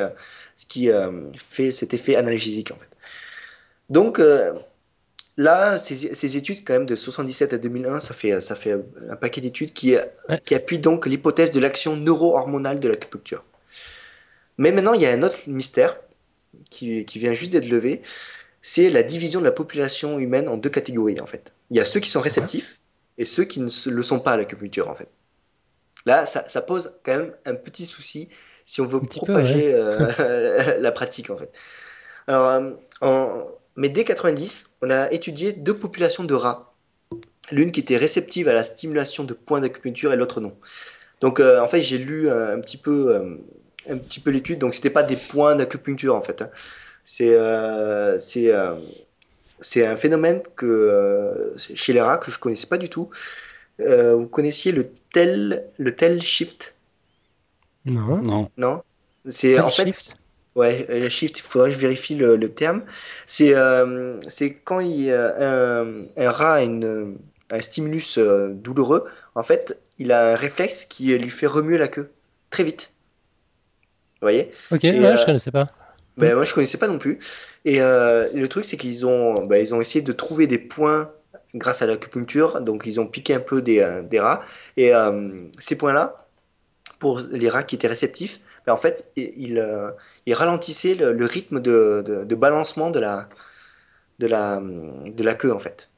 ce 0.56 0.66
qui 0.66 0.90
fait 1.34 1.72
cet 1.72 1.94
effet 1.94 2.16
analgésique 2.16 2.70
en 2.70 2.76
fait. 2.76 2.90
Donc 3.88 4.20
Là, 5.38 5.78
ces, 5.78 6.36
études, 6.36 6.64
quand 6.64 6.72
même, 6.72 6.86
de 6.86 6.96
77 6.96 7.52
à 7.52 7.58
2001, 7.58 8.00
ça 8.00 8.14
fait, 8.14 8.40
ça 8.40 8.54
fait 8.54 8.74
un 9.10 9.16
paquet 9.16 9.42
d'études 9.42 9.74
qui, 9.74 9.94
qui 10.46 10.54
appuient 10.54 10.78
donc 10.78 11.04
l'hypothèse 11.04 11.52
de 11.52 11.60
l'action 11.60 11.94
neuro-hormonale 11.94 12.80
de 12.80 12.88
l'acupuncture. 12.88 13.44
Mais 14.56 14.72
maintenant, 14.72 14.94
il 14.94 15.02
y 15.02 15.06
a 15.06 15.10
un 15.10 15.22
autre 15.22 15.36
mystère 15.46 15.98
qui, 16.70 17.04
qui 17.04 17.18
vient 17.18 17.34
juste 17.34 17.52
d'être 17.52 17.68
levé, 17.68 18.02
c'est 18.62 18.90
la 18.90 19.02
division 19.02 19.40
de 19.40 19.44
la 19.44 19.52
population 19.52 20.18
humaine 20.18 20.48
en 20.48 20.56
deux 20.56 20.70
catégories, 20.70 21.20
en 21.20 21.26
fait. 21.26 21.52
Il 21.70 21.76
y 21.76 21.80
a 21.80 21.84
ceux 21.84 22.00
qui 22.00 22.10
sont 22.10 22.20
réceptifs 22.20 22.80
et 23.18 23.24
ceux 23.24 23.44
qui 23.44 23.60
ne 23.60 23.70
le 23.90 24.02
sont 24.02 24.20
pas 24.20 24.32
à 24.32 24.36
l'acupuncture, 24.36 24.88
en 24.88 24.94
fait. 24.94 25.08
Là, 26.04 26.26
ça, 26.26 26.48
ça, 26.48 26.62
pose 26.62 26.92
quand 27.02 27.16
même 27.16 27.32
un 27.46 27.54
petit 27.54 27.84
souci 27.84 28.28
si 28.64 28.80
on 28.80 28.86
veut 28.86 29.00
propager 29.00 29.72
euh, 29.74 30.78
la 30.80 30.92
pratique, 30.92 31.30
en 31.30 31.36
fait. 31.36 31.52
Alors, 32.26 32.46
euh, 32.46 32.70
en, 33.00 33.46
mais 33.76 33.88
dès 33.90 34.04
90, 34.04 34.70
on 34.82 34.90
a 34.90 35.10
étudié 35.12 35.52
deux 35.52 35.76
populations 35.76 36.24
de 36.24 36.34
rats. 36.34 36.74
L'une 37.52 37.70
qui 37.70 37.80
était 37.80 37.98
réceptive 37.98 38.48
à 38.48 38.54
la 38.54 38.64
stimulation 38.64 39.22
de 39.22 39.34
points 39.34 39.60
d'acupuncture 39.60 40.12
et 40.12 40.16
l'autre 40.16 40.40
non. 40.40 40.56
Donc 41.20 41.40
euh, 41.40 41.60
en 41.60 41.68
fait, 41.68 41.82
j'ai 41.82 41.98
lu 41.98 42.28
un, 42.30 42.58
petit 42.60 42.76
peu, 42.76 43.14
euh, 43.14 43.36
un 43.88 43.98
petit 43.98 44.20
peu 44.20 44.30
l'étude. 44.30 44.58
Donc 44.58 44.74
c'était 44.74 44.90
pas 44.90 45.02
des 45.02 45.16
points 45.16 45.56
d'acupuncture 45.56 46.14
en 46.14 46.22
fait. 46.22 46.42
Hein. 46.42 46.50
C'est 47.04 47.34
euh, 47.34 48.18
c'est 48.18 49.86
un 49.86 49.96
phénomène 49.96 50.42
que 50.54 51.54
chez 51.74 51.92
les 51.92 52.00
rats 52.00 52.18
que 52.18 52.30
je 52.30 52.38
connaissais 52.38 52.66
pas 52.66 52.78
du 52.78 52.88
tout. 52.88 53.10
vous 53.78 54.26
connaissiez 54.26 54.72
le 54.72 54.90
tel 55.12 55.66
le 55.78 55.94
tel 55.94 56.22
shift? 56.22 56.74
Non. 57.84 58.18
Non. 58.18 58.50
Non. 58.56 58.82
C'est 59.28 59.58
en 59.60 59.70
fait 59.70 60.16
Ouais, 60.56 60.86
euh, 60.88 61.10
shift, 61.10 61.38
il 61.38 61.42
faudrait 61.42 61.68
que 61.68 61.74
je 61.74 61.80
vérifie 61.80 62.14
le, 62.14 62.48
terme. 62.48 62.82
C'est 63.26 63.54
euh, 63.54 64.18
c'est 64.28 64.54
quand 64.54 64.80
il, 64.80 65.10
un, 65.12 66.06
un, 66.16 66.30
rat 66.30 66.54
a 66.54 66.62
une, 66.62 67.18
un 67.50 67.60
stimulus 67.60 68.16
euh, 68.16 68.54
douloureux, 68.54 69.04
en 69.34 69.42
fait, 69.42 69.78
il 69.98 70.12
a 70.12 70.32
un 70.32 70.34
réflexe 70.34 70.86
qui 70.86 71.16
lui 71.18 71.28
fait 71.28 71.46
remuer 71.46 71.76
la 71.76 71.88
queue 71.88 72.10
très 72.48 72.64
vite. 72.64 72.90
Vous 74.20 74.26
voyez 74.26 74.52
Ok, 74.70 74.82
ouais, 74.82 75.16
je 75.16 75.24
connaissais 75.24 75.50
pas. 75.50 75.66
Ben, 76.16 76.34
moi, 76.34 76.44
je 76.44 76.54
connaissais 76.54 76.78
pas 76.78 76.88
non 76.88 76.98
plus. 76.98 77.18
Et 77.64 77.78
le 77.78 78.46
truc, 78.46 78.64
c'est 78.64 78.76
qu'ils 78.76 79.04
ont, 79.04 79.44
ben, 79.44 79.56
ils 79.56 79.74
ont 79.74 79.80
essayé 79.80 80.02
de 80.02 80.12
trouver 80.12 80.46
des 80.46 80.58
points 80.58 81.10
grâce 81.54 81.82
à 81.82 81.86
l'acupuncture. 81.86 82.60
Donc, 82.62 82.84
ils 82.86 82.98
ont 82.98 83.06
piqué 83.06 83.34
un 83.34 83.40
peu 83.40 83.60
des, 83.60 84.02
des 84.08 84.20
rats. 84.20 84.42
Et 84.78 84.92
ces 85.58 85.76
points-là, 85.76 86.26
pour 86.98 87.20
les 87.20 87.50
rats 87.50 87.62
qui 87.62 87.74
étaient 87.74 87.88
réceptifs, 87.88 88.40
ben, 88.66 88.72
en 88.72 88.78
fait, 88.78 89.10
ils, 89.16 89.62
il 90.26 90.34
ralentissait 90.34 90.96
le, 90.96 91.24
rythme 91.24 91.60
de, 91.60 92.34
balancement 92.34 92.90
de 92.90 92.98
la, 92.98 93.28
de, 94.18 94.26
la, 94.26 94.60
de 94.60 95.22
la 95.22 95.34
queue, 95.34 95.52
en 95.52 95.58
fait, 95.58 95.88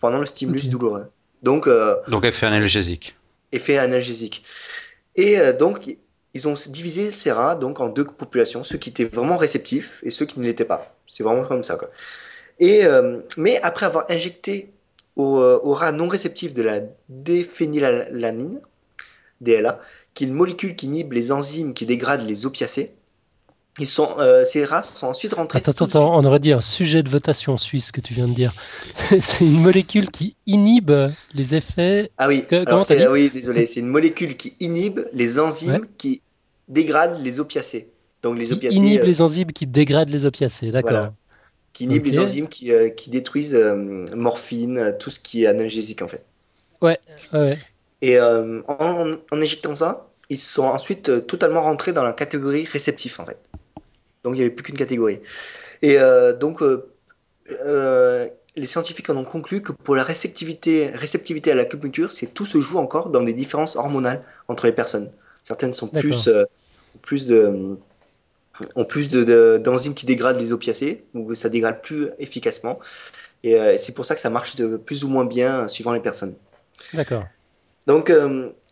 pendant 0.00 0.18
le 0.18 0.26
stimulus 0.26 0.68
douloureux. 0.68 1.10
Donc, 1.42 1.66
euh, 1.68 1.96
donc, 2.08 2.24
effet 2.24 2.46
analgésique. 2.46 3.14
Effet 3.52 3.78
analgésique. 3.78 4.44
Et 5.14 5.38
euh, 5.38 5.52
donc, 5.52 5.96
ils 6.34 6.48
ont 6.48 6.54
divisé 6.68 7.12
ces 7.12 7.32
rats 7.32 7.54
donc, 7.54 7.80
en 7.80 7.88
deux 7.88 8.04
populations, 8.04 8.64
ceux 8.64 8.78
qui 8.78 8.90
étaient 8.90 9.04
vraiment 9.04 9.36
réceptifs 9.36 10.00
et 10.02 10.10
ceux 10.10 10.26
qui 10.26 10.40
ne 10.40 10.44
l'étaient 10.44 10.64
pas. 10.64 10.94
C'est 11.06 11.22
vraiment 11.22 11.44
comme 11.44 11.62
ça. 11.62 11.78
Et, 12.58 12.84
euh, 12.84 13.20
mais 13.36 13.60
après 13.62 13.86
avoir 13.86 14.10
injecté 14.10 14.72
aux, 15.16 15.38
aux, 15.38 15.72
rats 15.72 15.92
non 15.92 16.08
réceptifs 16.08 16.54
de 16.54 16.62
la 16.62 16.80
déphénylalanine, 17.08 18.60
DLA, 19.40 19.80
qui 20.14 20.24
est 20.24 20.26
une 20.26 20.34
molécule 20.34 20.76
qui 20.76 20.86
inhibe 20.86 21.12
les 21.12 21.32
enzymes 21.32 21.74
qui 21.74 21.86
dégradent 21.86 22.26
les 22.26 22.46
opiacés, 22.46 22.92
ils 23.80 23.88
sont, 23.88 24.16
euh, 24.18 24.44
ces 24.44 24.64
races 24.64 24.94
sont 24.94 25.08
ensuite 25.08 25.34
rentrées. 25.34 25.58
Attends, 25.58 25.84
attends, 25.84 26.16
on 26.16 26.24
aurait 26.24 26.38
dit 26.38 26.52
un 26.52 26.60
sujet 26.60 27.02
de 27.02 27.08
votation 27.08 27.56
suisse 27.56 27.90
que 27.90 28.00
tu 28.00 28.14
viens 28.14 28.28
de 28.28 28.34
dire. 28.34 28.52
C'est 28.94 29.40
une 29.40 29.60
molécule 29.60 30.10
qui 30.10 30.36
inhibe 30.46 30.92
les 31.32 31.54
effets. 31.56 32.10
Ah 32.18 32.28
oui, 32.28 32.44
que, 32.46 33.10
oui 33.10 33.30
désolé, 33.30 33.66
c'est 33.66 33.80
une 33.80 33.88
molécule 33.88 34.36
qui 34.36 34.54
inhibe 34.60 35.00
les 35.12 35.40
enzymes 35.40 35.86
qui 35.98 36.22
dégradent 36.68 37.20
les 37.22 37.40
opiacés. 37.40 37.88
Donc 38.22 38.38
les 38.38 38.52
opiacés. 38.52 38.76
Inhibe 38.76 39.00
euh, 39.00 39.06
les 39.06 39.20
enzymes 39.20 39.52
qui 39.52 39.66
dégradent 39.66 40.10
les 40.10 40.24
opiacés, 40.24 40.70
d'accord. 40.70 41.08
Qui 41.72 41.84
inhibe 41.84 42.06
les 42.06 42.18
enzymes 42.20 42.48
qui, 42.48 42.72
euh, 42.72 42.90
qui 42.90 43.10
détruisent 43.10 43.58
morphine, 44.14 44.94
tout 45.00 45.10
ce 45.10 45.18
qui 45.18 45.44
est 45.44 45.46
analgésique 45.48 46.00
en 46.02 46.08
fait. 46.08 46.24
Ouais, 46.80 46.98
ouais. 47.32 47.58
Et 48.02 48.20
en, 48.20 48.62
en, 48.68 49.16
injectant 49.32 49.74
ça, 49.74 50.08
ils 50.28 50.38
sont 50.38 50.64
ensuite 50.64 51.26
totalement 51.26 51.62
rentrés 51.62 51.92
dans 51.92 52.04
la 52.04 52.12
catégorie 52.12 52.66
réceptif 52.70 53.18
en 53.18 53.26
fait. 53.26 53.38
Donc 54.24 54.34
il 54.34 54.38
n'y 54.38 54.42
avait 54.42 54.50
plus 54.50 54.64
qu'une 54.64 54.76
catégorie. 54.76 55.20
Et 55.82 55.98
euh, 55.98 56.32
donc 56.32 56.62
euh, 56.62 56.90
euh, 57.64 58.26
les 58.56 58.66
scientifiques 58.66 59.10
en 59.10 59.16
ont 59.16 59.24
conclu 59.24 59.60
que 59.60 59.72
pour 59.72 59.94
la 59.94 60.02
réceptivité, 60.02 60.88
réceptivité 60.94 61.52
à 61.52 61.54
l'acupuncture, 61.54 62.10
c'est 62.10 62.32
tout 62.32 62.46
se 62.46 62.58
joue 62.58 62.78
encore 62.78 63.10
dans 63.10 63.22
des 63.22 63.34
différences 63.34 63.76
hormonales 63.76 64.22
entre 64.48 64.66
les 64.66 64.72
personnes. 64.72 65.10
Certaines 65.42 65.74
sont 65.74 65.88
plus, 65.88 66.30
plus 67.02 67.26
de, 67.26 67.76
ont 68.76 68.84
plus 68.84 69.08
d'enzymes 69.08 69.92
de, 69.92 69.98
qui 69.98 70.06
dégradent 70.06 70.38
les 70.38 70.52
opiacés, 70.52 71.04
ou 71.12 71.34
ça 71.34 71.50
dégrade 71.50 71.82
plus 71.82 72.08
efficacement. 72.18 72.78
Et 73.42 73.58
c'est 73.76 73.92
pour 73.92 74.06
ça 74.06 74.14
que 74.14 74.22
ça 74.22 74.30
marche 74.30 74.56
de 74.56 74.78
plus 74.78 75.04
ou 75.04 75.08
moins 75.08 75.26
bien 75.26 75.68
suivant 75.68 75.92
les 75.92 76.00
personnes. 76.00 76.34
D'accord. 76.94 77.24
Donc, 77.86 78.10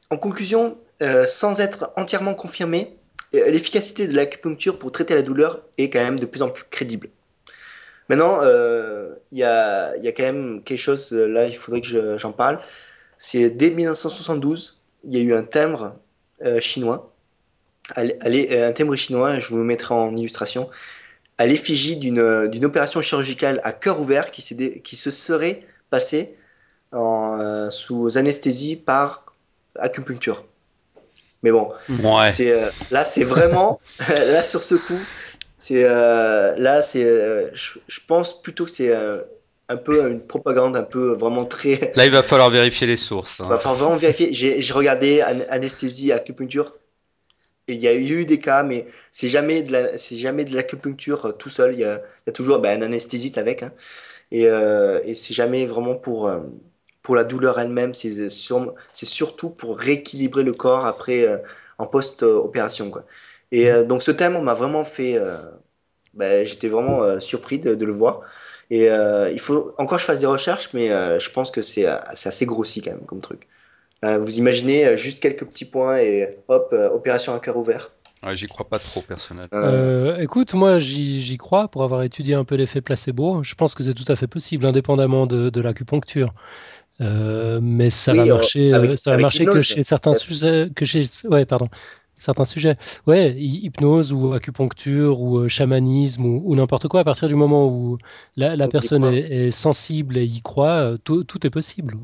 en 0.08 0.16
conclusion, 0.16 0.78
sans 1.26 1.60
être 1.60 1.92
entièrement 1.96 2.32
confirmé, 2.32 2.96
l'efficacité 3.32 4.06
de 4.06 4.14
l'acupuncture 4.14 4.78
pour 4.78 4.92
traiter 4.92 5.14
la 5.14 5.22
douleur 5.22 5.62
est 5.78 5.90
quand 5.90 6.00
même 6.00 6.20
de 6.20 6.26
plus 6.26 6.42
en 6.42 6.50
plus 6.50 6.64
crédible. 6.70 7.08
Maintenant, 8.08 8.40
euh, 8.42 9.14
il 9.30 9.38
y, 9.38 9.44
a, 9.44 9.92
quand 9.98 10.22
même 10.22 10.62
quelque 10.62 10.78
chose, 10.78 11.12
euh, 11.12 11.26
là, 11.26 11.46
il 11.46 11.56
faudrait 11.56 11.80
que 11.80 12.18
j'en 12.18 12.32
parle. 12.32 12.58
C'est 13.18 13.50
dès 13.50 13.70
1972, 13.70 14.80
il 15.04 15.16
y 15.16 15.18
a 15.18 15.22
eu 15.22 15.34
un 15.34 15.44
timbre 15.44 15.96
euh, 16.42 16.60
chinois, 16.60 17.14
un 17.96 18.72
timbre 18.72 18.96
chinois, 18.96 19.38
je 19.38 19.48
vous 19.48 19.58
mettrai 19.58 19.94
en 19.94 20.14
illustration, 20.16 20.68
à 21.38 21.46
l'effigie 21.46 21.96
d'une 21.96 22.64
opération 22.64 23.00
chirurgicale 23.00 23.60
à 23.64 23.72
cœur 23.72 24.00
ouvert 24.00 24.30
qui, 24.30 24.82
qui 24.82 24.96
se 24.96 25.10
serait 25.10 25.66
passée 25.90 26.36
sous 27.70 28.18
anesthésie 28.18 28.76
par 28.76 29.34
acupuncture. 29.78 30.44
Mais 31.42 31.50
bon, 31.50 31.72
euh, 31.90 32.70
là, 32.90 33.04
c'est 33.04 33.24
vraiment, 33.24 33.80
là, 34.08 34.42
sur 34.42 34.62
ce 34.62 34.76
coup, 34.76 34.98
c'est, 35.58 35.84
euh, 35.84 36.54
là, 36.56 36.82
c'est, 36.82 37.04
euh, 37.04 37.50
je, 37.54 38.00
pense 38.06 38.40
plutôt 38.42 38.64
que 38.64 38.70
c'est 38.70 38.94
un 38.94 39.76
peu 39.76 40.08
une 40.08 40.26
propagande, 40.26 40.76
un 40.76 40.82
peu 40.84 41.14
vraiment 41.14 41.44
très. 41.44 41.92
Là, 41.96 42.04
il 42.04 42.12
va 42.12 42.22
falloir 42.22 42.50
vérifier 42.50 42.86
les 42.86 42.96
sources. 42.96 43.40
Hein. 43.40 43.44
Il 43.46 43.50
va 43.50 43.58
falloir 43.58 43.76
vraiment 43.76 43.96
vérifier. 43.96 44.32
J'ai, 44.32 44.72
regardé 44.72 45.20
anesthésie, 45.20 46.12
acupuncture, 46.12 46.74
Il 47.68 47.80
y 47.82 47.88
a 47.88 47.94
eu 47.94 48.24
des 48.24 48.38
cas, 48.38 48.62
mais 48.62 48.86
c'est 49.10 49.28
jamais 49.28 49.62
de 49.62 49.72
la, 49.72 49.98
c'est 49.98 50.18
jamais 50.18 50.44
de 50.44 50.54
l'acupuncture 50.54 51.36
tout 51.38 51.50
seul. 51.50 51.74
Il 51.74 51.80
y 51.80 51.84
a, 51.84 51.96
il 51.96 52.28
y 52.28 52.30
a 52.30 52.32
toujours 52.32 52.58
ben, 52.60 52.80
un 52.80 52.86
anesthésiste 52.86 53.38
avec, 53.38 53.62
hein. 53.62 53.72
et, 54.30 54.42
et 54.42 55.14
c'est 55.14 55.34
jamais 55.34 55.66
vraiment 55.66 55.94
pour 55.94 56.30
pour 57.02 57.14
la 57.16 57.24
douleur 57.24 57.58
elle-même. 57.60 57.94
C'est 57.94 58.28
sur, 58.28 58.74
c'est 58.92 59.06
surtout 59.06 59.50
pour 59.50 59.78
rééquilibrer 59.78 60.42
le 60.42 60.52
corps 60.52 60.86
après 60.86 61.42
en 61.78 61.86
post-opération, 61.86 62.90
quoi. 62.90 63.04
Et 63.50 63.70
donc 63.84 64.02
ce 64.02 64.10
thème, 64.10 64.36
on 64.36 64.42
m'a 64.42 64.54
vraiment 64.54 64.84
fait. 64.84 65.20
Ben, 66.14 66.46
j'étais 66.46 66.68
vraiment 66.68 67.20
surpris 67.20 67.58
de, 67.58 67.74
de, 67.74 67.84
le 67.84 67.92
voir. 67.92 68.22
Et 68.70 68.86
il 68.86 69.40
faut 69.40 69.74
encore 69.78 69.98
que 69.98 70.02
je 70.02 70.06
fasse 70.06 70.20
des 70.20 70.26
recherches, 70.26 70.70
mais 70.74 70.88
je 70.88 71.30
pense 71.30 71.50
que 71.50 71.62
c'est, 71.62 71.86
c'est 72.14 72.28
assez 72.28 72.46
grossi 72.46 72.82
quand 72.82 72.92
même 72.92 73.04
comme 73.06 73.20
truc. 73.20 73.48
Euh, 74.04 74.18
vous 74.18 74.38
imaginez 74.38 74.86
euh, 74.86 74.96
juste 74.96 75.20
quelques 75.20 75.44
petits 75.44 75.64
points 75.64 75.98
et 75.98 76.36
hop, 76.48 76.70
euh, 76.72 76.90
opération 76.90 77.34
à 77.34 77.40
cœur 77.40 77.56
ouvert. 77.56 77.90
Ouais, 78.24 78.36
j'y 78.36 78.46
crois 78.46 78.68
pas 78.68 78.78
trop 78.78 79.00
personnellement. 79.00 79.48
Euh, 79.52 80.16
écoute, 80.18 80.54
moi 80.54 80.78
j'y 80.78 81.36
crois 81.38 81.68
pour 81.68 81.82
avoir 81.82 82.02
étudié 82.02 82.34
un 82.34 82.44
peu 82.44 82.54
l'effet 82.54 82.80
placebo. 82.80 83.42
Je 83.42 83.54
pense 83.54 83.74
que 83.74 83.82
c'est 83.82 83.94
tout 83.94 84.10
à 84.10 84.16
fait 84.16 84.28
possible, 84.28 84.64
indépendamment 84.66 85.26
de, 85.26 85.50
de 85.50 85.60
l'acupuncture. 85.60 86.32
Euh, 87.02 87.60
mais 87.62 87.90
ça 87.90 88.12
oui, 88.12 88.18
va 88.18 88.26
marcher, 88.26 88.72
avec, 88.72 88.98
ça 88.98 89.10
va 89.10 89.16
marcher 89.18 89.44
que 89.44 89.60
chez 89.60 89.82
certains 89.82 90.14
sujets, 90.14 90.70
que 90.74 90.84
chez, 90.84 91.04
ouais, 91.24 91.44
pardon, 91.44 91.68
certains 92.14 92.44
sujets. 92.44 92.76
Ouais, 93.06 93.34
hypnose 93.34 94.12
ou 94.12 94.32
acupuncture 94.32 95.20
ou 95.20 95.48
chamanisme 95.48 96.24
ou, 96.24 96.42
ou 96.44 96.54
n'importe 96.54 96.88
quoi. 96.88 97.00
À 97.00 97.04
partir 97.04 97.28
du 97.28 97.34
moment 97.34 97.68
où 97.68 97.98
la, 98.36 98.56
la 98.56 98.68
personne 98.68 99.04
est, 99.04 99.48
est, 99.48 99.50
sensible 99.50 100.16
et 100.16 100.24
y 100.24 100.40
croit, 100.42 100.96
tout, 101.04 101.24
tout 101.24 101.46
est 101.46 101.50
possible. 101.50 101.94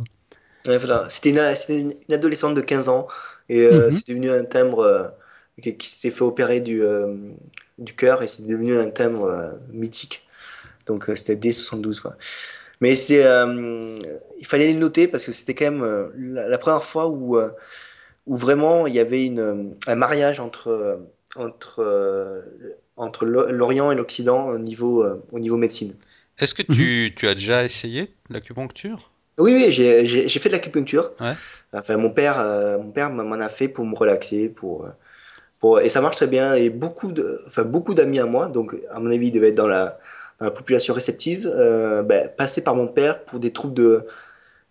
C'était 1.08 1.30
une, 1.30 1.94
une, 2.08 2.14
adolescente 2.14 2.54
de 2.54 2.60
15 2.60 2.88
ans 2.88 3.06
et 3.48 3.62
euh, 3.62 3.70
mm 3.70 3.90
-hmm. 3.90 3.92
c'est 3.92 4.08
devenu 4.08 4.30
un 4.30 4.44
timbre 4.44 4.80
euh, 4.80 5.08
qui, 5.62 5.76
qui 5.76 5.88
s'était 5.88 6.10
fait 6.10 6.24
opérer 6.24 6.60
du, 6.60 6.82
euh, 6.82 7.14
du 7.78 7.94
cœur 7.94 8.22
et 8.22 8.28
c'est 8.28 8.46
devenu 8.46 8.78
un 8.78 8.90
timbre 8.90 9.24
euh, 9.24 9.52
mythique. 9.72 10.26
Donc 10.86 11.08
euh, 11.08 11.16
c'était 11.16 11.36
D72 11.36 12.00
quoi. 12.00 12.16
Mais 12.80 12.94
c'était, 12.96 13.24
il 14.38 14.46
fallait 14.46 14.72
le 14.72 14.78
noter 14.78 15.08
parce 15.08 15.24
que 15.24 15.32
c'était 15.32 15.54
quand 15.54 15.70
même 15.70 16.10
la, 16.16 16.48
la, 16.48 16.58
première 16.58 16.84
fois 16.84 17.08
où, 17.08 17.36
où 18.26 18.36
vraiment 18.36 18.86
il 18.86 18.94
y 18.94 19.00
avait 19.00 19.24
une, 19.26 19.74
un 19.86 19.94
mariage 19.96 20.38
entre, 20.38 21.00
entre, 21.34 22.44
entre 22.96 23.24
l'Orient 23.26 23.90
et 23.90 23.96
l'Occident 23.96 24.48
au 24.48 24.58
niveau, 24.58 25.04
au 25.32 25.38
niveau 25.38 25.56
médecine. 25.56 25.94
Est-ce 26.38 26.54
que 26.54 26.62
tu, 26.62 26.72
-hmm. 26.72 27.14
tu 27.14 27.26
as 27.26 27.34
déjà 27.34 27.64
essayé 27.64 28.14
l'acupuncture? 28.30 29.10
Oui, 29.38 29.52
oui, 29.54 29.70
j'ai 29.70 30.38
fait 30.40 30.48
de 30.48 30.54
l'acupuncture. 30.54 31.12
Ouais. 31.20 31.34
Enfin, 31.72 31.96
mon 31.96 32.10
père, 32.10 32.40
euh, 32.40 32.76
mon 32.78 32.90
père 32.90 33.10
m'en 33.10 33.40
a 33.40 33.48
fait 33.48 33.68
pour 33.68 33.84
me 33.86 33.94
relaxer, 33.94 34.48
pour, 34.48 34.84
euh, 34.84 34.88
pour, 35.60 35.80
et 35.80 35.88
ça 35.88 36.00
marche 36.00 36.16
très 36.16 36.26
bien. 36.26 36.54
Et 36.54 36.70
beaucoup 36.70 37.12
de, 37.12 37.42
enfin, 37.46 37.62
beaucoup 37.62 37.94
d'amis 37.94 38.18
à 38.18 38.26
moi, 38.26 38.48
donc 38.48 38.76
à 38.90 38.98
mon 39.00 39.10
avis, 39.10 39.28
ils 39.28 39.32
devaient 39.32 39.50
être 39.50 39.54
dans 39.54 39.68
la 39.68 39.98
population 40.38 40.94
réceptive, 40.94 41.50
euh, 41.52 42.02
passer 42.36 42.62
par 42.62 42.74
mon 42.74 42.86
père 42.86 43.24
pour 43.24 43.40
des 43.40 43.52
troubles 43.52 43.74
de, 43.74 44.06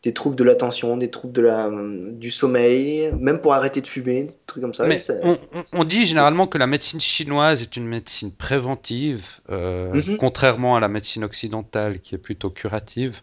des 0.03 0.13
troubles 0.13 0.35
de 0.35 0.43
l'attention, 0.43 0.95
des 0.95 1.09
troubles 1.09 1.33
de 1.33 1.41
la, 1.41 1.69
du 2.11 2.31
sommeil, 2.31 3.11
même 3.19 3.39
pour 3.39 3.53
arrêter 3.53 3.81
de 3.81 3.87
fumer, 3.87 4.23
des 4.23 4.35
trucs 4.45 4.63
comme 4.63 4.73
ça. 4.73 4.85
Mais 4.85 4.99
on, 5.23 5.35
on, 5.73 5.83
dit 5.83 6.05
généralement 6.05 6.47
que 6.47 6.57
la 6.57 6.67
médecine 6.67 7.01
chinoise 7.01 7.61
est 7.61 7.75
une 7.75 7.87
médecine 7.87 8.31
préventive, 8.31 9.25
euh, 9.49 9.93
mm 9.93 9.99
-hmm. 9.99 10.17
contrairement 10.17 10.75
à 10.77 10.79
la 10.79 10.87
médecine 10.87 11.23
occidentale 11.23 11.99
qui 11.99 12.15
est 12.15 12.19
plutôt 12.19 12.49
curative. 12.49 13.21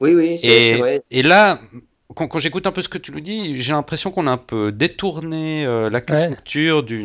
Oui, 0.00 0.14
oui, 0.16 0.38
c'est 0.38 0.78
vrai. 0.78 1.02
Et 1.10 1.22
là, 1.22 1.60
quand, 2.14 2.28
quand 2.28 2.38
j'écoute 2.38 2.66
un 2.66 2.72
peu 2.72 2.82
ce 2.82 2.88
que 2.88 2.98
tu 2.98 3.12
nous 3.12 3.20
dis, 3.20 3.58
j'ai 3.60 3.72
l'impression 3.72 4.10
qu'on 4.10 4.26
a 4.26 4.30
un 4.30 4.38
peu 4.38 4.72
détourné 4.72 5.66
euh, 5.66 5.90
l'acupuncture 5.90 6.84
ouais. 6.88 7.04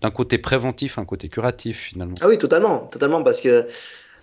d'un 0.00 0.10
côté 0.10 0.38
préventif 0.38 0.98
à 0.98 1.02
un 1.02 1.04
côté 1.04 1.28
curatif 1.28 1.78
finalement. 1.78 2.16
Ah 2.20 2.28
oui, 2.28 2.38
totalement, 2.38 2.80
totalement, 2.86 3.22
parce 3.22 3.40
que 3.40 3.66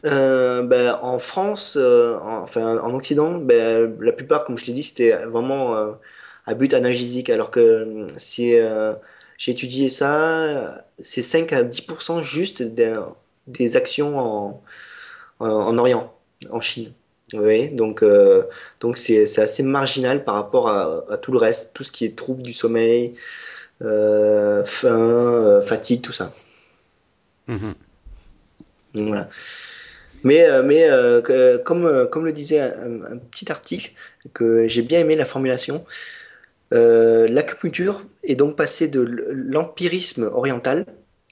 euh, 0.06 0.64
ben, 0.64 0.98
en 1.02 1.20
France, 1.20 1.76
euh, 1.80 2.18
en, 2.20 2.42
enfin 2.42 2.78
en 2.80 2.94
Occident, 2.96 3.38
ben, 3.38 3.96
la 4.00 4.12
plupart, 4.12 4.46
comme 4.46 4.58
je 4.58 4.66
l'ai 4.66 4.74
dit, 4.74 4.84
c'était 4.84 5.16
vraiment 5.26 5.76
euh, 5.76 5.92
à 6.46 6.56
but 6.56 6.74
analgésique, 6.74 7.30
alors 7.30 7.52
que 7.52 8.08
c'est, 8.18 8.60
euh, 8.60 8.94
j'ai 9.38 9.52
étudié 9.52 9.90
ça, 9.90 10.86
c'est 11.00 11.24
5 11.24 11.54
à 11.54 11.64
10% 11.64 12.24
juste 12.24 12.64
des, 12.64 13.00
des 13.48 13.76
actions 13.76 14.20
en, 14.20 14.64
en, 15.40 15.48
en 15.50 15.78
Orient, 15.78 16.14
en 16.50 16.62
Chine. 16.62 16.94
Oui, 17.34 17.70
donc 17.70 18.04
euh, 18.04 18.44
donc 18.82 18.98
c'est 18.98 19.40
assez 19.40 19.64
marginal 19.64 20.24
par 20.24 20.36
rapport 20.36 20.68
à, 20.68 21.06
à, 21.10 21.18
tout 21.18 21.32
le 21.32 21.38
reste, 21.38 21.72
tout 21.74 21.84
ce 21.84 21.92
qui 21.92 22.06
est 22.06 22.16
trouble 22.16 22.42
du 22.42 22.54
sommeil, 22.54 23.16
euh, 23.82 24.66
faim, 24.66 25.00
euh, 25.00 25.62
fatigue, 25.62 26.02
tout 26.02 26.14
ça. 26.14 26.34
Mmh. 27.48 27.72
Donc, 28.96 29.08
voilà. 29.08 29.30
Mais, 30.24 30.46
mais 30.64 30.88
comme, 31.64 32.08
comme 32.10 32.26
le 32.26 32.34
disait 32.34 32.60
un, 32.60 33.04
un 33.04 33.18
petit 33.18 33.52
article, 33.52 33.94
que 34.34 34.68
j'ai 34.68 34.84
bien 34.84 35.00
aimé 35.00 35.16
la 35.16 35.26
formulation, 35.26 35.84
l'acupuncture 36.72 38.06
est 38.24 38.36
donc 38.36 38.56
passée 38.56 38.88
de 38.88 39.02
l'empirisme 39.02 40.30
oriental 40.32 40.86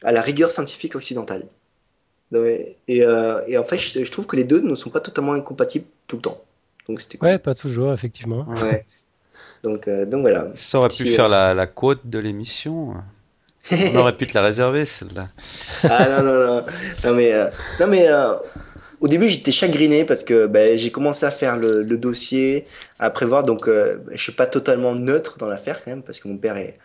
à 0.03 0.11
la 0.11 0.21
rigueur 0.21 0.49
scientifique 0.49 0.95
occidentale. 0.95 1.45
Et, 2.33 2.75
euh, 2.89 3.41
et, 3.47 3.57
en 3.57 3.63
fait, 3.63 3.77
je, 3.77 4.03
je, 4.03 4.11
trouve 4.11 4.27
que 4.27 4.35
les 4.35 4.43
deux 4.43 4.61
ne 4.61 4.75
sont 4.75 4.89
pas 4.89 4.99
totalement 4.99 5.33
incompatibles 5.33 5.85
tout 6.07 6.17
le 6.17 6.21
temps. 6.21 6.41
Donc 6.87 7.01
c'était 7.01 7.17
cool. 7.17 7.29
Ouais, 7.29 7.39
pas 7.39 7.55
toujours, 7.55 7.91
effectivement. 7.93 8.45
Ouais. 8.47 8.85
donc, 9.63 9.87
euh, 9.87 10.05
donc 10.05 10.21
voilà. 10.21 10.47
Ça 10.55 10.79
aurait 10.79 10.89
pu 10.89 11.05
faire 11.07 11.25
euh, 11.25 11.29
la, 11.29 11.53
la 11.53 11.67
côte 11.67 12.01
de 12.05 12.19
l'émission. 12.19 12.95
On 13.71 13.95
aurait 13.95 14.15
pu 14.15 14.27
te 14.27 14.33
la 14.33 14.43
réserver, 14.43 14.85
celle-là. 14.85 15.29
ah 15.83 16.09
non, 16.09 16.23
non, 16.23 16.45
non. 16.45 16.65
Non, 17.03 17.13
mais, 17.13 17.33
euh, 17.33 17.47
non, 17.79 17.87
mais 17.87 18.07
au 18.99 19.07
début, 19.07 19.29
j'étais 19.29 19.51
chagriné 19.51 20.05
parce 20.05 20.23
que 20.23 20.45
ben, 20.47 20.77
j'ai 20.77 20.91
commencé 20.91 21.25
à 21.25 21.31
faire 21.31 21.57
le, 21.57 21.83
le, 21.83 21.97
dossier, 21.97 22.65
à 22.99 23.09
prévoir. 23.09 23.43
Donc, 23.43 23.67
je 23.67 24.21
suis 24.21 24.31
pas 24.31 24.47
totalement 24.47 24.93
neutre 24.93 25.37
dans 25.37 25.47
l'affaire 25.47 25.83
quand 25.83 25.91
même, 25.91 26.03
parce 26.03 26.19
que 26.19 26.27
mon 26.27 26.37
père 26.37 26.57
est, 26.57 26.79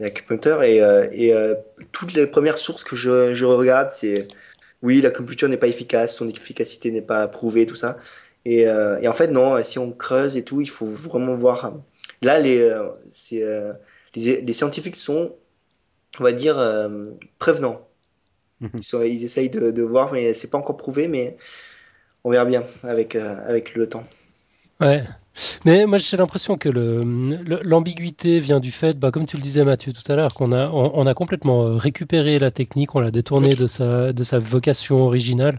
est 0.00 0.04
acupuncteur. 0.04 0.62
Et, 0.62 0.76
et 0.76 1.34
toutes 1.90 2.14
les 2.14 2.26
premières 2.28 2.58
sources 2.58 2.84
que 2.84 2.94
je, 2.94 3.34
je 3.34 3.44
regarde, 3.44 3.88
c'est 3.92 4.28
oui, 4.82 5.00
la 5.00 5.10
computer 5.10 5.48
n'est 5.48 5.56
pas 5.56 5.68
efficace, 5.68 6.16
son 6.16 6.28
efficacité 6.28 6.90
n'est 6.90 7.02
pas 7.02 7.28
prouvée, 7.28 7.66
tout 7.66 7.76
ça. 7.76 7.98
Et, 8.44 8.66
euh, 8.66 8.98
et, 9.00 9.08
en 9.08 9.12
fait, 9.12 9.28
non, 9.28 9.62
si 9.62 9.78
on 9.78 9.92
creuse 9.92 10.36
et 10.36 10.44
tout, 10.44 10.60
il 10.60 10.68
faut 10.68 10.86
vraiment 10.86 11.34
voir. 11.36 11.74
Là, 12.22 12.40
les, 12.40 12.60
euh, 12.60 12.88
euh, 13.34 13.72
les, 14.16 14.40
les, 14.40 14.52
scientifiques 14.52 14.96
sont, 14.96 15.34
on 16.18 16.24
va 16.24 16.32
dire, 16.32 16.58
euh, 16.58 17.10
prévenants. 17.38 17.88
Mhm. 18.60 18.70
Ils, 18.74 18.84
sont, 18.84 19.02
ils 19.02 19.24
essayent 19.24 19.50
de, 19.50 19.70
de 19.70 19.82
voir, 19.82 20.12
mais 20.12 20.32
c'est 20.32 20.50
pas 20.50 20.58
encore 20.58 20.76
prouvé, 20.76 21.08
mais 21.08 21.36
on 22.24 22.30
verra 22.30 22.44
bien 22.44 22.64
avec, 22.82 23.16
euh, 23.16 23.36
avec 23.46 23.74
le 23.74 23.88
temps. 23.88 24.04
Ouais. 24.80 25.04
Mais 25.64 25.86
moi, 25.86 25.98
j'ai 25.98 26.16
l'impression 26.16 26.56
que 26.58 26.68
l'ambiguïté 26.68 28.40
vient 28.40 28.60
du 28.60 28.70
fait, 28.70 28.98
bah, 28.98 29.10
comme 29.10 29.26
tu 29.26 29.36
le 29.36 29.42
disais 29.42 29.64
Mathieu 29.64 29.92
tout 29.92 30.12
à 30.12 30.16
l'heure, 30.16 30.34
qu'on 30.34 30.52
a, 30.52 30.68
on, 30.68 30.92
on, 30.94 31.06
a 31.06 31.14
complètement 31.14 31.66
euh, 31.66 31.76
récupéré 31.76 32.38
la 32.38 32.50
technique, 32.50 32.94
on 32.94 33.00
l'a 33.00 33.10
détournée 33.10 33.54
de 33.54 33.66
sa, 33.66 34.12
de 34.12 34.24
sa 34.24 34.38
vocation 34.38 35.02
originale. 35.02 35.58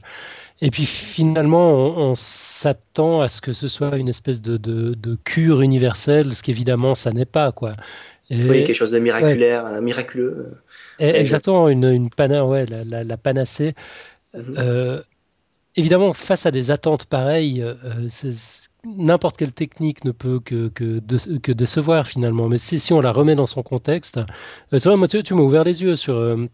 Et 0.61 0.69
puis 0.69 0.85
finalement, 0.85 1.71
on, 1.71 2.11
on 2.11 2.15
s'attend 2.15 3.21
à 3.21 3.27
ce 3.27 3.41
que 3.41 3.53
ce 3.53 3.67
soit 3.67 3.97
une 3.97 4.09
espèce 4.09 4.41
de, 4.41 4.57
de, 4.57 4.93
de 4.93 5.17
cure 5.23 5.61
universelle, 5.61 6.33
ce 6.33 6.43
qu'évidemment, 6.43 6.95
ça 6.95 7.11
n'est 7.11 7.25
pas. 7.25 7.51
Quoi. 7.51 7.73
Et, 8.29 8.43
oui, 8.43 8.63
quelque 8.63 8.75
chose 8.75 8.91
de 8.91 8.99
miraculaire, 8.99 9.65
ouais. 9.65 9.81
miraculeux. 9.81 10.53
Et, 10.99 11.09
exactement, 11.09 11.67
une, 11.67 11.85
une 11.85 12.09
pana, 12.09 12.45
ouais, 12.45 12.65
la, 12.67 12.83
la, 12.85 13.03
la 13.03 13.17
panacée. 13.17 13.73
Mm 14.33 14.39
-hmm. 14.39 14.55
euh, 14.57 15.01
évidemment, 15.75 16.13
face 16.13 16.45
à 16.45 16.51
des 16.51 16.69
attentes 16.71 17.05
pareilles, 17.05 17.61
euh, 17.61 18.07
n'importe 18.85 19.37
quelle 19.37 19.53
technique 19.53 20.03
ne 20.05 20.11
peut 20.11 20.39
que, 20.39 20.69
que, 20.69 20.99
de, 20.99 21.37
que, 21.37 21.51
décevoir 21.51 22.07
finalement. 22.07 22.49
Mais 22.49 22.57
si, 22.57 22.79
si 22.79 22.93
on 22.93 23.01
la 23.01 23.11
remet 23.11 23.35
dans 23.35 23.45
son 23.45 23.63
contexte, 23.63 24.17
euh, 24.17 24.79
c'est 24.79 24.89
vrai, 24.89 24.97
moi, 24.97 25.07
tu, 25.07 25.21
tu 25.23 25.33
m'as 25.33 25.41
ouvert 25.41 25.63
les 25.63 25.81
yeux 25.83 25.95
sur, 25.95 26.15
euh, 26.15 26.47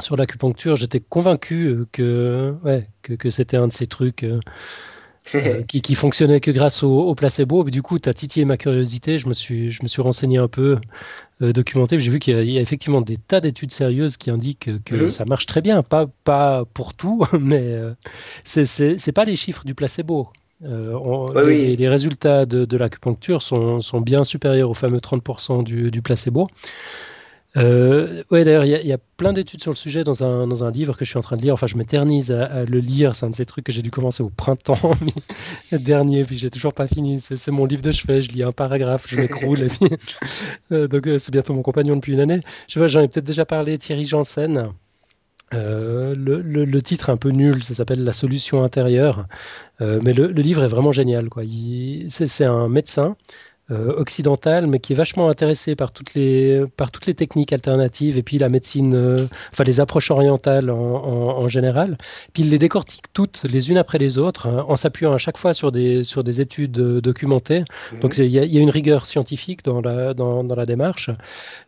sur 0.00 0.16
l'acupuncture. 0.16 0.76
J'étais 0.76 1.00
convaincu 1.00 1.66
euh, 1.66 1.86
que, 1.92 2.54
ouais, 2.64 2.88
que, 3.02 3.14
que 3.14 3.30
c'était 3.30 3.56
un 3.56 3.68
de 3.68 3.72
ces 3.72 3.86
trucs 3.86 4.24
euh, 4.24 4.40
qui, 5.68 5.80
qui 5.82 5.94
fonctionnait 5.94 6.40
que 6.40 6.50
grâce 6.50 6.82
au, 6.82 7.00
au 7.00 7.14
placebo. 7.14 7.66
Et 7.66 7.70
du 7.70 7.82
coup, 7.82 7.98
tu 7.98 8.08
as 8.08 8.14
titillé 8.14 8.44
ma 8.44 8.56
curiosité. 8.56 9.18
Je 9.18 9.28
me 9.28 9.34
suis, 9.34 9.70
je 9.70 9.82
me 9.82 9.88
suis 9.88 10.02
renseigné 10.02 10.38
un 10.38 10.48
peu, 10.48 10.78
euh, 11.40 11.52
documenté. 11.52 12.00
J'ai 12.00 12.10
vu 12.10 12.18
qu'il 12.18 12.36
y, 12.40 12.52
y, 12.52 12.58
a 12.58 12.60
effectivement 12.60 13.00
des 13.00 13.16
tas 13.16 13.40
d'études 13.40 13.70
sérieuses 13.72 14.16
qui 14.16 14.30
indiquent 14.30 14.82
que 14.84 15.04
mmh. 15.04 15.08
ça 15.08 15.24
marche 15.24 15.46
très 15.46 15.60
bien. 15.60 15.82
Pas, 15.84 16.06
pas 16.24 16.64
pour 16.74 16.94
tout, 16.94 17.24
mais 17.40 17.62
euh, 17.62 17.94
c'est 18.44 19.12
pas 19.12 19.24
les 19.24 19.36
chiffres 19.36 19.64
du 19.64 19.74
placebo. 19.74 20.32
Euh, 20.64 20.92
on, 20.94 21.32
ouais, 21.32 21.46
les, 21.46 21.68
oui. 21.70 21.76
les, 21.76 21.88
résultats 21.88 22.44
de, 22.44 22.64
de 22.64 22.76
l'acupuncture 22.76 23.42
sont, 23.42 23.80
sont, 23.80 24.00
bien 24.00 24.24
supérieurs 24.24 24.70
aux 24.70 24.74
fameux 24.74 24.98
30% 24.98 25.62
du, 25.62 25.90
du 25.90 26.02
placebo. 26.02 26.48
Euh, 27.56 28.22
ouais, 28.30 28.44
d'ailleurs, 28.44 28.64
il 28.64 28.86
y, 28.86 28.92
a 28.92 28.98
plein 29.16 29.32
d'études 29.32 29.62
sur 29.62 29.72
le 29.72 29.76
sujet 29.76 30.04
dans 30.04 30.22
un, 30.22 30.46
dans 30.46 30.64
un 30.64 30.70
livre 30.70 30.96
que 30.96 31.04
je 31.04 31.10
suis 31.10 31.18
en 31.18 31.22
train 31.22 31.36
de 31.36 31.42
lire. 31.42 31.54
Enfin, 31.54 31.66
je 31.66 31.76
m'éternise 31.76 32.30
à, 32.30 32.64
le 32.64 32.78
lire. 32.78 33.14
C'est 33.16 33.26
un 33.26 33.30
de 33.30 33.34
ces 33.34 33.46
trucs 33.46 33.64
que 33.64 33.72
j'ai 33.72 33.82
dû 33.82 33.90
commencer 33.90 34.22
au 34.22 34.28
printemps 34.28 34.92
dernier, 35.72 36.24
puis 36.24 36.38
j'ai 36.38 36.50
toujours 36.50 36.74
pas 36.74 36.86
fini. 36.86 37.20
C'est 37.20 37.50
mon 37.50 37.64
livre 37.64 37.82
de 37.82 37.90
chevet. 37.90 38.22
Je 38.22 38.30
lis 38.30 38.42
un 38.42 38.52
paragraphe, 38.52 39.06
je 39.08 39.16
m'écroule. 39.16 39.68
euh, 40.72 40.86
donc, 40.88 41.08
euh, 41.08 41.18
c'est 41.18 41.32
bientôt 41.32 41.54
mon 41.54 41.62
compagnon 41.62 41.96
depuis 41.96 42.12
une 42.12 42.20
année. 42.20 42.40
Je 42.68 42.74
sais 42.74 42.80
pas, 42.80 42.86
j'en 42.86 43.00
ai 43.00 43.08
peut-être 43.08 43.26
déjà 43.26 43.46
parlé. 43.46 43.78
Thierry 43.78 44.04
Janssen. 44.04 44.68
Euh, 45.54 46.14
le, 46.14 46.40
le, 46.42 46.82
titre 46.82 47.08
est 47.08 47.12
un 47.12 47.16
peu 47.16 47.30
nul, 47.30 47.62
ça 47.62 47.72
s'appelle 47.72 48.04
La 48.04 48.12
solution 48.12 48.62
intérieure, 48.64 49.26
euh, 49.80 49.98
mais 50.02 50.12
le, 50.12 50.26
le, 50.26 50.42
livre 50.42 50.62
est 50.62 50.68
vraiment 50.68 50.92
génial. 50.92 51.28
C'est 52.08 52.44
un 52.44 52.68
médecin 52.68 53.16
occidentale, 53.70 54.66
mais 54.66 54.78
qui 54.78 54.94
est 54.94 54.96
vachement 54.96 55.28
intéressé 55.28 55.76
par 55.76 55.92
toutes 55.92 56.14
les, 56.14 56.64
par 56.76 56.90
toutes 56.90 57.06
les 57.06 57.14
techniques 57.14 57.52
alternatives 57.52 58.16
et 58.16 58.22
puis 58.22 58.38
la 58.38 58.48
médecine, 58.48 58.94
euh, 58.94 59.26
enfin 59.52 59.64
les 59.64 59.80
approches 59.80 60.10
orientales 60.10 60.70
en, 60.70 60.76
en, 60.76 61.48
général. 61.48 61.98
Puis 62.32 62.44
il 62.44 62.50
les 62.50 62.58
décortique 62.58 63.04
toutes 63.12 63.42
les 63.44 63.70
unes 63.70 63.78
après 63.78 63.98
les 63.98 64.18
autres 64.18 64.46
hein, 64.46 64.64
en 64.68 64.76
s'appuyant 64.76 65.12
à 65.12 65.18
chaque 65.18 65.36
fois 65.38 65.52
sur 65.52 65.70
des, 65.72 66.04
sur 66.04 66.24
des 66.24 66.40
études 66.40 66.78
euh, 66.78 67.00
documentées. 67.00 67.64
Mhm. 67.92 68.00
Donc 68.00 68.16
il 68.16 68.26
y, 68.26 68.38
y, 68.38 68.58
a 68.58 68.60
une 68.60 68.70
rigueur 68.70 69.06
scientifique 69.06 69.64
dans 69.64 69.80
la, 69.80 70.14
dans, 70.14 70.44
dans 70.44 70.56
la 70.56 70.66
démarche. 70.66 71.10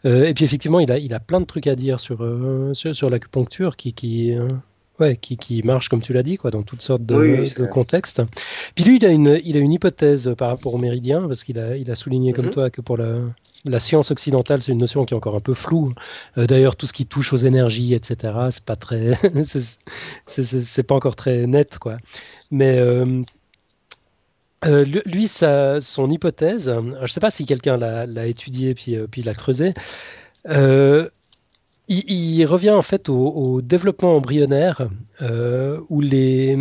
et 0.05 0.32
puis 0.34 0.44
effectivement, 0.44 0.80
il 0.80 0.90
a, 0.90 0.98
il 0.98 1.12
a 1.12 1.20
plein 1.20 1.40
de 1.40 1.46
trucs 1.46 1.66
à 1.66 1.76
dire 1.76 2.01
sur, 2.01 2.26
sur, 2.72 2.94
sur 2.94 3.11
l'acupuncture 3.11 3.76
qui, 3.76 3.92
qui, 3.92 4.34
ouais, 5.01 5.16
qui, 5.16 5.36
qui, 5.36 5.62
marche, 5.62 5.88
comme 5.88 6.03
tu 6.03 6.12
l'as 6.12 6.22
dit, 6.22 6.36
quoi, 6.36 6.51
dans 6.51 6.62
toutes 6.62 6.82
sortes 6.82 7.05
de, 7.05 7.66
contextes. 7.66 8.22
Puis 8.74 8.84
lui, 8.84 8.96
il 8.96 9.07
a, 9.07 9.09
une, 9.09 9.40
il 9.44 9.57
a 9.57 9.61
une 9.61 9.72
hypothèse 9.72 10.34
par 10.36 10.48
rapport 10.48 10.74
au 10.74 10.78
méridien, 10.78 11.26
parce 11.26 11.42
qu'il 11.42 11.59
a, 11.59 11.76
il 11.76 11.90
a 11.90 11.94
souligné 11.94 12.32
comme 12.32 12.46
mhm. 12.46 12.53
toi 12.53 12.70
que 12.70 12.80
pour 12.80 12.96
la, 12.96 13.18
la 13.64 13.80
science 13.80 14.11
occidentale, 14.11 14.62
c'est 14.62 14.72
une 14.72 14.78
notion 14.78 15.05
qui 15.05 15.14
est 15.14 15.16
encore 15.16 15.36
un 15.36 15.40
peu 15.40 15.55
floue. 15.55 15.92
Euh, 16.38 16.46
d'ailleurs, 16.46 16.76
tout 16.76 16.86
ce 16.86 16.92
qui 16.92 17.07
touche 17.07 17.32
aux 17.32 17.38
énergies, 17.38 17.94
etc., 17.94 18.34
c'est 18.51 18.64
pas 18.64 18.76
très, 18.76 19.14
c'est 20.26 20.82
pas 20.82 20.94
encore 20.94 21.16
très 21.16 21.46
net, 21.46 21.78
quoi. 21.78 21.98
Mais 22.51 22.78
euh, 22.78 23.22
euh, 24.64 24.84
lui, 25.07 25.28
sa, 25.28 25.80
son 25.80 26.11
hypothèse, 26.11 26.72
je 27.03 27.12
sais 27.12 27.20
pas 27.20 27.30
si 27.30 27.46
quelqu'un 27.46 27.76
l'a 27.76 28.26
étudié 28.26 28.74
puis, 28.74 28.96
puis 29.11 29.22
l'a 29.22 29.34
creusé. 29.34 29.74
Il, 31.93 32.47
revient 32.47 32.70
en 32.70 32.82
fait 32.82 33.09
au, 33.09 33.61
développement 33.62 34.14
embryonnaire 34.14 34.88
euh, 35.22 35.80
où 35.88 36.01
les, 36.01 36.57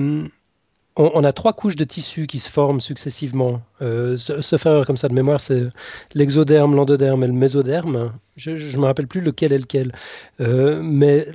on, 0.96 1.24
a 1.24 1.32
trois 1.34 1.54
couches 1.54 1.76
de 1.76 1.84
tissu 1.84 2.26
qui 2.26 2.40
se 2.40 2.50
forment 2.50 2.82
successivement. 2.82 3.62
Euh, 3.84 4.18
se, 4.18 4.58
faire 4.58 4.86
comme 4.88 4.98
ça 4.98 5.08
de 5.08 5.14
mémoire, 5.14 5.40
c'est 5.40 5.70
l'exoderme, 6.16 6.76
l'endoderme 6.76 7.24
et 7.24 7.28
le 7.28 7.34
mésoderme. 7.34 8.14
Je 8.38 8.52
ne 8.52 8.82
me 8.82 8.86
rappelle 8.86 9.08
plus 9.08 9.22
lequel 9.22 9.54
est 9.54 9.60
lequel. 9.60 9.94
Euh, 10.42 10.82
mais 10.82 11.28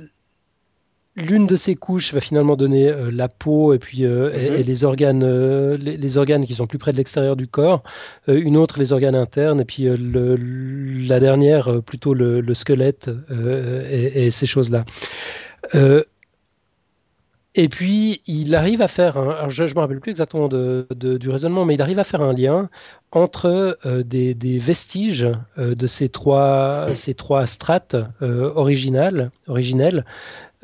l'une 1.15 1.47
de 1.47 1.55
ces 1.55 1.75
couches 1.75 2.13
va 2.13 2.19
finalement 2.19 2.55
donner 2.55 2.89
euh, 2.89 3.09
la 3.11 3.29
peau 3.29 3.73
et 3.73 3.79
puis 3.79 4.05
euh, 4.05 4.31
et, 4.33 4.49
mhm. 4.51 4.67
les 4.67 4.83
organes 4.83 5.23
euh, 5.23 5.77
les, 5.77 6.17
organes 6.17 6.45
qui 6.45 6.55
sont 6.55 6.67
plus 6.67 6.77
près 6.77 6.91
de 6.91 6.97
l'extérieur 6.97 7.35
du 7.35 7.47
corps 7.47 7.83
une 8.27 8.57
autre 8.57 8.79
les 8.79 8.91
organes 8.91 9.15
internes 9.15 9.61
et 9.61 9.65
puis 9.65 9.83
le, 9.83 10.35
la 11.07 11.19
dernière 11.19 11.81
plutôt 11.83 12.13
le, 12.13 12.53
squelette 12.53 13.09
et, 13.29 14.29
ces 14.31 14.45
choses 14.45 14.71
là 14.71 14.85
et 17.55 17.69
puis, 17.69 18.21
il 18.27 18.53
arrive 18.55 18.81
à 18.81 18.87
faire, 18.87 19.17
un, 19.17 19.49
je 19.49 19.63
ne 19.63 19.69
me 19.69 19.79
rappelle 19.79 19.99
plus 19.99 20.11
exactement 20.11 20.47
du 20.47 21.29
raisonnement, 21.29 21.65
mais 21.65 21.75
il 21.75 21.81
arrive 21.81 21.99
à 21.99 22.03
faire 22.03 22.21
un 22.21 22.33
lien 22.33 22.69
entre 23.11 23.77
des, 24.03 24.33
des, 24.33 24.59
vestiges 24.59 25.27
de 25.57 25.87
ces 25.87 26.09
trois, 26.09 26.93
ces 26.93 27.13
trois 27.13 27.47
strates 27.47 27.95
originales, 28.21 29.31
originelles 29.47 30.03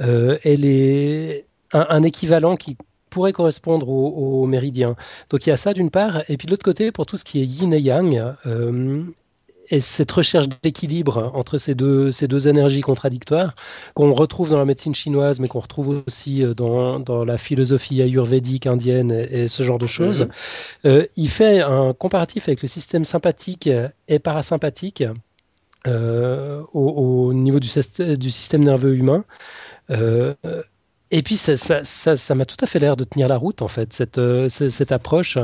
euh, 0.01 0.37
elle 0.43 0.65
est 0.65 1.45
un, 1.73 2.03
équivalent 2.03 2.55
qui 2.55 2.77
pourrait 3.09 3.33
correspondre 3.33 3.89
au, 3.89 4.45
méridien. 4.45 4.95
Donc 5.29 5.45
il 5.45 5.49
y 5.49 5.53
a 5.53 5.57
ça 5.57 5.73
d'une 5.73 5.89
part, 5.89 6.23
et 6.29 6.37
puis 6.37 6.45
de 6.45 6.51
l'autre 6.51 6.63
côté, 6.63 6.91
pour 6.91 7.05
tout 7.05 7.17
ce 7.17 7.25
qui 7.25 7.41
est 7.41 7.45
yin 7.45 7.73
et 7.73 7.79
yang, 7.79 8.35
euh, 8.45 9.03
et 9.69 9.79
cette 9.79 10.11
recherche 10.11 10.47
d'équilibre 10.63 11.31
entre 11.33 11.57
ces 11.57 11.75
deux, 11.75 12.11
ces 12.11 12.27
deux 12.27 12.47
énergies 12.47 12.81
contradictoires, 12.81 13.55
qu'on 13.93 14.13
retrouve 14.13 14.49
dans 14.49 14.57
la 14.57 14.65
médecine 14.65 14.93
chinoise, 14.95 15.39
mais 15.39 15.47
qu'on 15.47 15.59
retrouve 15.59 16.03
aussi 16.07 16.43
euh, 16.43 16.53
dans, 16.53 16.99
dans, 16.99 17.23
la 17.23 17.37
philosophie 17.37 18.01
ayurvédique 18.01 18.67
indienne 18.67 19.11
et, 19.11 19.47
ce 19.47 19.63
genre 19.63 19.77
de 19.77 19.87
choses, 19.87 20.27
mhm. 20.83 21.05
il 21.15 21.29
fait 21.29 21.61
un 21.61 21.93
comparatif 21.93 22.47
avec 22.47 22.61
le 22.61 22.67
système 22.67 23.03
sympathique 23.03 23.69
et 24.07 24.19
parasympathique 24.19 25.03
au, 25.85 25.91
au, 26.73 27.33
niveau 27.33 27.59
du, 27.59 27.69
du 28.17 28.31
système 28.31 28.63
nerveux 28.63 28.95
humain. 28.95 29.25
Euh, 29.91 30.33
et 31.11 31.21
puis 31.21 31.37
ça, 31.37 31.55
ça, 31.55 32.15
ça, 32.15 32.35
m'a 32.35 32.45
tout 32.45 32.57
à 32.61 32.65
fait 32.65 32.79
l'air 32.79 32.95
de 32.95 33.03
tenir 33.03 33.27
la 33.27 33.37
route 33.37 33.61
en 33.61 33.67
fait, 33.67 33.93
cette, 33.93 34.17
euh, 34.17 34.49
cette 34.49 34.91
approche. 34.91 35.37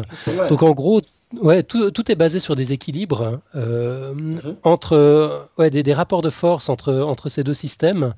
Donc 0.49 0.63
en 0.63 0.71
gros, 0.71 1.01
ouais, 1.41 1.63
tout, 1.63 1.91
tout, 1.91 2.11
est 2.11 2.15
basé 2.15 2.39
sur 2.39 2.55
des 2.55 2.73
équilibres 2.73 3.39
euh, 3.55 4.13
mhm. 4.13 4.55
entre 4.63 5.47
ouais, 5.57 5.69
des, 5.69 5.83
des, 5.83 5.93
rapports 5.93 6.21
de 6.21 6.29
force 6.29 6.69
entre, 6.69 6.93
entre 6.93 7.29
ces 7.29 7.43
deux 7.43 7.53
systèmes 7.53 8.13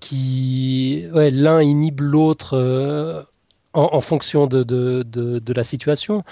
qui 0.00 1.06
ouais, 1.12 1.30
l'un 1.30 1.62
inhibe 1.62 2.00
l'autre 2.00 3.26
en, 3.74 4.00
fonction 4.00 4.46
de, 4.46 4.62
de, 4.62 5.02
de, 5.02 5.52
la 5.52 5.64
situation. 5.64 6.22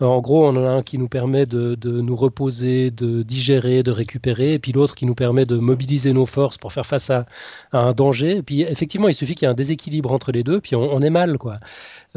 En 0.00 0.20
gros, 0.20 0.46
on 0.46 0.56
en 0.56 0.64
a 0.64 0.70
un 0.70 0.82
qui 0.82 0.98
nous 0.98 1.08
permet 1.08 1.46
de, 1.46 1.76
nous 1.84 2.16
reposer, 2.16 2.90
de 2.92 3.22
digérer, 3.22 3.82
de 3.82 3.90
récupérer, 3.90 4.54
et 4.54 4.58
puis 4.60 4.72
l'autre 4.72 4.94
qui 4.94 5.04
nous 5.04 5.14
permet 5.14 5.44
de 5.44 5.56
mobiliser 5.56 6.12
nos 6.12 6.26
forces 6.26 6.58
pour 6.58 6.72
faire 6.72 6.86
face 6.86 7.10
à, 7.10 7.26
un 7.72 7.92
danger. 7.92 8.36
Et 8.36 8.42
puis 8.42 8.62
effectivement, 8.62 9.08
il 9.08 9.14
suffit 9.14 9.34
qu'il 9.34 9.46
y 9.46 9.48
ait 9.48 9.52
un 9.52 9.54
déséquilibre 9.54 10.12
entre 10.12 10.30
les 10.30 10.44
deux, 10.44 10.60
puis 10.60 10.76
on, 10.76 11.02
est 11.02 11.10
mal, 11.10 11.38
quoi. 11.38 11.58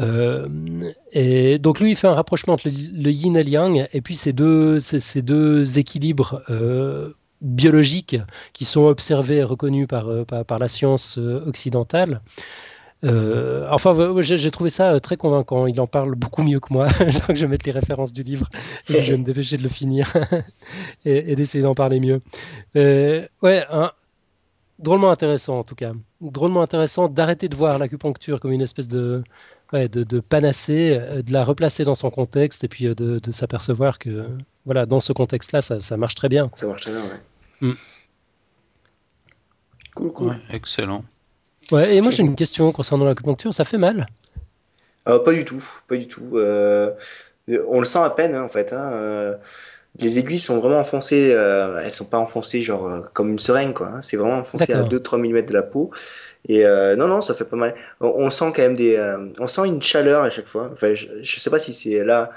Euh, 0.00 0.48
et 1.12 1.58
donc 1.58 1.80
lui, 1.80 1.90
il 1.90 1.96
fait 1.96 2.08
un 2.08 2.14
rapprochement 2.14 2.54
entre 2.54 2.68
le, 2.68 3.10
yin 3.10 3.36
et 3.36 3.42
le 3.42 3.50
yang, 3.50 3.88
et 3.92 4.00
puis 4.00 4.14
ces 4.14 4.32
deux, 4.32 4.78
ces, 4.80 5.22
deux 5.22 5.78
équilibres. 5.78 6.42
Euh, 6.48 7.12
biologiques 7.42 8.16
qui 8.54 8.64
sont 8.64 8.86
observés 8.86 9.36
et 9.36 9.44
reconnus 9.44 9.86
par, 9.86 10.08
euh, 10.08 10.24
par, 10.24 10.42
par 10.46 10.58
la 10.58 10.68
science 10.68 11.18
occidentale. 11.18 12.22
Euh, 13.04 13.68
enfin, 13.70 13.94
j'ai 14.20 14.50
trouvé 14.50 14.70
ça 14.70 14.92
euh, 14.92 14.98
très 15.00 15.16
convaincant. 15.16 15.66
Il 15.66 15.80
en 15.80 15.86
parle 15.86 16.14
beaucoup 16.14 16.42
mieux 16.42 16.60
que 16.60 16.72
moi. 16.72 16.88
je 17.08 17.18
crois 17.18 17.34
que 17.34 17.36
je 17.36 17.44
vais 17.44 17.50
mettre 17.50 17.66
les 17.66 17.72
références 17.72 18.12
du 18.12 18.22
livre 18.22 18.48
et 18.88 19.02
je 19.02 19.12
vais 19.12 19.18
me 19.18 19.24
dépêcher 19.24 19.58
de 19.58 19.62
le 19.62 19.68
finir 19.68 20.12
et, 21.04 21.36
d'essayer 21.36 21.62
d'en 21.62 21.74
parler 21.74 22.00
mieux. 22.00 22.20
Euh, 22.76 23.26
ouais, 23.42 23.64
drôlement 24.78 25.10
intéressant 25.10 25.58
en 25.58 25.64
tout 25.64 25.74
cas. 25.74 25.92
Drôlement 26.20 26.62
intéressant 26.62 27.08
d'arrêter 27.08 27.48
de 27.48 27.56
voir 27.56 27.78
l'acupuncture 27.78 28.40
comme 28.40 28.52
une 28.52 28.62
espèce 28.62 28.88
de, 28.88 29.22
ouais, 29.72 29.88
de, 29.88 30.02
de, 30.02 30.20
panacée, 30.20 30.98
de 31.22 31.32
la 31.32 31.44
replacer 31.44 31.84
dans 31.84 31.94
son 31.94 32.10
contexte 32.10 32.64
et 32.64 32.68
puis 32.68 32.86
de, 32.86 32.94
de 33.18 33.32
s'apercevoir 33.32 33.98
que 33.98 34.26
voilà, 34.64 34.86
dans 34.86 35.00
ce 35.00 35.12
contexte-là, 35.12 35.62
ça, 35.62 35.80
ça, 35.80 35.96
marche 35.96 36.16
très 36.16 36.28
bien. 36.28 36.50
Ça 36.54 36.66
marche 36.66 36.82
très 36.82 36.92
bien, 36.92 37.02
ouais. 37.02 37.68
Mm. 37.68 37.76
Cool, 39.94 40.12
cool. 40.12 40.36
excellent. 40.50 41.04
Ouais, 41.72 41.96
et 41.96 42.00
moi 42.00 42.10
j'ai 42.10 42.22
une 42.22 42.36
question 42.36 42.70
concernant 42.72 43.04
l'acupuncture, 43.04 43.52
ça 43.52 43.64
fait 43.64 43.78
mal 43.78 44.06
euh, 45.08 45.18
Pas 45.18 45.32
du 45.32 45.44
tout, 45.44 45.64
pas 45.88 45.96
du 45.96 46.06
tout. 46.06 46.36
Euh, 46.36 46.92
on 47.68 47.80
le 47.80 47.86
sent 47.86 47.98
à 47.98 48.10
peine 48.10 48.34
hein, 48.34 48.42
en 48.42 48.48
fait. 48.48 48.72
Hein, 48.72 48.90
euh, 48.92 49.36
les 49.98 50.18
aiguilles 50.18 50.38
sont 50.38 50.60
vraiment 50.60 50.78
enfoncées, 50.78 51.32
euh, 51.32 51.80
elles 51.82 51.92
sont 51.92 52.04
pas 52.04 52.18
enfoncées 52.18 52.62
genre 52.62 52.86
euh, 52.86 53.00
comme 53.14 53.30
une 53.30 53.38
seringue 53.38 53.74
quoi. 53.74 53.88
Hein, 53.88 54.02
c'est 54.02 54.16
vraiment 54.16 54.38
enfoncé 54.38 54.72
à 54.72 54.82
2-3 54.82 55.18
mm 55.18 55.46
de 55.46 55.52
la 55.52 55.62
peau. 55.62 55.90
Et 56.48 56.62
non, 56.64 57.08
non, 57.08 57.22
ça 57.22 57.34
fait 57.34 57.44
pas 57.44 57.56
mal. 57.56 57.74
On, 58.00 58.30
sent 58.30 58.52
quand 58.54 58.62
même 58.62 58.76
des, 58.76 58.96
on 59.40 59.48
sent 59.48 59.66
une 59.66 59.82
chaleur 59.82 60.22
à 60.22 60.30
chaque 60.30 60.46
fois. 60.46 60.70
Enfin, 60.72 60.94
je, 60.94 61.08
je 61.20 61.40
sais 61.40 61.50
pas 61.50 61.58
si 61.58 61.74
c'est 61.74 62.04
là. 62.04 62.30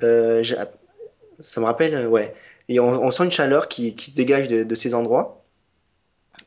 ça 0.00 1.60
me 1.60 1.66
rappelle, 1.66 2.06
ouais. 2.06 2.34
Et 2.70 2.80
on, 2.80 2.88
on, 3.04 3.10
sent 3.10 3.24
une 3.24 3.30
chaleur 3.30 3.68
qui, 3.68 3.94
qui 3.94 4.10
se 4.10 4.16
dégage 4.16 4.48
de, 4.48 4.64
de, 4.64 4.74
ces 4.74 4.94
endroits. 4.94 5.44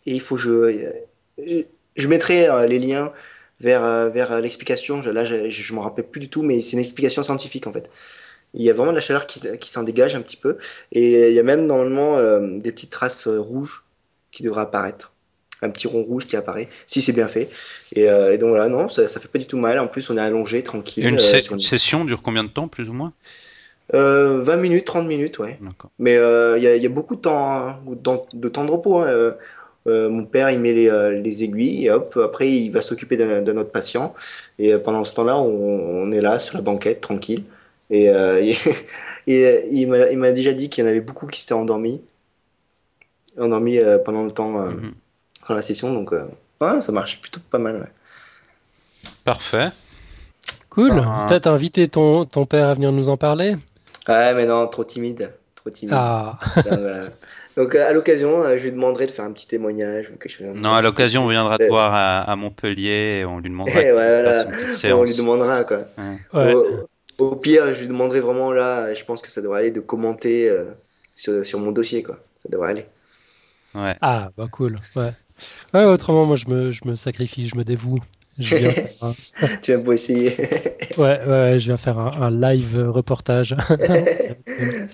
Et 0.07 0.14
il 0.14 0.22
faut 0.22 0.36
que 0.36 0.41
je 0.41 0.91
je 1.38 1.64
mettrai 2.07 2.47
euh, 2.47 2.67
les 2.67 2.79
liens 2.79 3.11
vers, 3.59 3.83
euh, 3.83 4.09
vers 4.09 4.39
l'explication. 4.41 5.01
Là, 5.01 5.25
je 5.25 5.35
ne 5.35 5.77
me 5.77 5.81
rappelle 5.81 6.05
plus 6.05 6.19
du 6.19 6.29
tout, 6.29 6.43
mais 6.43 6.61
c'est 6.61 6.73
une 6.73 6.79
explication 6.79 7.23
scientifique 7.23 7.67
en 7.67 7.73
fait. 7.73 7.89
Il 8.53 8.63
y 8.63 8.69
a 8.69 8.73
vraiment 8.73 8.91
de 8.91 8.95
la 8.95 9.01
chaleur 9.01 9.27
qui, 9.27 9.41
qui 9.59 9.69
s'en 9.69 9.83
dégage 9.83 10.15
un 10.15 10.21
petit 10.21 10.37
peu. 10.37 10.57
Et 10.91 11.29
il 11.29 11.33
y 11.35 11.39
a 11.39 11.43
même 11.43 11.65
normalement 11.65 12.17
euh, 12.17 12.57
des 12.57 12.71
petites 12.71 12.89
traces 12.89 13.27
rouges 13.27 13.83
qui 14.31 14.43
devraient 14.43 14.61
apparaître. 14.61 15.13
Un 15.61 15.69
petit 15.71 15.87
rond 15.87 16.03
rouge 16.03 16.25
qui 16.25 16.37
apparaît, 16.37 16.69
si 16.85 17.01
c'est 17.01 17.11
bien 17.11 17.27
fait. 17.27 17.49
Et, 17.93 18.05
donc 18.37 18.51
voilà, 18.51 18.69
non, 18.69 18.87
ça, 18.87 19.09
ça 19.09 19.19
fait 19.19 19.27
pas 19.27 19.39
du 19.39 19.45
tout 19.45 19.57
mal. 19.57 19.77
En 19.77 19.87
plus, 19.87 20.09
on 20.09 20.15
est 20.15 20.21
allongé, 20.21 20.63
tranquille. 20.63 21.05
Une, 21.05 21.19
session 21.19 22.05
dure 22.05 22.21
combien 22.21 22.45
de 22.45 22.49
temps, 22.49 22.69
plus 22.69 22.87
ou 22.87 22.93
moins? 22.93 23.09
20 23.91 24.55
minutes, 24.55 24.85
30 24.85 25.05
minutes, 25.05 25.37
ouais. 25.39 25.59
Mais 25.97 26.13
il 26.13 26.63
y, 26.63 26.67
a, 26.67 26.77
y, 26.77 26.85
a 26.85 26.89
beaucoup 26.89 27.17
de 27.17 27.21
temps, 27.21 27.77
de 27.85 28.47
temps 28.47 28.63
de 28.63 28.71
repos. 28.71 28.99
Hein. 28.99 29.35
Euh, 29.88 30.09
mon 30.09 30.25
père, 30.25 30.51
il 30.51 30.59
met 30.59 30.73
les, 30.73 30.89
euh, 30.89 31.11
les, 31.11 31.43
aiguilles 31.43 31.86
et 31.86 31.91
hop, 31.91 32.17
après, 32.23 32.51
il 32.51 32.69
va 32.69 32.82
s'occuper 32.82 33.17
d'un 33.17 33.57
autre 33.57 33.71
patient. 33.71 34.13
Et 34.59 34.73
euh, 34.73 34.80
pendant 34.80 35.05
ce 35.05 35.15
temps-là, 35.15 35.38
on, 35.38 36.11
est 36.11 36.21
là 36.21 36.38
sur 36.39 36.55
la 36.57 36.61
banquette, 36.61 37.01
tranquille. 37.01 37.43
Et, 37.89 38.05
et, 39.27 39.67
il 39.71 39.88
m'a 39.88 40.32
déjà 40.32 40.53
dit 40.53 40.69
qu'il 40.69 40.84
y 40.84 40.88
en 40.88 40.89
avait 40.89 40.99
beaucoup 41.01 41.27
qui 41.27 41.41
s'étaient 41.41 41.53
endormis. 41.53 42.01
endormi 43.39 43.77
euh, 43.80 43.97
pendant 43.99 44.23
le 44.23 44.32
temps 44.32 44.59
euh, 44.61 44.69
Mhm. 44.71 44.93
dans 45.47 45.55
la 45.55 45.61
session. 45.61 45.93
Donc, 45.93 46.13
euh, 46.13 46.25
ouais, 46.61 46.82
ça 46.82 46.91
marche 46.91 47.19
plutôt 47.21 47.39
pas 47.49 47.57
mal. 47.59 47.75
ouais. 47.77 49.09
Parfait. 49.23 49.69
Cool. 50.69 50.91
Ah. 51.05 51.25
Peut-être 51.27 51.47
inviter 51.47 51.88
ton, 51.88 52.25
ton 52.25 52.45
père 52.45 52.67
à 52.67 52.73
venir 52.73 52.91
nous 52.91 53.09
en 53.09 53.17
parler? 53.17 53.55
Ouais, 54.07 54.34
mais 54.34 54.45
non, 54.45 54.67
trop 54.67 54.84
timide. 54.84 55.32
Trop 55.55 55.69
timide. 55.69 55.95
Ah, 55.97 56.38
voilà. 56.65 57.05
Donc, 57.57 57.75
euh, 57.75 57.87
à 57.87 57.93
l'occasion, 57.93 58.43
euh, 58.43 58.57
je 58.57 58.63
lui 58.63 58.71
demanderai 58.71 59.05
de 59.07 59.11
faire 59.11 59.25
un 59.25 59.31
petit 59.33 59.47
témoignage 59.47 60.09
ou 60.09 60.17
quelque 60.17 60.29
chose. 60.29 60.47
Non, 60.55 60.73
à 60.73 60.81
l'occasion, 60.81 61.25
on 61.25 61.27
viendra 61.29 61.57
te 61.57 61.63
Euh, 61.63 61.67
voir 61.69 61.93
à, 61.93 62.21
à 62.21 62.35
Montpellier 62.35 63.19
et 63.21 63.25
on 63.25 63.39
lui 63.39 63.49
demandera 63.49 63.81
de 63.83 63.91
voilà. 63.91 64.45
On 64.95 65.03
lui 65.03 65.13
demandera, 65.15 65.63
quoi. 65.63 65.83
ouais. 66.33 66.53
Au, 66.53 66.65
au 67.17 67.35
pire, 67.35 67.73
je 67.73 67.81
lui 67.81 67.87
demanderai 67.87 68.21
vraiment 68.21 68.51
là, 68.51 68.93
je 68.93 69.03
pense 69.03 69.21
que 69.21 69.29
ça 69.29 69.41
devrait 69.41 69.59
aller 69.59 69.71
de 69.71 69.81
commenter 69.81 70.49
euh, 70.49 70.65
sur, 71.15 71.45
sur 71.45 71.59
mon 71.59 71.71
dossier, 71.71 72.03
quoi. 72.03 72.19
Ça 72.35 72.49
devrait 72.49 72.69
aller. 72.71 72.85
Ouais. 73.75 73.95
Ah, 74.01 74.29
bah 74.37 74.47
cool. 74.51 74.79
Ouais. 74.95 75.11
Ouais, 75.73 75.85
autrement, 75.85 76.25
moi, 76.25 76.35
je 76.35 76.47
me, 76.49 76.71
je 76.71 76.81
me 76.87 76.95
sacrifie, 76.95 77.49
je 77.49 77.57
me 77.57 77.63
dévoue. 77.63 77.99
Je 78.39 78.55
viens 78.55 78.73
faire 78.73 78.91
un- 79.01 79.15
Tu 79.61 79.73
vas 79.73 79.83
pas 79.83 79.93
essayer 79.93 80.35
Ouais, 80.97 80.97
ouais, 80.97 81.25
ouais, 81.27 81.59
je 81.59 81.65
viens 81.67 81.77
faire 81.77 81.99
un, 81.99 82.21
un 82.21 82.31
live 82.31 82.77
reportage. 82.89 83.55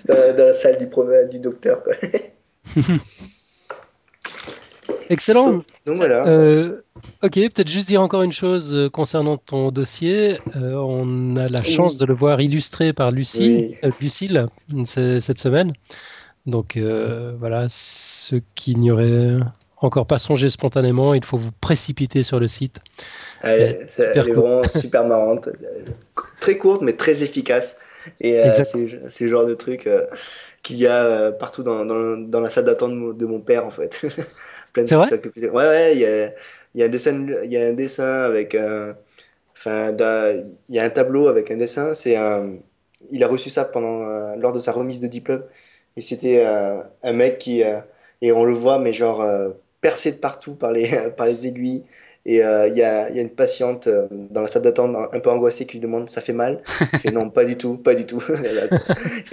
dans, 0.08 0.36
dans 0.36 0.46
la 0.46 0.54
salle 0.54 0.78
du, 0.78 0.86
du 1.30 1.38
docteur, 1.40 1.82
quoi. 1.82 1.94
Excellent. 5.08 5.62
Donc 5.86 5.96
voilà. 5.96 6.26
Euh, 6.26 6.80
ok, 7.22 7.34
peut-être 7.34 7.68
juste 7.68 7.88
dire 7.88 8.02
encore 8.02 8.22
une 8.22 8.32
chose 8.32 8.74
euh, 8.74 8.88
concernant 8.90 9.36
ton 9.36 9.70
dossier. 9.70 10.38
Euh, 10.56 10.74
on 10.74 11.36
a 11.36 11.48
la 11.48 11.60
Oui. 11.60 11.66
chance 11.66 11.96
de 11.96 12.04
le 12.04 12.14
voir 12.14 12.40
illustré 12.40 12.92
par 12.92 13.10
Lucie, 13.12 13.68
Oui. 13.70 13.76
euh, 13.84 13.92
Lucille 14.00 14.46
cette 14.84 15.38
semaine. 15.38 15.72
Donc 16.46 16.78
voilà, 16.78 17.66
ceux 17.68 18.40
qui 18.54 18.76
n'y 18.76 18.90
auraient 18.92 19.36
encore 19.78 20.06
pas 20.06 20.18
songé 20.18 20.48
spontanément, 20.48 21.12
il 21.14 21.24
faut 21.24 21.36
vous 21.36 21.50
précipiter 21.60 22.22
sur 22.22 22.38
le 22.38 22.46
site. 22.46 22.78
Elle, 23.42 23.86
super 23.90 24.10
elle 24.12 24.18
est 24.30 24.34
cool. 24.34 24.42
vraiment 24.42 24.68
super 24.68 25.04
marrante. 25.06 25.48
Très 26.40 26.56
courte, 26.56 26.82
mais 26.82 26.92
très 26.92 27.24
efficace. 27.24 27.78
Et 28.20 28.40
c'est 28.62 29.24
le 29.24 29.28
genre 29.30 29.46
de 29.46 29.54
truc 29.54 29.88
qu'il 30.66 30.76
y 30.78 30.86
a 30.86 31.04
euh, 31.04 31.32
partout 31.32 31.62
dans, 31.62 31.84
dans, 31.86 32.16
dans 32.18 32.40
la 32.40 32.50
salle 32.50 32.64
d'attente 32.66 32.92
de, 33.16 33.26
mon- 33.26 33.40
père, 33.40 33.66
en 33.66 33.70
fait. 33.70 34.00
Plein 34.72 34.84
de 34.84 34.90
vrai? 34.92 35.10
le- 35.36 35.50
Ouais, 35.50 35.64
ouais, 35.66 35.94
il 35.96 36.00
y 36.00 36.06
a, 36.06 36.32
y 36.74 36.82
a 36.82 36.86
un 36.86 36.88
dessin, 36.88 37.26
il 37.44 37.52
y 37.52 37.56
a 37.58 37.66
un 37.68 37.72
dessin 37.74 38.24
avec 38.24 38.54
un. 38.54 38.96
Enfin, 39.56 39.92
il 40.68 40.74
y 40.76 40.78
a 40.78 40.84
un 40.84 40.90
tableau 40.90 41.28
avec 41.28 41.50
un 41.50 41.56
dessin. 41.56 41.94
C'est 41.94 42.16
un. 42.16 42.56
Il 43.10 43.22
a 43.24 43.28
reçu 43.28 43.50
ça 43.50 43.64
pendant, 43.64 44.02
euh, 44.04 44.36
lors 44.36 44.52
de 44.52 44.60
sa 44.60 44.72
remise 44.72 45.00
de 45.00 45.06
diplôme. 45.08 45.44
Et 45.96 46.02
c'était 46.02 46.44
euh, 46.46 46.82
un 47.02 47.12
mec 47.12 47.38
qui. 47.38 47.62
euh, 47.64 47.80
et 48.22 48.32
on 48.32 48.44
le 48.44 48.54
voit, 48.54 48.78
mais 48.78 48.92
genre 48.92 49.20
euh, 49.22 49.50
percé 49.80 50.12
de 50.12 50.18
partout 50.18 50.54
par 50.54 50.72
les, 50.72 51.10
par 51.16 51.26
les 51.26 51.46
aiguilles. 51.46 51.84
Et 52.28 52.42
euh, 52.42 52.66
il 52.66 52.76
y 52.76 52.82
a, 52.82 53.08
il 53.08 53.14
y 53.14 53.20
a 53.20 53.22
une 53.22 53.30
patiente 53.30 53.86
euh, 53.86 54.08
dans 54.10 54.40
la 54.40 54.48
salle 54.48 54.62
d'attente 54.62 54.96
un, 54.96 55.16
un 55.16 55.20
peu 55.20 55.30
angoissée 55.30 55.64
qui 55.64 55.74
lui 55.74 55.80
demande 55.80 56.10
ça 56.10 56.20
fait 56.20 56.32
mal? 56.32 56.60
Il 56.92 56.98
fait 56.98 57.10
non 57.12 57.30
pas 57.30 57.44
du 57.44 57.56
tout 57.56 57.76
pas 57.76 57.94
du 57.94 58.04
tout. 58.04 58.20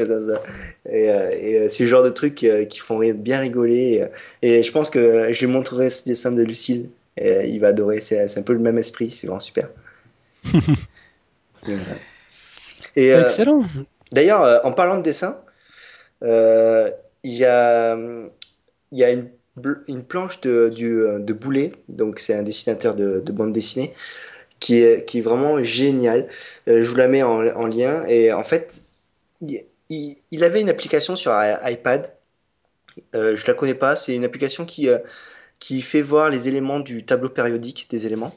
Et, 0.86 1.10
euh, 1.10 1.30
et, 1.32 1.70
c'est 1.70 1.84
le 1.84 1.90
genre 1.90 2.04
de 2.04 2.12
trucs 2.12 2.44
euh, 2.44 2.66
qui 2.66 2.78
font 2.78 3.00
bien 3.00 3.40
rigoler. 3.40 4.08
Et, 4.44 4.60
et 4.60 4.64
je 4.64 4.72
pense 4.72 4.92
que 4.92 5.34
je 5.34 5.46
lui 5.46 5.52
montrerai 5.52 5.90
ce 5.90 6.06
dessin 6.06 6.32
de 6.32 6.44
Lucille. 6.44 6.90
Et 7.18 7.48
il 7.50 7.60
va 7.60 7.70
adorer. 7.70 8.00
C'est 8.00 8.38
un 8.38 8.42
peu 8.44 8.54
le 8.54 8.60
même 8.60 8.78
esprit. 8.78 9.10
C'est 9.10 9.26
vraiment 9.26 9.40
super. 9.40 9.70
Et 12.96 13.10
Excellent. 13.10 13.64
D'ailleurs, 14.12 14.64
en 14.66 14.72
parlant 14.72 14.98
de 14.98 15.04
dessin, 15.04 15.40
il 16.22 16.94
y 17.24 17.46
a, 17.46 17.98
y 18.92 19.04
a 19.04 19.12
une, 19.12 19.30
une 19.88 20.04
planche 20.04 20.42
de, 20.42 20.70
du, 20.70 21.02
euh, 21.02 21.20
de 21.20 21.34
Boulet, 21.34 21.74
donc 21.90 22.20
c'est 22.20 22.34
un 22.34 22.44
dessinateur 22.44 22.96
de, 22.96 23.20
de 23.20 23.32
bande 23.32 23.54
dessinée, 23.54 23.94
qui 24.60 24.78
est, 24.82 25.06
qui 25.06 25.20
est 25.20 25.22
vraiment 25.22 25.64
génial. 25.64 26.30
Euh, 26.68 26.84
je 26.84 26.90
vous 26.90 26.96
la 26.96 27.08
mets 27.08 27.24
en, 27.24 27.46
en 27.56 27.68
lien. 27.68 28.06
Et 28.08 28.34
en 28.34 28.44
fait, 28.44 28.84
il, 29.42 29.66
il- 29.90 30.44
avait 30.44 30.62
une 30.62 30.70
application 30.70 31.16
sur 31.16 31.34
iPad. 31.64 32.14
Euh, 33.16 33.36
je 33.36 33.48
la 33.48 33.54
connais 33.54 33.74
pas. 33.76 33.96
C'est 33.96 34.16
une 34.16 34.26
application 34.26 34.66
qui, 34.66 34.90
euh, 34.90 35.00
qui 35.60 35.82
fait 35.82 36.02
voir 36.02 36.30
les 36.30 36.48
éléments 36.48 36.80
du 36.80 37.06
tableau 37.06 37.30
périodique 37.30 37.88
des 37.90 38.06
éléments 38.08 38.36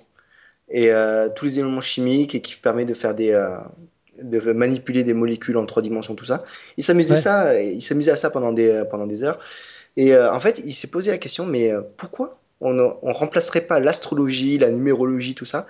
et 0.71 0.91
tous 1.37 1.47
les 1.47 1.61
éléments 1.61 1.81
chimiques 1.81 2.35
et 2.35 2.43
qui 2.43 2.57
permet 2.57 2.85
de 2.85 2.95
faire 2.95 3.15
des, 3.15 3.33
de 4.23 4.53
manipuler 4.53 5.05
des 5.05 5.15
molécules 5.15 5.57
en 5.59 5.67
trois 5.67 5.83
dimensions, 5.83 6.15
tout 6.15 6.25
ça. 6.25 6.45
Il 6.77 6.85
s'amusait 6.85 7.15
Ouais. 7.15 7.21
ça, 7.21 7.61
il 7.61 7.83
s'amusait 7.83 8.13
à 8.13 8.17
ça 8.17 8.31
pendant 8.31 8.53
des, 8.53 8.85
pendant 8.91 9.07
des 9.07 9.23
heures. 9.23 9.39
Et 9.97 10.15
euh, 10.15 10.33
en 10.33 10.41
fait, 10.41 10.61
il 10.65 10.75
s'est 10.75 10.89
posé 10.89 11.11
la 11.11 11.19
question, 11.19 11.47
mais 11.47 11.71
euh, 11.73 11.83
pourquoi 11.97 12.41
on 12.61 12.73
ne 12.75 12.83
remplacerait 13.13 13.63
pas 13.67 13.81
l'astrologie, 13.81 14.59
la 14.59 14.71
numérologie, 14.71 15.35
tout 15.35 15.45
ça, 15.45 15.67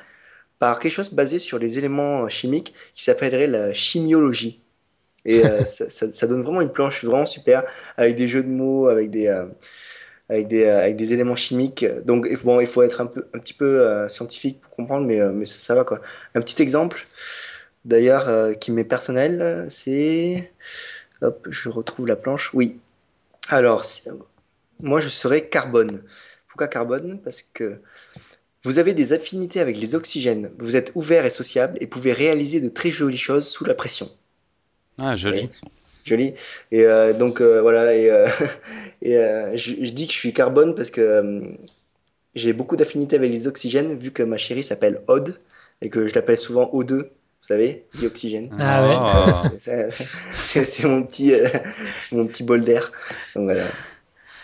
par 0.60 0.78
quelque 0.80 0.92
chose 0.92 1.12
basé 1.14 1.38
sur 1.40 1.58
les 1.58 1.78
éléments 1.78 2.28
chimiques 2.28 2.74
qui 2.94 3.04
s'appellerait 3.04 3.46
la 3.48 3.74
chimiologie? 3.74 4.62
Et 5.26 5.44
euh, 5.46 5.64
ça, 5.66 5.90
ça- 5.90 6.12
ça 6.12 6.26
donne 6.28 6.42
vraiment 6.42 6.62
une 6.62 6.72
planche 6.72 7.04
vraiment 7.04 7.26
super, 7.26 7.64
avec 7.98 8.16
des 8.16 8.28
jeux 8.28 8.42
de 8.44 8.48
mots, 8.50 8.88
avec 8.88 9.10
des, 9.10 9.28
euh, 9.28 9.46
avec 10.28 10.48
des, 10.48 10.64
euh, 10.64 10.80
avec 10.82 10.96
des 10.96 11.12
éléments 11.12 11.36
chimiques. 11.36 11.84
Donc, 12.04 12.28
bon, 12.44 12.60
il 12.60 12.66
faut 12.66 12.82
être 12.82 13.00
un, 13.00 13.06
peu, 13.06 13.26
un 13.34 13.38
petit 13.38 13.54
peu 13.54 13.80
euh, 13.82 14.08
scientifique 14.08 14.60
pour 14.60 14.70
comprendre, 14.72 15.06
mais, 15.06 15.20
euh, 15.20 15.32
mais 15.32 15.46
ça, 15.46 15.58
ça 15.58 15.74
va 15.74 15.84
quoi. 15.84 16.00
Un 16.34 16.40
petit 16.42 16.60
exemple, 16.62 17.06
d'ailleurs, 17.84 18.28
euh, 18.28 18.54
qui 18.54 18.72
m'est 18.72 18.84
personnel, 18.84 19.42
euh, 19.42 19.66
c'est. 19.70 20.52
Hop, 21.22 21.46
je 21.50 21.68
retrouve 21.70 22.06
la 22.08 22.16
planche. 22.16 22.52
Oui. 22.54 22.78
Alors, 23.48 23.84
moi, 24.80 25.00
je 25.00 25.08
serais 25.08 25.48
carbone. 25.48 26.02
Pourquoi 26.48 26.68
carbone? 26.68 27.20
Parce 27.22 27.42
que 27.42 27.80
vous 28.64 28.78
avez 28.78 28.94
des 28.94 29.12
affinités 29.12 29.60
avec 29.60 29.78
les 29.78 29.94
oxygènes. 29.94 30.50
Vous 30.58 30.76
êtes 30.76 30.92
ouvert 30.94 31.24
et 31.24 31.30
sociable 31.30 31.78
et 31.80 31.86
pouvez 31.86 32.12
réaliser 32.12 32.60
de 32.60 32.68
très 32.68 32.90
jolies 32.90 33.16
choses 33.16 33.48
sous 33.48 33.64
la 33.64 33.74
pression. 33.74 34.10
Ah, 34.98 35.16
joli. 35.16 35.50
Joli. 36.04 36.34
Et 36.70 36.84
euh, 36.84 37.12
donc 37.12 37.40
euh, 37.40 37.60
voilà, 37.60 37.94
et, 37.94 38.10
euh, 38.10 38.28
et 39.02 39.14
je, 39.56 39.74
je 39.84 39.90
dis 39.90 40.06
que 40.06 40.12
je 40.12 40.18
suis 40.18 40.32
carbone 40.32 40.74
parce 40.74 40.90
que 40.90 41.42
j'ai 42.34 42.52
beaucoup 42.52 42.76
d'affinités 42.76 43.16
avec 43.16 43.30
les 43.32 43.46
oxygènes, 43.46 43.98
vu 43.98 44.12
que 44.12 44.22
ma 44.22 44.38
chérie 44.38 44.64
s'appelle 44.64 45.02
Ode 45.08 45.40
et 45.82 45.90
que 45.90 46.08
je 46.08 46.14
l'appelle 46.14 46.38
souvent 46.38 46.70
O2, 46.72 47.08
vous 47.46 47.54
savez, 47.54 47.84
dioxygène. 47.94 48.50
Ah 48.58 48.82
ouais. 48.82 48.96
Oh. 48.98 49.48
C'est- 50.32 50.84
mon 50.84 51.04
petit, 51.04 51.32
euh, 51.32 51.48
c'est 51.96 52.16
mon 52.16 52.26
petit 52.26 52.42
bol 52.42 52.62
d'air. 52.62 52.90
Voilà, 53.36 53.66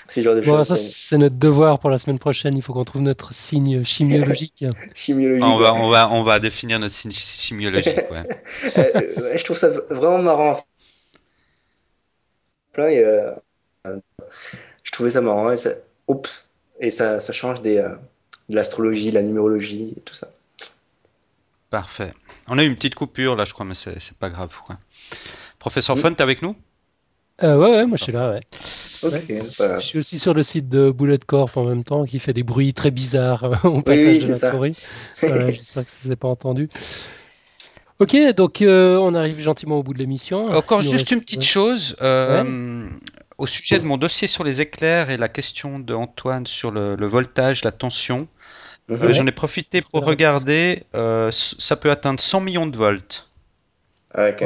c'est 0.06 0.20
le 0.20 0.24
genre 0.26 0.36
de 0.36 0.40
Bon, 0.42 0.58
choses. 0.58 0.68
ça, 0.68 0.76
c'est 0.76 1.18
notre 1.18 1.34
devoir 1.34 1.80
pour 1.80 1.90
la 1.90 1.98
semaine 1.98 2.20
prochaine. 2.20 2.56
Il 2.56 2.62
faut 2.62 2.72
qu'on 2.72 2.84
trouve 2.84 3.02
notre 3.02 3.34
signe 3.34 3.82
chimiologique. 3.82 4.64
Chimiologie. 4.94 5.42
on, 5.42 5.58
va, 5.58 5.74
on, 5.74 5.88
va, 5.88 6.12
on 6.12 6.22
va 6.22 6.38
définir 6.38 6.78
notre 6.78 6.94
signe 6.94 7.10
chimiologique. 7.10 7.98
Ouais. 8.12 8.22
Euh, 8.78 9.20
ouais, 9.32 9.38
je 9.38 9.42
trouve 9.44 9.56
ça 9.56 9.68
vraiment 9.90 10.18
marrant. 10.22 10.64
Plein, 12.72 12.86
et, 12.88 13.04
euh, 13.04 13.32
euh, 13.88 13.98
je 14.84 14.92
trouvais 14.92 15.10
ça 15.10 15.20
marrant. 15.20 15.50
Et 15.50 15.56
ça, 15.56 15.70
oups, 16.06 16.44
et 16.78 16.92
ça, 16.92 17.18
ça 17.18 17.32
change 17.32 17.62
des, 17.62 17.78
euh, 17.78 17.96
de 18.48 18.54
l'astrologie, 18.54 19.10
la 19.10 19.22
numérologie 19.22 19.94
et 19.96 20.00
tout 20.02 20.14
ça. 20.14 20.28
Parfait. 21.72 22.12
On 22.48 22.58
a 22.58 22.62
eu 22.64 22.66
une 22.68 22.76
petite 22.76 22.94
coupure 22.94 23.34
là, 23.34 23.44
je 23.46 23.52
crois, 23.54 23.64
mais 23.64 23.74
c'est 23.74 24.12
pas 24.20 24.28
grave. 24.28 24.50
Quoi. 24.66 24.76
Professeur 25.58 25.96
Oui. 25.96 26.02
Fun, 26.02 26.12
t'es 26.12 26.22
avec 26.22 26.42
nous? 26.42 26.54
Euh, 27.42 27.56
ouais, 27.56 27.70
ouais, 27.70 27.86
moi 27.86 27.96
je 27.96 28.04
suis 28.04 28.12
là. 28.12 28.30
Ouais. 28.32 28.40
Ok, 29.02 29.32
voilà. 29.56 29.78
Je 29.78 29.86
suis 29.86 29.98
aussi 29.98 30.18
sur 30.18 30.34
le 30.34 30.42
site 30.42 30.68
de 30.68 30.90
Bullet 30.90 31.18
Corp 31.26 31.56
en 31.56 31.64
même 31.64 31.82
temps 31.82 32.04
qui 32.04 32.18
fait 32.18 32.34
des 32.34 32.42
bruits 32.42 32.74
très 32.74 32.90
bizarres 32.90 33.44
euh, 33.64 33.68
au 33.68 33.80
passage 33.82 34.18
oui, 34.18 34.24
de 34.24 34.28
la 34.28 34.34
ça. 34.34 34.50
souris. 34.50 34.76
Voilà, 35.22 35.50
J'espère 35.50 35.86
que 35.86 35.90
ça 35.90 36.08
s'est 36.08 36.14
pas 36.16 36.28
entendu. 36.28 36.68
Ok, 37.98 38.16
donc 38.36 38.60
euh, 38.62 38.96
on 38.98 39.14
arrive 39.14 39.38
gentiment 39.40 39.78
au 39.78 39.82
bout 39.82 39.94
de 39.94 39.98
l'émission. 39.98 40.46
Encore 40.50 40.82
juste 40.82 40.92
reste- 40.94 41.10
une 41.12 41.20
petite 41.22 41.44
chose. 41.44 41.96
euh, 42.02 42.88
Au 43.38 43.46
sujet 43.46 43.78
de 43.78 43.84
mon 43.84 43.96
dossier 43.96 44.28
sur 44.28 44.44
les 44.44 44.60
éclairs 44.60 45.08
et 45.10 45.16
la 45.16 45.28
question 45.28 45.78
d'Antoine 45.78 46.46
sur 46.46 46.70
le, 46.70 46.96
le 46.96 47.06
voltage, 47.06 47.64
la 47.64 47.72
tension, 47.72 48.28
Euh, 48.90 49.14
j'en 49.14 49.26
ai 49.26 49.32
profité 49.32 49.82
pour 49.82 50.04
regarder. 50.04 50.82
euh, 50.94 51.30
ça 51.32 51.76
peut 51.76 51.90
atteindre 51.90 52.20
100 52.20 52.40
millions 52.40 52.66
de 52.66 52.76
volts. 52.76 53.30
Ah, 54.14 54.30
ok. 54.30 54.44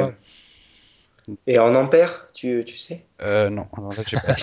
Et 1.45 1.59
en 1.59 1.75
ampères, 1.75 2.27
tu, 2.33 2.63
tu 2.65 2.77
sais? 2.77 3.03
Euh, 3.21 3.49
non, 3.49 3.67
là, 3.77 4.03
j'ai 4.07 4.15
pas. 4.17 4.35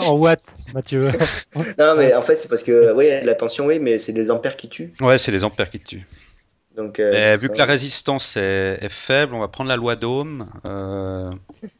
En 0.06 0.18
watts, 0.18 0.42
Mathieu. 0.74 1.10
Non, 1.78 1.94
mais 1.96 2.12
en 2.14 2.20
fait, 2.20 2.36
c'est 2.36 2.48
parce 2.48 2.62
que, 2.62 2.92
oui, 2.92 3.08
la 3.22 3.34
tension, 3.34 3.64
oui, 3.64 3.78
mais 3.78 3.98
c'est 3.98 4.12
des 4.12 4.30
ampères 4.30 4.56
qui 4.56 4.68
tuent. 4.68 4.92
Ouais, 5.00 5.16
c'est 5.16 5.32
les 5.32 5.42
ampères 5.42 5.70
qui 5.70 5.80
tuent. 5.80 6.04
Donc, 6.76 7.00
euh, 7.00 7.38
vu 7.40 7.46
ça. 7.46 7.52
que 7.54 7.58
la 7.58 7.64
résistance 7.64 8.36
est, 8.36 8.76
est 8.82 8.90
faible, 8.92 9.34
on 9.34 9.40
va 9.40 9.48
prendre 9.48 9.70
la 9.70 9.76
loi 9.76 9.96
d'Ohm. 9.96 10.46
Euh, 10.66 11.30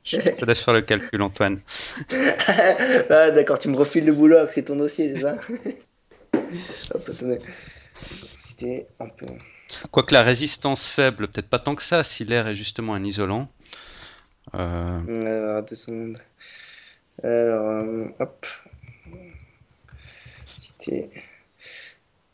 je 0.03 0.17
te 0.17 0.45
laisse 0.47 0.61
faire 0.61 0.73
le 0.73 0.81
calcul, 0.81 1.21
Antoine. 1.21 1.61
ah, 3.11 3.31
d'accord, 3.33 3.59
tu 3.59 3.69
me 3.69 3.77
refiles 3.77 4.07
le 4.07 4.15
boulot, 4.15 4.47
c'est 4.51 4.63
ton 4.63 4.77
dossier, 4.77 5.15
c'est 5.15 5.21
ça? 5.21 5.37
C'était 8.35 8.87
un 9.01 9.09
peu. 9.09 9.27
Quoique 9.91 10.13
la 10.15 10.23
résistance 10.23 10.87
faible, 10.87 11.29
peut-être 11.29 11.49
pas 11.49 11.59
tant 11.59 11.75
que 11.75 11.83
ça, 11.83 12.05
si 12.05 12.25
l'air 12.25 12.47
est 12.47 12.57
justement 12.57 12.95
un 12.95 13.05
isolant. 13.05 13.49
Euh, 14.55 15.01
Alors, 15.27 15.63
deux 15.65 15.75
secondes. 15.77 16.19
Alors, 17.23 17.83
euh, 17.83 18.05
hop. 18.21 18.47
C'était 20.57 21.11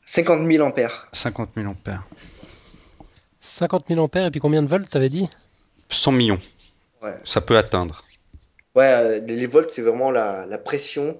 50 0.05 0.50
000 0.50 0.66
ampères. 0.66 1.09
50 1.12 1.50
000 1.57 1.68
ampères. 1.68 2.07
50 3.40 3.88
000 3.88 4.00
ampères 4.00 4.26
et 4.26 4.30
puis 4.30 4.40
combien 4.40 4.62
de 4.62 4.68
volts 4.68 4.88
t'avais 4.88 5.09
dit? 5.09 5.28
100 5.88 6.12
millions. 6.12 6.38
Ouais. 7.03 7.16
Ça 7.24 7.40
peut 7.40 7.57
atteindre. 7.57 8.05
Ouais, 8.74 8.84
euh, 8.84 9.20
les 9.20 9.46
volts, 9.46 9.70
c'est 9.70 9.82
vraiment 9.82 10.11
la, 10.11 10.46
la 10.46 10.59
pression, 10.59 11.09
euh, 11.09 11.14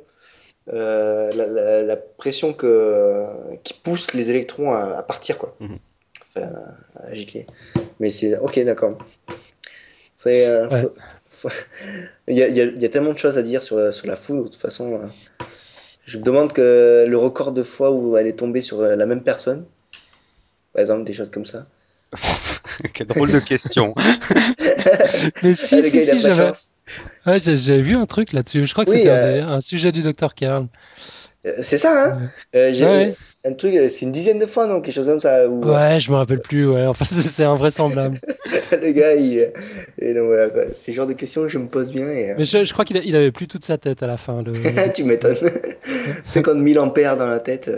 la, 0.67 1.47
la- 1.47 1.83
la 1.83 1.97
pression 1.97 2.53
que, 2.53 3.27
qui 3.65 3.75
pousse 3.75 4.13
les 4.15 4.31
électrons 4.31 4.73
à, 4.73 4.97
à 4.99 5.03
partir, 5.03 5.39
quoi. 5.39 5.57
Enfin, 6.35 6.49
à 7.03 7.15
gicler. 7.15 7.47
Mais 8.01 8.11
c'est. 8.11 8.39
Ok, 8.39 8.59
d'accord. 8.65 8.99
Euh, 10.27 10.69
Ouais. 10.69 10.83
faut- 11.29 11.49
faut- 11.49 11.57
Il 12.29 12.37
y 12.39 12.43
a, 12.43 12.49
il 12.49 12.57
y 12.81 12.85
a- 12.85 12.89
tellement 12.89 13.13
de 13.13 13.19
choses 13.19 13.37
à 13.39 13.43
dire 13.43 13.63
sur, 13.63 13.93
sur 13.93 14.07
la 14.07 14.15
foudre, 14.17 14.45
de 14.45 14.49
toute 14.49 14.61
façon. 14.61 15.01
euh, 15.03 15.45
Je 16.07 16.19
me 16.19 16.23
demande 16.23 16.53
que 16.53 17.05
le 17.09 17.17
record 17.19 17.53
de 17.53 17.63
fois 17.65 17.91
où 17.91 18.17
elle 18.17 18.27
est 18.29 18.39
tombée 18.39 18.63
sur 18.63 18.81
euh, 18.81 18.95
la 18.97 19.07
même 19.07 19.23
personne, 19.23 19.65
par 20.73 20.81
exemple, 20.81 21.05
des 21.05 21.13
choses 21.13 21.31
comme 21.31 21.47
ça. 21.47 21.67
Quelle 22.95 23.09
drôle 23.09 23.33
de 23.33 23.41
question. 23.41 23.95
Mais 25.43 25.55
si, 25.55 25.77
Ah, 25.77 25.83
si, 25.83 25.91
si, 26.07 26.19
j'avais. 26.21 26.53
Ouais, 27.27 27.39
j'ai- 27.39 27.57
j'avais 27.57 27.83
vu 27.83 27.97
un 27.97 28.07
truc 28.07 28.33
là-dessus. 28.33 28.67
Je 28.67 28.73
crois 28.73 28.85
que 28.85 28.91
Oui, 28.91 28.99
c'était 28.99 29.11
un 29.11 29.15
euh, 29.15 29.47
un, 29.57 29.61
sujet 29.61 29.93
du 29.93 30.03
docteur 30.03 30.35
Karl. 30.35 30.67
Euh, 31.47 31.53
C'est 31.59 31.79
ça, 31.79 32.11
hein? 32.15 32.31
Euh, 32.55 32.73
j'ai 32.73 32.85
Ouais. 32.85 33.15
un 33.45 33.53
truc, 33.55 33.75
c'est 33.91 34.03
une 34.07 34.13
dizaine 34.13 34.39
de 34.39 34.47
fois, 34.47 34.67
non? 34.67 34.81
Quelque 34.81 34.95
chose 34.95 35.07
comme 35.07 35.21
ça. 35.21 35.49
Où, 35.49 35.65
Ouais, 35.65 35.99
je 35.99 36.11
me 36.11 36.17
rappelle 36.17 36.41
plus. 36.41 36.69
Ouais, 36.69 36.87
enfin, 36.87 37.05
c'est 37.21 37.45
invraisemblable. 37.45 38.19
le 38.73 38.93
gars, 38.93 39.15
il. 39.15 39.53
Et 39.99 40.15
donc 40.15 40.27
voilà, 40.27 40.51
quoi. 40.51 40.65
De 40.65 41.13
questions 41.15 41.43
que 41.43 41.49
je 41.49 41.59
me 41.59 41.67
pose 41.67 41.91
bien 41.93 42.09
et. 42.09 42.35
Mais 42.39 42.45
je, 42.45 42.65
je 42.65 42.73
crois 42.73 42.85
qu'il 42.85 43.01
il 43.05 43.17
avait 43.17 43.33
plus 43.33 43.49
toute 43.49 43.65
sa 43.65 43.79
tête 43.79 44.03
à 44.03 44.07
la 44.07 44.17
fin. 44.17 44.43
Le... 44.43 44.53
tu 44.95 45.05
m'étonnes. 45.05 45.37
50 46.25 46.67
000 46.67 46.85
ampères 46.85 47.17
dans 47.17 47.27
la 47.27 47.41
tête, 47.41 47.71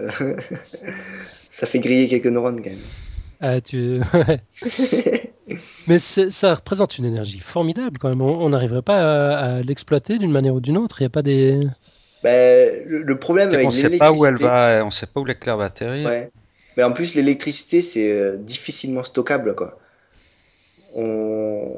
ça 1.48 1.66
fait 1.66 1.78
griller 1.80 2.08
quelques 2.08 2.26
neurones 2.26 2.60
quand 2.62 2.70
même. 2.70 2.78
Ah, 3.40 3.60
tu... 3.60 4.00
Mais 5.86 5.98
ça 5.98 6.54
représente 6.54 6.98
une 6.98 7.04
énergie 7.04 7.40
formidable 7.40 7.98
quand 7.98 8.08
même. 8.08 8.22
On 8.22 8.40
on 8.42 8.48
n'arriverait 8.50 8.82
pas 8.82 8.96
à, 9.36 9.56
à 9.56 9.62
l'exploiter 9.62 10.18
d'une 10.18 10.32
manière 10.32 10.54
ou 10.54 10.60
d'une 10.60 10.78
autre. 10.78 11.00
Il 11.00 11.04
n'y 11.04 11.06
a 11.06 11.10
pas 11.10 11.22
des. 11.22 11.60
Ben, 12.22 12.82
le, 12.86 13.18
problème 13.18 13.50
C'est 13.50 13.56
avec 13.56 13.66
qu'on 13.66 13.70
sait 13.70 13.90
pas 13.90 14.10
où 14.12 14.24
elle 14.24 14.34
l'électricité- 14.34 14.44
va, 14.44 14.84
on 14.86 14.90
sait 14.90 15.06
pas 15.06 15.20
où 15.20 15.24
l'éclair 15.26 15.56
va 15.58 15.64
atterrir. 15.66 16.08
Ouais. 16.08 16.30
Mais 16.76 16.82
en 16.82 16.92
plus, 16.92 17.14
l'électricité, 17.14 17.82
c'est 17.82 18.10
euh, 18.12 18.36
difficilement 18.38 19.04
stockable, 19.04 19.54
quoi. 19.54 19.78
On... 20.94 21.76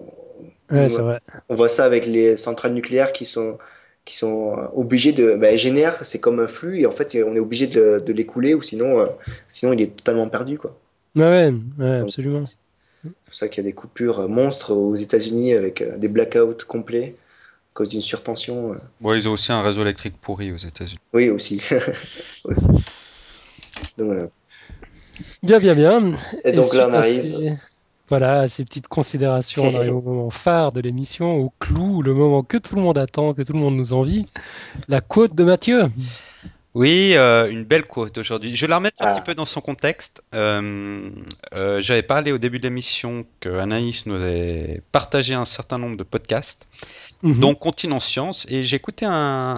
Ouais, 0.70 0.88
c'est 0.88 1.00
vrai. 1.00 1.20
On 1.48 1.54
voit 1.54 1.68
ça 1.68 1.84
avec 1.84 2.07
les 2.07 2.36
centrales 2.36 2.72
nucléaires 2.74 3.12
qui 3.12 3.24
sont, 3.24 3.59
qui 4.04 4.16
sont 4.16 4.59
euh, 4.59 4.66
obligées 4.74 5.12
de. 5.12 5.34
Ben, 5.36 5.52
elles 5.52 5.59
génèrent, 5.59 6.04
c'est 6.04 6.20
comme 6.20 6.40
un 6.40 6.46
flux, 6.48 6.80
et 6.80 6.86
en 6.86 6.92
fait, 6.92 7.16
on 7.26 7.34
est 7.36 7.40
obligé 7.40 7.66
de, 7.66 8.00
de 8.04 8.12
l'écouler, 8.12 8.54
ou 8.54 8.62
sinon, 8.62 9.00
euh, 9.00 9.07
sinon, 9.48 9.72
il 9.72 9.80
est 9.82 9.96
totalement 9.96 10.28
perdu, 10.28 10.59
quoi. 10.59 10.78
Ouais, 11.16 11.22
ouais, 11.22 11.54
ouais, 11.78 12.00
Donc, 12.00 12.02
absolument. 12.02 12.38
C'est 13.09 13.24
pour 13.26 13.34
ça 13.34 13.48
qu'il 13.48 13.59
y 13.64 13.66
a 13.66 13.70
des 13.70 13.74
coupures 13.74 14.20
euh, 14.20 14.28
monstres 14.28 14.72
aux 14.72 14.94
États-Unis 14.94 15.54
avec 15.54 15.82
euh, 15.82 15.96
des 15.98 16.09
blackouts 16.09 16.64
complets 16.66 17.14
à 17.18 17.74
cause 17.74 17.88
d'une 17.88 18.00
surtension. 18.02 18.72
euh. 18.72 18.76
Bon, 19.00 19.14
ils 19.14 19.28
ont 19.28 19.32
aussi 19.32 19.52
un 19.52 19.62
réseau 19.62 19.82
électrique 19.82 20.14
pourri 20.20 20.52
aux 20.52 20.57
États-Unis. 20.57 20.98
Oui, 21.12 21.30
aussi. 21.30 21.62
Aussi. 22.44 22.66
Donc 23.96 24.07
voilà. 24.07 24.28
Bien, 25.42 25.59
bien, 25.59 25.74
bien. 25.74 26.14
Et 26.44 26.52
donc 26.52 26.74
là, 26.74 26.88
on 26.88 26.92
arrive. 26.94 27.22
ces- 27.22 27.57
Voilà, 28.09 28.46
ces 28.46 28.64
petites 28.64 28.86
considérations, 28.86 29.64
on 29.66 29.74
arrive 29.74 29.96
au 29.96 30.00
moment 30.02 30.30
phare 30.30 30.70
de 30.72 30.80
l'émission, 30.80 31.34
au 31.40 31.52
clou, 31.59 32.02
le 32.02 32.14
moment 32.14 32.42
que 32.44 32.57
tout 32.57 32.76
le 32.76 32.82
monde 32.82 32.98
attend, 32.98 33.34
que 33.34 33.42
tout 33.42 33.52
le 33.52 33.59
monde 33.59 33.76
nous 33.76 33.92
envie. 33.92 34.26
La 34.88 35.00
côte 35.00 35.34
de 35.34 35.44
Mathieu. 35.44 35.84
Oui, 36.78 37.12
euh, 37.14 37.48
une 37.50 37.64
belle 37.64 37.84
quote 37.86 38.18
aujourd'hui. 38.18 38.54
Je 38.54 38.60
vais 38.60 38.66
la 38.66 38.76
remettre 38.76 38.98
un 39.00 39.06
Ah. 39.06 39.14
petit 39.14 39.24
peu 39.24 39.34
dans 39.34 39.46
son 39.46 39.62
contexte. 39.62 40.22
Euh, 40.34 41.08
euh, 41.54 41.80
J'avais 41.80 42.02
parlé 42.02 42.32
au 42.32 42.38
début 42.38 42.58
de 42.58 42.64
l'émission 42.64 43.24
que 43.40 43.48
Anaïs 43.48 44.04
nous 44.04 44.14
avait 44.14 44.82
partagé 44.92 45.32
un 45.32 45.46
certain 45.46 45.78
nombre 45.78 45.96
de 45.96 46.02
podcasts, 46.02 46.66
Mhm. 47.22 47.40
dont 47.40 47.54
Continent 47.54 47.98
Science, 47.98 48.44
et 48.50 48.66
j'ai 48.66 48.76
écouté 48.76 49.06
un, 49.06 49.12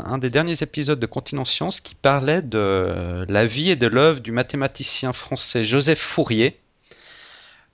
un 0.07 0.19
des 0.19 0.31
derniers 0.31 0.63
épisodes 0.63 1.01
de 1.01 1.07
Continent 1.07 1.45
Science 1.45 1.81
qui 1.81 1.97
parlait 1.97 2.41
de 2.41 3.27
la 3.29 3.47
vie 3.47 3.71
et 3.71 3.77
de 3.77 3.89
l'œuvre 3.89 4.21
du 4.21 4.31
mathématicien 4.31 5.13
français 5.13 5.65
Joseph 5.65 5.99
Fourier, 5.99 6.57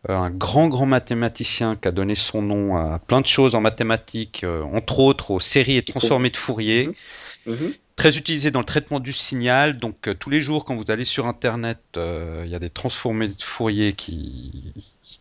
un 0.09 0.31
grand 0.31 0.69
grand 0.69 0.87
mathématicien 0.87 1.77
qui 1.77 1.87
a 1.89 1.93
donné 1.93 2.15
son 2.15 2.41
nom 2.41 2.77
à 2.79 2.99
plein 2.99 3.21
de 3.21 3.27
choses 3.27 3.55
en 3.55 3.61
mathématiques, 3.61 4.47
entre 4.73 5.01
autres 5.01 5.31
aux 5.33 5.41
séries 5.41 5.77
et 5.77 5.83
transformées 5.83 6.31
de 6.31 6.39
Fourier 6.39 6.91
Mhm. 7.47 7.75
Très 7.97 8.17
utilisé 8.17 8.51
dans 8.51 8.61
le 8.61 8.67
traitement 8.67 9.01
du 9.01 9.13
signal. 9.13 9.79
Donc 9.79 10.09
euh, 10.09 10.15
tous 10.15 10.31
les 10.31 10.41
jours, 10.41 10.65
quand 10.65 10.77
vous 10.77 10.91
allez 10.91 11.05
sur 11.05 11.27
Internet, 11.27 11.79
euh, 11.97 12.43
il 12.45 12.51
y 12.51 12.55
a 12.55 12.59
des 12.59 12.71
transformés 12.71 13.29
de 13.29 13.43
Fourier 13.43 13.93
qui, 13.93 14.73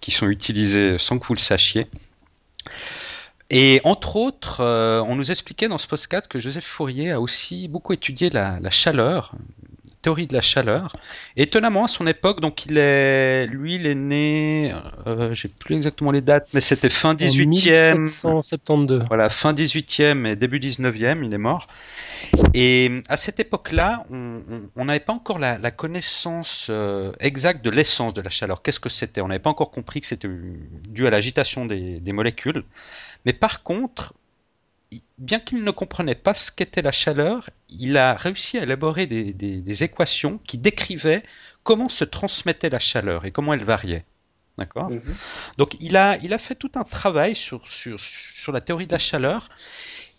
sont 0.09 0.27
utilisés 0.27 0.97
sans 0.99 1.19
que 1.19 1.25
vous 1.25 1.33
le 1.33 1.39
sachiez. 1.39 1.87
Et 3.49 3.81
entre 3.83 4.15
autres, 4.15 4.61
euh, 4.61 5.03
on 5.07 5.15
nous 5.15 5.29
expliquait 5.31 5.67
dans 5.67 5.77
ce 5.77 5.87
podcast 5.87 6.27
que 6.27 6.39
Joseph 6.39 6.65
Fourier 6.65 7.11
a 7.11 7.21
aussi 7.21 7.67
beaucoup 7.67 7.93
étudié 7.93 8.29
la, 8.29 8.59
chaleur, 8.71 9.33
théorie 10.03 10.27
de 10.27 10.33
la 10.33 10.41
chaleur. 10.41 10.95
Étonnamment, 11.35 11.85
à 11.85 11.87
son 11.87 12.05
époque, 12.05 12.41
donc 12.41 12.65
il 12.65 12.77
est, 12.77 13.47
lui, 13.47 13.75
il 13.75 13.87
est 13.87 13.95
né, 13.95 14.71
euh, 15.07 15.33
j'ai 15.33 15.47
plus 15.47 15.75
exactement 15.75 16.11
les 16.11 16.21
dates, 16.21 16.49
mais 16.53 16.61
c'était 16.61 16.89
fin 16.89 17.11
En 17.11 17.15
18e. 17.15 17.99
1772. 17.99 19.05
Voilà, 19.07 19.29
fin 19.29 19.53
18e 19.53 20.27
et 20.27 20.35
début 20.35 20.59
19e, 20.59 21.25
il 21.25 21.33
est 21.33 21.37
mort. 21.37 21.67
Et 22.53 23.01
à 23.07 23.17
cette 23.17 23.39
époque-là, 23.39 24.05
on 24.11 24.85
n'avait 24.85 24.99
pas 24.99 25.13
encore 25.13 25.39
la, 25.39 25.57
la 25.57 25.71
connaissance 25.71 26.67
euh, 26.69 27.11
exacte 27.19 27.63
de 27.63 27.69
l'essence 27.69 28.13
de 28.13 28.21
la 28.21 28.29
chaleur. 28.29 28.61
Qu'est-ce 28.61 28.79
que 28.79 28.89
c'était? 28.89 29.21
On 29.21 29.27
n'avait 29.27 29.39
pas 29.39 29.49
encore 29.49 29.71
compris 29.71 30.01
que 30.01 30.07
c'était 30.07 30.29
dû 30.89 31.07
à 31.07 31.09
l'agitation 31.09 31.65
des, 31.65 31.99
des 31.99 32.13
molécules. 32.13 32.63
Mais 33.25 33.33
par 33.33 33.63
contre, 33.63 34.13
bien 35.17 35.39
qu'il 35.39 35.63
ne 35.63 35.71
comprenait 35.71 36.15
pas 36.15 36.33
ce 36.33 36.51
qu'était 36.51 36.81
la 36.81 36.91
chaleur, 36.91 37.49
il 37.69 37.97
a 37.97 38.13
réussi 38.15 38.57
à 38.57 38.63
élaborer 38.63 39.07
des, 39.07 39.33
des- 39.33 39.61
des 39.61 39.83
équations 39.83 40.39
qui 40.47 40.57
décrivaient 40.57 41.23
comment 41.63 41.89
se 41.89 42.03
transmettait 42.03 42.69
la 42.69 42.79
chaleur 42.79 43.25
et 43.25 43.31
comment 43.31 43.53
elle 43.53 43.63
variait. 43.63 44.05
D'accord? 44.57 44.89
Mhm. 44.91 45.17
donc 45.57 45.75
il 45.81 45.97
a, 45.97 46.17
il 46.19 46.31
a 46.33 46.37
fait 46.37 46.53
tout 46.55 46.71
un 46.75 46.83
travail 46.83 47.35
sur, 47.35 47.67
sur, 47.67 47.99
sur 47.99 48.51
la 48.51 48.61
théorie 48.61 48.85
de 48.87 48.91
la 48.93 48.99
chaleur. 48.99 49.49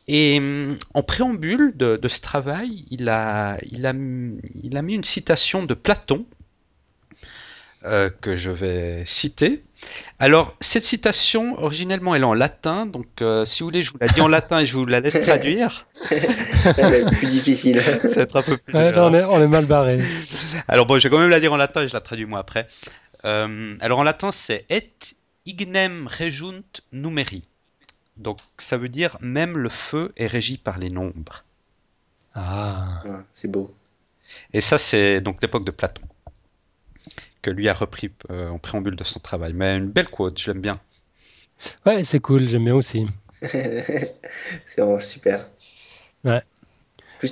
Et 0.07 0.39
hum, 0.39 0.79
en 0.95 1.03
préambule 1.03 1.72
de, 1.77 1.97
de 1.97 2.09
ce 2.09 2.20
travail, 2.20 2.85
il 2.91 3.09
a, 3.09 3.59
il, 3.70 3.87
a, 3.87 3.93
il 4.55 4.77
a 4.77 4.83
mis 4.83 4.95
une 4.95 5.05
citation 5.05 5.64
de 5.64 5.75
Platon 5.75 6.27
euh, 7.85 8.09
que 8.09 8.37
je 8.37 8.51
vais 8.51 9.05
citer. 9.07 9.62
Alors, 10.18 10.57
cette 10.61 10.85
citation, 10.85 11.61
originellement, 11.62 12.14
elle 12.14 12.22
est 12.22 12.24
en 12.24 12.32
latin. 12.32 12.87
Donc, 12.87 13.07
euh, 13.20 13.45
si 13.45 13.62
vous 13.62 13.66
voulez, 13.66 13.82
je 13.82 13.91
vous 13.91 13.99
la 14.01 14.09
dis 14.09 14.20
en 14.22 14.28
latin 14.28 14.61
et 14.61 14.66
je 14.66 14.74
vous 14.74 14.87
la 14.87 15.01
laisse 15.01 15.20
traduire. 15.22 15.87
Être 16.11 17.11
plus 17.11 17.26
difficile. 17.26 17.80
Ça 18.03 18.09
va 18.09 18.22
être 18.22 18.37
un 18.37 18.43
peu 18.43 18.57
plus 18.57 18.74
Ouais, 18.74 18.91
là, 18.91 19.05
on 19.05 19.12
est, 19.12 19.22
on 19.24 19.39
est 19.39 19.47
mal 19.47 19.66
barré. 19.66 19.99
Alors 20.68 20.87
bon, 20.87 20.99
je 20.99 21.07
vais 21.07 21.11
quand 21.11 21.18
même 21.18 21.28
la 21.28 21.41
dire 21.41 21.53
en 21.53 21.59
latin 21.59 21.82
et 21.82 21.89
je 21.89 21.93
la 21.93 22.01
traduis 22.01 22.24
moi 22.24 22.39
après. 22.39 22.66
Euh, 23.24 23.76
alors 23.80 23.99
en 23.99 24.03
latin, 24.03 24.32
c'est 24.32 24.66
et 24.68 24.91
ignem 25.47 26.09
rejunt 26.09 26.62
numeri. 26.93 27.48
Donc 28.16 28.39
ça 28.59 28.77
veut 28.77 28.89
dire 28.89 29.16
même 29.20 29.56
le 29.56 29.69
feu 29.69 30.12
est 30.16 30.27
régi 30.27 30.59
par 30.59 30.78
les 30.78 30.90
nombres. 30.90 31.44
Ah. 32.35 33.02
Ouais, 33.05 33.11
c'est 33.32 33.51
beau. 33.51 33.74
Et 34.52 34.61
ça, 34.61 34.78
c'est 34.78 35.20
donc 35.20 35.40
l'époque 35.43 35.65
de 35.65 35.70
Platon 35.70 36.02
que 37.45 37.51
lui 37.51 37.69
a 37.69 37.75
repris 37.75 38.11
euh, 38.31 38.49
en 38.49 38.59
préambule 38.59 38.97
de 38.97 39.05
son 39.05 39.21
travail. 39.21 39.53
Mais 39.53 39.77
une 39.77 39.91
belle 39.91 40.09
quote, 40.09 40.41
je 40.41 40.51
l'aime 40.51 40.62
bien. 40.62 40.81
Ouais, 41.85 42.03
c'est 42.03 42.21
cool, 42.21 42.49
j'aime 42.49 42.65
bien 42.65 42.75
aussi. 42.75 43.07
c'est 43.43 44.79
vraiment 44.79 44.99
super. 45.01 45.49
Ouais. 46.25 46.43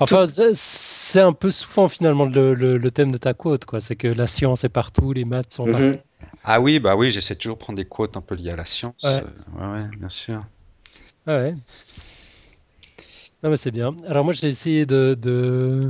Enfin, 0.01 0.27
c'est- 0.27 1.21
un 1.21 1.33
peu 1.33 1.51
souvent 1.51 1.89
finalement 1.89 2.25
le, 2.27 2.55
le- 2.55 2.79
le 2.79 2.91
thème 2.91 3.11
de 3.13 3.19
ta 3.19 3.35
quote, 3.35 3.65
quoi. 3.65 3.81
C'est 3.81 3.97
que 3.97 4.09
la 4.09 4.27
science 4.27 4.65
est 4.65 4.69
partout, 4.71 5.13
les 5.13 5.25
maths 5.25 5.53
sont 5.53 5.65
tout- 5.67 5.73
partout. 5.73 5.99
Ah 6.45 6.61
oui, 6.61 6.79
bah 6.79 6.95
oui, 6.97 7.11
j'essaie 7.11 7.37
toujours 7.37 7.57
de 7.57 7.61
prendre 7.63 7.77
des 7.77 7.85
quotes 7.85 8.17
un 8.17 8.21
peu 8.21 8.35
liées 8.35 8.51
à 8.51 8.57
la 8.57 8.65
science. 8.65 9.03
Ouais. 9.05 9.23
Euh, 9.23 9.77
ouais, 9.77 9.83
ouais, 9.83 9.97
bien 9.97 10.09
sûr. 10.09 10.45
Ah 11.27 11.37
ouais. 11.39 11.55
Non, 13.43 13.51
mais 13.51 13.57
c'est 13.57 13.71
bien. 13.71 13.95
Alors 14.07 14.25
moi, 14.25 14.33
j'ai 14.35 14.49
essayé 14.49 14.87
de, 14.87 15.17
de- 15.21 15.89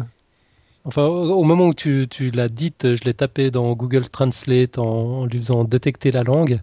Enfin, 0.84 1.04
au, 1.04 1.44
moment 1.44 1.68
où 1.68 1.74
tu, 1.74 2.06
tu 2.10 2.30
l'as 2.30 2.48
dite, 2.48 2.96
je 2.96 3.04
l'ai 3.04 3.14
tapé 3.14 3.50
dans 3.50 3.72
Google 3.74 4.08
Translate 4.08 4.78
en, 4.78 5.20
en 5.20 5.26
lui 5.26 5.38
faisant 5.38 5.64
détecter 5.64 6.10
la 6.10 6.24
langue. 6.24 6.60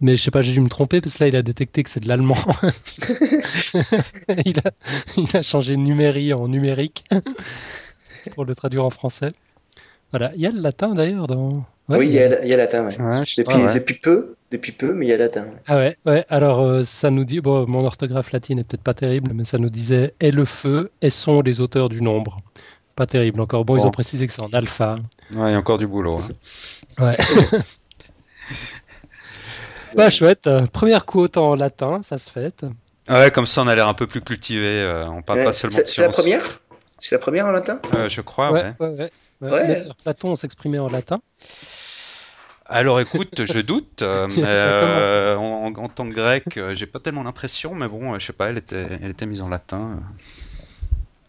Mais 0.00 0.16
je 0.16 0.22
sais 0.22 0.30
pas, 0.30 0.42
j'ai 0.42 0.52
dû 0.52 0.60
me 0.60 0.68
tromper 0.68 1.00
parce 1.00 1.16
que 1.16 1.24
là, 1.24 1.28
il 1.28 1.36
a 1.36 1.42
détecté 1.42 1.82
que 1.82 1.90
c'est 1.90 2.00
de 2.00 2.08
l'allemand. 2.08 2.36
il 4.44 4.58
a, 4.58 4.70
il 5.16 5.36
a 5.36 5.42
changé 5.42 5.76
numéri 5.76 6.32
en 6.34 6.46
numérique 6.46 7.04
pour 8.34 8.44
le 8.44 8.54
traduire 8.54 8.84
en 8.84 8.90
français. 8.90 9.32
Voilà. 10.10 10.32
Il 10.34 10.42
y 10.42 10.46
a 10.46 10.50
le 10.50 10.60
latin 10.60 10.94
d'ailleurs 10.94 11.26
dans... 11.26 11.64
Ouais, 11.88 11.98
oui, 11.98 12.06
il 12.06 12.12
y 12.12 12.18
a, 12.18 12.42
il 12.42 12.48
y 12.48 12.54
a 12.54 12.56
latin. 12.56 12.86
ouais. 12.86 12.98
Ouais, 13.00 13.20
depuis, 13.20 13.42
pas, 13.44 13.58
ouais. 13.58 13.74
depuis 13.74 13.94
peu, 13.94 14.36
depuis 14.50 14.72
peu, 14.72 14.94
mais 14.94 15.06
il 15.06 15.08
y 15.10 15.12
a 15.12 15.18
latin. 15.18 15.46
Ah 15.66 15.76
ouais, 15.76 15.96
ouais. 16.06 16.24
Alors, 16.28 16.60
euh, 16.60 16.82
ça 16.84 17.10
nous 17.10 17.24
dit, 17.24 17.40
bon, 17.40 17.66
mon 17.68 17.84
orthographe 17.84 18.32
latine 18.32 18.58
est 18.58 18.64
peut-être 18.64 18.82
pas 18.82 18.94
terrible, 18.94 19.32
mais 19.34 19.44
ça 19.44 19.58
nous 19.58 19.68
disait 19.68 20.14
est 20.20 20.30
le 20.30 20.46
feu, 20.46 20.90
et 21.02 21.10
sont 21.10 21.42
les 21.42 21.60
auteurs 21.60 21.90
du 21.90 22.00
nombre. 22.00 22.38
Pas 22.96 23.06
terrible 23.06 23.40
encore. 23.40 23.64
Bon, 23.64 23.76
ils 23.76 23.86
ont 23.86 23.90
précisé 23.90 24.26
que 24.26 24.32
c'est 24.32 24.42
en 24.42 24.52
alpha. 24.52 24.96
Ouais, 25.34 25.50
il 25.50 25.52
y 25.52 25.54
a 25.54 25.58
encore 25.58 25.78
du 25.78 25.86
boulot. 25.86 26.20
hein. 26.20 27.04
Ouais. 27.04 27.16
bah, 29.96 30.10
chouette. 30.10 30.48
Première 30.72 31.04
quote 31.04 31.36
en 31.36 31.54
latin, 31.54 32.02
ça 32.02 32.18
se 32.18 32.30
fait. 32.30 32.64
Ouais, 33.08 33.30
comme 33.30 33.46
ça 33.46 33.62
on 33.62 33.68
a 33.68 33.74
l'air 33.74 33.88
un 33.88 33.94
peu 33.94 34.06
plus 34.06 34.20
cultivé. 34.20 34.66
euh, 34.66 35.06
on 35.08 35.22
parle 35.22 35.40
Ouais, 35.40 35.44
pas 35.46 35.52
seulement 35.52 35.76
c'est 35.76 35.82
de 35.84 35.88
c'est 35.88 36.02
la 36.02 36.08
première? 36.10 36.60
C'est 37.00 37.16
la 37.16 37.18
première 37.18 37.46
en 37.46 37.50
latin? 37.50 37.80
Euh, 37.92 38.08
je 38.08 38.20
crois, 38.22 38.50
ouais, 38.50 38.62
ouais. 38.62 38.74
ouais, 38.80 38.88
ouais. 38.88 39.10
ouais. 39.40 39.50
Ouais. 39.50 39.68
Mais 39.68 39.84
Platon 40.02 40.36
s'exprimait 40.36 40.78
en 40.78 40.88
latin. 40.88 41.20
Alors 42.66 42.98
écoute, 43.00 43.44
je 43.44 43.58
doute, 43.60 44.00
euh, 44.00 44.26
euh, 44.38 45.36
en, 45.36 45.74
en 45.74 45.88
tant 45.88 46.08
que 46.08 46.14
grec, 46.14 46.56
euh, 46.56 46.74
j'ai 46.74 46.86
pas 46.86 46.98
tellement 46.98 47.22
l'impression, 47.22 47.74
mais 47.74 47.88
bon, 47.88 48.18
je 48.18 48.24
sais 48.24 48.32
pas, 48.32 48.48
elle 48.48 48.56
était, 48.56 48.86
elle 49.02 49.10
était 49.10 49.26
mise 49.26 49.42
en 49.42 49.50
latin. 49.50 50.00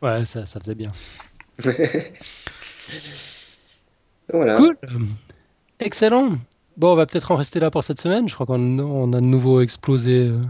Ouais, 0.02 0.24
ça, 0.24 0.46
ça 0.46 0.62
faisait 0.62 0.76
bien. 0.76 0.92
Voilà. 4.32 4.58
Cool. 4.58 4.76
Excellent. 5.80 6.34
Bon, 6.78 6.92
on 6.92 6.96
va 6.96 7.06
peut-être 7.06 7.32
en 7.32 7.38
rester 7.38 7.60
là 7.62 7.72
pour 7.72 7.84
cette 7.86 8.02
semaine. 8.02 8.28
Je 8.28 8.34
crois 8.34 8.46
qu'on 8.46 8.80
on 8.80 9.14
a 9.14 9.22
de 9.22 9.26
nouveau 9.26 9.62
explosé. 9.62 10.28
euh. 10.28 10.42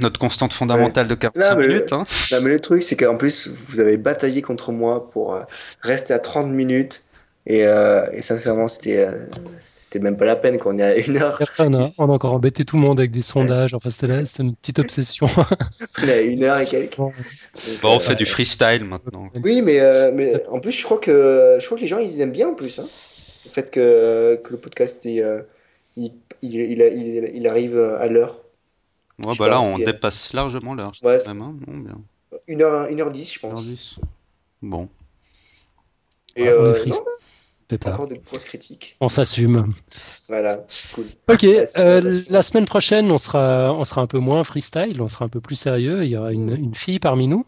Notre 0.00 0.18
constante 0.18 0.52
fondamentale 0.54 1.08
de 1.08 1.14
45 1.14 1.50
Non, 1.50 1.58
mais- 1.60 1.66
minutes. 1.68 1.92
Hein. 1.92 2.04
Non, 2.32 2.38
mais 2.42 2.50
le 2.50 2.60
truc, 2.60 2.82
c'est 2.82 2.96
qu'en 2.96 3.16
plus, 3.16 3.48
vous 3.48 3.80
avez 3.80 3.98
bataillé 3.98 4.40
contre 4.40 4.72
moi 4.72 5.10
pour 5.10 5.34
euh, 5.34 5.42
rester 5.82 6.14
à 6.14 6.18
30 6.18 6.48
minutes. 6.48 7.02
Et, 7.46 7.66
euh, 7.66 8.06
et 8.12 8.22
sincèrement, 8.22 8.68
c'était 8.68 9.06
euh, 9.06 9.26
c'était 9.60 9.98
même 9.98 10.16
pas 10.16 10.24
la 10.24 10.34
peine 10.36 10.56
qu'on 10.58 10.78
est 10.78 10.82
à 10.82 10.96
une 10.96 11.18
heure. 11.18 11.38
On 11.58 11.74
a, 11.74 11.90
encore 11.98 12.32
embêté 12.32 12.64
tout 12.64 12.76
le 12.76 12.82
monde 12.82 12.98
avec 12.98 13.10
des 13.10 13.20
sondages. 13.20 13.74
Enfin, 13.74 13.90
c'était 13.90 14.06
là- 14.06 14.24
c'était 14.24 14.44
une 14.44 14.54
petite 14.56 14.78
obsession. 14.78 15.26
On 16.02 16.08
est 16.08 16.12
à 16.12 16.20
une 16.22 16.42
heure 16.42 16.58
et 16.58 16.64
quelques. 16.64 16.96
Bon. 16.96 17.12
On 17.82 18.00
fait 18.00 18.14
du 18.14 18.24
freestyle 18.24 18.84
maintenant. 18.84 19.28
Oui, 19.42 19.60
mais, 19.60 19.78
euh, 19.80 20.10
mais 20.14 20.42
en 20.48 20.58
plus, 20.58 20.72
je 20.72 20.82
crois 20.84 20.96
que 20.98 21.58
je 21.60 21.66
crois 21.66 21.76
que 21.76 21.82
les 21.82 21.88
gens 21.88 21.98
ils 21.98 22.18
aiment 22.22 22.32
bien 22.32 22.48
en 22.48 22.54
plus. 22.54 22.78
Hein, 22.78 22.86
le 23.44 23.50
fait 23.50 23.70
que, 23.70 24.40
que 24.42 24.52
le 24.52 24.58
podcast 24.58 25.04
il, 25.04 25.20
euh, 25.20 25.42
il, 25.96 26.12
il, 26.40 26.54
il, 26.54 26.80
il- 26.80 27.30
il 27.34 27.46
arrive 27.46 27.78
à 27.78 28.06
l'heure. 28.08 28.38
Ouais, 29.22 29.34
bah 29.38 29.48
là, 29.48 29.60
on 29.60 29.74
a- 29.76 29.84
dépasse 29.84 30.32
largement 30.32 30.74
l'heure. 30.74 30.92
Ouais, 31.02 31.18
hein. 31.28 31.34
Non, 31.34 31.54
bien. 31.76 32.00
Une 32.48 32.62
heure, 32.62 32.88
une 32.88 33.00
heure 33.02 33.10
dix, 33.10 33.34
je 33.34 33.38
pense. 33.38 33.62
10. 33.62 33.96
Bon. 34.62 34.88
Et 36.36 36.44
est 36.44 36.48
euh, 36.48 36.84
non, 36.86 36.96
C'est 37.70 37.78
pas. 37.78 37.94
encore 37.94 38.08
de 38.08 38.16
grosses 38.16 38.44
critiques. 38.44 38.96
On 39.00 39.08
s'assume. 39.08 39.72
Voilà, 40.28 40.64
cool. 40.94 41.06
Ok, 41.30 41.44
euh, 41.44 42.22
la 42.28 42.42
semaine 42.42 42.66
prochaine, 42.66 43.10
on 43.10 43.18
sera, 43.18 43.72
on 43.72 43.84
sera 43.84 44.02
un 44.02 44.06
peu 44.06 44.18
moins 44.18 44.44
freestyle, 44.44 45.00
on 45.00 45.08
sera 45.08 45.24
un 45.24 45.28
peu 45.28 45.40
plus 45.40 45.56
sérieux. 45.56 46.04
Il 46.04 46.10
y 46.10 46.16
aura 46.16 46.32
une, 46.32 46.54
une 46.54 46.74
fille 46.74 46.98
parmi 46.98 47.26
nous. 47.26 47.46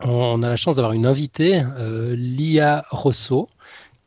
On 0.00 0.42
a 0.42 0.48
la 0.48 0.56
chance 0.56 0.76
d'avoir 0.76 0.92
une 0.92 1.06
invitée, 1.06 1.62
euh, 1.78 2.14
Lia 2.16 2.84
Rosso, 2.90 3.48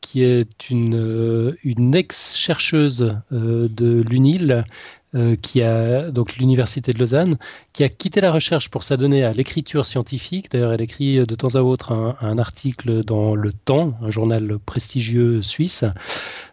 qui 0.02 0.23
est 0.23 0.69
une, 0.69 0.95
euh, 0.95 1.56
une 1.64 1.95
ex-chercheuse 1.95 3.15
euh, 3.32 3.69
de 3.69 4.02
l'UNIL, 4.02 4.65
euh, 5.14 5.36
qui 5.36 5.61
a 5.61 6.10
donc 6.10 6.38
l'université 6.38 6.94
de 6.94 6.99
Lausanne, 6.99 7.38
qui 7.73 7.84
a 7.84 7.90
quitté 7.90 8.22
la 8.22 8.32
recherche 8.32 8.69
pour 8.69 8.84
s'adonner 8.84 9.23
à 9.23 9.34
l'écriture 9.34 9.86
scientifique. 9.86 10.52
D'ailleurs, 10.52 10.73
elle 10.73 10.82
écrit 10.82 11.26
de 11.26 11.36
temps 11.36 11.56
à 11.56 11.61
autre 11.61 11.91
un, 11.91 12.38
article 12.38 13.03
dans 13.03 13.36
Le 13.36 13.52
Temps, 13.52 13.94
un 14.02 14.10
journal 14.10 14.57
prestigieux 14.65 15.41
suisse. 15.41 15.84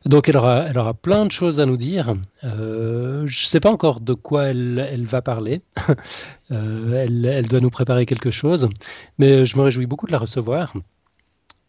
Donc, 0.06 0.28
elle 0.28 0.36
aura, 0.36 0.66
elle 0.66 0.78
aura 0.78 0.92
plein 0.92 1.24
de 1.24 1.30
choses 1.30 1.60
à 1.60 1.66
nous 1.66 1.76
dire. 1.76 2.14
Je 2.42 3.22
ne 3.22 3.26
sais 3.28 3.60
pas 3.60 3.70
encore 3.70 4.00
de 4.00 4.12
quoi 4.12 4.46
elle, 4.46 4.88
elle 4.90 5.06
va 5.06 5.22
parler. 5.22 5.62
Elle, 6.50 7.26
elle 7.26 7.46
doit 7.46 7.60
nous 7.60 7.68
préparer 7.68 8.06
quelque 8.06 8.30
chose. 8.30 8.70
Mais 9.18 9.44
je 9.44 9.56
me 9.58 9.62
réjouis 9.62 9.84
beaucoup 9.84 10.06
de 10.06 10.12
la 10.12 10.18
recevoir. 10.18 10.72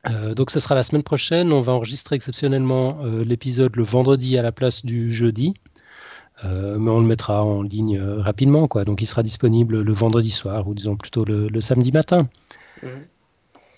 Euh, 0.08 0.34
donc, 0.34 0.50
ce 0.52 0.60
sera 0.60 0.76
la 0.76 0.84
semaine 0.84 1.04
prochaine. 1.04 1.52
On 1.52 1.62
va 1.62 1.74
enregistrer 1.74 2.16
exceptionnellement 2.16 3.00
euh, 3.04 3.24
l'épisode 3.24 3.76
le 3.76 3.84
vendredi 3.84 4.38
à 4.38 4.42
la 4.42 4.52
place 4.52 4.86
du 4.86 5.14
jeudi. 5.14 5.54
Euh, 6.46 6.78
mais 6.80 6.90
on 6.90 7.02
le 7.02 7.06
mettra 7.06 7.44
en 7.44 7.62
ligne 7.62 7.98
euh, 7.98 8.22
rapidement, 8.22 8.68
quoi. 8.68 8.86
Donc, 8.86 9.02
il 9.02 9.08
sera 9.08 9.24
disponible 9.24 9.82
le 9.82 9.94
vendredi 9.94 10.32
soir, 10.32 10.68
ou 10.68 10.74
disons 10.74 10.96
plutôt 10.96 11.26
le, 11.26 11.50
le 11.50 11.62
samedi 11.62 11.92
matin. 11.92 12.30
Mhm. 12.82 12.90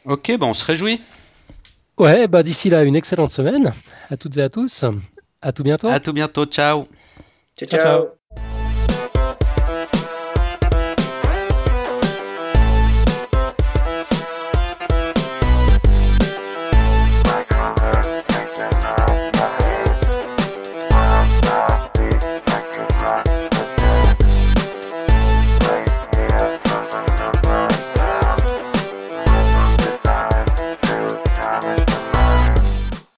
Ok, 0.05 0.35
bah 0.39 0.47
on 0.47 0.53
se 0.53 0.65
réjouit. 0.65 1.01
Ouais, 1.97 2.27
bah 2.27 2.41
d'ici 2.41 2.69
là, 2.69 2.83
une 2.83 2.95
excellente 2.95 3.31
semaine 3.31 3.73
à 4.09 4.17
toutes 4.17 4.37
et 4.37 4.41
à 4.41 4.49
tous. 4.49 4.85
À 5.41 5.51
tout 5.51 5.63
bientôt. 5.63 5.87
À 5.87 5.99
tout 5.99 6.13
bientôt, 6.13 6.45
Ciao, 6.45 6.87
ciao. 7.55 7.67
ciao. 7.67 8.20